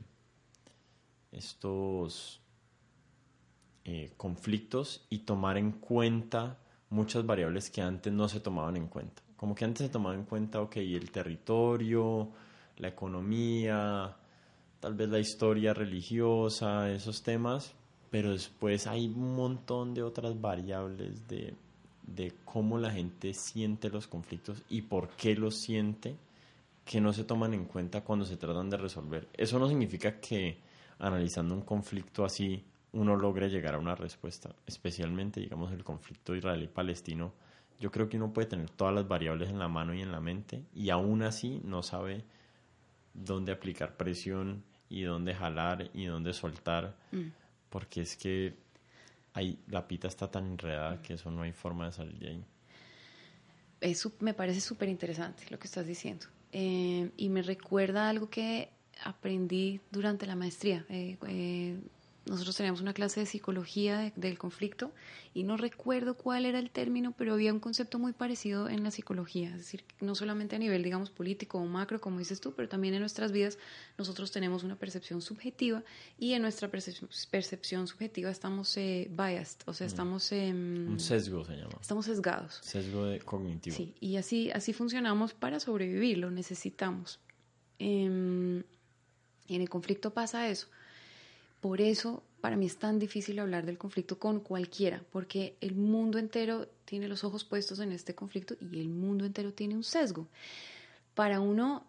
estos 1.32 2.40
eh, 3.84 4.12
conflictos 4.16 5.06
y 5.08 5.20
tomar 5.20 5.56
en 5.56 5.72
cuenta 5.72 6.58
muchas 6.90 7.24
variables 7.24 7.70
que 7.70 7.82
antes 7.82 8.12
no 8.12 8.28
se 8.28 8.40
tomaban 8.40 8.76
en 8.76 8.88
cuenta. 8.88 9.22
Como 9.36 9.54
que 9.54 9.64
antes 9.64 9.86
se 9.86 9.92
tomaba 9.92 10.14
en 10.14 10.24
cuenta, 10.24 10.60
ok, 10.60 10.76
el 10.76 11.10
territorio, 11.10 12.30
la 12.76 12.88
economía, 12.88 14.16
tal 14.80 14.94
vez 14.94 15.08
la 15.08 15.18
historia 15.18 15.74
religiosa, 15.74 16.90
esos 16.90 17.22
temas, 17.22 17.74
pero 18.10 18.32
después 18.32 18.86
hay 18.86 19.06
un 19.06 19.36
montón 19.36 19.94
de 19.94 20.02
otras 20.02 20.40
variables 20.40 21.26
de, 21.28 21.54
de 22.14 22.34
cómo 22.44 22.78
la 22.78 22.90
gente 22.90 23.34
siente 23.34 23.90
los 23.90 24.06
conflictos 24.06 24.62
y 24.68 24.82
por 24.82 25.10
qué 25.10 25.34
los 25.34 25.56
siente 25.56 26.16
que 26.84 27.00
no 27.00 27.12
se 27.12 27.24
toman 27.24 27.54
en 27.54 27.64
cuenta 27.64 28.02
cuando 28.02 28.24
se 28.24 28.36
tratan 28.36 28.70
de 28.70 28.78
resolver. 28.78 29.28
Eso 29.34 29.58
no 29.58 29.68
significa 29.68 30.20
que 30.20 30.58
analizando 30.98 31.54
un 31.54 31.62
conflicto 31.62 32.24
así 32.24 32.64
uno 32.92 33.14
logre 33.14 33.50
llegar 33.50 33.74
a 33.74 33.78
una 33.78 33.94
respuesta, 33.94 34.54
especialmente 34.66 35.40
digamos 35.40 35.72
el 35.72 35.84
conflicto 35.84 36.34
israelí-palestino 36.34 37.32
yo 37.80 37.90
creo 37.92 38.08
que 38.08 38.16
uno 38.16 38.32
puede 38.32 38.48
tener 38.48 38.70
todas 38.70 38.94
las 38.94 39.06
variables 39.06 39.50
en 39.50 39.58
la 39.58 39.68
mano 39.68 39.94
y 39.94 40.02
en 40.02 40.10
la 40.10 40.20
mente 40.20 40.64
y 40.74 40.90
aún 40.90 41.22
así 41.22 41.60
no 41.64 41.82
sabe 41.82 42.24
dónde 43.14 43.52
aplicar 43.52 43.96
presión 43.96 44.64
y 44.88 45.02
dónde 45.02 45.34
jalar 45.34 45.90
y 45.92 46.06
dónde 46.06 46.32
soltar, 46.32 46.96
mm. 47.12 47.28
porque 47.68 48.00
es 48.00 48.16
que 48.16 48.56
la 49.68 49.86
pita 49.86 50.08
está 50.08 50.30
tan 50.30 50.46
enredada 50.46 51.00
que 51.02 51.14
eso 51.14 51.30
no 51.30 51.42
hay 51.42 51.52
forma 51.52 51.86
de 51.86 51.92
salir 51.92 52.18
de 52.18 52.28
ahí. 52.28 52.44
eso 53.80 54.12
me 54.20 54.34
parece 54.34 54.60
súper 54.60 54.88
interesante 54.88 55.44
lo 55.50 55.58
que 55.58 55.66
estás 55.66 55.86
diciendo. 55.86 56.26
Eh, 56.52 57.10
y 57.16 57.28
me 57.28 57.42
recuerda 57.42 58.08
algo 58.08 58.30
que 58.30 58.70
aprendí 59.04 59.80
durante 59.90 60.26
la 60.26 60.34
maestría. 60.34 60.84
Eh, 60.88 61.16
eh, 61.26 61.76
nosotros 62.28 62.56
teníamos 62.56 62.80
una 62.80 62.92
clase 62.92 63.20
de 63.20 63.26
psicología 63.26 64.12
del 64.16 64.38
conflicto 64.38 64.92
y 65.34 65.44
no 65.44 65.56
recuerdo 65.56 66.14
cuál 66.14 66.46
era 66.46 66.58
el 66.58 66.70
término, 66.70 67.12
pero 67.16 67.34
había 67.34 67.52
un 67.52 67.60
concepto 67.60 67.98
muy 67.98 68.12
parecido 68.12 68.68
en 68.68 68.82
la 68.82 68.90
psicología, 68.90 69.50
es 69.50 69.58
decir, 69.58 69.84
no 70.00 70.14
solamente 70.14 70.56
a 70.56 70.58
nivel, 70.58 70.82
digamos, 70.82 71.10
político 71.10 71.58
o 71.58 71.64
macro, 71.66 72.00
como 72.00 72.18
dices 72.18 72.40
tú, 72.40 72.52
pero 72.54 72.68
también 72.68 72.94
en 72.94 73.00
nuestras 73.00 73.32
vidas 73.32 73.58
nosotros 73.96 74.30
tenemos 74.32 74.64
una 74.64 74.76
percepción 74.76 75.22
subjetiva 75.22 75.82
y 76.18 76.32
en 76.32 76.42
nuestra 76.42 76.68
percepción, 76.68 77.86
subjetiva 77.86 78.30
estamos 78.30 78.76
eh, 78.76 79.08
biased, 79.10 79.60
o 79.66 79.72
sea, 79.72 79.86
mm. 79.86 79.88
estamos... 79.88 80.32
un 80.32 81.00
sesgo 81.00 81.44
se 81.44 81.56
llama. 81.56 81.78
Estamos 81.80 82.06
sesgados. 82.06 82.60
Sesgo 82.62 83.06
de 83.06 83.20
cognitivo. 83.20 83.76
Sí, 83.76 83.94
y 84.00 84.16
así, 84.16 84.50
así 84.50 84.72
funcionamos 84.72 85.34
para 85.34 85.60
sobrevivir, 85.60 86.18
lo 86.18 86.30
necesitamos. 86.30 87.20
Em, 87.78 88.64
y 89.46 89.54
en 89.54 89.62
el 89.62 89.68
conflicto 89.68 90.12
pasa 90.12 90.48
eso 90.48 90.68
por 91.60 91.80
eso 91.80 92.22
para 92.40 92.56
mí 92.56 92.66
es 92.66 92.76
tan 92.76 92.98
difícil 92.98 93.38
hablar 93.40 93.66
del 93.66 93.78
conflicto 93.78 94.18
con 94.18 94.40
cualquiera, 94.40 95.02
porque 95.10 95.56
el 95.60 95.74
mundo 95.74 96.18
entero 96.18 96.68
tiene 96.84 97.08
los 97.08 97.24
ojos 97.24 97.44
puestos 97.44 97.80
en 97.80 97.92
este 97.92 98.14
conflicto 98.14 98.54
y 98.60 98.80
el 98.80 98.88
mundo 98.88 99.24
entero 99.24 99.52
tiene 99.52 99.74
un 99.74 99.82
sesgo. 99.82 100.28
Para 101.14 101.40
uno, 101.40 101.84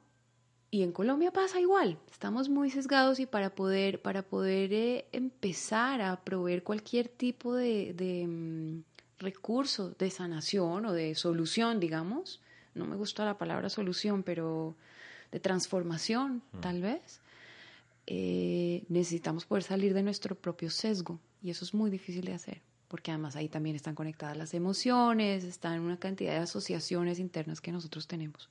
y 0.72 0.82
en 0.82 0.92
Colombia 0.92 1.32
pasa 1.32 1.60
igual, 1.60 2.00
estamos 2.12 2.50
muy 2.50 2.72
sesgados 2.72 3.20
y 3.20 3.28
para 3.28 3.54
poder, 3.54 4.02
para 4.02 4.24
poder 4.24 4.74
eh, 4.74 5.06
empezar 5.12 6.02
a 6.02 6.20
proveer 6.24 6.64
cualquier 6.64 7.08
tipo 7.08 7.56
de, 7.56 7.94
de 7.94 8.26
mm, 8.28 8.84
recurso 9.20 9.92
de 10.00 10.10
sanación 10.10 10.86
o 10.88 10.94
de 10.94 11.14
solución, 11.14 11.80
digamos, 11.80 12.42
no 12.74 12.86
me 12.86 12.96
gusta 12.96 13.26
la 13.26 13.38
palabra 13.38 13.70
solución, 13.70 14.24
pero 14.24 14.76
de 15.32 15.40
transformación, 15.40 16.42
mm. 16.54 16.60
tal 16.60 16.82
vez, 16.82 17.22
eh, 18.12 18.86
necesitamos 18.90 19.46
poder 19.46 19.64
salir 19.64 19.94
de 19.94 20.02
nuestro 20.02 20.34
propio 20.34 20.72
sesgo 20.72 21.20
y 21.44 21.52
eso 21.52 21.64
es 21.64 21.76
muy 21.76 21.92
difícil 21.92 22.26
de 22.26 22.34
hacer 22.34 22.62
porque 22.88 23.12
además 23.12 23.36
ahí 23.36 23.48
también 23.48 23.76
están 23.76 23.94
conectadas 23.94 24.36
las 24.36 24.56
emociones, 24.56 25.44
están 25.44 25.80
una 25.82 25.98
cantidad 25.98 26.34
de 26.34 26.40
asociaciones 26.40 27.20
internas 27.20 27.62
que 27.62 27.72
nosotros 27.72 28.08
tenemos. 28.08 28.50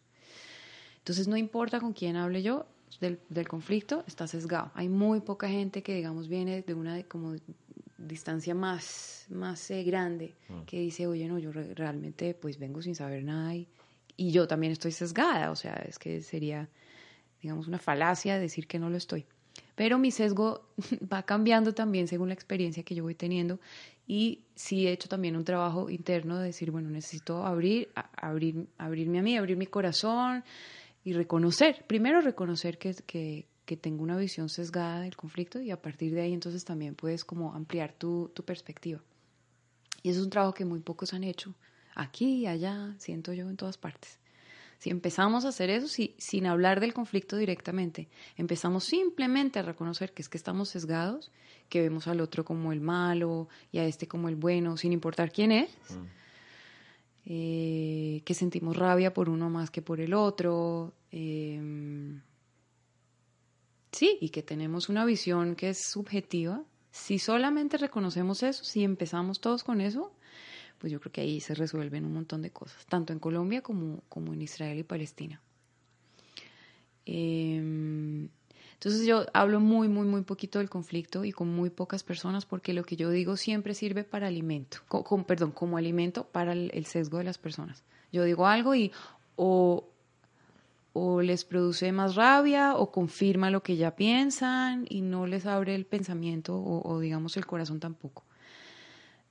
Entonces 0.98 1.26
no 1.26 1.36
importa 1.36 1.80
con 1.80 1.92
quién 1.92 2.14
hable 2.14 2.40
yo 2.42 2.66
del, 3.00 3.48
conflicto, 3.48 4.04
está 4.06 4.28
sesgado. 4.28 4.70
Hay 4.74 4.88
muy 4.88 5.20
poca 5.20 5.48
gente 5.48 5.82
que 5.82 5.92
digamos 5.92 6.28
viene 6.28 6.62
de 6.62 6.74
una 6.74 7.02
como 7.02 7.34
distancia 7.98 8.54
más, 8.54 9.26
más 9.28 9.72
eh, 9.72 9.82
grande 9.82 10.36
mm. 10.48 10.62
que 10.66 10.78
dice, 10.78 11.08
oye, 11.08 11.26
no, 11.26 11.40
yo 11.40 11.50
realmente 11.50 12.32
pues 12.34 12.60
vengo 12.60 12.80
sin 12.80 12.94
saber 12.94 13.24
nada 13.24 13.56
y, 13.56 13.66
y 14.16 14.30
yo 14.30 14.46
también 14.46 14.72
estoy 14.72 14.92
sesgada, 14.92 15.50
o 15.50 15.56
sea, 15.56 15.74
es 15.88 15.98
que 15.98 16.22
sería 16.22 16.68
digamos 17.42 17.66
una 17.66 17.78
falacia 17.78 18.38
decir 18.38 18.68
que 18.68 18.78
no 18.78 18.88
lo 18.88 18.96
estoy. 18.96 19.26
Pero 19.78 19.96
mi 19.96 20.10
sesgo 20.10 20.72
va 21.12 21.22
cambiando 21.22 21.72
también 21.72 22.08
según 22.08 22.28
la 22.28 22.34
experiencia 22.34 22.82
que 22.82 22.96
yo 22.96 23.04
voy 23.04 23.14
teniendo 23.14 23.60
y 24.08 24.40
sí 24.56 24.88
he 24.88 24.92
hecho 24.92 25.08
también 25.08 25.36
un 25.36 25.44
trabajo 25.44 25.88
interno 25.88 26.38
de 26.38 26.46
decir, 26.46 26.72
bueno, 26.72 26.90
necesito 26.90 27.46
abrir, 27.46 27.88
abrir, 28.16 28.66
abrirme 28.76 29.20
a 29.20 29.22
mí, 29.22 29.36
abrir 29.36 29.56
mi 29.56 29.66
corazón 29.66 30.42
y 31.04 31.12
reconocer, 31.12 31.84
primero 31.86 32.20
reconocer 32.20 32.76
que, 32.76 32.92
que, 33.06 33.76
tengo 33.76 34.02
una 34.02 34.16
visión 34.16 34.48
sesgada 34.48 35.02
del 35.02 35.14
conflicto 35.14 35.60
y 35.60 35.70
a 35.70 35.80
partir 35.80 36.12
de 36.12 36.22
ahí 36.22 36.32
entonces 36.32 36.64
también 36.64 36.96
puedes 36.96 37.24
como 37.24 37.54
ampliar 37.54 37.92
tu, 37.92 38.32
tu 38.34 38.42
perspectiva. 38.42 39.00
Y 40.02 40.08
eso 40.08 40.20
es 40.20 40.24
un 40.24 40.30
trabajo 40.30 40.54
que 40.54 40.64
muy 40.64 40.80
pocos 40.80 41.14
han 41.14 41.22
hecho, 41.22 41.54
aquí 41.94 42.38
y 42.40 42.46
allá, 42.46 42.96
siento 42.98 43.32
yo 43.32 43.48
en 43.48 43.56
todas 43.56 43.78
partes. 43.78 44.18
Si 44.78 44.90
empezamos 44.90 45.44
a 45.44 45.48
hacer 45.48 45.70
eso 45.70 45.88
sin 46.18 46.46
hablar 46.46 46.78
del 46.78 46.94
conflicto 46.94 47.36
directamente, 47.36 48.08
empezamos 48.36 48.84
simplemente 48.84 49.58
a 49.58 49.62
reconocer 49.62 50.12
que 50.12 50.22
es 50.22 50.28
que 50.28 50.38
estamos 50.38 50.68
sesgados, 50.68 51.32
que 51.68 51.80
vemos 51.80 52.06
al 52.06 52.20
otro 52.20 52.44
como 52.44 52.72
el 52.72 52.80
malo 52.80 53.48
y 53.72 53.78
a 53.78 53.84
este 53.84 54.06
como 54.06 54.28
el 54.28 54.36
bueno, 54.36 54.76
sin 54.76 54.92
importar 54.92 55.32
quién 55.32 55.50
es, 55.50 55.70
mm. 55.90 56.04
eh, 57.26 58.22
que 58.24 58.34
sentimos 58.34 58.76
rabia 58.76 59.12
por 59.12 59.28
uno 59.28 59.50
más 59.50 59.70
que 59.72 59.82
por 59.82 60.00
el 60.00 60.14
otro. 60.14 60.94
Em, 61.10 62.22
sí, 63.90 64.16
y 64.20 64.28
que 64.28 64.44
tenemos 64.44 64.88
una 64.88 65.04
visión 65.04 65.56
que 65.56 65.70
es 65.70 65.78
subjetiva. 65.82 66.62
Si 66.92 67.18
solamente 67.18 67.78
reconocemos 67.78 68.44
eso, 68.44 68.62
si 68.62 68.84
empezamos 68.84 69.40
todos 69.40 69.64
con 69.64 69.80
eso, 69.80 70.12
pues 70.78 70.92
yo 70.92 71.00
creo 71.00 71.12
que 71.12 71.20
ahí 71.20 71.40
se 71.40 71.54
resuelven 71.54 72.04
un 72.04 72.14
montón 72.14 72.42
de 72.42 72.50
cosas, 72.50 72.86
tanto 72.86 73.12
en 73.12 73.18
Colombia 73.18 73.62
como, 73.62 74.02
como 74.08 74.32
en 74.32 74.42
Israel 74.42 74.78
y 74.78 74.84
Palestina. 74.84 75.42
Em, 77.10 78.28
entonces 78.74 79.06
yo 79.06 79.26
hablo 79.32 79.60
muy, 79.60 79.88
muy, 79.88 80.06
muy 80.06 80.22
poquito 80.22 80.58
del 80.58 80.68
conflicto 80.68 81.24
y 81.24 81.32
con 81.32 81.48
muy 81.48 81.70
pocas 81.70 82.04
personas 82.04 82.44
porque 82.46 82.72
lo 82.72 82.84
que 82.84 82.96
yo 82.96 83.10
digo 83.10 83.36
siempre 83.36 83.74
sirve 83.74 84.04
para 84.04 84.28
alimento, 84.28 84.78
con, 84.86 85.24
perdón, 85.24 85.50
como 85.50 85.78
alimento 85.78 86.24
para 86.24 86.52
el, 86.52 86.86
sesgo 86.86 87.18
de 87.18 87.24
las 87.24 87.38
personas. 87.38 87.82
Yo 88.12 88.24
digo 88.24 88.46
algo 88.46 88.74
y 88.74 88.92
o, 89.36 89.88
o 90.92 91.22
les 91.22 91.44
produce 91.44 91.90
más 91.92 92.14
rabia 92.14 92.76
o 92.76 92.92
confirma 92.92 93.50
lo 93.50 93.62
que 93.62 93.76
ya 93.76 93.96
piensan 93.96 94.86
y 94.88 95.00
no 95.00 95.26
les 95.26 95.46
abre 95.46 95.74
el 95.74 95.86
pensamiento 95.86 96.56
o, 96.62 97.00
digamos 97.00 97.36
el 97.36 97.46
corazón 97.46 97.80
tampoco. 97.80 98.24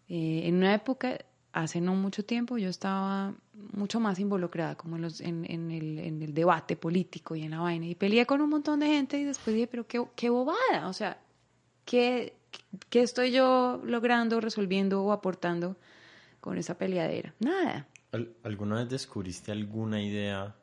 Eh, 0.10 0.42
en 0.46 0.56
una 0.56 0.74
época 0.74 1.20
hace 1.64 1.82
no 1.82 1.96
mucho 1.96 2.24
tiempo 2.24 2.58
yo 2.58 2.70
estaba 2.70 3.34
mucho 3.74 4.00
más 4.00 4.20
involucrada 4.20 4.76
como 4.76 4.96
en, 4.96 5.02
los, 5.02 5.22
en, 5.22 5.44
en, 5.50 5.72
el, 5.72 6.00
en, 6.00 6.22
el, 6.22 6.34
debate 6.34 6.76
político 6.76 7.36
y 7.36 7.44
en 7.44 7.52
la 7.52 7.60
vaina 7.60 7.88
y 7.88 7.96
peleé 7.96 8.26
con 8.26 8.42
un 8.42 8.50
montón 8.50 8.80
de 8.80 8.88
gente 8.88 9.18
y 9.20 9.24
después 9.24 9.56
dije, 9.56 9.68
pero 9.68 9.88
qué, 9.88 10.04
qué 10.16 10.30
bobada, 10.30 10.88
o 10.88 10.94
sea, 10.94 11.20
¿qué, 11.84 12.36
¿qué 12.90 13.02
estoy 13.02 13.32
yo 13.32 13.82
logrando, 13.84 14.40
resolviendo 14.40 15.04
o 15.04 15.12
aportando 15.12 15.76
con 16.40 16.58
esa 16.58 16.78
peleadera? 16.78 17.34
Nada. 17.40 17.88
¿Alguna 18.44 18.76
vez 18.78 18.90
descubriste 18.90 19.52
alguna 19.52 20.02
idea 20.02 20.56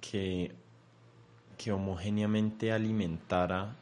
que, 0.00 0.52
que 1.58 1.72
homogéneamente 1.72 2.72
alimentara 2.72 3.76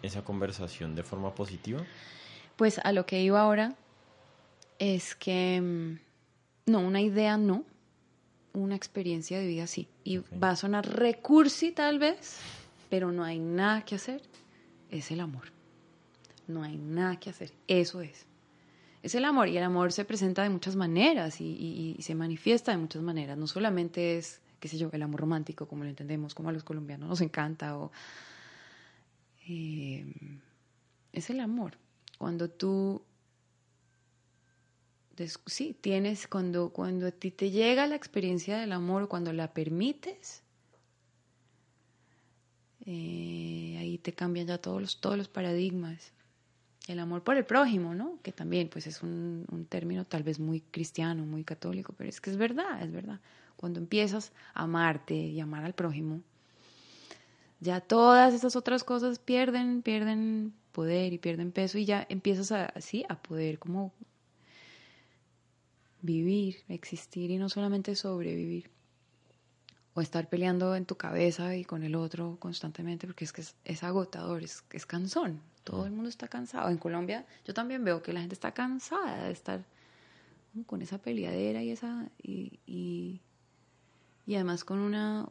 esa 0.00 0.24
conversación 0.24 0.94
de 0.94 1.02
forma 1.02 1.34
positiva? 1.34 1.82
Pues 2.56 2.78
a 2.78 2.92
lo 2.92 3.06
que 3.06 3.22
iba 3.22 3.40
ahora 3.40 3.76
es 4.82 5.14
que, 5.14 5.60
mm, 5.60 6.70
no, 6.72 6.80
una 6.80 7.00
idea 7.00 7.36
no, 7.36 7.64
una 8.52 8.74
experiencia 8.74 9.38
de 9.38 9.46
vida 9.46 9.68
sí. 9.68 9.86
Y 10.02 10.18
va 10.42 10.50
a 10.50 10.56
sonar 10.56 10.84
recursi 10.88 11.70
tal 11.70 12.00
vez, 12.00 12.40
pero 12.90 13.12
no 13.12 13.22
hay 13.22 13.38
nada 13.38 13.84
que 13.84 13.94
hacer. 13.94 14.22
Es 14.90 15.12
el 15.12 15.20
amor. 15.20 15.52
No 16.48 16.64
hay 16.64 16.76
nada 16.76 17.20
que 17.20 17.30
hacer. 17.30 17.52
Eso 17.68 18.00
es. 18.00 18.26
Es 19.04 19.14
el 19.14 19.24
amor 19.24 19.48
y 19.48 19.56
el 19.56 19.62
amor 19.62 19.92
se 19.92 20.04
presenta 20.04 20.42
de 20.42 20.50
muchas 20.50 20.74
maneras 20.74 21.40
y, 21.40 21.96
se 22.00 22.16
manifiesta 22.16 22.72
de 22.72 22.78
muchas 22.78 23.02
maneras. 23.02 23.38
No 23.38 23.46
solamente 23.46 24.18
es, 24.18 24.40
qué 24.58 24.66
sé 24.66 24.78
yo, 24.78 24.90
el 24.92 25.02
amor 25.02 25.20
romántico 25.20 25.68
como 25.68 25.84
lo 25.84 25.90
entendemos, 25.90 26.34
como 26.34 26.48
a 26.48 26.52
los 26.52 26.64
colombianos 26.64 27.08
nos 27.08 27.20
encanta. 27.20 27.78
O, 27.78 27.92
eh, 29.46 30.12
es 31.12 31.30
el 31.30 31.38
amor. 31.38 31.78
Cuando 32.18 32.50
tú, 32.50 33.02
sí, 35.46 35.76
tienes, 35.80 36.26
cuando, 36.26 36.70
cuando 36.70 37.06
a 37.06 37.10
ti 37.10 37.30
te 37.30 37.50
llega 37.50 37.86
la 37.86 37.96
experiencia 37.96 38.58
del 38.58 38.72
amor, 38.72 39.08
cuando 39.08 39.32
la 39.32 39.52
permites, 39.52 40.42
eh, 42.84 43.76
ahí 43.78 43.98
te 43.98 44.12
cambian 44.12 44.46
ya 44.46 44.58
todos 44.58 44.80
los, 44.80 45.00
todos 45.00 45.16
los 45.16 45.28
paradigmas. 45.28 46.12
El 46.88 46.98
amor 46.98 47.22
por 47.22 47.36
el 47.36 47.44
prójimo, 47.44 47.94
¿no? 47.94 48.18
Que 48.22 48.32
también, 48.32 48.68
pues 48.68 48.88
es 48.88 49.02
un, 49.02 49.66
término 49.68 50.04
tal 50.04 50.24
vez 50.24 50.40
muy 50.40 50.60
cristiano, 50.60 51.24
muy 51.24 51.44
católico, 51.44 51.94
pero 51.96 52.10
es 52.10 52.20
que 52.20 52.30
es 52.30 52.36
verdad, 52.36 52.82
es 52.82 52.90
verdad. 52.90 53.20
Cuando 53.56 53.78
empiezas 53.78 54.32
a 54.54 54.64
amarte 54.64 55.14
y 55.14 55.38
amar 55.38 55.64
al 55.64 55.74
prójimo, 55.74 56.20
ya 57.60 57.80
todas 57.80 58.34
esas 58.34 58.56
otras 58.56 58.82
cosas 58.82 59.20
pierden, 59.20 59.82
pierden 59.82 60.52
poder 60.72 61.12
y 61.12 61.18
pierden 61.18 61.52
peso 61.52 61.78
y 61.78 61.84
ya 61.84 62.04
empiezas 62.08 62.50
así 62.50 63.04
a 63.08 63.22
poder 63.22 63.60
como 63.60 63.92
vivir, 66.02 66.56
existir 66.68 67.30
y 67.30 67.38
no 67.38 67.48
solamente 67.48 67.94
sobrevivir. 67.96 68.70
O 69.94 70.00
estar 70.00 70.28
peleando 70.28 70.74
en 70.74 70.86
tu 70.86 70.96
cabeza 70.96 71.54
y 71.56 71.64
con 71.64 71.82
el 71.82 71.94
otro 71.94 72.36
constantemente 72.38 73.06
porque 73.06 73.24
es 73.24 73.32
que 73.32 73.42
es, 73.64 73.82
agotador, 73.82 74.42
es, 74.42 74.64
es 74.70 74.86
cansón, 74.86 75.40
todo 75.64 75.86
el 75.86 75.92
mundo 75.92 76.08
está 76.08 76.28
cansado. 76.28 76.70
En 76.70 76.78
Colombia 76.78 77.26
yo 77.44 77.54
también 77.54 77.84
veo 77.84 78.02
que 78.02 78.12
la 78.12 78.20
gente 78.20 78.34
está 78.34 78.52
cansada 78.52 79.24
de 79.24 79.32
estar 79.32 79.64
con 80.66 80.82
esa 80.82 80.98
peleadera 80.98 81.62
y 81.62 81.70
esa 81.70 82.10
y, 82.22 82.58
y, 82.66 83.20
y 84.26 84.34
además 84.34 84.64
con 84.64 84.78
una 84.78 85.28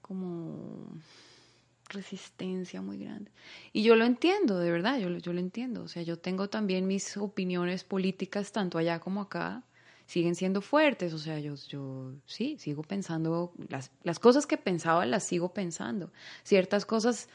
como 0.00 0.92
resistencia 1.88 2.82
muy 2.82 2.98
grande. 2.98 3.30
Y 3.72 3.82
yo 3.82 3.96
lo 3.96 4.04
entiendo, 4.04 4.58
de 4.58 4.70
verdad, 4.70 4.98
yo, 4.98 5.08
yo 5.18 5.32
lo 5.32 5.40
entiendo. 5.40 5.82
O 5.82 5.88
sea, 5.88 6.02
yo 6.02 6.18
tengo 6.18 6.48
también 6.48 6.86
mis 6.86 7.16
opiniones 7.16 7.84
políticas, 7.84 8.52
tanto 8.52 8.78
allá 8.78 9.00
como 9.00 9.22
acá, 9.22 9.64
siguen 10.06 10.34
siendo 10.34 10.60
fuertes. 10.60 11.12
O 11.12 11.18
sea, 11.18 11.38
yo, 11.38 11.54
yo 11.68 12.12
sí, 12.26 12.56
sigo 12.58 12.82
pensando, 12.82 13.52
las, 13.68 13.90
las 14.02 14.18
cosas 14.18 14.46
que 14.46 14.56
pensaba 14.56 15.06
las 15.06 15.24
sigo 15.24 15.52
pensando. 15.52 16.10
Ciertas 16.42 16.86
cosas 16.86 17.28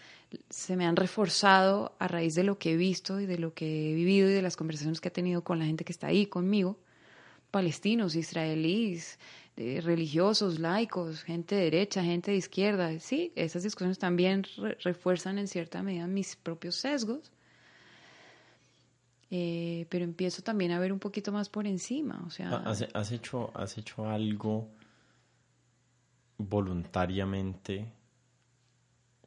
se 0.49 0.75
me 0.75 0.85
han 0.85 0.95
reforzado 0.95 1.95
a 1.99 2.07
raíz 2.07 2.35
de 2.35 2.43
lo 2.43 2.57
que 2.57 2.73
he 2.73 2.77
visto 2.77 3.19
y 3.19 3.25
de 3.25 3.37
lo 3.37 3.53
que 3.53 3.91
he 3.91 3.93
vivido 3.93 4.29
y 4.29 4.33
de 4.33 4.41
las 4.41 4.55
conversaciones 4.55 5.01
que 5.01 5.09
he 5.09 5.11
tenido 5.11 5.43
con 5.43 5.59
la 5.59 5.65
gente 5.65 5.85
que 5.85 5.91
está 5.91 6.07
ahí 6.07 6.25
conmigo, 6.25 6.79
palestinos, 7.51 8.15
israelíes, 8.15 9.19
religiosos, 9.55 10.59
laicos, 10.59 11.23
gente 11.23 11.55
de 11.55 11.63
derecha, 11.65 12.03
gente 12.03 12.31
de 12.31 12.37
izquierda. 12.37 12.99
Sí, 12.99 13.31
esas 13.35 13.63
discusiones 13.63 13.99
también 13.99 14.45
refuerzan 14.83 15.37
en 15.37 15.47
cierta 15.47 15.83
medida 15.83 16.07
mis 16.07 16.35
propios 16.35 16.75
sesgos. 16.75 17.31
Eh, 19.35 19.87
pero 19.89 20.05
empiezo 20.05 20.43
también 20.43 20.71
a 20.71 20.79
ver 20.79 20.93
un 20.93 20.99
poquito 20.99 21.31
más 21.31 21.49
por 21.49 21.65
encima. 21.65 22.23
O 22.27 22.29
sea, 22.29 22.49
¿Has, 22.57 23.11
hecho, 23.11 23.51
¿Has 23.55 23.77
hecho 23.77 24.07
algo 24.07 24.69
voluntariamente 26.37 27.91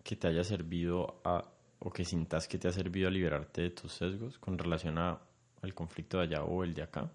que 0.05 0.15
te 0.15 0.29
haya 0.29 0.45
servido 0.45 1.21
a, 1.25 1.45
o 1.81 1.91
que 1.91 2.05
sintas 2.05 2.47
que 2.47 2.59
te 2.59 2.69
ha 2.69 2.73
servido 2.73 3.09
a 3.09 3.11
liberarte 3.11 3.63
de 3.63 3.71
tus 3.71 3.93
sesgos 3.93 4.39
con 4.39 4.57
relación 4.57 4.97
al 4.99 5.75
conflicto 5.75 6.19
de 6.19 6.25
allá 6.25 6.45
o 6.45 6.63
el 6.63 6.73
de 6.75 6.83
acá? 6.83 7.11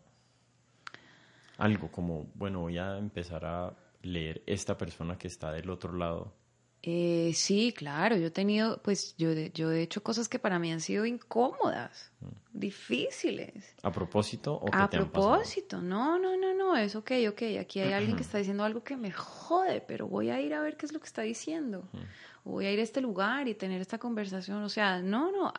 Algo 1.62 1.92
como, 1.92 2.26
bueno, 2.34 2.62
voy 2.62 2.80
a 2.80 2.98
empezar 2.98 3.46
a 3.46 3.74
leer 4.02 4.42
esta 4.48 4.78
persona 4.78 5.18
que 5.18 5.28
está 5.28 5.52
del 5.52 5.70
otro 5.70 5.94
lado? 5.94 6.34
Eh, 6.82 7.32
sí, 7.36 7.72
claro, 7.78 8.16
yo 8.18 8.28
he 8.28 8.32
tenido, 8.32 8.82
pues 8.82 9.16
yo, 9.16 9.32
yo 9.54 9.72
he 9.72 9.84
hecho 9.84 10.02
cosas 10.02 10.28
que 10.28 10.40
para 10.40 10.58
mí 10.58 10.72
han 10.72 10.82
sido 10.82 11.06
incómodas, 11.06 12.12
mm. 12.20 12.58
difíciles. 12.58 13.76
¿A 13.84 13.92
propósto 13.92 14.56
o 14.56 14.68
A 14.74 14.90
propósito, 14.90 15.80
no, 15.80 16.18
no, 16.18 16.36
no, 16.36 16.56
no, 16.56 16.76
es 16.76 16.96
ok, 16.96 17.12
ok, 17.30 17.44
aquí 17.60 17.80
hay 17.80 17.94
alguien 17.94 18.16
que 18.16 18.24
está 18.28 18.40
diciendo 18.40 18.64
algo 18.64 18.84
que 18.84 18.98
me 18.98 19.12
jode, 19.12 19.82
pero 19.82 20.08
voy 20.08 20.32
a 20.32 20.42
ir 20.42 20.56
a 20.56 20.62
ver 20.62 20.78
qué 20.78 20.88
es 20.88 20.94
lo 20.94 21.00
que 21.00 21.06
está 21.06 21.22
diciendo. 21.22 21.88
Mm. 21.94 22.50
voy 22.50 22.66
a 22.66 22.72
ir 22.72 22.80
a 22.80 22.84
este 22.84 23.02
lugar 23.02 23.48
y 23.48 23.54
tener 23.54 23.80
esta 23.80 24.00
conversación, 24.00 24.64
o 24.64 24.70
sea, 24.70 25.04
no, 25.04 25.32
no, 25.32 25.54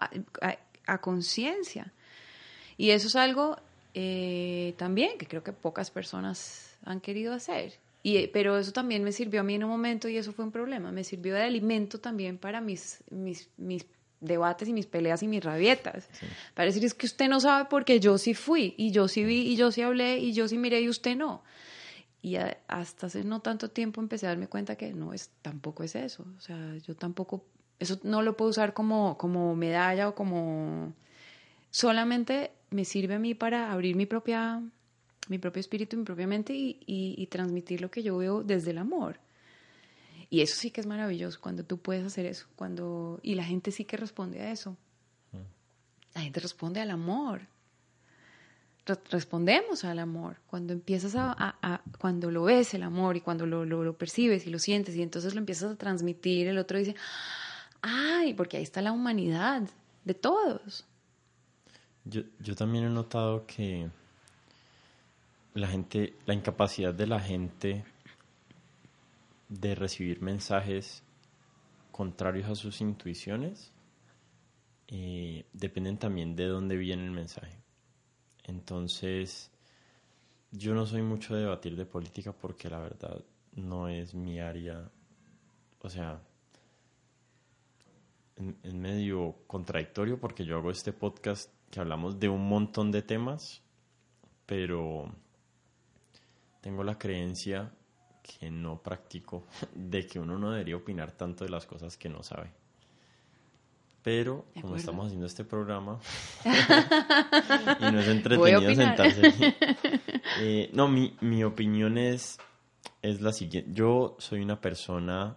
a 0.86 1.00
conciencia. 1.00 1.92
Y 2.76 2.90
eso 2.90 3.06
es 3.06 3.14
algo 3.14 3.56
eh, 3.94 4.74
también, 4.76 5.18
que 5.18 5.26
creo 5.26 5.42
que 5.42 5.52
pocas 5.52 5.90
personas 5.90 6.76
han 6.84 7.00
querido 7.00 7.32
hacer. 7.34 7.74
Y, 8.02 8.26
pero 8.28 8.58
eso 8.58 8.72
también 8.72 9.04
me 9.04 9.12
sirvió 9.12 9.40
a 9.40 9.44
mí 9.44 9.54
en 9.54 9.64
un 9.64 9.70
momento 9.70 10.08
y 10.08 10.16
eso 10.16 10.32
fue 10.32 10.44
un 10.44 10.50
problema. 10.50 10.90
Me 10.90 11.04
sirvió 11.04 11.34
de 11.34 11.42
alimento 11.42 12.00
también 12.00 12.36
para 12.38 12.60
mis, 12.60 13.02
mis, 13.10 13.48
mis 13.56 13.86
debates 14.20 14.68
y 14.68 14.72
mis 14.72 14.86
peleas 14.86 15.22
y 15.22 15.28
mis 15.28 15.44
rabietas. 15.44 16.08
Para 16.54 16.66
decir, 16.66 16.84
es 16.84 16.94
que 16.94 17.06
usted 17.06 17.28
no 17.28 17.38
sabe 17.38 17.68
porque 17.70 18.00
yo 18.00 18.18
sí 18.18 18.34
fui 18.34 18.74
y 18.76 18.90
yo 18.90 19.06
sí 19.08 19.24
vi 19.24 19.52
y 19.52 19.56
yo 19.56 19.70
sí 19.70 19.82
hablé 19.82 20.18
y 20.18 20.32
yo 20.32 20.48
sí 20.48 20.58
miré 20.58 20.80
y 20.80 20.88
usted 20.88 21.16
no. 21.16 21.42
Y 22.22 22.36
hasta 22.68 23.06
hace 23.06 23.24
no 23.24 23.40
tanto 23.40 23.68
tiempo 23.68 24.00
empecé 24.00 24.26
a 24.26 24.30
darme 24.30 24.46
cuenta 24.46 24.76
que 24.76 24.92
no 24.92 25.12
es, 25.12 25.30
tampoco 25.42 25.82
es 25.82 25.94
eso. 25.96 26.24
O 26.36 26.40
sea, 26.40 26.76
yo 26.86 26.94
tampoco, 26.94 27.44
eso 27.78 27.98
no 28.04 28.22
lo 28.22 28.36
puedo 28.36 28.50
usar 28.50 28.74
como, 28.74 29.18
como 29.18 29.54
medalla 29.54 30.08
o 30.08 30.14
como 30.14 30.92
solamente 31.70 32.52
me 32.72 32.84
sirve 32.84 33.14
a 33.14 33.18
mí 33.18 33.34
para 33.34 33.72
abrir 33.72 33.96
mi 33.96 34.06
propia 34.06 34.62
mi 35.28 35.38
propio 35.38 35.60
espíritu, 35.60 35.96
mi 35.96 36.04
propia 36.04 36.26
mente 36.26 36.52
y, 36.54 37.26
transmitir 37.30 37.80
lo 37.80 37.90
que 37.90 38.02
yo 38.02 38.16
veo 38.16 38.42
desde 38.42 38.70
el 38.70 38.78
amor. 38.78 39.18
Y 40.30 40.40
eso 40.40 40.56
sí 40.56 40.70
que 40.70 40.80
es 40.80 40.86
maravilloso 40.86 41.40
cuando 41.40 41.64
tú 41.64 41.78
puedes 41.78 42.04
hacer 42.04 42.26
eso, 42.26 42.46
cuando 42.56 43.20
y 43.22 43.34
la 43.34 43.44
gente 43.44 43.70
sí 43.70 43.84
que 43.84 43.96
responde 43.96 44.40
a 44.40 44.50
eso. 44.50 44.76
La 46.14 46.20
gente 46.20 46.40
responde 46.40 46.80
al 46.80 46.90
amor. 46.90 47.46
respondemos 49.10 49.84
al 49.84 49.98
amor 49.98 50.36
cuando 50.46 50.72
empiezas 50.72 51.14
a, 51.16 51.82
cuando 51.98 52.30
lo 52.30 52.44
ves 52.44 52.74
el 52.74 52.82
amor 52.82 53.16
y 53.16 53.20
cuando 53.20 53.46
lo, 53.46 53.64
lo, 53.64 53.96
percibes 53.96 54.46
y 54.46 54.50
lo 54.50 54.58
sientes 54.58 54.96
y 54.96 55.02
entonces 55.02 55.34
lo 55.34 55.40
empiezas 55.40 55.72
a 55.72 55.76
transmitir 55.76 56.48
el 56.48 56.58
otro 56.58 56.78
dice 56.78 56.96
ay 57.80 58.34
porque 58.34 58.56
ahí 58.56 58.64
está 58.64 58.82
la 58.82 58.90
humanidad 58.90 59.62
de 60.04 60.14
todos 60.14 60.84
yo, 62.04 62.22
yo 62.40 62.54
también 62.54 62.84
he 62.84 62.90
notado 62.90 63.46
que 63.46 63.88
la 65.54 65.68
gente, 65.68 66.14
la 66.26 66.34
incapacidad 66.34 66.94
de 66.94 67.06
la 67.06 67.20
gente 67.20 67.84
de 69.48 69.74
recibir 69.74 70.22
mensajes 70.22 71.02
contrarios 71.90 72.48
a 72.48 72.54
sus 72.54 72.80
intuiciones 72.80 73.72
eh, 74.88 75.44
dependen 75.52 75.98
también 75.98 76.34
de 76.34 76.46
dónde 76.46 76.76
viene 76.76 77.04
el 77.04 77.10
mensaje. 77.10 77.58
Entonces, 78.44 79.50
yo 80.50 80.74
no 80.74 80.86
soy 80.86 81.02
mucho 81.02 81.34
de 81.34 81.42
debatir 81.42 81.76
de 81.76 81.86
política 81.86 82.32
porque 82.32 82.68
la 82.68 82.78
verdad 82.78 83.22
no 83.54 83.88
es 83.88 84.14
mi 84.14 84.40
área. 84.40 84.90
O 85.80 85.88
sea, 85.88 86.20
es 88.62 88.74
medio 88.74 89.36
contradictorio 89.46 90.18
porque 90.18 90.44
yo 90.44 90.56
hago 90.56 90.70
este 90.70 90.92
podcast 90.92 91.50
que 91.72 91.80
hablamos 91.80 92.20
de 92.20 92.28
un 92.28 92.46
montón 92.46 92.92
de 92.92 93.00
temas, 93.00 93.62
pero 94.44 95.10
tengo 96.60 96.84
la 96.84 96.98
creencia 96.98 97.72
que 98.22 98.50
no 98.50 98.82
practico 98.82 99.46
de 99.74 100.06
que 100.06 100.20
uno 100.20 100.38
no 100.38 100.50
debería 100.50 100.76
opinar 100.76 101.12
tanto 101.12 101.44
de 101.44 101.50
las 101.50 101.64
cosas 101.64 101.96
que 101.96 102.10
no 102.10 102.22
sabe. 102.22 102.52
Pero 104.02 104.44
como 104.60 104.76
estamos 104.76 105.06
haciendo 105.06 105.26
este 105.26 105.44
programa 105.44 105.98
y 106.44 107.92
no 107.92 108.00
es 108.00 108.08
entretenido 108.08 108.74
sentarse. 108.74 109.56
Eh, 110.40 110.70
no, 110.72 110.88
mi, 110.88 111.16
mi 111.20 111.44
opinión 111.44 111.98
es, 111.98 112.38
es 113.02 113.20
la 113.20 113.32
siguiente. 113.32 113.70
Yo 113.72 114.16
soy 114.18 114.40
una 114.40 114.60
persona, 114.60 115.36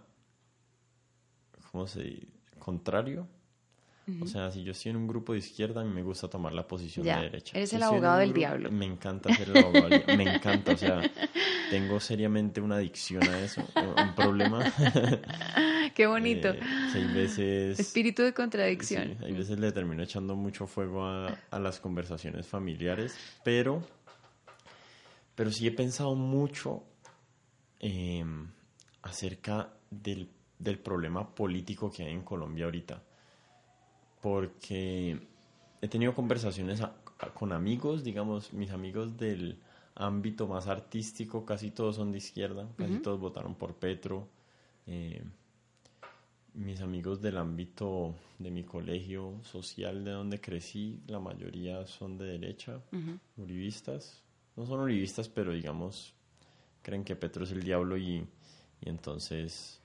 ¿cómo 1.70 1.86
se 1.86 2.02
dice? 2.02 2.28
Contrario 2.58 3.28
o 4.22 4.26
sea, 4.26 4.52
si 4.52 4.62
yo 4.62 4.70
estoy 4.70 4.90
en 4.90 4.98
un 4.98 5.08
grupo 5.08 5.32
de 5.32 5.40
izquierda, 5.40 5.80
a 5.80 5.84
mí 5.84 5.92
me 5.92 6.02
gusta 6.02 6.28
tomar 6.28 6.52
la 6.52 6.66
posición 6.66 7.04
de 7.04 7.12
derecha. 7.12 7.56
Eres 7.56 7.72
el 7.72 7.82
abogado 7.82 8.18
del 8.18 8.32
diablo. 8.32 8.70
Me 8.70 8.86
encanta 8.86 9.34
ser 9.34 9.50
el 9.50 9.56
abogado 9.56 9.88
del 9.88 10.04
diablo. 10.04 10.24
Me 10.24 10.34
encanta, 10.36 10.72
o 10.72 10.76
sea, 10.76 11.02
tengo 11.70 11.98
seriamente 11.98 12.60
una 12.60 12.76
adicción 12.76 13.24
a 13.24 13.40
eso, 13.40 13.62
un 13.74 14.14
problema. 14.14 14.72
Qué 15.94 16.06
bonito. 16.06 16.50
Eh, 16.50 16.60
hay 16.94 17.14
veces... 17.14 17.80
Espíritu 17.80 18.22
de 18.22 18.32
contradicción. 18.32 19.16
Sí, 19.18 19.24
hay 19.24 19.32
veces 19.32 19.58
le 19.58 19.72
termino 19.72 20.04
echando 20.04 20.36
mucho 20.36 20.68
fuego 20.68 21.04
a, 21.04 21.36
a 21.50 21.58
las 21.58 21.80
conversaciones 21.80 22.46
familiares, 22.46 23.16
pero, 23.42 23.82
pero 25.34 25.50
sí 25.50 25.66
he 25.66 25.72
pensado 25.72 26.14
mucho 26.14 26.84
eh, 27.80 28.24
acerca 29.02 29.72
del, 29.90 30.28
del 30.60 30.78
problema 30.78 31.34
político 31.34 31.90
que 31.90 32.04
hay 32.04 32.12
en 32.12 32.22
Colombia 32.22 32.66
ahorita 32.66 33.02
porque 34.20 35.20
he 35.80 35.88
tenido 35.88 36.14
conversaciones 36.14 36.82
con 37.34 37.52
amigos, 37.52 38.04
digamos, 38.04 38.52
mis 38.52 38.70
amigos 38.70 39.16
del 39.16 39.58
ámbito 39.94 40.46
más 40.46 40.66
artístico, 40.66 41.44
casi 41.44 41.70
todos 41.70 41.96
son 41.96 42.12
de 42.12 42.18
izquierda, 42.18 42.68
casi 42.76 42.98
todos 42.98 43.18
votaron 43.18 43.54
por 43.54 43.74
Petro. 43.74 44.28
Eh, 44.86 45.22
mis 46.54 46.80
amigos 46.80 47.20
del 47.20 47.36
ámbito 47.36 48.14
de 48.38 48.50
mi 48.50 48.64
colegio 48.64 49.34
social 49.42 50.04
de 50.04 50.12
donde 50.12 50.40
crecí, 50.40 51.00
la 51.06 51.20
mayoría 51.20 51.86
son 51.86 52.16
de 52.16 52.26
derecha, 52.26 52.80
uribistas. 53.36 54.22
No 54.56 54.64
son 54.64 54.80
uribistas, 54.80 55.28
pero 55.28 55.52
digamos, 55.52 56.14
creen 56.82 57.04
que 57.04 57.14
Petro 57.16 57.44
es 57.44 57.52
el 57.52 57.62
diablo 57.62 57.96
y, 57.98 58.26
entonces 58.82 59.80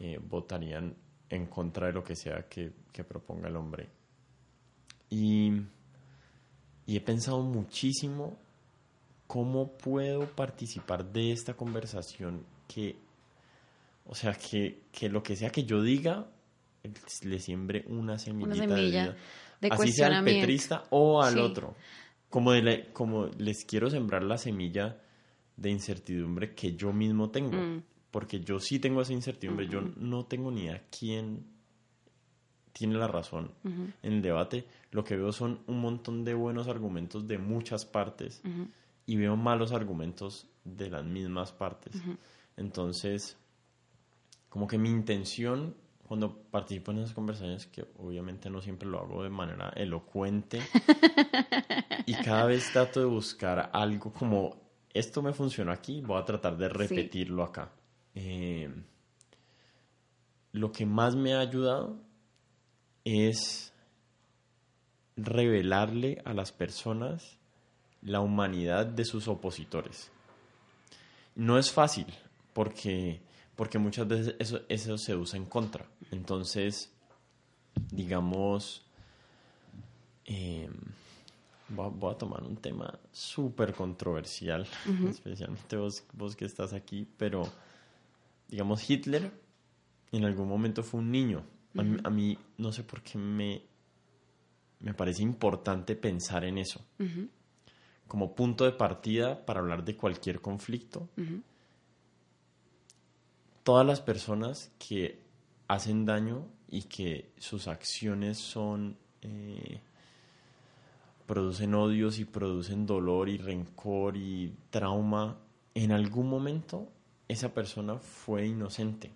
eh, 0.00 0.18
votarían 0.22 0.94
en 1.30 1.46
contra 1.46 1.88
de 1.88 1.92
lo 1.92 2.04
que 2.04 2.16
sea 2.16 2.46
que, 2.48 2.72
proponga 3.04 3.48
el 3.48 3.56
hombre. 3.56 3.88
Y, 5.10 5.52
he 6.86 7.00
pensado 7.00 7.42
muchísimo 7.42 8.38
cómo 9.26 9.72
puedo 9.76 10.26
participar 10.26 11.04
de 11.04 11.32
esta 11.32 11.54
conversación 11.54 12.44
que, 12.66 12.96
o 14.06 14.14
sea, 14.14 14.34
que, 14.34 14.82
lo 15.08 15.22
que 15.22 15.36
sea 15.36 15.50
que 15.50 15.64
yo 15.64 15.82
diga 15.82 16.26
le 17.22 17.38
siembre 17.38 17.84
una 17.88 18.18
semillita 18.18 18.66
de, 18.74 18.80
vida. 18.80 19.16
Así 19.70 19.92
sea 19.92 20.06
al 20.06 20.24
petrista 20.24 20.84
o 20.90 21.20
al 21.22 21.38
otro. 21.38 21.76
Como, 22.30 22.52
como 22.92 23.26
les 23.38 23.64
quiero 23.64 23.90
sembrar 23.90 24.22
la 24.22 24.38
semilla 24.38 24.98
de 25.56 25.70
incertidumbre 25.70 26.54
que 26.54 26.74
yo 26.74 26.92
mismo 26.92 27.30
tengo. 27.30 27.56
Mm 27.56 27.82
porque 28.10 28.40
yo 28.40 28.60
sí 28.60 28.78
tengo 28.78 29.02
esa 29.02 29.12
incertidumbre, 29.12 29.68
yo 29.68 29.82
no 29.96 30.24
tengo 30.24 30.50
ni 30.50 30.68
a 30.68 30.82
quién 30.90 31.44
tiene 32.72 32.94
la 32.94 33.08
razón 33.08 33.50
en 33.64 34.12
el 34.12 34.22
debate. 34.22 34.66
Lo 34.90 35.04
que 35.04 35.16
veo 35.16 35.32
son 35.32 35.60
un 35.66 35.80
montón 35.80 36.24
de 36.24 36.34
buenos 36.34 36.68
argumentos 36.68 37.26
de 37.26 37.38
muchas 37.38 37.84
partes 37.84 38.42
y 39.06 39.16
veo 39.16 39.36
malos 39.36 39.72
argumentos 39.72 40.46
de 40.64 40.90
las 40.90 41.04
mismas 41.04 41.52
partes. 41.52 42.00
Entonces, 42.56 43.36
como 44.48 44.66
que 44.66 44.78
mi 44.78 44.88
intención 44.88 45.74
cuando 46.08 46.34
participo 46.50 46.90
en 46.90 46.98
esas 46.98 47.12
conversaciones, 47.12 47.66
que 47.66 47.86
obviamente 47.98 48.48
no 48.48 48.62
siempre 48.62 48.88
lo 48.88 48.98
hago 48.98 49.22
de 49.22 49.28
manera 49.28 49.68
elocuente, 49.76 50.58
y 52.06 52.14
cada 52.14 52.46
vez 52.46 52.72
trato 52.72 53.00
de 53.00 53.06
buscar 53.06 53.68
algo 53.74 54.10
como, 54.10 54.56
esto 54.94 55.20
me 55.20 55.34
funcionó 55.34 55.70
aquí, 55.70 56.00
voy 56.00 56.18
a 56.18 56.24
tratar 56.24 56.56
de 56.56 56.70
repetirlo 56.70 57.42
acá. 57.42 57.70
Eh, 58.20 58.68
lo 60.50 60.72
que 60.72 60.84
más 60.86 61.14
me 61.14 61.34
ha 61.34 61.38
ayudado 61.38 62.00
es 63.04 63.72
revelarle 65.16 66.20
a 66.24 66.34
las 66.34 66.50
personas 66.50 67.38
la 68.02 68.18
humanidad 68.18 68.86
de 68.86 69.04
sus 69.04 69.28
opositores. 69.28 70.10
No 71.36 71.58
es 71.58 71.70
fácil, 71.70 72.06
porque 72.54 73.20
porque 73.58 73.76
muchas 73.76 74.06
veces 74.06 74.36
eso, 74.38 74.60
eso 74.68 74.96
se 74.96 75.16
usa 75.16 75.36
en 75.36 75.44
contra. 75.44 75.84
Entonces, 76.12 76.92
digamos, 77.90 78.82
em, 80.24 80.72
voy, 81.68 82.14
a, 82.14 82.16
tomar 82.16 82.44
un 82.44 82.56
tema 82.56 82.96
súper 83.10 83.74
controversial, 83.74 84.64
especialmente 85.08 85.76
vos, 85.76 86.04
vos 86.12 86.36
que 86.36 86.44
estás 86.44 86.72
aquí, 86.72 87.04
pero 87.16 87.48
digamos, 88.48 88.88
Hitler 88.88 89.30
en 90.12 90.24
algún 90.24 90.48
momento 90.48 90.82
fue 90.82 91.00
un 91.00 91.10
niño. 91.10 91.44
a, 91.76 92.10
mí, 92.10 92.36
no 92.56 92.72
sé 92.72 92.82
por 92.82 93.02
qué 93.02 93.18
me, 93.18 93.62
me 94.80 94.94
parece 94.94 95.22
importante 95.22 95.94
pensar 95.94 96.44
en 96.44 96.58
eso. 96.58 96.84
Como 98.06 98.34
punto 98.34 98.64
de 98.64 98.72
partida 98.72 99.44
para 99.44 99.60
hablar 99.60 99.84
de 99.84 99.96
cualquier 99.96 100.40
conflicto 100.40 101.08
todas 103.68 103.86
las 103.86 104.00
personas 104.00 104.72
que 104.78 105.20
hacen 105.66 106.06
daño 106.06 106.46
y 106.70 106.84
que 106.84 107.32
sus 107.36 107.68
acciones 107.68 108.38
son 108.38 108.96
eh, 109.20 109.82
producen 111.26 111.74
odios 111.74 112.18
y 112.18 112.24
producen 112.24 112.86
dolor 112.86 113.28
y 113.28 113.36
rencor 113.36 114.16
y 114.16 114.54
trauma, 114.70 115.36
en 115.74 115.92
algún 115.92 116.30
momento 116.30 116.88
esa 117.28 117.52
persona 117.52 117.98
fue 117.98 118.46
inocente. 118.46 119.12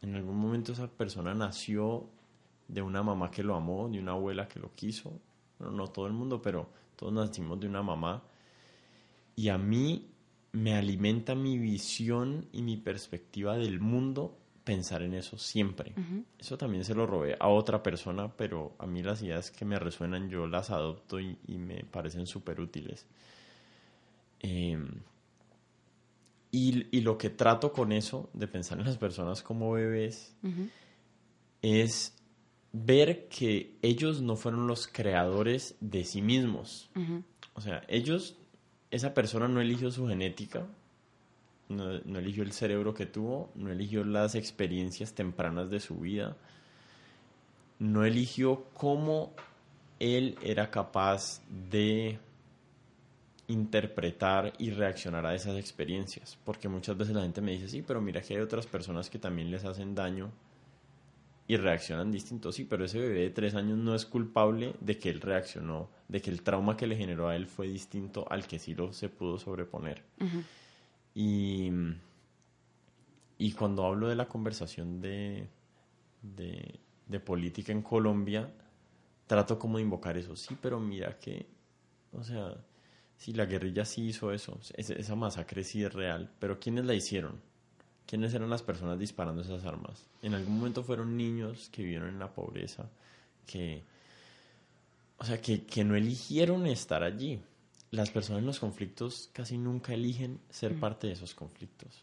En 0.00 0.14
algún 0.14 0.36
momento 0.36 0.72
esa 0.72 0.88
persona 0.88 1.34
nació 1.34 2.08
de 2.68 2.82
una 2.82 3.02
mamá 3.02 3.30
que 3.30 3.42
lo 3.42 3.54
amó, 3.54 3.88
de 3.88 3.98
una 3.98 4.12
abuela 4.12 4.48
que 4.48 4.60
lo 4.60 4.72
quiso. 4.74 5.12
no 5.58 5.88
todo 5.88 6.06
el 6.06 6.12
mundo, 6.12 6.40
pero 6.40 6.68
todos 6.96 7.12
nacimos 7.12 7.60
de 7.60 7.66
una 7.66 7.82
mamá. 7.82 8.22
Y 9.36 9.48
a 9.48 9.58
mí 9.58 10.06
me 10.52 10.74
alimenta 10.74 11.34
mi 11.34 11.58
visión 11.58 12.46
y 12.52 12.62
mi 12.62 12.76
perspectiva 12.76 13.56
del 13.56 13.80
mundo 13.80 14.38
pensar 14.64 15.02
en 15.02 15.14
eso 15.14 15.38
siempre. 15.38 15.92
Eso 16.38 16.56
también 16.56 16.84
se 16.84 16.94
lo 16.94 17.06
robé 17.06 17.36
a 17.40 17.48
otra 17.48 17.82
persona, 17.82 18.30
pero 18.36 18.74
a 18.78 18.86
mí 18.86 19.02
las 19.02 19.22
ideas 19.22 19.50
que 19.50 19.64
me 19.64 19.78
resuenan 19.78 20.28
yo 20.28 20.46
las 20.46 20.70
adopto 20.70 21.18
y, 21.18 21.36
me 21.48 21.84
parecen 21.84 22.26
súper 22.26 22.60
útiles. 22.60 23.06
Em, 24.40 24.88
y, 26.54 27.00
lo 27.00 27.16
que 27.18 27.30
trato 27.30 27.72
con 27.72 27.92
eso, 27.92 28.28
de 28.34 28.46
pensar 28.46 28.78
en 28.78 28.84
las 28.84 28.98
personas 28.98 29.42
como 29.42 29.72
bebés, 29.72 30.36
es 31.62 32.14
ver 32.72 33.26
que 33.28 33.76
ellos 33.82 34.20
no 34.20 34.36
fueron 34.36 34.66
los 34.66 34.86
creadores 34.86 35.76
de 35.80 36.04
sí 36.04 36.20
mismos. 36.22 36.90
O 37.54 37.60
sea, 37.60 37.82
ellos 37.88 38.36
esa 38.92 39.14
persona 39.14 39.48
no 39.48 39.60
eligió 39.60 39.90
su 39.90 40.06
genética, 40.06 40.66
no, 41.70 42.18
eligió 42.18 42.42
el 42.42 42.52
cerebro 42.52 42.92
que 42.92 43.06
tuvo, 43.06 43.50
no 43.54 43.70
eligió 43.70 44.04
las 44.04 44.34
experiencias 44.34 45.14
tempranas 45.14 45.70
de 45.70 45.80
su 45.80 45.96
vida, 45.96 46.36
no 47.78 48.04
eligió 48.04 48.66
cómo 48.74 49.32
él 49.98 50.36
era 50.42 50.70
capaz 50.70 51.40
de 51.70 52.18
interpretar 53.52 54.52
y 54.58 54.70
reaccionar 54.70 55.26
a 55.26 55.34
esas 55.34 55.56
experiencias. 55.58 56.38
Porque 56.44 56.68
muchas 56.68 56.96
veces 56.96 57.14
la 57.14 57.22
gente 57.22 57.40
me 57.40 57.52
dice, 57.52 57.68
sí, 57.68 57.82
pero 57.82 58.00
mira 58.00 58.20
que 58.22 58.34
hay 58.34 58.40
otras 58.40 58.66
personas 58.66 59.10
que 59.10 59.18
también 59.18 59.50
les 59.50 59.64
hacen 59.64 59.94
daño 59.94 60.30
y 61.46 61.56
reaccionan 61.56 62.10
distinto. 62.10 62.50
Sí, 62.52 62.64
pero 62.64 62.84
ese 62.84 62.98
bebé 62.98 63.20
de 63.20 63.30
tres 63.30 63.54
años 63.54 63.78
no 63.78 63.94
es 63.94 64.06
culpable 64.06 64.74
de 64.80 64.98
que 64.98 65.10
él 65.10 65.20
reaccionó, 65.20 65.90
de 66.08 66.22
que 66.22 66.30
el 66.30 66.42
trauma 66.42 66.76
que 66.76 66.86
le 66.86 66.96
generó 66.96 67.28
a 67.28 67.36
él 67.36 67.46
fue 67.46 67.68
distinto 67.68 68.26
al 68.30 68.46
que 68.46 68.58
sí 68.58 68.74
lo 68.74 68.92
se 68.92 69.08
pudo 69.08 69.38
sobreponer. 69.38 70.02
y, 71.14 71.70
y 73.38 73.52
cuando 73.52 73.84
hablo 73.84 74.08
de 74.08 74.16
la 74.16 74.28
conversación 74.28 75.00
de, 75.00 75.46
de, 76.22 77.20
política 77.20 77.72
en 77.72 77.82
Colombia, 77.82 78.50
trato 79.26 79.58
como 79.58 79.76
de 79.76 79.82
invocar 79.82 80.16
eso. 80.16 80.36
Sí, 80.36 80.56
pero 80.60 80.80
mira 80.80 81.18
que, 81.18 81.46
o 82.12 82.22
sea, 82.22 82.56
sí, 83.22 83.32
la 83.32 83.46
guerrilla 83.46 83.84
sí 83.84 84.08
hizo 84.08 84.32
eso, 84.32 84.58
esa 84.76 85.14
masacre 85.14 85.62
sí 85.62 85.84
es 85.84 85.92
real, 85.92 86.28
pero 86.40 86.58
¿quiénes 86.58 86.84
la 86.84 86.94
hicieron? 86.94 87.40
¿Quiénes 88.04 88.34
eran 88.34 88.50
las 88.50 88.64
personas 88.64 88.98
disparando 88.98 89.42
esas 89.42 89.64
armas? 89.64 90.04
En 90.22 90.34
algún 90.34 90.56
momento 90.56 90.82
fueron 90.82 91.16
niños 91.16 91.68
que 91.70 91.82
vivieron 91.82 92.08
en 92.08 92.18
la 92.18 92.32
pobreza, 92.32 92.90
que, 93.46 93.84
o 95.18 95.24
sea, 95.24 95.40
que, 95.40 95.84
no 95.84 95.94
eligieron 95.94 96.66
estar 96.66 97.04
allí. 97.04 97.40
Las 97.92 98.10
personas 98.10 98.40
en 98.40 98.46
los 98.46 98.58
conflictos 98.58 99.30
casi 99.32 99.56
nunca 99.56 99.94
eligen 99.94 100.40
ser 100.50 100.74
mm. 100.74 100.80
parte 100.80 101.06
de 101.06 101.12
esos 101.12 101.32
conflictos. 101.32 102.02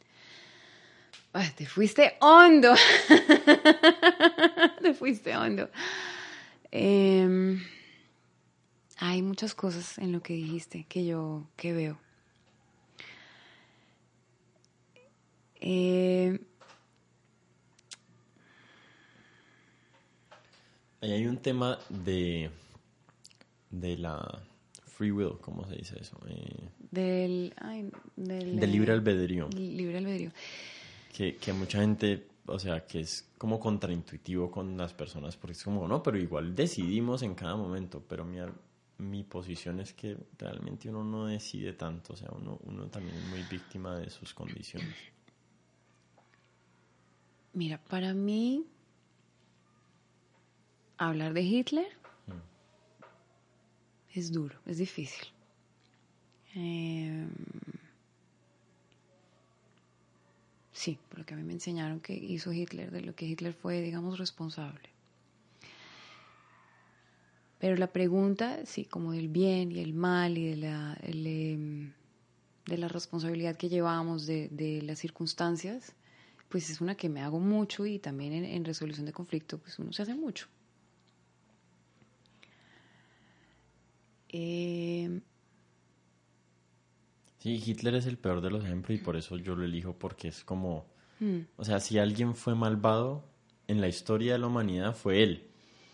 te 1.57 1.65
fuiste 1.65 2.13
hondo. 2.21 2.73
te 4.81 4.93
fuiste 4.93 5.35
hondo. 5.35 5.69
Em, 6.71 7.61
hay 8.99 9.21
muchas 9.21 9.55
cosas 9.55 9.97
en 9.97 10.11
lo 10.11 10.21
que 10.21 10.33
dijiste 10.33 10.85
que 10.87 11.05
yo 11.05 11.47
que 11.55 11.73
veo. 11.73 11.99
Eh, 15.61 16.39
Ahí 21.01 21.13
hay 21.13 21.27
un 21.27 21.37
tema 21.37 21.79
de, 21.87 22.51
de 23.69 23.97
la 23.97 24.41
free 24.85 25.11
will, 25.11 25.37
¿cómo 25.39 25.65
se 25.65 25.77
dice 25.77 25.97
eso? 25.99 26.19
Eh, 26.27 26.69
del, 26.91 27.53
del, 28.17 28.71
libre 28.71 28.91
albedrío. 28.91 29.47
Libre 29.55 29.99
albedrío. 29.99 30.31
Que, 31.15 31.37
que 31.37 31.53
mucha 31.53 31.79
gente, 31.79 32.27
o 32.47 32.59
sea, 32.59 32.85
que 32.85 32.99
es 32.99 33.29
como 33.37 33.61
contraintuitivo 33.61 34.51
con 34.51 34.77
las 34.77 34.93
personas, 34.93 35.37
porque 35.37 35.53
es 35.53 35.63
como, 35.63 35.87
no, 35.87 36.03
pero 36.03 36.17
igual 36.17 36.53
decidimos 36.53 37.21
en 37.23 37.33
cada 37.33 37.55
momento, 37.55 38.03
pero 38.05 38.25
mi, 38.25 38.39
mi 38.99 39.23
posición 39.23 39.79
es 39.79 39.93
que 39.93 40.17
realmente 40.37 40.89
uno 40.89 41.03
no 41.03 41.25
decide 41.25 41.73
tanto, 41.73 42.13
o 42.13 42.15
sea, 42.15 42.29
uno, 42.31 42.59
uno 42.63 42.87
también 42.89 43.15
es 43.15 43.25
muy 43.27 43.41
víctima 43.43 43.97
de 43.97 44.09
sus 44.09 44.33
condiciones. 44.33 44.95
Mira, 47.53 47.77
para 47.77 48.13
mí, 48.13 48.65
hablar 50.97 51.33
de 51.33 51.41
Hitler 51.41 51.87
mm. 52.27 54.17
es 54.17 54.31
duro, 54.31 54.59
es 54.65 54.77
difícil. 54.77 55.27
Em, 56.53 57.29
sí, 60.73 60.99
por 61.07 61.19
lo 61.19 61.25
que 61.25 61.35
a 61.35 61.37
mí 61.37 61.43
me 61.43 61.53
enseñaron 61.53 62.01
que 62.01 62.13
hizo 62.13 62.51
Hitler, 62.51 62.91
de 62.91 63.01
lo 63.01 63.15
que 63.15 63.25
Hitler 63.25 63.53
fue, 63.53 63.81
digamos, 63.81 64.19
responsable. 64.19 64.89
Pero 67.59 67.75
la 67.75 67.87
pregunta, 67.87 68.65
sí, 68.65 68.85
como 68.85 69.11
del 69.11 69.27
bien 69.27 69.71
y 69.71 69.79
el 69.79 69.93
mal 69.93 70.37
y 70.37 70.47
de 70.47 70.55
la, 70.55 70.97
em, 71.03 71.91
de 72.65 72.77
la 72.77 72.87
responsabilidad 72.87 73.57
que 73.57 73.69
llevamos 73.69 74.25
de, 74.25 74.47
de 74.49 74.81
las 74.81 74.99
circunstancias, 74.99 75.93
pues 76.49 76.69
es 76.69 76.81
una 76.81 76.95
que 76.95 77.09
me 77.09 77.21
hago 77.21 77.39
mucho 77.39 77.85
y 77.85 77.99
también 77.99 78.33
en, 78.33 78.65
resolución 78.65 79.05
de 79.05 79.13
conflicto, 79.13 79.59
pues 79.59 79.77
uno 79.77 79.93
se 79.93 80.01
hace 80.01 80.15
mucho. 80.15 80.47
Eh, 84.29 85.21
sí, 87.37 87.63
Hitler 87.65 87.95
es 87.95 88.07
el 88.07 88.17
peor 88.17 88.41
de 88.41 88.49
los 88.51 88.65
ejemplos 88.65 88.99
y 88.99 89.01
por 89.01 89.15
eso 89.15 89.37
yo 89.37 89.55
lo 89.55 89.63
elijo 89.63 89.93
porque 89.93 90.27
es 90.27 90.43
como, 90.43 90.87
hmm. 91.19 91.39
o 91.55 91.63
sea, 91.63 91.79
si 91.79 91.99
alguien 91.99 92.35
fue 92.35 92.55
malvado 92.55 93.23
en 93.67 93.79
la 93.79 93.87
historia 93.87 94.33
de 94.33 94.39
la 94.39 94.47
humanidad 94.47 94.95
fue 94.95 95.21
él. 95.21 95.48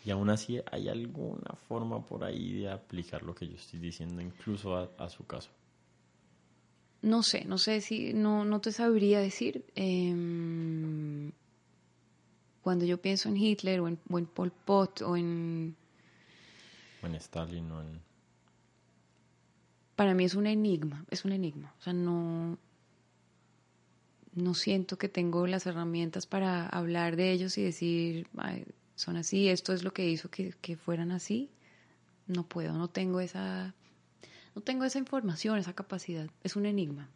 Y 0.06 0.12
aún 0.12 0.30
así 0.30 0.62
hay 0.72 0.88
alguna 0.88 1.56
forma 1.68 2.06
por 2.06 2.24
ahí 2.24 2.60
de 2.60 2.70
aplicar 2.70 3.24
lo 3.24 3.36
que 3.36 3.48
yo 3.48 3.56
estoy 3.56 3.80
diciendo, 3.80 4.22
incluso 4.22 4.78
a 4.78 5.10
su 5.10 5.26
caso 5.26 5.50
no 7.06 7.22
sé, 7.22 7.46
no 7.46 7.60
sé 7.60 7.82
si, 7.82 8.14
no, 8.14 8.46
no 8.46 8.60
te 8.62 8.72
sabría 8.72 9.20
decir. 9.20 9.64
Em, 9.76 11.32
cuando 12.64 12.84
yo 12.84 13.00
pienso 13.00 13.30
en 13.30 13.38
Hitler 13.38 13.80
o 13.80 13.88
en, 13.88 13.98
Pol 14.26 14.52
Pot 14.52 15.04
o 15.04 15.16
en... 15.16 15.76
O 17.04 17.06
en 17.06 17.16
Stalin 17.16 17.72
o 17.72 17.82
en... 17.82 18.02
Para 19.96 20.16
mí 20.16 20.26
es 20.26 20.34
un 20.34 20.48
enigma, 20.48 21.06
es 21.12 21.26
un 21.26 21.32
enigma. 21.32 21.76
O 21.80 21.84
sea, 21.84 21.94
no... 21.94 22.58
no 24.34 24.54
siento 24.56 24.98
que 24.98 25.08
tengo 25.08 25.46
las 25.46 25.68
herramientas 25.68 26.26
para 26.26 26.68
hablar 26.68 27.18
de 27.18 27.32
ellos 27.32 27.56
y 27.60 27.64
decir, 27.64 28.28
son 28.96 29.18
así, 29.18 29.50
esto 29.50 29.74
es 29.74 29.84
lo 29.84 29.94
que 29.94 30.10
hizo 30.10 30.30
que, 30.30 30.54
que 30.62 30.78
fueran 30.78 31.12
así. 31.12 31.50
No 32.28 32.44
puedo, 32.44 32.74
no 32.74 32.88
tengo 32.88 33.20
esa, 33.20 33.74
no 34.56 34.62
tengo 34.62 34.86
esa 34.86 34.98
información, 35.00 35.60
esa 35.60 35.74
capacidad. 35.74 36.28
Es 36.44 36.56
un 36.56 36.66
enigma. 36.66 37.10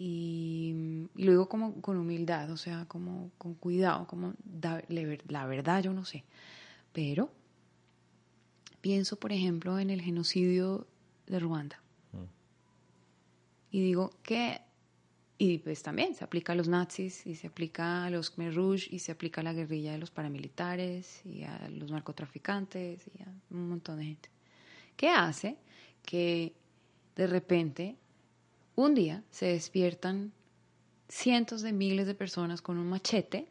Y, 0.00 1.08
lo 1.16 1.32
digo 1.32 1.48
como 1.48 1.80
con 1.82 1.96
humildad, 1.96 2.52
o 2.52 2.56
sea, 2.56 2.84
como 2.86 3.32
con 3.36 3.54
cuidado, 3.54 4.06
como 4.06 4.32
la 5.28 5.46
verdad 5.46 5.82
yo 5.82 5.92
no 5.92 6.04
sé. 6.04 6.24
Pero 6.92 7.30
pienso, 8.80 9.16
por 9.16 9.32
ejemplo, 9.32 9.78
en 9.80 9.90
el 9.90 10.00
genocidio 10.00 10.86
de 11.26 11.40
Ruanda. 11.40 11.82
Y 13.70 13.82
digo 13.82 14.12
que, 14.22 14.62
y 15.38 15.58
pues 15.58 15.84
también 15.84 16.16
se 16.16 16.24
aplica 16.24 16.52
a 16.52 16.56
los 16.56 16.66
nazis, 16.66 17.24
y 17.24 17.36
se 17.36 17.46
aplica 17.46 18.04
a 18.04 18.10
los 18.10 18.30
Khmer 18.30 18.54
Rouge, 18.54 18.88
y 18.90 18.98
se 18.98 19.12
aplica 19.12 19.40
a 19.40 19.44
la 19.44 19.52
guerrilla 19.52 19.92
de 19.92 19.98
los 19.98 20.10
paramilitares, 20.10 21.24
y 21.24 21.44
a 21.44 21.68
los 21.70 21.92
narcotraficantes, 21.92 23.08
y 23.16 23.22
a 23.22 23.32
un 23.50 23.68
montón 23.68 23.98
de 23.98 24.04
gente. 24.04 24.28
¿Qué 24.96 25.10
hace 25.10 25.56
que 26.04 26.52
de 27.14 27.26
repente 27.28 27.96
un 28.74 28.94
día 28.94 29.22
se 29.30 29.46
despiertan 29.46 30.32
cientos 31.08 31.62
de 31.62 31.72
miles 31.72 32.06
de 32.06 32.14
personas 32.14 32.60
con 32.60 32.76
un 32.76 32.88
machete 32.88 33.46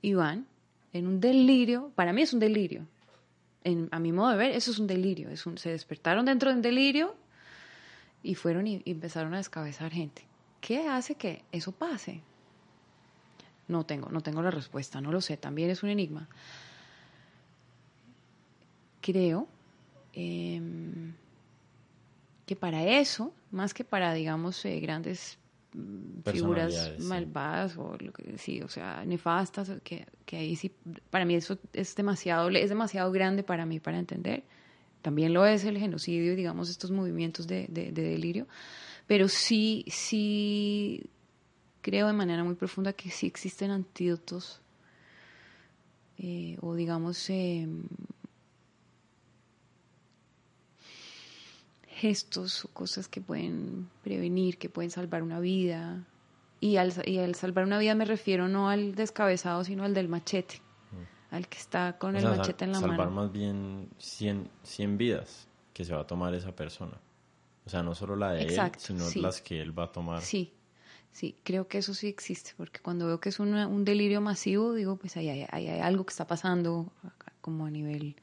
y 0.00 0.14
van 0.14 0.46
en 0.92 1.06
un 1.06 1.20
delirio, 1.20 1.90
para 1.96 2.12
mí 2.12 2.22
es 2.22 2.32
un 2.32 2.40
delirio, 2.40 2.86
a 3.90 3.98
mi 3.98 4.12
modo 4.12 4.30
de 4.30 4.36
ver, 4.36 4.50
eso 4.52 4.70
es 4.70 4.78
un 4.78 4.86
delirio, 4.86 5.28
es 5.30 5.44
un, 5.46 5.58
se 5.58 5.70
despertaron 5.70 6.24
dentro 6.24 6.50
de 6.50 6.56
un 6.56 6.62
delirio 6.62 7.14
y 8.22 8.34
fueron 8.34 8.66
y, 8.66 8.82
empezaron 8.84 9.34
a 9.34 9.38
descabezar 9.38 9.92
gente. 9.92 10.24
¿Qué 10.60 10.88
hace 10.88 11.14
que 11.14 11.44
eso 11.52 11.72
pase? 11.72 12.20
No 13.68 13.84
tengo, 13.84 14.08
no 14.10 14.22
tengo 14.22 14.42
la 14.42 14.50
respuesta, 14.50 15.00
no 15.00 15.12
lo 15.12 15.20
sé, 15.20 15.36
también 15.36 15.70
es 15.70 15.82
un 15.82 15.90
enigma. 15.90 16.28
Creo 19.00 19.46
em, 20.12 21.12
que 22.46 22.56
para 22.56 22.82
eso, 22.84 23.32
más 23.50 23.74
que 23.74 23.84
para, 23.84 24.12
digamos, 24.14 24.64
eh, 24.64 24.80
grandes 24.80 25.38
mm, 25.74 26.22
figuras 26.30 26.98
malvadas 26.98 27.76
o 27.76 27.96
lo 27.98 28.12
que 28.12 28.36
sí, 28.38 28.62
o 28.62 28.68
sea, 28.68 29.04
nefastas, 29.04 29.70
que, 29.84 30.06
que, 30.24 30.38
ahí 30.38 30.56
sí, 30.56 30.72
para 31.10 31.24
mí 31.24 31.34
eso 31.34 31.58
es 31.72 31.94
demasiado, 31.94 32.48
es 32.48 32.70
demasiado 32.70 33.12
grande 33.12 33.42
para 33.42 33.64
mí 33.66 33.80
para 33.80 33.98
entender. 33.98 34.42
También 35.02 35.32
lo 35.32 35.46
es 35.46 35.64
el 35.64 35.78
genocidio, 35.78 36.34
digamos, 36.34 36.70
estos 36.70 36.90
movimientos 36.90 37.46
de, 37.46 37.66
de, 37.68 37.92
delirio, 37.92 38.46
pero 39.06 39.28
sí, 39.28 39.84
sí 39.88 41.02
creo 41.82 42.08
de 42.08 42.12
manera 42.12 42.44
muy 42.44 42.54
profunda 42.54 42.92
que 42.92 43.10
sí 43.10 43.26
existen 43.26 43.70
antídotos 43.70 44.60
eh, 46.18 46.58
o 46.60 46.74
digamos 46.74 47.30
eh, 47.30 47.68
gestos 51.98 52.64
o 52.64 52.68
cosas 52.68 53.08
que 53.08 53.20
pueden 53.20 53.88
prevenir, 54.02 54.58
que 54.58 54.68
pueden 54.68 54.90
salvar 54.90 55.22
una 55.22 55.40
vida. 55.40 56.04
Y 56.60 56.76
al, 56.76 56.92
y 57.06 57.18
al 57.18 57.36
salvar 57.36 57.64
una 57.64 57.78
vida 57.78 57.94
me 57.94 58.04
refiero 58.04 58.48
no 58.48 58.68
al 58.68 58.96
descabezado, 58.96 59.62
sino 59.64 59.84
al 59.84 59.94
del 59.94 60.08
machete. 60.08 60.60
Al 61.30 61.48
que 61.48 61.58
está 61.58 61.98
con 61.98 62.16
el 62.16 62.24
machete 62.24 62.64
en 62.64 62.72
la 62.72 62.80
mano. 62.80 62.92
Salvar 62.92 63.10
más 63.10 63.32
bien 63.32 63.88
100, 63.98 64.48
100 64.62 64.98
vidas 64.98 65.46
que 65.72 65.84
se 65.84 65.94
va 65.94 66.00
a 66.00 66.06
tomar 66.06 66.34
esa 66.34 66.54
persona. 66.54 66.98
O 67.66 67.70
sea, 67.70 67.82
no 67.82 67.94
solo 67.94 68.16
la 68.16 68.32
de 68.32 68.44
él, 68.44 68.72
sino 68.78 69.04
las 69.16 69.42
que 69.42 69.60
él 69.60 69.78
va 69.78 69.84
a 69.84 69.92
tomar. 69.92 70.22
Sí, 70.22 70.54
sí, 71.12 71.36
creo 71.42 71.68
que 71.68 71.78
eso 71.78 71.92
sí 71.92 72.08
existe, 72.08 72.52
porque 72.56 72.80
cuando 72.80 73.06
veo 73.06 73.20
que 73.20 73.28
es 73.28 73.38
un 73.40 73.84
delirio 73.84 74.20
masivo, 74.20 74.72
digo, 74.72 74.96
pues 74.96 75.16
ahí 75.18 75.28
hay, 75.28 75.46
hay, 75.50 75.68
algo 75.80 76.06
que 76.06 76.12
está 76.12 76.26
pasando 76.26 76.90
como 77.40 77.66
a 77.66 77.70
nivel 77.70 78.16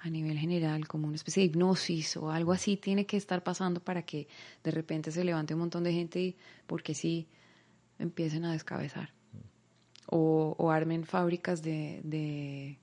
a 0.00 0.10
nivel 0.10 0.38
general, 0.38 0.86
como 0.86 1.08
una 1.08 1.16
especie 1.16 1.40
de 1.40 1.46
hipnosis 1.46 2.16
o 2.16 2.30
algo 2.30 2.52
así, 2.52 2.76
tiene 2.76 3.04
que 3.04 3.16
estar 3.16 3.42
pasando 3.42 3.80
para 3.80 4.02
que 4.02 4.28
de 4.62 4.70
repente 4.70 5.10
se 5.10 5.24
levante 5.24 5.54
un 5.54 5.60
montón 5.60 5.82
de 5.82 5.92
gente 5.92 6.20
y 6.20 6.36
porque 6.68 6.94
sí 6.94 7.26
empiecen 7.98 8.44
a 8.44 8.52
descabezar. 8.52 9.17
O, 10.10 10.70
armen 10.70 11.04
fábricas 11.04 11.62
de, 11.62 12.78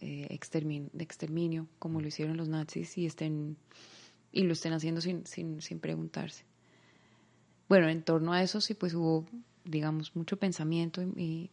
eh, 0.00 0.26
exterminio, 0.30 0.90
de 0.92 1.04
exterminio, 1.04 1.66
como 1.78 2.00
lo 2.00 2.08
hicieron 2.08 2.36
los 2.36 2.48
nazis, 2.48 2.98
y 2.98 3.06
estén 3.06 3.56
y 4.30 4.42
lo 4.42 4.52
estén 4.52 4.72
haciendo 4.72 5.00
sin, 5.00 5.26
sin, 5.26 5.62
sin 5.62 5.78
preguntarse. 5.78 6.44
Bueno, 7.68 7.88
en 7.88 8.02
torno 8.02 8.32
a 8.32 8.42
eso 8.42 8.60
sí 8.60 8.74
pues 8.74 8.92
hubo, 8.94 9.24
digamos, 9.64 10.14
mucho 10.16 10.36
pensamiento 10.36 11.02
y 11.02 11.50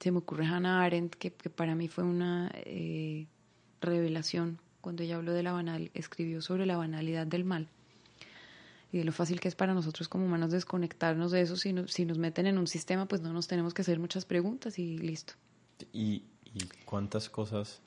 se 0.00 0.10
me 0.10 0.18
ocurre 0.18 0.46
Hannah 0.46 0.82
Arendt, 0.82 1.14
que, 1.14 1.30
para 1.30 1.74
mí 1.74 1.88
fue 1.88 2.04
una 2.04 2.50
eh, 2.54 3.28
revelación 3.80 4.58
cuando 4.80 5.02
ella 5.02 5.16
habló 5.16 5.32
de 5.32 5.42
la 5.42 5.52
banal, 5.52 5.90
escribió 5.94 6.42
sobre 6.42 6.66
la 6.66 6.76
banalidad 6.76 7.26
del 7.26 7.44
mal 7.44 7.68
y 8.92 8.98
de 8.98 9.04
lo 9.04 9.12
fácil 9.12 9.40
que 9.40 9.48
es 9.48 9.54
para 9.54 9.74
nosotros 9.74 10.08
como 10.08 10.26
humanos 10.26 10.50
desconectarnos 10.50 11.30
de 11.32 11.42
eso. 11.42 11.56
Si, 11.56 11.74
si 11.86 12.04
nos 12.04 12.18
meten 12.18 12.46
en 12.46 12.58
un 12.58 12.66
sistema, 12.66 13.06
pues 13.06 13.20
no 13.20 13.32
nos 13.32 13.46
tenemos 13.46 13.74
que 13.74 13.82
hacer 13.82 13.98
muchas 13.98 14.24
preguntas 14.24 14.78
y 14.78 14.98
listo. 14.98 15.34
¿Y, 15.92 16.24
y 16.44 16.64
cuántas 16.84 17.28
cosas 17.28 17.80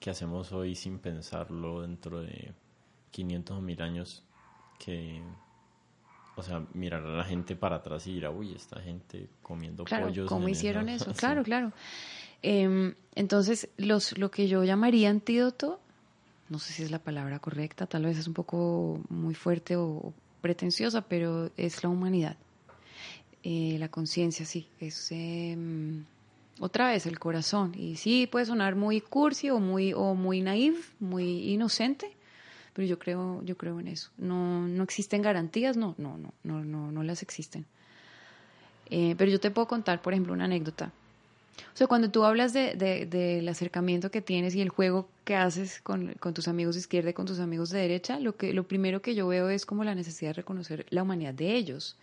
que 0.00 0.10
hacemos 0.10 0.52
hoy 0.52 0.74
sin 0.74 0.98
pensarlo 0.98 1.82
dentro 1.82 2.20
de 2.20 2.52
500 3.10 3.56
o 3.56 3.60
1000 3.60 3.82
años 3.82 4.24
que 4.78 5.22
o 6.38 6.42
sea, 6.42 6.64
mirar 6.72 7.04
a 7.04 7.16
la 7.16 7.24
gente 7.24 7.56
para 7.56 7.76
atrás 7.76 8.06
y 8.06 8.14
dirá, 8.14 8.30
uy, 8.30 8.54
esta 8.54 8.80
gente 8.80 9.28
comiendo 9.42 9.82
claro, 9.82 10.06
pollos. 10.06 10.28
¿Cómo 10.28 10.48
hicieron 10.48 10.88
eso? 10.88 11.12
Claro, 11.16 11.42
claro. 11.42 11.72
Em, 12.42 12.94
entonces, 13.16 13.68
los, 13.76 14.16
lo 14.16 14.30
que 14.30 14.46
yo 14.46 14.62
llamaría 14.62 15.10
antídoto, 15.10 15.80
no 16.48 16.60
sé 16.60 16.72
si 16.72 16.84
es 16.84 16.92
la 16.92 17.00
palabra 17.00 17.40
correcta, 17.40 17.86
tal 17.86 18.04
vez 18.04 18.18
es 18.18 18.28
un 18.28 18.34
poco 18.34 19.00
muy 19.08 19.34
fuerte 19.34 19.74
o 19.74 20.14
pretenciosa, 20.40 21.02
pero 21.02 21.50
es 21.56 21.82
la 21.82 21.88
humanidad. 21.88 22.36
Eh, 23.42 23.76
la 23.78 23.88
conciencia, 23.88 24.44
sí, 24.44 24.68
es 24.80 25.10
em, 25.12 26.04
otra 26.60 26.88
vez 26.88 27.06
el 27.06 27.18
corazón. 27.18 27.72
Y 27.76 27.96
sí, 27.96 28.26
puede 28.26 28.46
sonar 28.46 28.74
muy 28.74 29.00
cursi 29.00 29.50
o 29.50 29.58
muy, 29.58 29.92
o 29.92 30.14
muy 30.14 30.40
naive, 30.40 30.78
muy 31.00 31.52
inocente, 31.52 32.10
pero 32.72 32.86
yo 32.86 32.98
creo, 32.98 33.42
yo 33.44 33.56
creo 33.56 33.80
en 33.80 33.88
eso. 33.88 34.10
No, 34.18 34.66
no 34.66 34.82
existen 34.82 35.22
garantías, 35.22 35.76
no, 35.76 35.94
no, 35.98 36.18
no, 36.18 36.32
no, 36.42 36.64
no, 36.64 36.92
no 36.92 37.02
las 37.02 37.22
existen. 37.22 37.64
Eh, 38.90 39.14
pero 39.18 39.30
yo 39.30 39.38
te 39.38 39.50
puedo 39.50 39.68
contar, 39.68 40.00
por 40.00 40.12
ejemplo, 40.12 40.32
una 40.32 40.44
anécdota. 40.44 40.92
O 41.74 41.76
sea, 41.76 41.86
cuando 41.86 42.10
tú 42.10 42.24
hablas 42.24 42.52
de, 42.52 42.74
del 42.76 43.48
acercamiento 43.48 44.10
que 44.10 44.22
tienes 44.22 44.54
y 44.54 44.60
el 44.60 44.68
juego 44.68 45.08
que 45.24 45.36
haces 45.36 45.80
con, 45.82 46.14
con, 46.20 46.34
tus 46.34 46.48
amigos 46.48 46.74
de 46.74 46.80
izquierda 46.80 47.10
y 47.10 47.12
con 47.14 47.26
tus 47.26 47.40
amigos 47.40 47.70
de 47.70 47.80
derecha, 47.80 48.20
lo, 48.20 48.36
que, 48.36 48.52
lo 48.52 48.66
primero 48.66 49.02
que 49.02 49.14
yo 49.14 49.28
veo 49.28 49.48
es 49.48 49.66
como 49.66 49.84
la 49.84 49.94
necesidad 49.94 50.30
de 50.30 50.34
reconocer 50.34 50.86
la 50.90 51.02
humanidad 51.02 51.34
de 51.34 51.54
ellos 51.54 51.96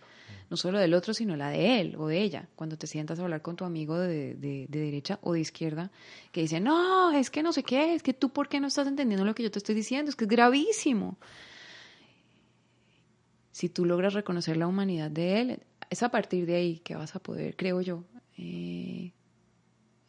no 0.50 0.56
solo 0.56 0.78
del 0.78 0.94
otro, 0.94 1.12
sino 1.12 1.36
la 1.36 1.50
de 1.50 1.80
él 1.80 1.96
o 1.98 2.06
de 2.06 2.22
ella. 2.22 2.48
Cuando 2.54 2.76
te 2.76 2.86
sientas 2.86 3.18
a 3.18 3.22
hablar 3.22 3.42
con 3.42 3.56
tu 3.56 3.64
amigo 3.64 3.98
de, 3.98 4.34
de, 4.34 4.66
derecha 4.68 5.18
o 5.22 5.32
de 5.32 5.40
izquierda, 5.40 5.90
que 6.32 6.42
dice, 6.42 6.60
no, 6.60 7.12
es 7.12 7.30
que 7.30 7.42
no 7.42 7.52
sé 7.52 7.62
qué, 7.62 7.94
es 7.94 8.02
que 8.02 8.14
tú 8.14 8.30
por 8.30 8.48
qué 8.48 8.60
no 8.60 8.68
estás 8.68 8.86
entendiendo 8.86 9.24
lo 9.24 9.34
que 9.34 9.42
yo 9.42 9.50
te 9.50 9.58
estoy 9.58 9.74
diciendo, 9.74 10.08
es 10.08 10.16
que 10.16 10.24
es 10.24 10.30
gravísimo. 10.30 11.18
Si 13.50 13.68
tú 13.68 13.84
logras 13.84 14.14
reconocer 14.14 14.56
la 14.56 14.66
humanidad 14.66 15.10
de 15.10 15.40
él, 15.40 15.60
es 15.90 16.02
a 16.02 16.10
partir 16.10 16.46
de 16.46 16.56
ahí 16.56 16.78
que 16.78 16.94
vas 16.94 17.16
a 17.16 17.20
poder, 17.20 17.56
creo 17.56 17.80
yo, 17.80 18.04
eh, 18.36 19.12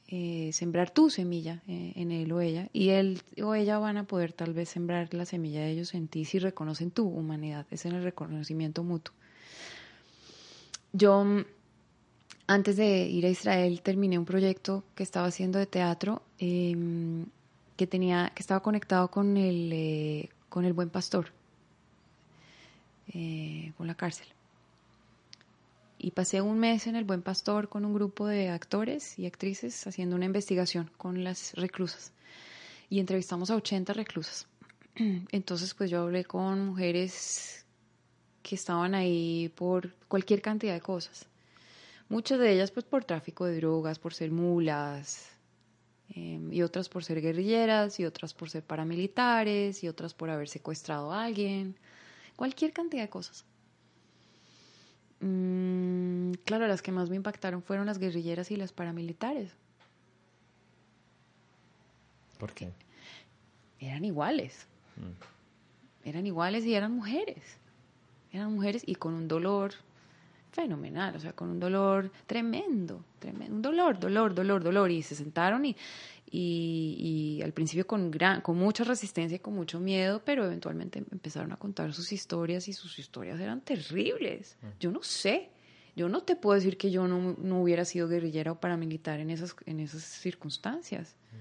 eh, 0.10 0.52
sembrar 0.54 0.90
tu 0.90 1.10
semilla 1.10 1.62
eh, 1.68 1.92
en 1.98 2.14
él 2.14 2.32
o 2.32 2.40
ella 2.40 2.70
y 2.72 2.90
él 2.90 3.22
o 3.44 3.56
ella 3.56 3.78
van 3.78 3.98
a 3.98 4.06
poder 4.06 4.32
tal 4.32 4.54
vez 4.54 4.70
sembrar 4.70 5.14
la 5.14 5.26
semilla 5.26 5.60
de 5.60 5.72
ellos 5.72 5.94
en 5.94 6.08
ti 6.08 6.24
si 6.24 6.40
reconocen 6.40 6.92
tu 6.92 7.10
humanidad, 7.10 7.66
es 7.72 7.86
en 7.86 7.94
el 7.94 8.04
reconocimiento 8.04 8.86
mutuo. 8.86 9.14
Yo, 10.94 11.26
antes 12.48 12.78
de 12.78 13.06
ir 13.08 13.26
a 13.26 13.30
Israel, 13.30 13.82
terminé 13.82 14.18
un 14.18 14.24
proyecto 14.24 14.86
que 14.96 15.04
estaba 15.04 15.28
haciendo 15.28 15.60
de 15.60 15.66
teatro 15.66 16.22
em, 16.40 17.26
que, 17.76 17.86
tenía, 17.86 18.32
que 18.34 18.42
estaba 18.42 18.62
conectado 18.62 19.12
con 19.12 19.36
el, 19.36 19.72
eh, 19.74 20.30
con 20.48 20.64
el 20.64 20.72
buen 20.72 20.90
pastor, 20.90 21.34
con 23.78 23.88
la 23.88 23.96
cárcel. 23.96 24.28
Y 25.98 26.12
pasé 26.12 26.42
un 26.42 26.60
mes 26.60 26.88
en 26.88 26.96
el 26.96 27.06
Buen 27.06 27.24
Pastor 27.24 27.70
con 27.70 27.84
un 27.84 27.94
grupo 27.94 28.28
de 28.28 28.50
actores 28.50 29.18
y 29.18 29.26
actrices 29.26 29.88
haciendo 29.88 30.16
una 30.16 30.26
investigación 30.26 30.92
con 30.98 31.24
las 31.24 31.54
reclusas. 31.54 32.14
Y 32.90 33.00
entrevistamos 33.00 33.50
a 33.50 33.56
80 33.56 33.94
reclusas. 33.94 34.48
Entonces, 35.32 35.74
pues 35.74 35.90
yo 35.90 36.02
hablé 36.02 36.26
con 36.26 36.68
mujeres 36.68 37.66
que 38.44 38.56
estaban 38.56 38.96
ahí 38.96 39.52
por 39.56 39.94
cualquier 40.08 40.42
cantidad 40.42 40.74
de 40.74 40.82
cosas. 40.82 41.28
Muchas 42.10 42.40
de 42.40 42.54
ellas 42.54 42.72
pues 42.72 42.86
por 42.86 43.04
tráfico 43.04 43.46
de 43.46 43.58
drogas, 43.58 44.00
por 44.00 44.14
ser 44.14 44.32
mulas, 44.32 45.30
em, 46.10 46.54
y 46.54 46.62
otras 46.62 46.88
por 46.88 47.04
ser 47.04 47.20
guerrilleras, 47.22 48.00
y 48.00 48.06
otras 48.06 48.34
por 48.34 48.50
ser 48.50 48.64
paramilitares, 48.64 49.84
y 49.84 49.90
otras 49.90 50.14
por 50.14 50.30
haber 50.30 50.48
secuestrado 50.48 51.12
a 51.12 51.26
alguien, 51.26 51.76
cualquier 52.38 52.72
cantidad 52.72 53.04
de 53.04 53.10
cosas. 53.10 53.44
Mm, 55.20 56.34
claro, 56.46 56.68
las 56.68 56.82
que 56.82 56.92
más 56.92 57.10
me 57.10 57.16
impactaron 57.16 57.64
fueron 57.64 57.86
las 57.86 57.98
guerrilleras 57.98 58.52
y 58.52 58.56
las 58.56 58.72
paramilitares. 58.72 59.52
¿Por 62.38 62.54
qué? 62.54 62.72
Eran 63.80 64.06
iguales. 64.06 64.68
Mm. 64.96 66.08
Eran 66.10 66.28
iguales 66.28 66.66
y 66.66 66.76
eran 66.76 66.92
mujeres. 66.92 67.58
Eran 68.32 68.54
mujeres 68.54 68.84
y 68.86 68.96
con 68.96 69.14
un 69.14 69.28
dolor 69.28 69.74
fenomenal, 70.52 71.16
o 71.16 71.20
sea, 71.20 71.34
con 71.34 71.50
un 71.50 71.60
dolor 71.60 72.12
tremendo, 72.26 73.04
tremendo, 73.20 73.56
un 73.56 73.62
dolor, 73.62 74.00
dolor, 74.00 74.34
dolor, 74.34 74.64
dolor. 74.64 74.92
Y 74.92 75.04
se 75.04 75.16
sentaron 75.16 75.66
y, 75.66 75.76
y, 76.30 77.42
al 77.44 77.54
principio 77.54 77.88
con, 77.88 78.12
gran, 78.12 78.42
con 78.42 78.58
mucha 78.58 78.84
resistencia 78.84 79.38
y 79.38 79.40
con 79.40 79.54
mucho 79.54 79.80
miedo, 79.80 80.22
pero 80.24 80.46
eventualmente 80.46 81.00
empezaron 81.12 81.52
a 81.52 81.58
contar 81.58 81.94
sus 81.94 82.12
historias 82.12 82.68
y 82.68 82.74
sus 82.74 83.00
historias 83.00 83.40
eran 83.40 83.62
terribles. 83.62 84.58
Mm. 84.62 84.66
Yo 84.80 84.92
no 84.92 85.04
sé, 85.04 85.50
yo 85.96 86.10
no 86.10 86.24
te 86.24 86.36
puedo 86.36 86.56
decir 86.56 86.78
que 86.78 86.92
yo 86.92 87.08
no, 87.08 87.36
no 87.40 87.62
hubiera 87.62 87.86
sido 87.86 88.08
guerrillera 88.08 88.52
o 88.52 88.60
paramilitar 88.60 89.20
en 89.20 89.30
esas, 89.30 89.56
en 89.66 89.80
esas 89.80 90.04
circunstancias. 90.04 91.16
Mm. 91.32 91.36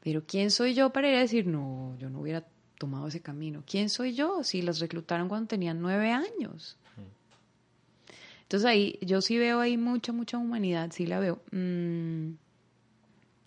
Pero 0.00 0.24
¿quién 0.26 0.50
soy 0.50 0.74
yo 0.74 0.90
para 0.90 1.08
ir 1.08 1.16
a 1.16 1.20
decir, 1.20 1.46
no, 1.46 1.96
yo 1.98 2.10
no 2.10 2.20
hubiera 2.20 2.44
tomado 2.78 3.06
ese 3.06 3.20
camino? 3.20 3.62
¿Quién 3.66 3.88
soy 3.88 4.14
yo 4.14 4.42
si 4.42 4.60
las 4.62 4.80
reclutaron 4.80 5.28
cuando 5.28 5.46
tenían 5.46 5.80
nueve 5.80 6.10
años? 6.10 6.78
Mm. 6.96 8.42
Entonces 8.42 8.66
ahí 8.66 8.98
yo 9.02 9.20
sí 9.20 9.38
veo 9.38 9.60
ahí 9.60 9.76
mucha, 9.76 10.12
mucha 10.12 10.36
humanidad, 10.36 10.90
sí 10.92 11.06
la 11.06 11.20
veo 11.20 11.40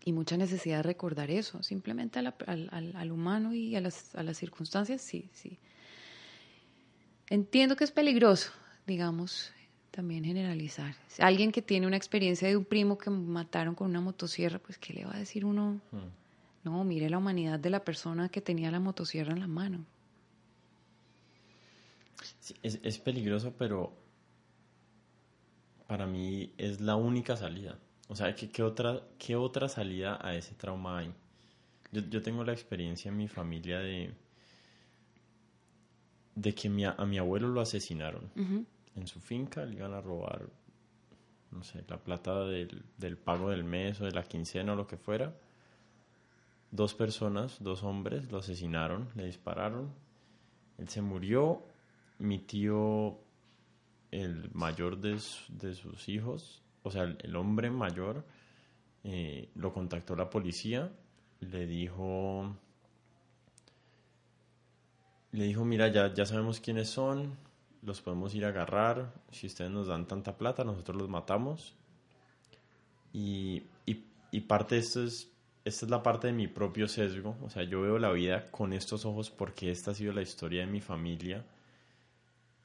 y 0.08 0.14
mucha 0.14 0.38
necesidad 0.38 0.78
de 0.78 0.84
recordar 0.84 1.30
eso, 1.30 1.62
simplemente 1.64 2.18
al, 2.20 2.34
al, 2.96 3.12
humano 3.12 3.54
y 3.54 3.76
a 3.76 3.82
las, 3.82 4.16
a 4.16 4.24
las 4.24 4.38
circunstancias, 4.38 5.02
sí, 5.02 5.30
sí. 5.34 5.60
Entiendo 7.30 7.76
que 7.76 7.84
es 7.84 7.92
peligroso, 7.92 8.52
digamos, 8.86 9.52
también 9.92 10.24
generalizar. 10.24 10.96
Alguien 11.20 11.52
que 11.52 11.62
tiene 11.62 11.88
una 11.88 11.98
experiencia 11.98 12.48
de 12.48 12.56
un 12.56 12.64
primo 12.64 12.98
que 12.98 13.10
mataron 13.10 13.76
con 13.76 13.90
una 13.90 14.00
motosierra, 14.00 14.60
pues 14.60 14.78
¿qué 14.78 14.94
le 14.94 15.04
va 15.04 15.14
a 15.14 15.20
decir 15.20 15.44
uno? 15.44 15.82
Hmm. 15.92 16.08
No, 16.64 16.86
mire 16.86 17.10
la 17.10 17.18
humanidad 17.18 17.60
de 17.60 17.70
la 17.70 17.84
persona 17.84 18.30
que 18.30 18.40
tenía 18.40 18.72
la 18.72 18.80
motosierra 18.80 19.34
en 19.34 19.42
la 19.42 19.48
mano. 19.48 19.86
es, 22.64 22.80
es 22.82 22.98
peligroso, 22.98 23.54
pero 23.58 23.94
para 25.86 26.08
mí 26.08 26.54
es 26.58 26.80
la 26.80 26.96
única 26.96 27.36
salida. 27.36 27.78
O 28.08 28.16
sea, 28.16 28.34
¿qué, 28.36 28.50
qué, 28.50 28.64
otra, 28.64 29.02
¿qué 29.18 29.36
otra 29.36 29.68
salida 29.68 30.18
a 30.22 30.36
ese 30.36 30.56
trauma 30.56 31.00
hay? 31.00 31.14
Yo, 31.92 32.02
yo 32.10 32.22
tengo 32.22 32.44
la 32.44 32.54
experiencia 32.54 33.10
en 33.10 33.18
mi 33.18 33.28
familia 33.28 33.80
de, 33.80 34.14
de 36.36 36.56
que 36.56 36.70
mi, 36.70 36.86
a 36.86 36.96
mi 37.06 37.18
abuelo 37.18 37.48
lo 37.50 37.62
asesinaron. 37.62 38.32
En 38.96 39.08
su 39.08 39.20
finca 39.20 39.66
le 39.66 39.76
iban 39.78 39.94
a 39.94 40.02
robar, 40.02 40.48
no 41.52 41.64
sé, 41.64 41.84
la 41.88 41.98
plata 41.98 42.46
del, 42.46 42.84
del 42.98 43.18
pago 43.18 43.50
del 43.50 43.64
mes 43.64 44.00
o 44.02 44.06
de 44.06 44.12
la 44.12 44.24
quincena 44.24 44.74
o 44.74 44.76
lo 44.76 44.88
que 44.88 44.98
fuera. 44.98 45.36
Dos 46.72 46.94
personas, 46.94 47.58
dos 47.62 47.84
hombres, 47.84 48.32
lo 48.32 48.40
asesinaron, 48.40 49.10
le 49.16 49.26
dispararon. 49.26 49.92
Él 50.78 50.90
se 50.90 51.02
murió. 51.02 51.64
Mi 52.20 52.40
tío, 52.40 53.20
el 54.10 54.50
mayor 54.54 54.98
de, 54.98 55.20
de 55.50 55.76
sus 55.76 56.10
hijos, 56.10 56.64
o 56.88 56.92
sea, 56.92 57.04
el, 57.04 57.36
hombre 57.36 57.70
mayor 57.70 58.26
eh, 59.04 59.50
lo 59.56 59.74
contactó 59.74 60.16
la 60.16 60.30
policía, 60.30 60.92
le 61.40 61.68
dijo, 61.68 62.56
le 65.32 65.44
dijo, 65.44 65.66
mira, 65.66 65.90
ya, 65.90 66.14
ya 66.14 66.26
sabemos 66.26 66.60
quiénes 66.60 66.90
son, 66.90 67.38
los 67.82 68.02
podemos 68.02 68.34
ir 68.36 68.46
a 68.46 68.50
agarrar, 68.50 69.14
si 69.32 69.48
ustedes 69.48 69.72
nos 69.72 69.88
dan 69.88 70.08
tanta 70.08 70.38
plata, 70.38 70.64
nosotros 70.64 70.98
los 70.98 71.10
matamos. 71.10 71.76
Y, 73.14 73.64
y, 73.86 74.42
parte 74.42 74.76
de 74.76 74.82
esto 74.82 75.04
es, 75.04 75.32
esta 75.66 75.86
es 75.86 75.90
la 75.90 76.04
parte 76.04 76.28
de 76.28 76.34
mi 76.34 76.48
propio 76.48 76.88
sesgo, 76.88 77.36
o 77.44 77.50
sea, 77.50 77.64
yo 77.64 77.82
veo 77.82 77.98
la 77.98 78.12
vida 78.12 78.52
con 78.52 78.74
estos 78.74 79.06
ojos 79.06 79.32
porque 79.32 79.72
esta 79.72 79.92
ha 79.92 79.94
sido 79.96 80.14
la 80.14 80.22
historia 80.22 80.62
de 80.62 80.68
mi 80.68 80.82
familia 80.82 81.44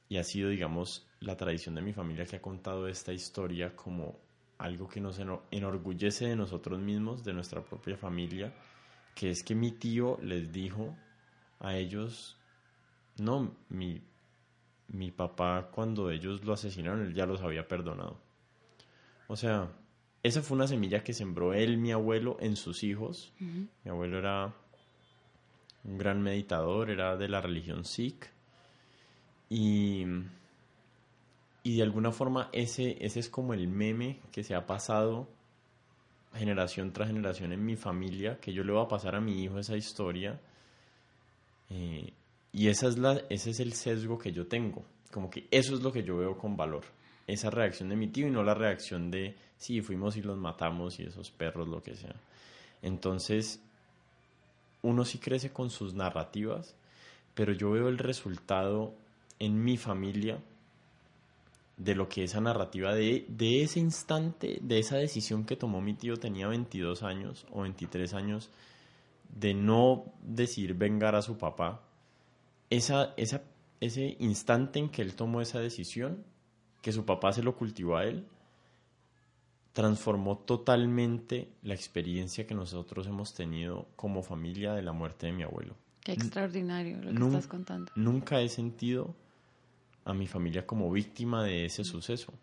y 0.09 0.17
ha 0.17 0.23
sido, 0.23 0.49
digamos, 0.49 1.07
la 1.23 1.37
tradición 1.37 1.75
de 1.75 1.81
mi 1.81 1.93
familia 1.93 2.25
que 2.25 2.35
ha 2.35 2.41
contado 2.41 2.87
esta 2.87 3.13
historia 3.13 3.75
como 3.75 4.19
algo 4.57 4.87
que 4.87 5.01
nos 5.01 5.19
enorgullece 5.51 6.27
de 6.27 6.35
nosotros 6.35 6.79
mismos, 6.79 7.23
de 7.23 7.33
nuestra 7.33 7.63
propia 7.63 7.97
familia, 7.97 8.53
que 9.15 9.29
es 9.29 9.43
que 9.43 9.55
mi 9.55 9.71
tío 9.71 10.17
les 10.21 10.51
dijo 10.51 10.95
a 11.59 11.75
ellos, 11.75 12.37
no, 13.17 13.55
mi, 13.69 14.01
mi 14.87 15.11
papá 15.11 15.69
cuando 15.71 16.11
ellos 16.11 16.43
lo 16.43 16.53
asesinaron, 16.53 17.05
él 17.05 17.13
ya 17.13 17.25
los 17.25 17.41
había 17.41 17.67
perdonado. 17.67 18.19
O 19.27 19.35
sea, 19.35 19.71
esa 20.21 20.41
fue 20.41 20.55
una 20.55 20.67
semilla 20.67 21.03
que 21.03 21.13
sembró 21.13 21.53
él, 21.53 21.77
mi 21.77 21.91
abuelo, 21.91 22.37
en 22.39 22.55
sus 22.55 22.83
hijos. 22.83 23.33
Mi 23.39 23.89
abuelo 23.91 24.19
era 24.19 24.53
un 25.83 25.97
gran 25.97 26.21
meditador, 26.21 26.89
era 26.89 27.17
de 27.17 27.27
la 27.27 27.41
religión 27.41 27.83
Sikh. 27.85 28.29
Y 29.49 30.05
y 31.63 31.77
de 31.77 31.83
alguna 31.83 32.11
forma 32.11 32.49
ese, 32.51 32.97
ese 33.03 33.21
es 33.21 33.29
como 33.29 33.53
el 33.53 33.67
meme 33.67 34.19
que 34.31 34.43
se 34.43 34.53
ha 34.53 34.65
pasado 34.65 35.29
generación 36.33 36.91
tras 36.91 37.07
generación 37.07 37.53
en 37.53 37.65
mi 37.65 37.75
familia, 37.75 38.39
que 38.39 38.53
yo 38.53 38.63
le 38.63 38.73
voy 38.73 38.83
a 38.83 38.87
pasar 38.87 39.15
a 39.15 39.21
mi 39.21 39.43
hijo 39.43 39.59
esa 39.59 39.77
historia. 39.77 40.39
Eh, 41.69 42.11
y 42.51 42.67
esa 42.67 42.87
es 42.87 42.97
la, 42.97 43.21
ese 43.29 43.51
es 43.51 43.59
el 43.59 43.73
sesgo 43.73 44.17
que 44.17 44.31
yo 44.31 44.47
tengo. 44.47 44.83
Como 45.11 45.29
que 45.29 45.47
eso 45.51 45.75
es 45.75 45.81
lo 45.81 45.91
que 45.91 46.03
yo 46.03 46.17
veo 46.17 46.37
con 46.37 46.57
valor. 46.57 46.83
Esa 47.27 47.49
reacción 47.49 47.89
de 47.89 47.95
mi 47.95 48.07
tío 48.07 48.27
y 48.27 48.31
no 48.31 48.43
la 48.43 48.53
reacción 48.53 49.09
de, 49.09 49.35
sí, 49.57 49.81
fuimos 49.81 50.17
y 50.17 50.21
los 50.21 50.37
matamos 50.37 50.99
y 50.99 51.03
esos 51.03 51.31
perros, 51.31 51.67
lo 51.67 51.81
que 51.81 51.95
sea. 51.95 52.15
Entonces, 52.81 53.61
uno 54.81 55.05
sí 55.05 55.19
crece 55.19 55.51
con 55.51 55.69
sus 55.69 55.93
narrativas, 55.93 56.75
pero 57.33 57.53
yo 57.53 57.71
veo 57.71 57.87
el 57.87 57.97
resultado 57.97 58.93
en 59.39 59.63
mi 59.63 59.77
familia 59.77 60.39
de 61.77 61.95
lo 61.95 62.07
que 62.07 62.23
esa 62.23 62.39
narrativa 62.39 62.93
de, 62.93 63.25
de 63.27 63.63
ese 63.63 63.79
instante, 63.79 64.59
de 64.61 64.79
esa 64.79 64.97
decisión 64.97 65.45
que 65.45 65.55
tomó 65.55 65.81
mi 65.81 65.93
tío, 65.93 66.17
tenía 66.17 66.47
22 66.47 67.03
años 67.03 67.45
o 67.51 67.61
23 67.61 68.13
años, 68.13 68.49
de 69.29 69.53
no 69.53 70.05
decir 70.21 70.75
vengar 70.75 71.15
a 71.15 71.21
su 71.21 71.37
papá, 71.37 71.81
esa, 72.69 73.13
esa, 73.17 73.41
ese 73.79 74.15
instante 74.19 74.79
en 74.79 74.89
que 74.89 75.01
él 75.01 75.15
tomó 75.15 75.41
esa 75.41 75.59
decisión, 75.59 76.23
que 76.81 76.91
su 76.91 77.05
papá 77.05 77.33
se 77.33 77.43
lo 77.43 77.55
cultivó 77.55 77.97
a 77.97 78.05
él, 78.05 78.27
transformó 79.73 80.37
totalmente 80.37 81.49
la 81.63 81.73
experiencia 81.73 82.45
que 82.45 82.53
nosotros 82.53 83.07
hemos 83.07 83.33
tenido 83.33 83.87
como 83.95 84.21
familia 84.21 84.73
de 84.73 84.83
la 84.83 84.91
muerte 84.91 85.25
de 85.25 85.33
mi 85.33 85.43
abuelo. 85.43 85.75
Qué 86.03 86.11
extraordinario 86.11 86.97
lo 87.01 87.11
que 87.11 87.25
estás 87.25 87.47
contando. 87.47 87.91
Nunca 87.95 88.41
he 88.41 88.49
sentido 88.49 89.15
a 90.05 90.13
mi 90.13 90.27
familia 90.27 90.65
como 90.65 90.91
víctima 90.91 91.43
de 91.43 91.65
ese 91.65 91.83
suceso. 91.83 92.33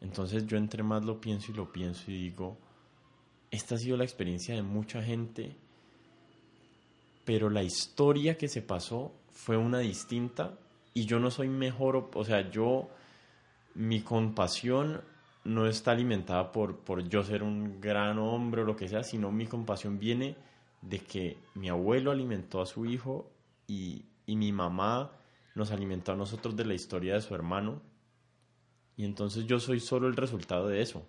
Entonces 0.00 0.46
yo 0.46 0.56
entre 0.56 0.82
más 0.82 1.04
lo 1.04 1.20
pienso 1.20 1.52
y 1.52 1.54
lo 1.54 1.72
pienso 1.72 2.10
y 2.10 2.14
digo, 2.14 2.56
esta 3.50 3.74
ha 3.74 3.78
sido 3.78 3.96
la 3.96 4.04
experiencia 4.04 4.54
de 4.54 4.62
mucha 4.62 5.02
gente, 5.02 5.56
pero 7.24 7.50
la 7.50 7.62
historia 7.62 8.36
que 8.36 8.48
se 8.48 8.62
pasó 8.62 9.12
fue 9.30 9.56
una 9.56 9.78
distinta 9.78 10.58
y 10.94 11.06
yo 11.06 11.18
no 11.18 11.30
soy 11.30 11.48
mejor, 11.48 12.10
o 12.14 12.24
sea, 12.24 12.50
yo, 12.50 12.88
mi 13.74 14.00
compasión 14.00 15.02
no 15.44 15.66
está 15.66 15.92
alimentada 15.92 16.52
por, 16.52 16.78
por 16.80 17.08
yo 17.08 17.22
ser 17.22 17.42
un 17.42 17.80
gran 17.80 18.18
hombre 18.18 18.62
o 18.62 18.64
lo 18.64 18.76
que 18.76 18.88
sea, 18.88 19.02
sino 19.02 19.30
mi 19.30 19.46
compasión 19.46 19.98
viene 19.98 20.36
de 20.82 20.98
que 21.00 21.38
mi 21.54 21.68
abuelo 21.68 22.10
alimentó 22.10 22.60
a 22.60 22.66
su 22.66 22.86
hijo 22.86 23.30
y, 23.66 24.04
y 24.26 24.36
mi 24.36 24.52
mamá 24.52 25.12
nos 25.54 25.70
alimentó 25.70 26.12
a 26.12 26.16
nosotros 26.16 26.56
de 26.56 26.64
la 26.64 26.74
historia 26.74 27.14
de 27.14 27.20
su 27.20 27.34
hermano. 27.34 27.82
Y 28.96 29.04
entonces 29.04 29.46
yo 29.46 29.60
soy 29.60 29.80
solo 29.80 30.08
el 30.08 30.16
resultado 30.16 30.68
de 30.68 30.82
eso. 30.82 31.06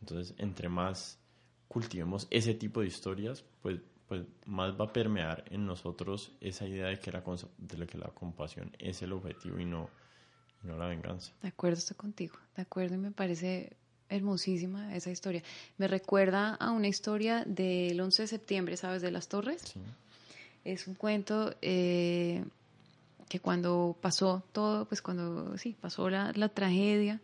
Entonces, 0.00 0.34
entre 0.38 0.68
más 0.68 1.18
cultivemos 1.68 2.26
ese 2.30 2.54
tipo 2.54 2.80
de 2.80 2.86
historias, 2.86 3.44
pues, 3.62 3.80
pues 4.06 4.22
más 4.46 4.78
va 4.78 4.86
a 4.86 4.92
permear 4.92 5.44
en 5.50 5.66
nosotros 5.66 6.32
esa 6.40 6.66
idea 6.66 6.86
de 6.86 6.98
que 6.98 7.12
la, 7.12 7.22
de 7.58 7.86
que 7.86 7.98
la 7.98 8.08
compasión 8.08 8.74
es 8.78 9.02
el 9.02 9.12
objetivo 9.12 9.58
y 9.58 9.64
no, 9.64 9.90
no 10.62 10.76
la 10.76 10.86
venganza. 10.86 11.32
De 11.42 11.48
acuerdo, 11.48 11.78
estoy 11.78 11.96
contigo. 11.96 12.36
De 12.56 12.62
acuerdo, 12.62 12.94
y 12.94 12.98
me 12.98 13.10
parece 13.10 13.76
hermosísima 14.08 14.94
esa 14.96 15.10
historia. 15.10 15.42
Me 15.76 15.86
recuerda 15.88 16.54
a 16.54 16.70
una 16.70 16.88
historia 16.88 17.44
del 17.46 18.00
11 18.00 18.22
de 18.22 18.28
septiembre, 18.28 18.76
¿sabes? 18.76 19.02
De 19.02 19.10
las 19.10 19.28
Torres. 19.28 19.62
Sí. 19.62 19.80
Es 20.64 20.86
un 20.86 20.94
cuento 20.94 21.54
eh, 21.62 22.44
que 23.28 23.40
cuando 23.40 23.96
pasó 24.00 24.42
todo, 24.52 24.86
pues 24.86 25.02
cuando 25.02 25.56
sí, 25.58 25.76
pasó 25.80 26.08
la, 26.08 26.32
la 26.34 26.48
tragedia, 26.48 27.20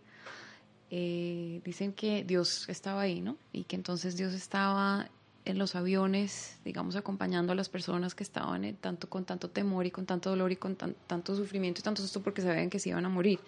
eh, 0.90 1.60
dicen 1.64 1.93
que 1.93 2.24
Dios 2.24 2.68
estaba 2.68 3.02
ahí, 3.02 3.20
¿no? 3.20 3.36
Y 3.52 3.64
que 3.64 3.76
entonces 3.76 4.16
Dios 4.16 4.32
estaba 4.32 5.09
en 5.44 5.59
los 5.59 5.74
aviones, 5.74 6.59
digamos, 6.64 6.97
acompañando 6.97 7.52
a 7.52 7.56
las 7.56 7.68
personas 7.68 8.14
que 8.14 8.22
estaban 8.22 8.76
tanto, 8.76 9.09
con 9.09 9.24
tanto 9.24 9.51
temor 9.51 9.86
y 9.86 9.90
con 9.90 10.06
tanto 10.06 10.31
dolor 10.31 10.52
y 10.52 10.56
con 10.56 10.76
tanto 10.76 11.36
sufrimiento 11.36 11.81
y 11.81 11.82
tanto 11.85 12.01
susto 12.01 12.22
porque 12.22 12.43
sabían 12.43 12.70
que 12.70 12.78
se 12.78 12.90
iban 12.90 13.05
a 13.05 13.09
morir. 13.09 13.40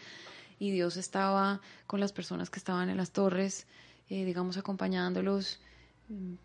Y 0.59 0.71
Dios 0.71 0.97
estaba 0.97 1.61
con 1.87 2.01
las 2.01 2.13
personas 2.13 2.51
que 2.51 2.59
estaban 2.59 2.91
en 2.91 2.97
las 2.97 3.13
torres, 3.13 3.67
eh, 4.11 4.25
digamos, 4.25 4.57
acompañándolos 4.57 5.61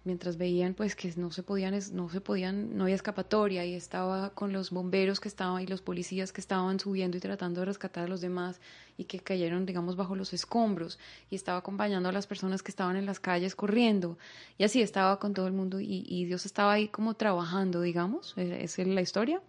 mientras 0.03 0.37
veían 0.37 0.73
pues 0.73 0.95
que 0.95 1.13
no 1.17 1.31
se 1.31 1.43
podían 1.43 1.79
no 1.93 2.09
se 2.09 2.19
podían 2.19 2.75
no 2.75 2.85
había 2.85 2.95
escapatoria 2.95 3.63
y 3.63 3.75
estaba 3.75 4.31
con 4.31 4.53
los 4.53 4.71
bomberos 4.71 5.19
que 5.19 5.27
estaban 5.27 5.61
y 5.61 5.67
los 5.67 5.83
policías 5.83 6.31
que 6.31 6.41
estaban 6.41 6.79
subiendo 6.79 7.15
y 7.17 7.19
tratando 7.19 7.59
de 7.59 7.65
rescatar 7.67 8.05
a 8.05 8.07
los 8.07 8.21
demás 8.21 8.59
y 8.97 9.03
que 9.03 9.19
cayeron 9.19 9.67
digamos 9.67 9.95
bajo 9.95 10.15
los 10.15 10.33
escombros 10.33 10.97
y 11.29 11.35
estaba 11.35 11.59
acompañando 11.59 12.09
a 12.09 12.11
las 12.11 12.25
personas 12.25 12.63
que 12.63 12.71
estaban 12.71 12.95
en 12.95 13.05
las 13.05 13.19
calles 13.19 13.55
corriendo. 13.55 14.17
Y 14.57 14.63
así 14.63 14.81
estaba 14.81 15.19
con 15.19 15.33
todo 15.33 15.47
el 15.47 15.53
mundo 15.53 15.79
y, 15.79 16.25
Dios 16.25 16.45
estaba 16.45 16.73
ahí 16.73 16.87
como 16.87 17.13
trabajando 17.13 17.81
digamos 17.81 18.33
e, 18.37 18.63
esa 18.63 18.81
es 18.81 18.87
la 18.87 19.01
historia. 19.01 19.41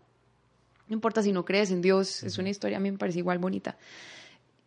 No 0.89 0.95
importa 0.95 1.23
si 1.23 1.33
no 1.33 1.47
crees 1.47 1.71
en 1.71 1.81
Dios 1.81 2.23
es 2.23 2.37
una 2.37 2.51
historia 2.51 2.77
a 2.77 2.81
mí 2.81 2.91
me 2.91 2.99
parece 2.99 3.21
igual 3.21 3.39
bonita. 3.39 3.79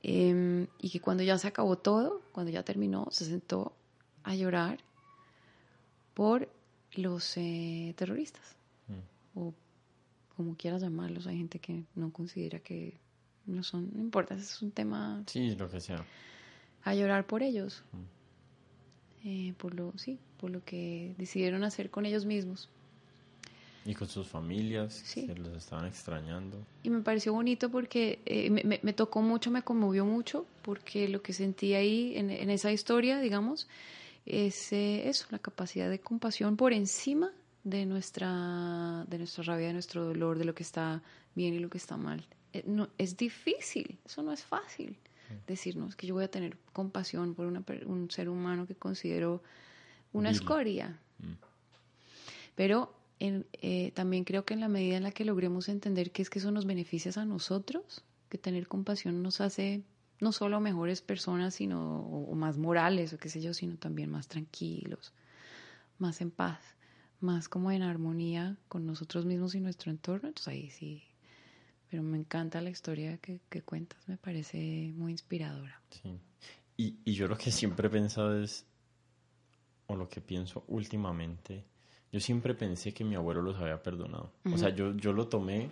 Em, 0.02 0.68
y 0.80 0.90
que 0.90 1.00
cuando 1.00 1.24
ya 1.24 1.38
se 1.38 1.48
acabó 1.48 1.78
todo 1.78 2.22
cuando 2.32 2.52
ya 2.52 2.64
terminó 2.64 3.08
se 3.12 3.26
sentó 3.26 3.74
a 4.24 4.36
llorar 4.36 4.80
por 6.16 6.50
los 6.94 7.38
eh, 7.38 7.94
terroristas, 7.96 8.56
mm. 8.88 9.40
o 9.40 9.54
como 10.36 10.56
quieras 10.56 10.82
llamarlos, 10.82 11.28
hay 11.28 11.38
gente 11.38 11.60
que 11.60 11.84
no 11.94 12.12
considera 12.12 12.60
que 12.60 12.98
no 13.46 13.62
son, 13.62 13.92
no 13.94 14.02
importa, 14.02 14.34
es 14.34 14.62
un 14.62 14.72
tema... 14.72 15.22
Sí, 15.28 15.56
lo 15.56 15.70
que 15.70 15.80
sea. 15.80 16.04
A 16.84 16.96
llorar 16.96 17.28
por 17.28 17.44
ellos, 17.44 17.84
mm. 17.92 19.28
eh, 19.28 19.54
por 19.58 19.76
lo, 19.76 19.94
sí, 19.98 20.18
por 20.40 20.50
lo 20.50 20.64
que 20.64 21.14
decidieron 21.18 21.64
hacer 21.64 21.92
con 21.92 22.06
ellos 22.06 22.26
mismos. 22.26 22.70
Y 23.86 23.94
con 23.94 24.08
sus 24.08 24.28
familias, 24.28 24.94
sí. 25.06 25.28
que 25.28 25.36
los 25.36 25.56
estaban 25.58 25.86
extrañando. 25.86 26.58
Y 26.82 26.90
me 26.90 27.02
pareció 27.02 27.34
bonito 27.34 27.70
porque 27.70 28.20
eh, 28.26 28.50
me, 28.50 28.80
me, 28.82 28.94
tocó 28.94 29.22
mucho, 29.22 29.52
me 29.52 29.62
conmovió 29.62 30.06
mucho, 30.06 30.48
porque 30.64 31.08
lo 31.08 31.22
que 31.22 31.34
sentí 31.34 31.76
ahí 31.76 32.14
en, 32.16 32.32
en 32.32 32.50
esa 32.50 32.72
historia, 32.72 33.20
digamos, 33.20 33.68
es 34.26 34.74
eso, 34.74 35.28
la 35.30 35.40
capacidad 35.40 35.90
de 35.90 36.00
compasión 36.00 36.58
por 36.58 36.74
encima 36.74 37.32
de 37.64 37.86
nuestra, 37.86 39.06
de 39.08 39.18
nuestra 39.18 39.44
rabia, 39.44 39.68
de 39.68 39.74
nuestro 39.74 40.06
dolor, 40.06 40.38
de 40.38 40.46
lo 40.46 40.56
que 40.56 40.64
está 40.64 41.02
bien 41.34 41.54
y 41.54 41.60
lo 41.60 41.70
que 41.70 41.78
está 41.78 41.98
mal. 41.98 42.26
Eh, 42.54 42.64
no, 42.66 42.90
es 42.98 43.18
difícil, 43.18 44.00
eso 44.06 44.24
no 44.24 44.32
es 44.32 44.44
fácil. 44.44 44.98
Decirnos 45.48 45.96
que 45.96 46.06
yo 46.06 46.14
voy 46.14 46.24
a 46.24 46.30
tener 46.30 46.56
compasión 46.72 47.34
por 47.34 47.48
una, 47.48 47.64
un 47.88 48.12
ser 48.12 48.30
humano 48.30 48.68
que 48.68 48.76
considero 48.76 49.42
una 50.14 50.30
escoria. 50.30 51.00
Mm. 51.18 51.34
Pero 52.54 52.94
eh, 53.20 53.92
también 53.96 54.24
creo 54.24 54.46
que 54.46 54.54
en 54.54 54.60
la 54.60 54.68
medida 54.68 54.98
en 54.98 55.04
la 55.04 55.12
que 55.12 55.26
logremos 55.26 55.68
entender 55.68 56.12
que 56.12 56.22
es 56.22 56.30
que 56.30 56.40
eso 56.40 56.52
nos 56.52 56.66
beneficia 56.66 57.12
a 57.16 57.26
nosotros, 57.26 58.04
que 58.30 58.38
tener 58.38 58.68
compasión 58.68 59.24
nos 59.24 59.42
hace 59.42 59.82
no 60.20 60.32
solo 60.32 60.60
mejores 60.60 61.02
personas, 61.02 61.56
sino 61.56 62.02
o, 62.02 62.36
más 62.36 62.58
morales 62.58 63.14
o 63.14 63.18
qué 63.18 63.30
sé 63.30 63.42
yo, 63.42 63.54
sino 63.54 63.78
también 63.78 64.10
más 64.10 64.28
tranquilos, 64.28 65.14
más 66.00 66.22
en 66.22 66.32
paz, 66.32 66.60
más 67.20 67.50
como 67.50 67.72
en 67.72 67.82
armonía 67.82 68.58
con 68.68 68.86
nosotros 68.86 69.26
mismos 69.26 69.56
y 69.56 69.60
nuestro 69.60 69.92
entorno. 69.92 70.28
Entonces 70.28 70.48
ahí 70.48 70.70
sí, 70.70 71.04
pero 71.90 72.04
me 72.04 72.18
encanta 72.18 72.62
la 72.62 72.70
historia 72.70 73.18
que, 73.18 73.40
cuentas, 73.64 74.08
me 74.08 74.18
parece 74.18 74.94
muy 74.96 75.12
inspiradora. 75.12 75.82
Sí. 75.90 76.20
Y, 76.78 76.98
y 77.06 77.14
yo 77.14 77.28
lo 77.28 77.38
que 77.38 77.52
siempre 77.52 77.88
he 77.88 77.92
pensado 77.92 78.42
es, 78.42 78.66
o 79.88 79.96
lo 79.96 80.10
que 80.10 80.22
pienso 80.22 80.64
últimamente, 80.68 81.66
yo 82.12 82.20
siempre 82.20 82.54
pensé 82.54 82.94
que 82.94 83.04
mi 83.04 83.16
abuelo 83.16 83.42
los 83.42 83.58
había 83.58 83.82
perdonado. 83.84 84.32
O 84.54 84.58
sea, 84.58 84.70
yo, 84.70 84.96
yo 84.96 85.12
lo 85.12 85.28
tomé 85.28 85.70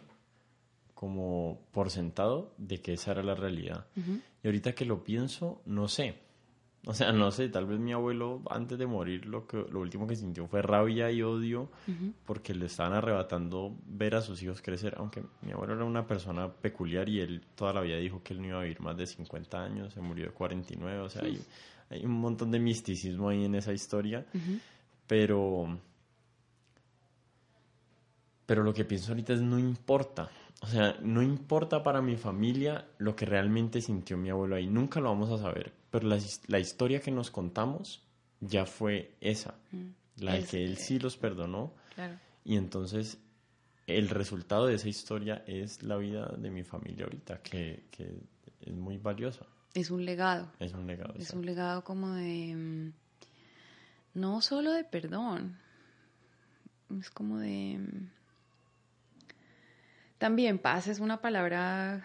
como 1.04 1.60
por 1.74 1.90
sentado 1.90 2.54
de 2.58 2.80
que 2.80 2.94
esa 2.94 3.12
era 3.12 3.24
la 3.24 3.36
realidad. 3.36 3.88
Y 4.42 4.48
ahorita 4.48 4.72
que 4.74 4.86
lo 4.86 5.04
pienso, 5.04 5.62
no 5.66 5.90
sé. 5.90 6.16
O 6.86 6.94
sea, 6.94 7.12
no 7.12 7.30
sé, 7.32 7.50
tal 7.50 7.66
vez 7.66 7.78
mi 7.78 7.92
abuelo 7.92 8.42
antes 8.50 8.80
de 8.80 8.86
morir 8.86 9.26
lo, 9.26 9.46
que, 9.46 9.58
lo 9.70 9.82
último 9.82 10.08
que 10.08 10.16
sintió 10.16 10.48
fue 10.48 10.62
rabia 10.62 11.12
y 11.12 11.22
odio 11.22 11.70
porque 12.26 12.54
le 12.54 12.68
estaban 12.68 12.94
arrebatando 12.94 13.76
ver 13.86 14.16
a 14.16 14.22
sus 14.22 14.42
hijos 14.44 14.62
crecer, 14.62 14.96
aunque 14.98 15.24
mi 15.42 15.52
abuelo 15.52 15.74
era 15.74 15.84
una 15.84 16.08
persona 16.08 16.50
peculiar 16.50 17.10
y 17.10 17.20
él 17.20 17.42
toda 17.56 17.74
la 17.74 17.82
vida 17.82 17.98
dijo 17.98 18.24
que 18.24 18.34
él 18.34 18.42
no 18.42 18.48
iba 18.48 18.60
a 18.60 18.64
vivir 18.64 18.80
más 18.80 18.96
de 18.96 19.08
50 19.08 19.62
años, 19.62 19.94
se 19.94 20.00
murió 20.00 20.28
de 20.28 20.32
49, 20.32 21.00
o 21.00 21.10
sea, 21.10 21.24
hay, 21.24 21.42
hay, 21.90 22.06
un 22.06 22.14
montón 22.14 22.50
de 22.50 22.60
misticismo 22.60 23.28
ahí 23.28 23.44
en 23.44 23.56
esa 23.56 23.74
historia, 23.74 24.26
pero... 25.06 25.80
Pero 28.46 28.62
lo 28.62 28.74
que 28.74 28.84
pienso 28.84 29.12
ahorita 29.12 29.34
es 29.34 29.42
no 29.42 29.58
importa, 29.58 30.30
o 30.64 30.68
sea, 30.68 30.96
no 31.02 31.22
importa 31.22 31.84
para 31.84 32.02
mi 32.02 32.16
familia 32.16 32.88
lo 32.98 33.18
que 33.18 33.26
realmente 33.26 33.82
sintió 33.82 34.16
mi 34.18 34.30
abuelo 34.30 34.56
ahí, 34.56 34.66
nunca 34.66 35.02
lo 35.02 35.10
vamos 35.10 35.30
a 35.30 35.38
saber, 35.38 35.74
pero 35.92 36.08
la, 36.08 36.60
historia 36.60 37.02
que 37.02 37.12
nos 37.12 37.32
contamos 37.32 38.02
ya 38.40 38.66
fue 38.66 39.14
esa, 39.20 39.56
mm. 39.72 40.24
la 40.24 40.36
de 40.36 40.46
que 40.46 40.64
él 40.64 40.78
sí 40.78 41.00
los 41.00 41.18
perdonó. 41.18 41.74
Y 42.46 42.56
entonces 42.56 43.18
el 43.88 44.08
resultado 44.08 44.68
de 44.68 44.76
esa 44.76 44.88
historia 44.88 45.44
es 45.48 45.84
la 45.84 45.98
vida 45.98 46.28
de 46.38 46.50
mi 46.50 46.64
familia 46.64 47.04
ahorita, 47.04 47.42
que, 47.42 47.84
es 48.62 48.74
muy 48.74 48.98
valiosa. 48.98 49.46
Es 49.74 49.92
un 49.92 50.06
legado. 50.06 50.50
Es 50.60 50.72
un 50.72 50.88
legado. 50.88 51.14
Es 51.16 51.32
un 51.32 51.46
legado 51.46 51.84
como 51.84 52.14
de, 52.14 52.56
mm, 52.56 52.94
no 54.14 54.40
solo 54.40 54.72
de 54.72 54.86
perdón, 54.86 55.58
es 56.98 57.10
como 57.10 57.40
de 57.40 57.80
mm, 57.80 58.23
también 60.24 60.58
paz 60.58 60.88
es 60.88 61.02
una 61.02 61.20
palabra 61.20 62.02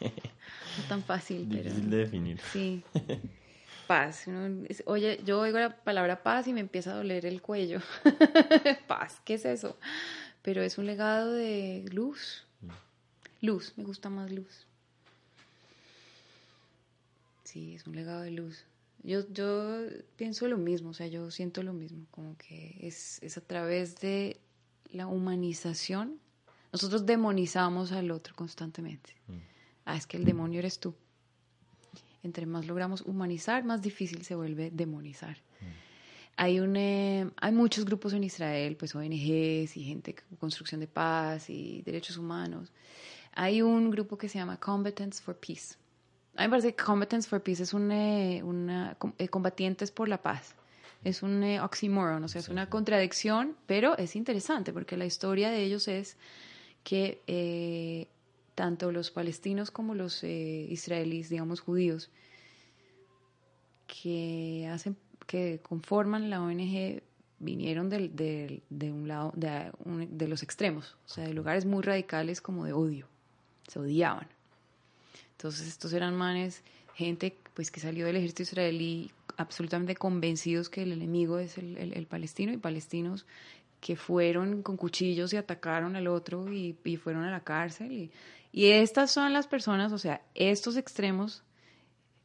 no 0.00 0.84
tan 0.88 1.02
fácil. 1.02 1.46
Difícil 1.50 1.90
de 1.90 1.96
definir. 1.98 2.40
Sí. 2.50 2.82
Paz. 3.86 4.24
Oye, 4.86 5.20
yo 5.22 5.38
oigo 5.40 5.58
la 5.58 5.84
palabra 5.84 6.22
paz 6.22 6.48
y 6.48 6.54
me 6.54 6.60
empieza 6.60 6.92
a 6.92 6.96
doler 6.96 7.26
el 7.26 7.42
cuello. 7.42 7.82
paz, 8.88 9.20
¿qué 9.22 9.34
es 9.34 9.44
eso? 9.44 9.78
Pero 10.40 10.62
es 10.62 10.78
un 10.78 10.86
legado 10.86 11.34
de 11.34 11.84
luz. 11.92 12.46
Mm. 12.62 13.46
Luz, 13.46 13.74
me 13.76 13.84
gusta 13.84 14.08
más 14.08 14.32
luz. 14.32 14.66
Sí, 17.44 17.74
es 17.74 17.86
un 17.86 17.96
legado 17.96 18.22
de 18.22 18.30
luz. 18.30 18.64
Yo, 19.02 19.30
yo 19.30 19.76
pienso 20.16 20.48
lo 20.48 20.56
mismo, 20.56 20.88
o 20.88 20.94
sea, 20.94 21.06
yo 21.06 21.30
siento 21.30 21.62
lo 21.62 21.74
mismo, 21.74 22.06
como 22.12 22.38
que 22.38 22.78
es, 22.80 23.22
es 23.22 23.36
a 23.36 23.42
través 23.42 24.00
de 24.00 24.40
la 24.90 25.06
humanización 25.06 26.18
nosotros 26.72 27.04
demonizamos 27.04 27.92
al 27.92 28.10
otro 28.10 28.34
constantemente. 28.34 29.14
Mm. 29.26 29.38
Ah, 29.86 29.96
es 29.96 30.06
que 30.06 30.16
el 30.16 30.24
demonio 30.24 30.60
eres 30.60 30.78
tú. 30.78 30.94
Entre 32.22 32.46
más 32.46 32.66
logramos 32.66 33.00
humanizar, 33.02 33.64
más 33.64 33.82
difícil 33.82 34.24
se 34.24 34.34
vuelve 34.34 34.70
demonizar. 34.70 35.38
Mm. 35.60 35.64
Hay, 36.36 36.60
un, 36.60 36.76
eh, 36.76 37.30
hay 37.36 37.52
muchos 37.52 37.84
grupos 37.84 38.12
en 38.12 38.24
Israel, 38.24 38.76
pues 38.76 38.94
ONGs 38.94 39.76
y 39.76 39.84
gente 39.84 40.14
con 40.14 40.38
construcción 40.38 40.80
de 40.80 40.86
paz 40.86 41.50
y 41.50 41.82
derechos 41.82 42.16
humanos. 42.16 42.72
Hay 43.32 43.62
un 43.62 43.90
grupo 43.90 44.16
que 44.16 44.28
se 44.28 44.38
llama 44.38 44.58
Combatants 44.58 45.20
for 45.20 45.36
Peace. 45.36 45.74
A 46.36 46.42
mí 46.42 46.46
me 46.46 46.50
parece 46.50 46.74
que 46.74 46.82
Combatants 46.82 47.26
for 47.26 47.42
Peace 47.42 47.62
es 47.62 47.74
un, 47.74 47.90
eh, 47.90 48.42
una, 48.42 48.96
eh, 49.18 49.28
combatientes 49.28 49.90
por 49.90 50.08
la 50.08 50.22
paz. 50.22 50.54
Es 51.02 51.22
un 51.22 51.42
oxymoron, 51.60 52.22
o 52.24 52.28
sea, 52.28 52.40
es 52.40 52.48
una 52.48 52.68
contradicción, 52.68 53.56
pero 53.66 53.96
es 53.96 54.16
interesante 54.16 54.72
porque 54.72 54.98
la 54.98 55.06
historia 55.06 55.50
de 55.50 55.62
ellos 55.62 55.88
es 55.88 56.18
que 56.82 57.22
eh, 57.26 58.08
tanto 58.54 58.92
los 58.92 59.10
palestinos 59.10 59.70
como 59.70 59.94
los 59.94 60.22
eh, 60.24 60.66
israelíes, 60.68 61.28
digamos 61.28 61.60
judíos, 61.60 62.10
que 63.86 64.68
hacen, 64.72 64.96
que 65.26 65.60
conforman 65.62 66.30
la 66.30 66.42
ONG 66.42 67.02
vinieron 67.38 67.88
de, 67.88 68.60
un 68.92 69.08
lado, 69.08 69.32
de, 69.34 69.72
de, 70.10 70.28
los 70.28 70.42
extremos, 70.42 70.96
o 71.06 71.08
sea, 71.08 71.26
de 71.26 71.32
lugares 71.32 71.64
muy 71.64 71.82
radicales 71.82 72.40
como 72.40 72.66
de 72.66 72.72
odio, 72.72 73.06
se 73.66 73.78
odiaban. 73.78 74.28
Entonces 75.32 75.66
estos 75.66 75.92
eran 75.94 76.14
manes, 76.14 76.62
gente 76.94 77.34
pues 77.54 77.70
que 77.70 77.80
salió 77.80 78.04
del 78.06 78.16
ejército 78.16 78.42
israelí 78.42 79.10
absolutamente 79.38 79.96
convencidos 79.96 80.68
que 80.68 80.82
el 80.82 80.92
enemigo 80.92 81.38
es 81.38 81.56
el, 81.56 81.76
el 81.78 82.06
palestino 82.06 82.52
y 82.52 82.58
palestinos 82.58 83.24
que 83.80 83.96
fueron 83.96 84.62
con 84.62 84.76
cuchillos 84.76 85.32
y 85.32 85.36
atacaron 85.36 85.96
al 85.96 86.06
otro 86.06 86.52
y, 86.52 86.74
fueron 87.02 87.24
a 87.24 87.30
la 87.30 87.40
cárcel. 87.40 87.90
Y, 87.90 88.10
y, 88.52 88.66
estas 88.66 89.10
son 89.10 89.32
las 89.32 89.46
personas, 89.46 89.92
o 89.92 89.98
sea, 89.98 90.22
estos 90.34 90.76
extremos, 90.76 91.42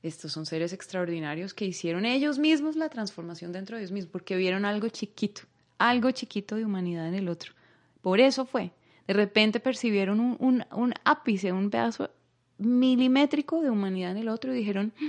estos 0.03 0.31
son 0.33 0.45
seres 0.45 0.73
extraordinarios 0.73 1.53
que 1.53 1.65
hicieron 1.65 2.05
ellos 2.05 2.37
mismos 2.37 2.75
la 2.75 2.89
transformación 2.89 3.51
dentro 3.51 3.77
de 3.77 3.83
ellos 3.83 3.91
mismos, 3.91 4.11
porque 4.11 4.35
vieron 4.35 4.65
algo 4.65 4.89
chiquito, 4.89 5.41
algo 5.77 6.11
chiquito 6.11 6.55
de 6.55 6.65
humanidad 6.65 7.07
en 7.07 7.15
el 7.15 7.29
otro. 7.29 7.53
Por 8.01 8.19
eso 8.19 8.45
fue. 8.45 8.71
De 9.07 9.13
repente 9.13 9.59
percibieron 9.59 10.19
un, 10.19 10.37
un, 10.39 10.65
un 10.71 10.93
ápice, 11.05 11.51
un 11.51 11.69
pedazo 11.69 12.09
milimétrico 12.57 13.61
de 13.61 13.69
humanidad 13.69 14.11
en 14.11 14.17
el 14.17 14.29
otro 14.29 14.53
y 14.53 14.57
dijeron, 14.57 14.93
mm, 14.99 15.05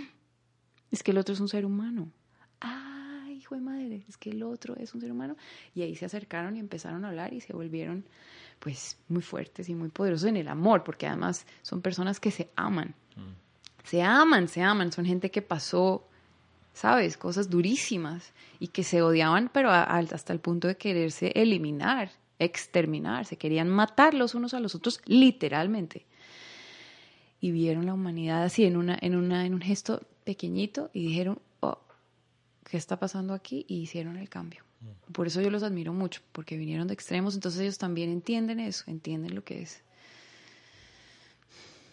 es 0.90 1.02
que 1.02 1.10
el 1.10 1.18
otro 1.18 1.34
es 1.34 1.40
un 1.40 1.48
ser 1.48 1.64
humano. 1.64 2.10
¡Ay, 2.60 2.95
hijo 3.46 3.54
de 3.54 3.60
madre, 3.60 4.02
es 4.08 4.16
que 4.16 4.30
el 4.30 4.42
otro 4.42 4.76
es 4.76 4.92
un 4.94 5.00
ser 5.00 5.12
humano. 5.12 5.36
Y 5.74 5.82
ahí 5.82 5.94
se 5.94 6.04
acercaron 6.04 6.56
y 6.56 6.60
empezaron 6.60 7.04
a 7.04 7.08
hablar 7.08 7.32
y 7.32 7.40
se 7.40 7.52
volvieron 7.52 8.04
pues 8.58 8.98
muy 9.08 9.22
fuertes 9.22 9.68
y 9.68 9.74
muy 9.74 9.88
poderosos 9.88 10.28
en 10.28 10.36
el 10.36 10.48
amor, 10.48 10.82
porque 10.82 11.06
además 11.06 11.46
son 11.62 11.80
personas 11.80 12.18
que 12.18 12.30
se 12.30 12.50
aman. 12.56 12.94
Mm. 13.14 13.86
Se 13.86 14.02
aman, 14.02 14.48
se 14.48 14.62
aman, 14.62 14.90
son 14.90 15.04
gente 15.04 15.30
que 15.30 15.42
pasó, 15.42 16.08
sabes, 16.72 17.16
cosas 17.16 17.48
durísimas 17.48 18.32
y 18.58 18.68
que 18.68 18.82
se 18.82 19.00
odiaban, 19.02 19.48
pero 19.52 19.70
hasta 19.70 20.32
el 20.32 20.40
punto 20.40 20.66
de 20.66 20.76
quererse 20.76 21.32
eliminar, 21.36 22.10
exterminar, 22.40 23.26
se 23.26 23.36
querían 23.36 23.68
matar 23.68 24.14
los 24.14 24.34
unos 24.34 24.54
a 24.54 24.60
los 24.60 24.74
otros 24.74 25.00
literalmente. 25.04 26.04
Y 27.40 27.52
vieron 27.52 27.86
la 27.86 27.94
humanidad 27.94 28.42
así 28.42 28.64
en 28.64 28.76
una 28.76 28.98
en 29.00 29.14
una 29.14 29.46
en 29.46 29.54
un 29.54 29.60
gesto 29.60 30.00
pequeñito 30.24 30.90
y 30.92 31.06
dijeron, 31.06 31.38
"Oh, 31.55 31.55
¿qué 32.68 32.76
está 32.76 32.98
pasando 32.98 33.34
aquí?" 33.34 33.64
y 33.68 33.76
hicieron 33.76 34.16
el 34.16 34.28
cambio. 34.28 34.62
Por 35.12 35.26
eso 35.26 35.40
yo 35.40 35.50
los 35.50 35.62
admiro 35.62 35.92
mucho, 35.92 36.20
porque 36.32 36.56
vinieron 36.56 36.86
de 36.86 36.94
extremos, 36.94 37.34
entonces 37.34 37.60
ellos 37.60 37.78
también 37.78 38.10
entienden 38.10 38.60
eso, 38.60 38.84
entienden 38.86 39.34
lo 39.34 39.42
que 39.42 39.62
es. 39.62 39.82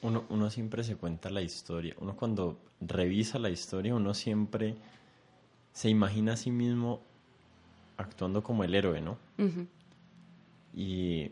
Uno, 0.02 0.26
uno 0.30 0.50
siempre 0.50 0.84
se 0.84 0.98
cuenta 0.98 1.30
la 1.30 1.42
historia, 1.42 1.96
uno 2.00 2.16
cuando 2.16 2.60
revisa 2.82 3.40
la 3.40 3.50
historia, 3.50 3.96
uno 3.96 4.14
siempre 4.14 4.76
se 5.72 5.90
imagina 5.90 6.34
a 6.34 6.38
sí 6.38 6.52
mismo 6.52 7.02
actuando 7.98 8.44
como 8.44 8.64
el 8.64 8.76
héroe, 8.76 9.02
¿no? 9.02 9.18
Y 10.74 11.32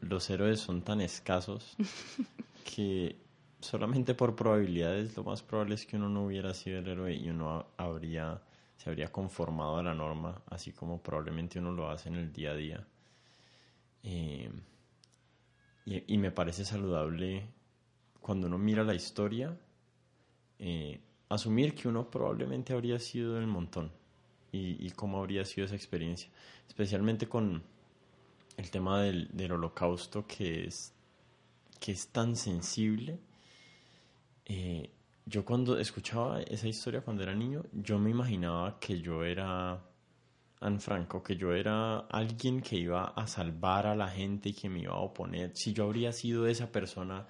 los 0.00 0.28
héroes 0.30 0.60
son 0.60 0.82
tan 0.82 1.00
escasos 1.00 1.76
que 2.76 3.16
solamente 3.60 4.14
por 4.14 4.36
probabilidades 4.36 5.16
lo 5.16 5.24
más 5.24 5.42
probable 5.42 5.74
es 5.74 5.86
que 5.86 5.96
uno 5.96 6.08
no 6.08 6.26
hubiera 6.26 6.54
sido 6.54 6.78
el 6.78 6.88
héroe 6.88 7.14
y 7.14 7.28
uno 7.30 7.66
habría 7.76 8.40
se 8.78 8.88
habría 8.88 9.10
conformado 9.10 9.76
a 9.76 9.82
la 9.82 9.92
norma, 9.92 10.40
así 10.46 10.72
como 10.72 11.02
probablemente 11.02 11.58
uno 11.58 11.72
lo 11.72 11.90
hace 11.90 12.08
en 12.08 12.14
el 12.14 12.32
día 12.32 12.52
a 12.52 12.54
día. 12.54 12.86
Eh, 14.04 14.50
y, 15.84 16.18
me 16.18 16.30
parece 16.30 16.64
saludable 16.64 17.48
cuando 18.20 18.46
uno 18.46 18.56
mira 18.56 18.84
la 18.84 18.94
historia, 18.94 19.58
eh, 20.58 21.00
asumir 21.28 21.74
que 21.74 21.88
uno 21.88 22.08
probablemente 22.10 22.72
habría 22.72 22.98
sido 22.98 23.34
del 23.34 23.46
montón 23.46 23.90
y, 24.52 24.90
cómo 24.92 25.18
habría 25.18 25.44
sido 25.44 25.66
esa 25.66 25.74
experiencia, 25.74 26.30
especialmente 26.68 27.28
con 27.28 27.62
el 28.56 28.70
tema 28.70 29.00
del, 29.02 29.28
del 29.32 29.52
holocausto 29.52 30.26
que 30.26 30.66
es, 30.66 30.92
que 31.80 31.92
es 31.92 32.08
tan 32.08 32.36
sensible. 32.36 33.18
Eh, 34.44 34.90
yo 35.28 35.44
cuando 35.44 35.78
escuchaba 35.78 36.40
esa 36.42 36.68
historia 36.68 37.02
cuando 37.02 37.22
era 37.22 37.34
niño, 37.34 37.62
yo 37.72 37.98
me 37.98 38.10
imaginaba 38.10 38.78
que 38.80 39.00
yo 39.00 39.24
era 39.24 39.78
Anne 40.60 40.80
Franco, 40.80 41.22
que 41.22 41.36
yo 41.36 41.52
era 41.52 41.98
alguien 41.98 42.62
que 42.62 42.76
iba 42.76 43.04
a 43.04 43.26
salvar 43.26 43.86
a 43.86 43.94
la 43.94 44.08
gente 44.08 44.48
y 44.48 44.54
que 44.54 44.70
me 44.70 44.80
iba 44.80 44.94
a 44.94 45.00
oponer. 45.00 45.52
Si 45.54 45.74
yo 45.74 45.84
habría 45.84 46.12
sido 46.12 46.46
esa 46.46 46.72
persona 46.72 47.26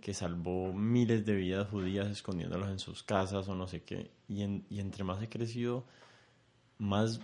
que 0.00 0.12
salvó 0.12 0.72
miles 0.72 1.24
de 1.24 1.34
vidas 1.34 1.68
judías 1.68 2.08
escondiéndolas 2.08 2.70
en 2.70 2.78
sus 2.78 3.02
casas 3.02 3.48
o 3.48 3.54
no 3.54 3.66
sé 3.66 3.82
qué. 3.82 4.10
Y, 4.28 4.42
y 4.68 4.80
entre 4.80 5.02
más 5.02 5.22
he 5.22 5.28
crecido, 5.28 5.84
más 6.76 7.20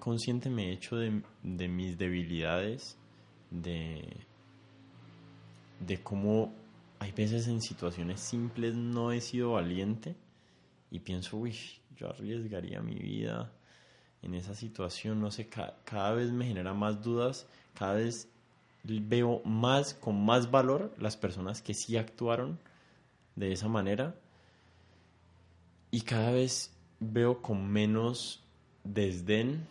consciente 0.00 0.50
me 0.50 0.70
he 0.70 0.72
hecho 0.72 0.96
de, 0.96 1.22
de 1.42 1.68
mis 1.68 1.96
debilidades, 1.96 2.98
de, 3.50 4.26
de 5.80 6.02
cómo 6.02 6.52
hay 7.00 7.12
veces 7.12 7.48
en 7.48 7.60
situaciones 7.60 8.20
simples 8.20 8.74
no 8.74 9.12
he 9.12 9.20
sido 9.20 9.52
valiente 9.52 10.16
y 10.90 11.00
pienso, 11.00 11.36
uy, 11.36 11.56
yo 11.96 12.08
arriesgaría 12.08 12.80
mi 12.80 12.94
vida 12.94 13.52
en 14.22 14.34
esa 14.34 14.54
situación, 14.54 15.20
no 15.20 15.30
sé, 15.30 15.48
cada 15.48 16.12
vez 16.12 16.30
me 16.30 16.46
genera 16.46 16.74
más 16.74 17.02
dudas, 17.02 17.46
cada 17.74 17.94
vez 17.94 18.28
veo 18.82 19.40
más, 19.44 19.94
con 19.94 20.24
más 20.24 20.50
valor 20.50 20.94
las 20.98 21.16
personas 21.16 21.62
que 21.62 21.74
sí 21.74 21.96
actuaron 21.96 22.58
de 23.36 23.52
esa 23.52 23.68
manera 23.68 24.14
y 25.90 26.00
cada 26.02 26.32
vez 26.32 26.74
veo 27.00 27.42
con 27.42 27.68
menos 27.68 28.42
desdén 28.84 29.66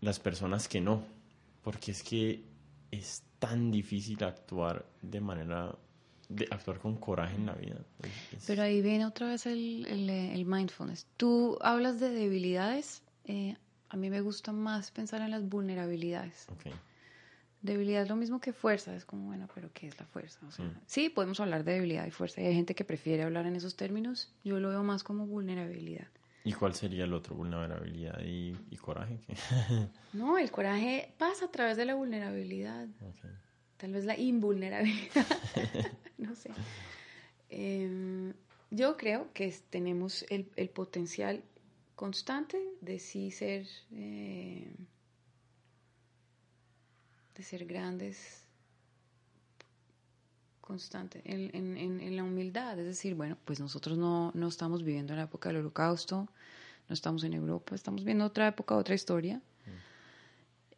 las 0.00 0.18
personas 0.18 0.68
que 0.68 0.80
no, 0.80 1.04
porque 1.62 1.92
es 1.92 2.02
que 2.02 2.44
es 2.90 3.22
tan 3.38 3.70
difícil 3.70 4.22
actuar 4.24 4.84
de 5.02 5.20
manera 5.20 5.76
de 6.28 6.46
actuar 6.50 6.78
con 6.78 6.96
coraje 6.96 7.36
en 7.36 7.46
la 7.46 7.54
vida. 7.54 7.76
Pero 8.46 8.62
ahí 8.62 8.82
viene 8.82 9.06
otra 9.06 9.28
vez 9.28 9.46
el, 9.46 9.86
el, 9.86 10.44
mindfulness. 10.44 11.06
Tú 11.16 11.58
hablas 11.60 12.00
de 12.00 12.10
debilidades. 12.10 13.02
Eh, 13.24 13.56
a 13.88 13.96
mí 13.96 14.10
me 14.10 14.20
gusta 14.20 14.52
más 14.52 14.90
pensar 14.90 15.20
en 15.22 15.30
las 15.30 15.48
vulnerabilidades. 15.48 16.46
Okay. 16.54 16.72
Debilidad 17.62 18.02
es 18.02 18.08
lo 18.08 18.16
mismo 18.16 18.40
que 18.40 18.52
fuerza. 18.52 18.94
Es 18.94 19.04
como, 19.04 19.26
bueno, 19.26 19.48
pero 19.54 19.70
¿qué 19.72 19.86
es 19.86 19.98
la 19.98 20.06
fuerza? 20.06 20.40
O 20.46 20.50
sea, 20.50 20.64
mm. 20.64 20.80
Sí, 20.86 21.08
podemos 21.08 21.40
hablar 21.40 21.64
de 21.64 21.72
debilidad 21.72 22.06
y 22.06 22.10
fuerza. 22.10 22.40
Y 22.40 22.46
hay 22.46 22.54
gente 22.54 22.74
que 22.74 22.84
prefiere 22.84 23.22
hablar 23.22 23.46
en 23.46 23.56
esos 23.56 23.76
términos. 23.76 24.32
Yo 24.44 24.60
lo 24.60 24.68
veo 24.68 24.82
más 24.82 25.02
como 25.02 25.26
vulnerabilidad. 25.26 26.08
¿Y 26.44 26.52
cuál 26.52 26.74
sería 26.74 27.04
el 27.04 27.14
otro? 27.14 27.34
Vulnerabilidad 27.34 28.20
y, 28.20 28.54
y 28.70 28.76
coraje. 28.76 29.18
no, 30.12 30.36
el 30.36 30.50
coraje 30.50 31.14
pasa 31.16 31.46
a 31.46 31.50
través 31.50 31.78
de 31.78 31.86
la 31.86 31.94
vulnerabilidad. 31.94 32.86
Okay 33.00 33.30
tal 33.84 33.92
vez 33.92 34.06
la 34.06 34.18
invulnerabilidad, 34.18 35.26
no 36.16 36.34
sé. 36.34 36.48
Em, 37.50 38.32
yo 38.70 38.96
creo 38.96 39.30
que 39.34 39.54
tenemos 39.68 40.24
el, 40.30 40.46
potencial 40.70 41.44
constante 41.94 42.58
de 42.80 42.98
sí 42.98 43.30
ser, 43.30 43.66
eh, 43.92 44.74
de 47.34 47.42
ser 47.42 47.66
grandes, 47.66 48.46
constante, 50.62 51.20
en, 51.26 52.16
la 52.16 52.24
humildad. 52.24 52.78
Es 52.78 52.86
decir, 52.86 53.14
bueno, 53.14 53.36
pues 53.44 53.60
nosotros 53.60 53.98
no, 53.98 54.32
no 54.34 54.48
estamos 54.48 54.82
viviendo 54.82 55.12
en 55.12 55.18
la 55.18 55.24
época 55.24 55.50
del 55.50 55.58
holocausto, 55.58 56.26
no 56.88 56.94
estamos 56.94 57.22
en 57.24 57.34
Europa, 57.34 57.74
estamos 57.74 58.02
viendo 58.02 58.24
otra 58.24 58.48
época, 58.48 58.76
otra 58.76 58.94
historia. 58.94 59.42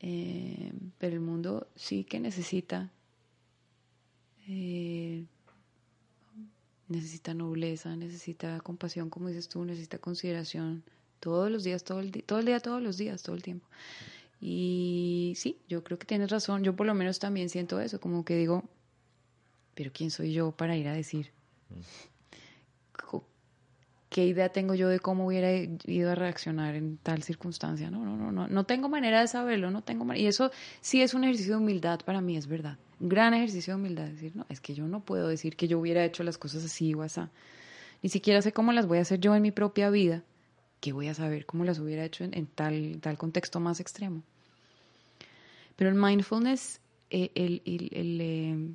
Eh, 0.00 0.72
pero 0.98 1.14
el 1.14 1.20
mundo 1.20 1.68
sí 1.74 2.04
que 2.04 2.20
necesita 2.20 2.90
eh, 4.48 5.24
necesita 6.89 7.35
nobleza, 7.35 7.97
necesita 7.97 8.60
compasión, 8.60 9.10
como 9.10 9.28
dices 9.28 9.48
tú, 9.48 9.64
necesita 9.64 9.98
consideración 9.98 10.82
todos 11.20 11.51
los 11.51 11.64
días, 11.64 11.85
todo 11.85 12.01
el, 12.01 12.12
todo 12.24 12.39
el 12.39 12.47
día, 12.47 12.60
todos 12.60 12.82
los 12.82 12.97
días, 12.97 13.23
todo 13.23 13.35
el 13.35 13.43
tiempo. 13.43 13.66
Y 14.40 15.32
sí, 15.36 15.59
yo 15.68 15.82
creo 15.82 15.98
que 15.98 16.06
tienes 16.06 16.31
razón, 16.31 16.62
yo 16.62 16.77
por 16.77 16.86
lo 16.86 16.94
menos 16.94 17.18
también 17.18 17.48
siento 17.48 17.81
eso, 17.81 18.01
como 18.01 18.24
que 18.24 18.36
digo, 18.36 18.64
pero 19.74 19.90
¿quién 19.93 20.10
soy 20.10 20.32
yo 20.32 20.52
para 20.52 20.77
ir 20.77 20.89
a 20.89 20.93
decir? 20.93 21.32
¿Qué 24.09 24.24
idea 24.24 24.48
tengo 24.48 24.74
yo 24.74 24.89
de 24.89 25.01
cómo 25.01 25.27
hubiera 25.27 25.52
ido 25.52 26.10
a 26.10 26.14
reaccionar 26.14 26.74
en 26.74 26.97
tal 26.98 27.23
circunstancia? 27.23 27.90
No, 27.90 28.05
no, 28.05 28.16
no, 28.16 28.32
no, 28.32 28.48
no 28.48 28.64
tengo 28.64 28.89
manera 28.89 29.20
de 29.20 29.28
saberlo, 29.28 29.70
no 29.70 29.82
tengo 29.82 30.10
Y 30.14 30.27
eso 30.27 30.51
sí 30.81 31.02
es 31.02 31.12
un 31.12 31.24
ejercicio 31.24 31.56
de 31.56 31.62
humildad 31.62 32.01
para 32.05 32.20
mí, 32.20 32.36
es 32.36 32.47
verdad. 32.47 32.78
Gran 32.98 33.35
ejercicio 33.35 33.74
de 33.74 33.81
humildad, 33.81 34.06
decir, 34.06 34.35
no, 34.35 34.47
es 34.48 34.60
que 34.60 34.74
yo 34.74 34.86
no 34.86 35.01
puedo 35.01 35.28
decir 35.28 35.56
que 35.56 35.68
yo 35.68 35.78
hubiera 35.78 36.05
hecho 36.05 36.23
las 36.23 36.39
cosas 36.39 36.64
así 36.64 36.94
o 36.94 37.02
así. 37.02 37.20
Ni 38.02 38.09
siquiera 38.09 38.40
sé 38.43 38.52
cómo 38.52 38.73
las 38.73 38.86
voy 38.86 38.98
a 38.98 39.02
hacer 39.02 39.20
yo 39.20 39.35
en 39.35 39.43
mi 39.43 39.51
propia 39.51 39.90
vida. 39.90 40.23
¿Qué 40.81 40.93
voy 40.93 41.09
a 41.09 41.14
saber 41.14 41.47
cómo 41.47 41.64
las 41.64 41.78
hubiera 41.78 42.05
hecho 42.05 42.24
en, 42.24 42.47
tal, 42.47 42.98
tal 43.01 43.18
contexto 43.18 43.60
más 43.60 43.81
extremo? 43.81 44.23
Pero 45.77 45.90
el 45.90 45.97
mindfulness, 45.97 46.81
eh, 47.10 47.31
el, 47.35 47.62
el, 47.64 47.89
el, 47.93 48.20
eh, 48.20 48.68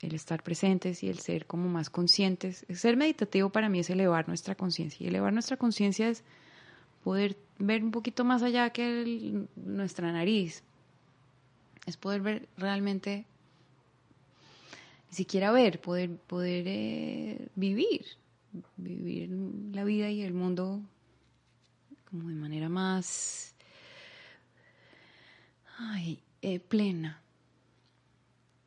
el 0.00 0.14
estar 0.14 0.42
presentes 0.42 1.02
y 1.02 1.08
el 1.08 1.18
ser 1.18 1.46
como 1.46 1.68
más 1.68 1.90
conscientes. 1.90 2.64
Ser 2.74 2.96
meditativo 2.96 3.50
para 3.50 3.68
mí 3.68 3.80
es 3.80 3.90
elevar 3.90 4.28
nuestra 4.28 4.54
conciencia. 4.54 5.04
Y 5.04 5.08
elevar 5.08 5.32
nuestra 5.32 5.56
conciencia 5.56 6.08
es 6.08 6.24
poder 7.04 7.36
ver 7.58 7.84
un 7.84 7.90
poquito 7.90 8.24
más 8.24 8.42
allá 8.42 8.70
que 8.70 9.46
nuestra 9.56 10.12
nariz. 10.12 10.62
Es 11.86 11.96
poder 11.96 12.20
ver 12.20 12.48
realmente, 12.56 13.26
ni 15.10 15.16
siquiera 15.16 15.50
ver, 15.50 15.80
poder, 15.80 16.16
poder 16.16 16.64
eh, 16.68 17.48
vivir, 17.56 18.06
vivir 18.76 19.30
la 19.72 19.84
vida 19.84 20.08
y 20.10 20.22
el 20.22 20.34
mundo 20.34 20.80
como 22.08 22.28
de 22.28 22.34
manera 22.34 22.68
más 22.68 23.54
eh, 26.42 26.60
plena. 26.60 27.22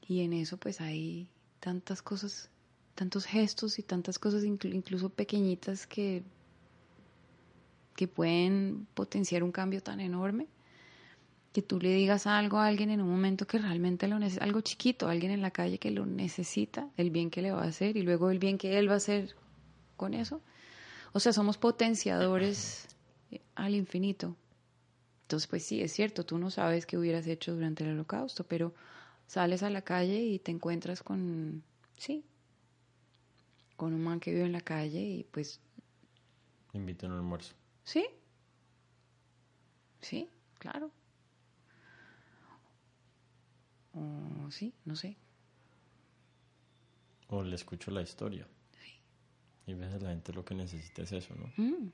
Y 0.06 0.22
en 0.22 0.34
eso 0.34 0.58
pues 0.58 0.82
hay 0.82 1.28
tantas 1.60 2.02
cosas, 2.02 2.50
tantos 2.94 3.26
gestos 3.26 3.80
y 3.80 3.84
tantas 3.84 4.20
cosas 4.20 4.44
incluso 4.44 5.10
pequeñitas 5.10 5.88
que, 5.88 6.24
que 7.96 8.08
pueden 8.08 8.86
potenciar 8.94 9.44
un 9.44 9.52
cambio 9.52 9.82
tan 9.82 10.02
enorme. 10.02 10.48
Que 11.54 11.62
tú 11.62 11.80
le 11.80 11.94
digas 11.94 12.28
algo 12.28 12.58
a 12.58 12.68
alguien 12.68 12.90
en 12.90 13.02
un 13.02 13.10
momento 13.10 13.48
que 13.48 13.60
realmente 13.60 14.08
lo 14.08 14.20
necesita, 14.20 14.44
algo 14.44 14.62
chiquito, 14.62 15.08
alguien 15.08 15.32
en 15.32 15.42
la 15.42 15.52
calle 15.52 15.78
que 15.78 15.92
lo 15.92 16.06
necesita, 16.06 16.90
el 16.98 17.12
bien 17.12 17.30
que 17.30 17.42
le 17.42 17.52
va 17.52 17.64
a 17.64 17.68
hacer 17.68 17.96
y 17.96 18.02
luego 18.02 18.32
el 18.32 18.40
bien 18.40 18.58
que 18.58 18.80
él 18.80 18.90
va 18.90 18.96
a 18.96 18.98
hacer 18.98 19.36
con 19.96 20.14
eso. 20.14 20.42
O 21.14 21.20
sea, 21.20 21.32
somos 21.32 21.58
potenciadores 21.58 22.88
al 23.56 23.76
infinito 23.76 24.36
Entonces, 25.24 25.48
pues 25.48 25.64
sí, 25.64 25.82
es 25.82 25.92
cierto, 25.94 26.26
tú 26.26 26.38
no 26.38 26.50
sabes 26.50 26.86
qué 26.86 26.98
hubieras 26.98 27.28
hecho 27.28 27.54
durante 27.54 27.84
el 27.84 27.92
holocausto, 27.92 28.44
pero 28.46 28.74
sales 29.28 29.64
a 29.64 29.70
la 29.70 29.84
calle 29.84 30.22
y 30.22 30.40
te 30.40 30.52
encuentras 30.52 31.04
con, 31.04 31.64
sí, 31.98 32.24
con 33.76 33.94
un 33.94 34.04
man 34.04 34.20
que 34.20 34.32
vive 34.32 34.46
en 34.46 34.52
la 34.52 34.62
calle 34.62 35.02
y 35.02 35.24
pues... 35.24 35.60
Invita 36.74 37.06
a 37.06 37.10
un 37.10 37.16
almuerzo. 37.18 37.54
Sí, 37.84 38.06
sí, 40.02 40.28
claro. 40.58 40.92
O 43.94 44.52
sí, 44.52 44.74
no 44.86 44.96
sé. 44.96 45.16
O 47.28 47.44
le 47.44 47.56
escucho 47.56 47.92
la 47.92 48.02
historia. 48.02 48.48
Y 49.66 49.74
a 49.74 49.76
veces 49.76 50.02
la 50.02 50.10
gente 50.10 50.34
lo 50.34 50.44
que 50.44 50.56
necesita 50.56 51.04
es 51.04 51.12
eso, 51.14 51.34
¿no? 51.36 51.52
Mm. 51.56 51.90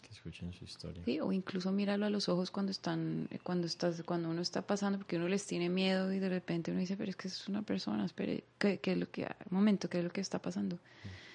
Que 0.00 0.10
escuchen 0.12 0.52
su 0.52 0.64
historia. 0.64 1.02
Sí, 1.04 1.18
o 1.20 1.32
incluso 1.32 1.72
míralo 1.72 2.06
a 2.06 2.10
los 2.10 2.28
ojos 2.28 2.50
cuando 2.50 2.70
están, 2.70 3.28
cuando 3.42 3.66
estás, 3.66 4.02
cuando 4.04 4.30
uno 4.30 4.42
está 4.42 4.62
pasando, 4.62 4.98
porque 4.98 5.16
uno 5.16 5.28
les 5.28 5.44
tiene 5.44 5.68
miedo 5.68 6.12
y 6.12 6.20
de 6.20 6.28
repente 6.28 6.70
uno 6.70 6.80
dice, 6.80 6.96
pero 6.96 7.10
es 7.10 7.16
que 7.16 7.28
es 7.28 7.48
una 7.48 7.62
persona, 7.62 8.04
espere, 8.04 8.44
¿qué, 8.58 8.78
qué 8.78 8.92
es 8.92 8.98
lo 8.98 9.10
que, 9.10 9.22
un 9.24 9.56
momento, 9.56 9.90
qué 9.90 9.98
es 9.98 10.04
lo 10.04 10.10
que 10.10 10.20
está 10.20 10.40
pasando? 10.40 10.78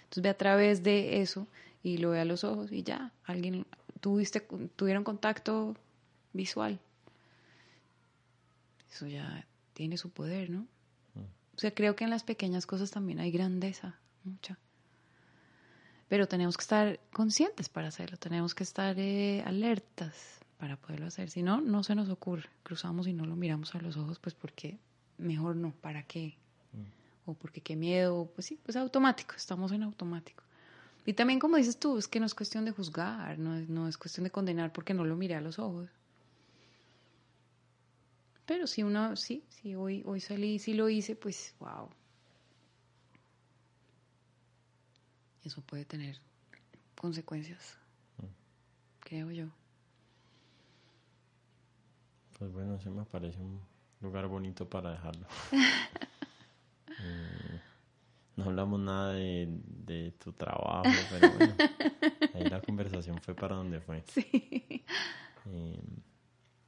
Entonces 0.04 0.24
ve 0.24 0.30
a 0.30 0.38
través 0.38 0.82
de 0.82 1.22
eso 1.22 1.46
y 1.84 1.98
lo 1.98 2.12
ve 2.12 2.22
a 2.22 2.26
los 2.26 2.46
ojos 2.46 2.72
y 2.72 2.84
ya, 2.84 3.12
alguien, 3.26 3.66
tuviste, 4.00 4.40
tuvieron 4.76 5.04
contacto 5.04 5.76
visual. 6.32 6.80
Eso 8.90 9.08
ya 9.08 9.46
tiene 9.74 9.98
su 9.98 10.10
poder, 10.10 10.50
¿no? 10.50 10.68
O 11.56 11.60
sea, 11.60 11.74
creo 11.74 11.96
que 11.96 12.04
en 12.04 12.10
las 12.10 12.24
pequeñas 12.24 12.66
cosas 12.66 12.90
también 12.92 13.20
hay 13.20 13.32
grandeza, 13.32 14.00
mucha. 14.24 14.58
Pero 16.08 16.28
tenemos 16.28 16.58
que 16.58 16.62
estar 16.62 17.00
conscientes 17.12 17.70
para 17.70 17.90
hacerlo, 17.90 18.18
tenemos 18.18 18.56
que 18.56 18.64
estar 18.64 18.98
eh, 18.98 19.44
alertas 19.46 20.16
para 20.58 20.78
poderlo 20.78 21.08
hacer. 21.08 21.30
Si 21.30 21.44
no, 21.44 21.62
no 21.62 21.84
se 21.84 21.94
nos 21.94 22.10
ocurre. 22.10 22.50
Cruzamos 22.64 23.08
y 23.08 23.14
no 23.14 23.26
lo 23.26 23.36
miramos 23.36 23.76
a 23.76 23.82
los 23.82 23.98
ojos, 23.98 24.20
pues 24.20 24.34
porque 24.34 24.80
mejor 25.18 25.56
no, 25.56 25.72
¿para 25.72 26.04
qué? 26.04 26.38
O 27.26 27.34
porque 27.34 27.62
qué 27.62 27.76
miedo, 27.76 28.30
pues 28.34 28.48
sí, 28.48 28.60
pues 28.64 28.76
automático, 28.76 29.36
estamos 29.36 29.72
en 29.72 29.84
automático. 29.84 30.44
Y 31.06 31.14
también 31.14 31.40
como 31.40 31.58
dices 31.58 31.78
tú, 31.78 31.98
es 31.98 32.08
que 32.08 32.20
no 32.20 32.26
es 32.26 32.34
cuestión 32.34 32.66
de 32.66 32.72
juzgar, 32.72 33.38
no 33.40 33.56
es, 33.56 33.70
no 33.70 33.88
es 33.88 33.98
cuestión 33.98 34.24
de 34.24 34.32
condenar 34.32 34.72
porque 34.72 34.94
no 34.94 35.06
lo 35.06 35.16
miré 35.16 35.36
a 35.36 35.42
los 35.42 35.60
ojos. 35.60 35.90
Pero 38.46 38.68
si 38.68 38.84
uno, 38.84 39.16
sí, 39.16 39.46
si 39.50 39.76
hoy, 39.76 40.04
hoy 40.06 40.20
salí, 40.20 40.60
si 40.60 40.74
lo 40.74 40.90
hice, 40.90 41.16
pues 41.16 41.56
wow, 41.60 41.90
eso 45.44 45.62
puede 45.62 45.86
tener 45.86 46.18
consecuencias, 46.96 47.78
creo 49.00 49.32
yo. 49.32 49.48
Pues 52.38 52.52
bueno, 52.52 52.80
se 52.80 52.90
me 52.90 53.06
parece 53.06 53.40
un 53.40 53.62
lugar 54.02 54.28
bonito 54.28 54.68
para 54.68 54.92
dejarlo. 54.92 55.26
Eh, 57.00 57.62
no 58.36 58.46
hablamos 58.46 58.80
nada 58.80 59.14
de, 59.14 59.48
de, 59.50 60.12
tu 60.12 60.34
trabajo, 60.34 60.90
pero 61.10 61.32
bueno, 61.32 61.56
ahí 62.34 62.50
la 62.50 62.62
conversación 62.62 63.22
fue 63.22 63.36
para 63.36 63.56
donde 63.56 63.80
fue. 63.80 64.04
Sí. 64.08 64.84
Eh, 65.46 65.82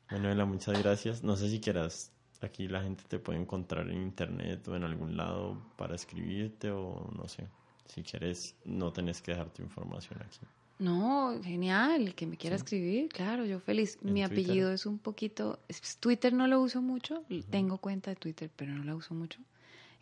bueno, 0.09 0.31
Ela, 0.31 0.45
muchas 0.45 0.81
gracias. 0.81 1.23
No 1.23 1.35
sé 1.35 1.49
si 1.49 1.59
quieras, 1.59 2.11
aquí 2.41 2.67
la 2.67 2.81
gente 2.81 3.03
te 3.07 3.19
puede 3.19 3.39
encontrar 3.39 3.89
en 3.89 4.01
internet 4.01 4.67
o 4.67 4.75
en 4.75 4.83
algún 4.83 5.17
lado 5.17 5.61
para 5.77 5.95
escribirte 5.95 6.71
o 6.71 7.11
no 7.15 7.27
sé. 7.27 7.47
Si 7.87 8.03
quieres, 8.03 8.55
no 8.65 8.91
tenés 8.91 9.21
que 9.21 9.31
dejar 9.31 9.49
tu 9.51 9.61
información 9.61 10.19
aquí. 10.21 10.39
No, 10.77 11.39
genial, 11.41 12.13
que 12.15 12.25
me 12.25 12.35
quiera 12.35 12.57
escribir, 12.57 13.07
claro, 13.09 13.45
yo 13.45 13.59
feliz. 13.59 13.97
Mi 14.01 14.23
apellido 14.23 14.73
es 14.73 14.85
un 14.85 14.97
poquito, 14.97 15.59
Twitter 16.01 16.33
no 16.33 16.47
lo 16.47 16.59
uso 16.59 16.81
mucho, 16.81 17.23
tengo 17.49 17.77
cuenta 17.77 18.09
de 18.11 18.17
Twitter, 18.17 18.51
pero 18.53 18.73
no 18.73 18.83
la 18.83 18.95
uso 18.95 19.13
mucho. 19.13 19.39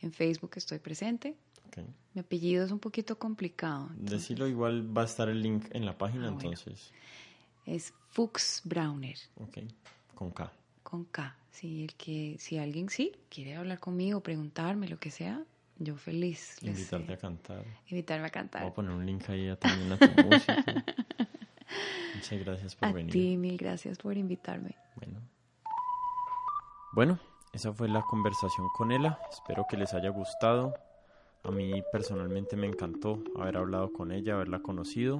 En 0.01 0.11
Facebook 0.11 0.51
estoy 0.55 0.80
presente. 0.80 1.35
Mi 2.13 2.21
apellido 2.21 2.65
es 2.65 2.71
un 2.71 2.80
poquito 2.80 3.17
complicado. 3.17 3.89
Decirlo 3.97 4.47
igual 4.47 4.95
va 4.95 5.03
a 5.03 5.05
estar 5.05 5.30
el 5.30 5.41
link 5.41 5.65
en 5.71 5.85
la 5.85 5.97
página, 5.97 6.25
ah, 6.27 6.31
entonces. 6.31 6.91
Es 7.65 7.93
Fuchs 8.09 8.61
Browner. 8.63 9.17
Con 10.14 10.31
K. 10.31 10.52
Con 10.84 11.06
K. 11.06 11.35
Sí, 11.52 11.84
el 11.84 11.94
que, 11.95 12.35
si 12.40 12.57
alguien 12.57 12.90
sí 12.90 13.11
quiere 13.30 13.56
hablar 13.56 13.80
conmigo, 13.80 14.22
preguntarme, 14.22 14.88
lo 14.88 14.99
que 14.99 15.11
sea, 15.11 15.44
yo 15.77 15.95
feliz. 15.95 16.57
Invitarte 16.61 17.14
a 17.14 17.18
cantar. 17.18 17.64
Invitarme 17.88 18.27
a 18.27 18.30
cantar. 18.30 18.61
Voy 18.61 18.72
a 18.72 18.73
poner 18.73 18.91
un 18.91 19.06
link 19.06 19.30
ahí 19.30 19.56
también 19.57 19.91
a 19.91 19.98
tu 19.98 20.07
música. 20.23 20.85
Muchas 22.15 22.40
gracias 22.40 22.76
por 22.76 22.94
venir. 22.94 23.11
A 23.11 23.14
ti, 23.14 23.38
mil 23.38 23.57
gracias 23.57 23.98
por 23.98 24.18
invitarme. 24.18 24.76
Bueno. 24.95 25.19
Bueno, 26.94 27.19
esa 27.53 27.73
fue 27.73 27.90
la 27.90 28.02
conversación 28.02 28.68
con 28.76 28.91
Ela. 28.91 29.19
Espero 29.31 29.65
que 29.69 29.77
les 29.77 29.94
haya 29.94 30.10
gustado. 30.10 30.73
A 31.44 31.52
mí 31.52 31.84
personalmente 31.91 32.56
me 32.56 32.68
encantó 32.68 33.22
haber 33.38 33.57
hablado 33.57 33.91
con 33.91 34.11
ella, 34.11 34.35
haberla 34.35 34.60
conocido. 34.60 35.19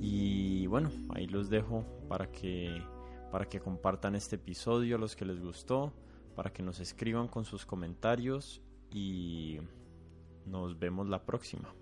Y 0.00 0.66
bueno, 0.66 0.90
ahí 1.14 1.26
los 1.26 1.50
dejo 1.50 1.84
para 2.08 2.26
que, 2.32 2.82
para 3.30 3.48
que 3.48 3.60
compartan 3.60 4.14
este 4.14 4.36
episodio 4.36 4.96
a 4.96 4.98
los 4.98 5.16
que 5.16 5.24
les 5.24 5.40
gustó, 5.40 5.92
para 6.34 6.52
que 6.52 6.62
nos 6.62 6.80
escriban 6.80 7.28
con 7.28 7.44
sus 7.44 7.66
comentarios 7.66 8.62
y 8.90 9.58
nos 10.46 10.78
vemos 10.78 11.08
la 11.08 11.24
próxima. 11.24 11.74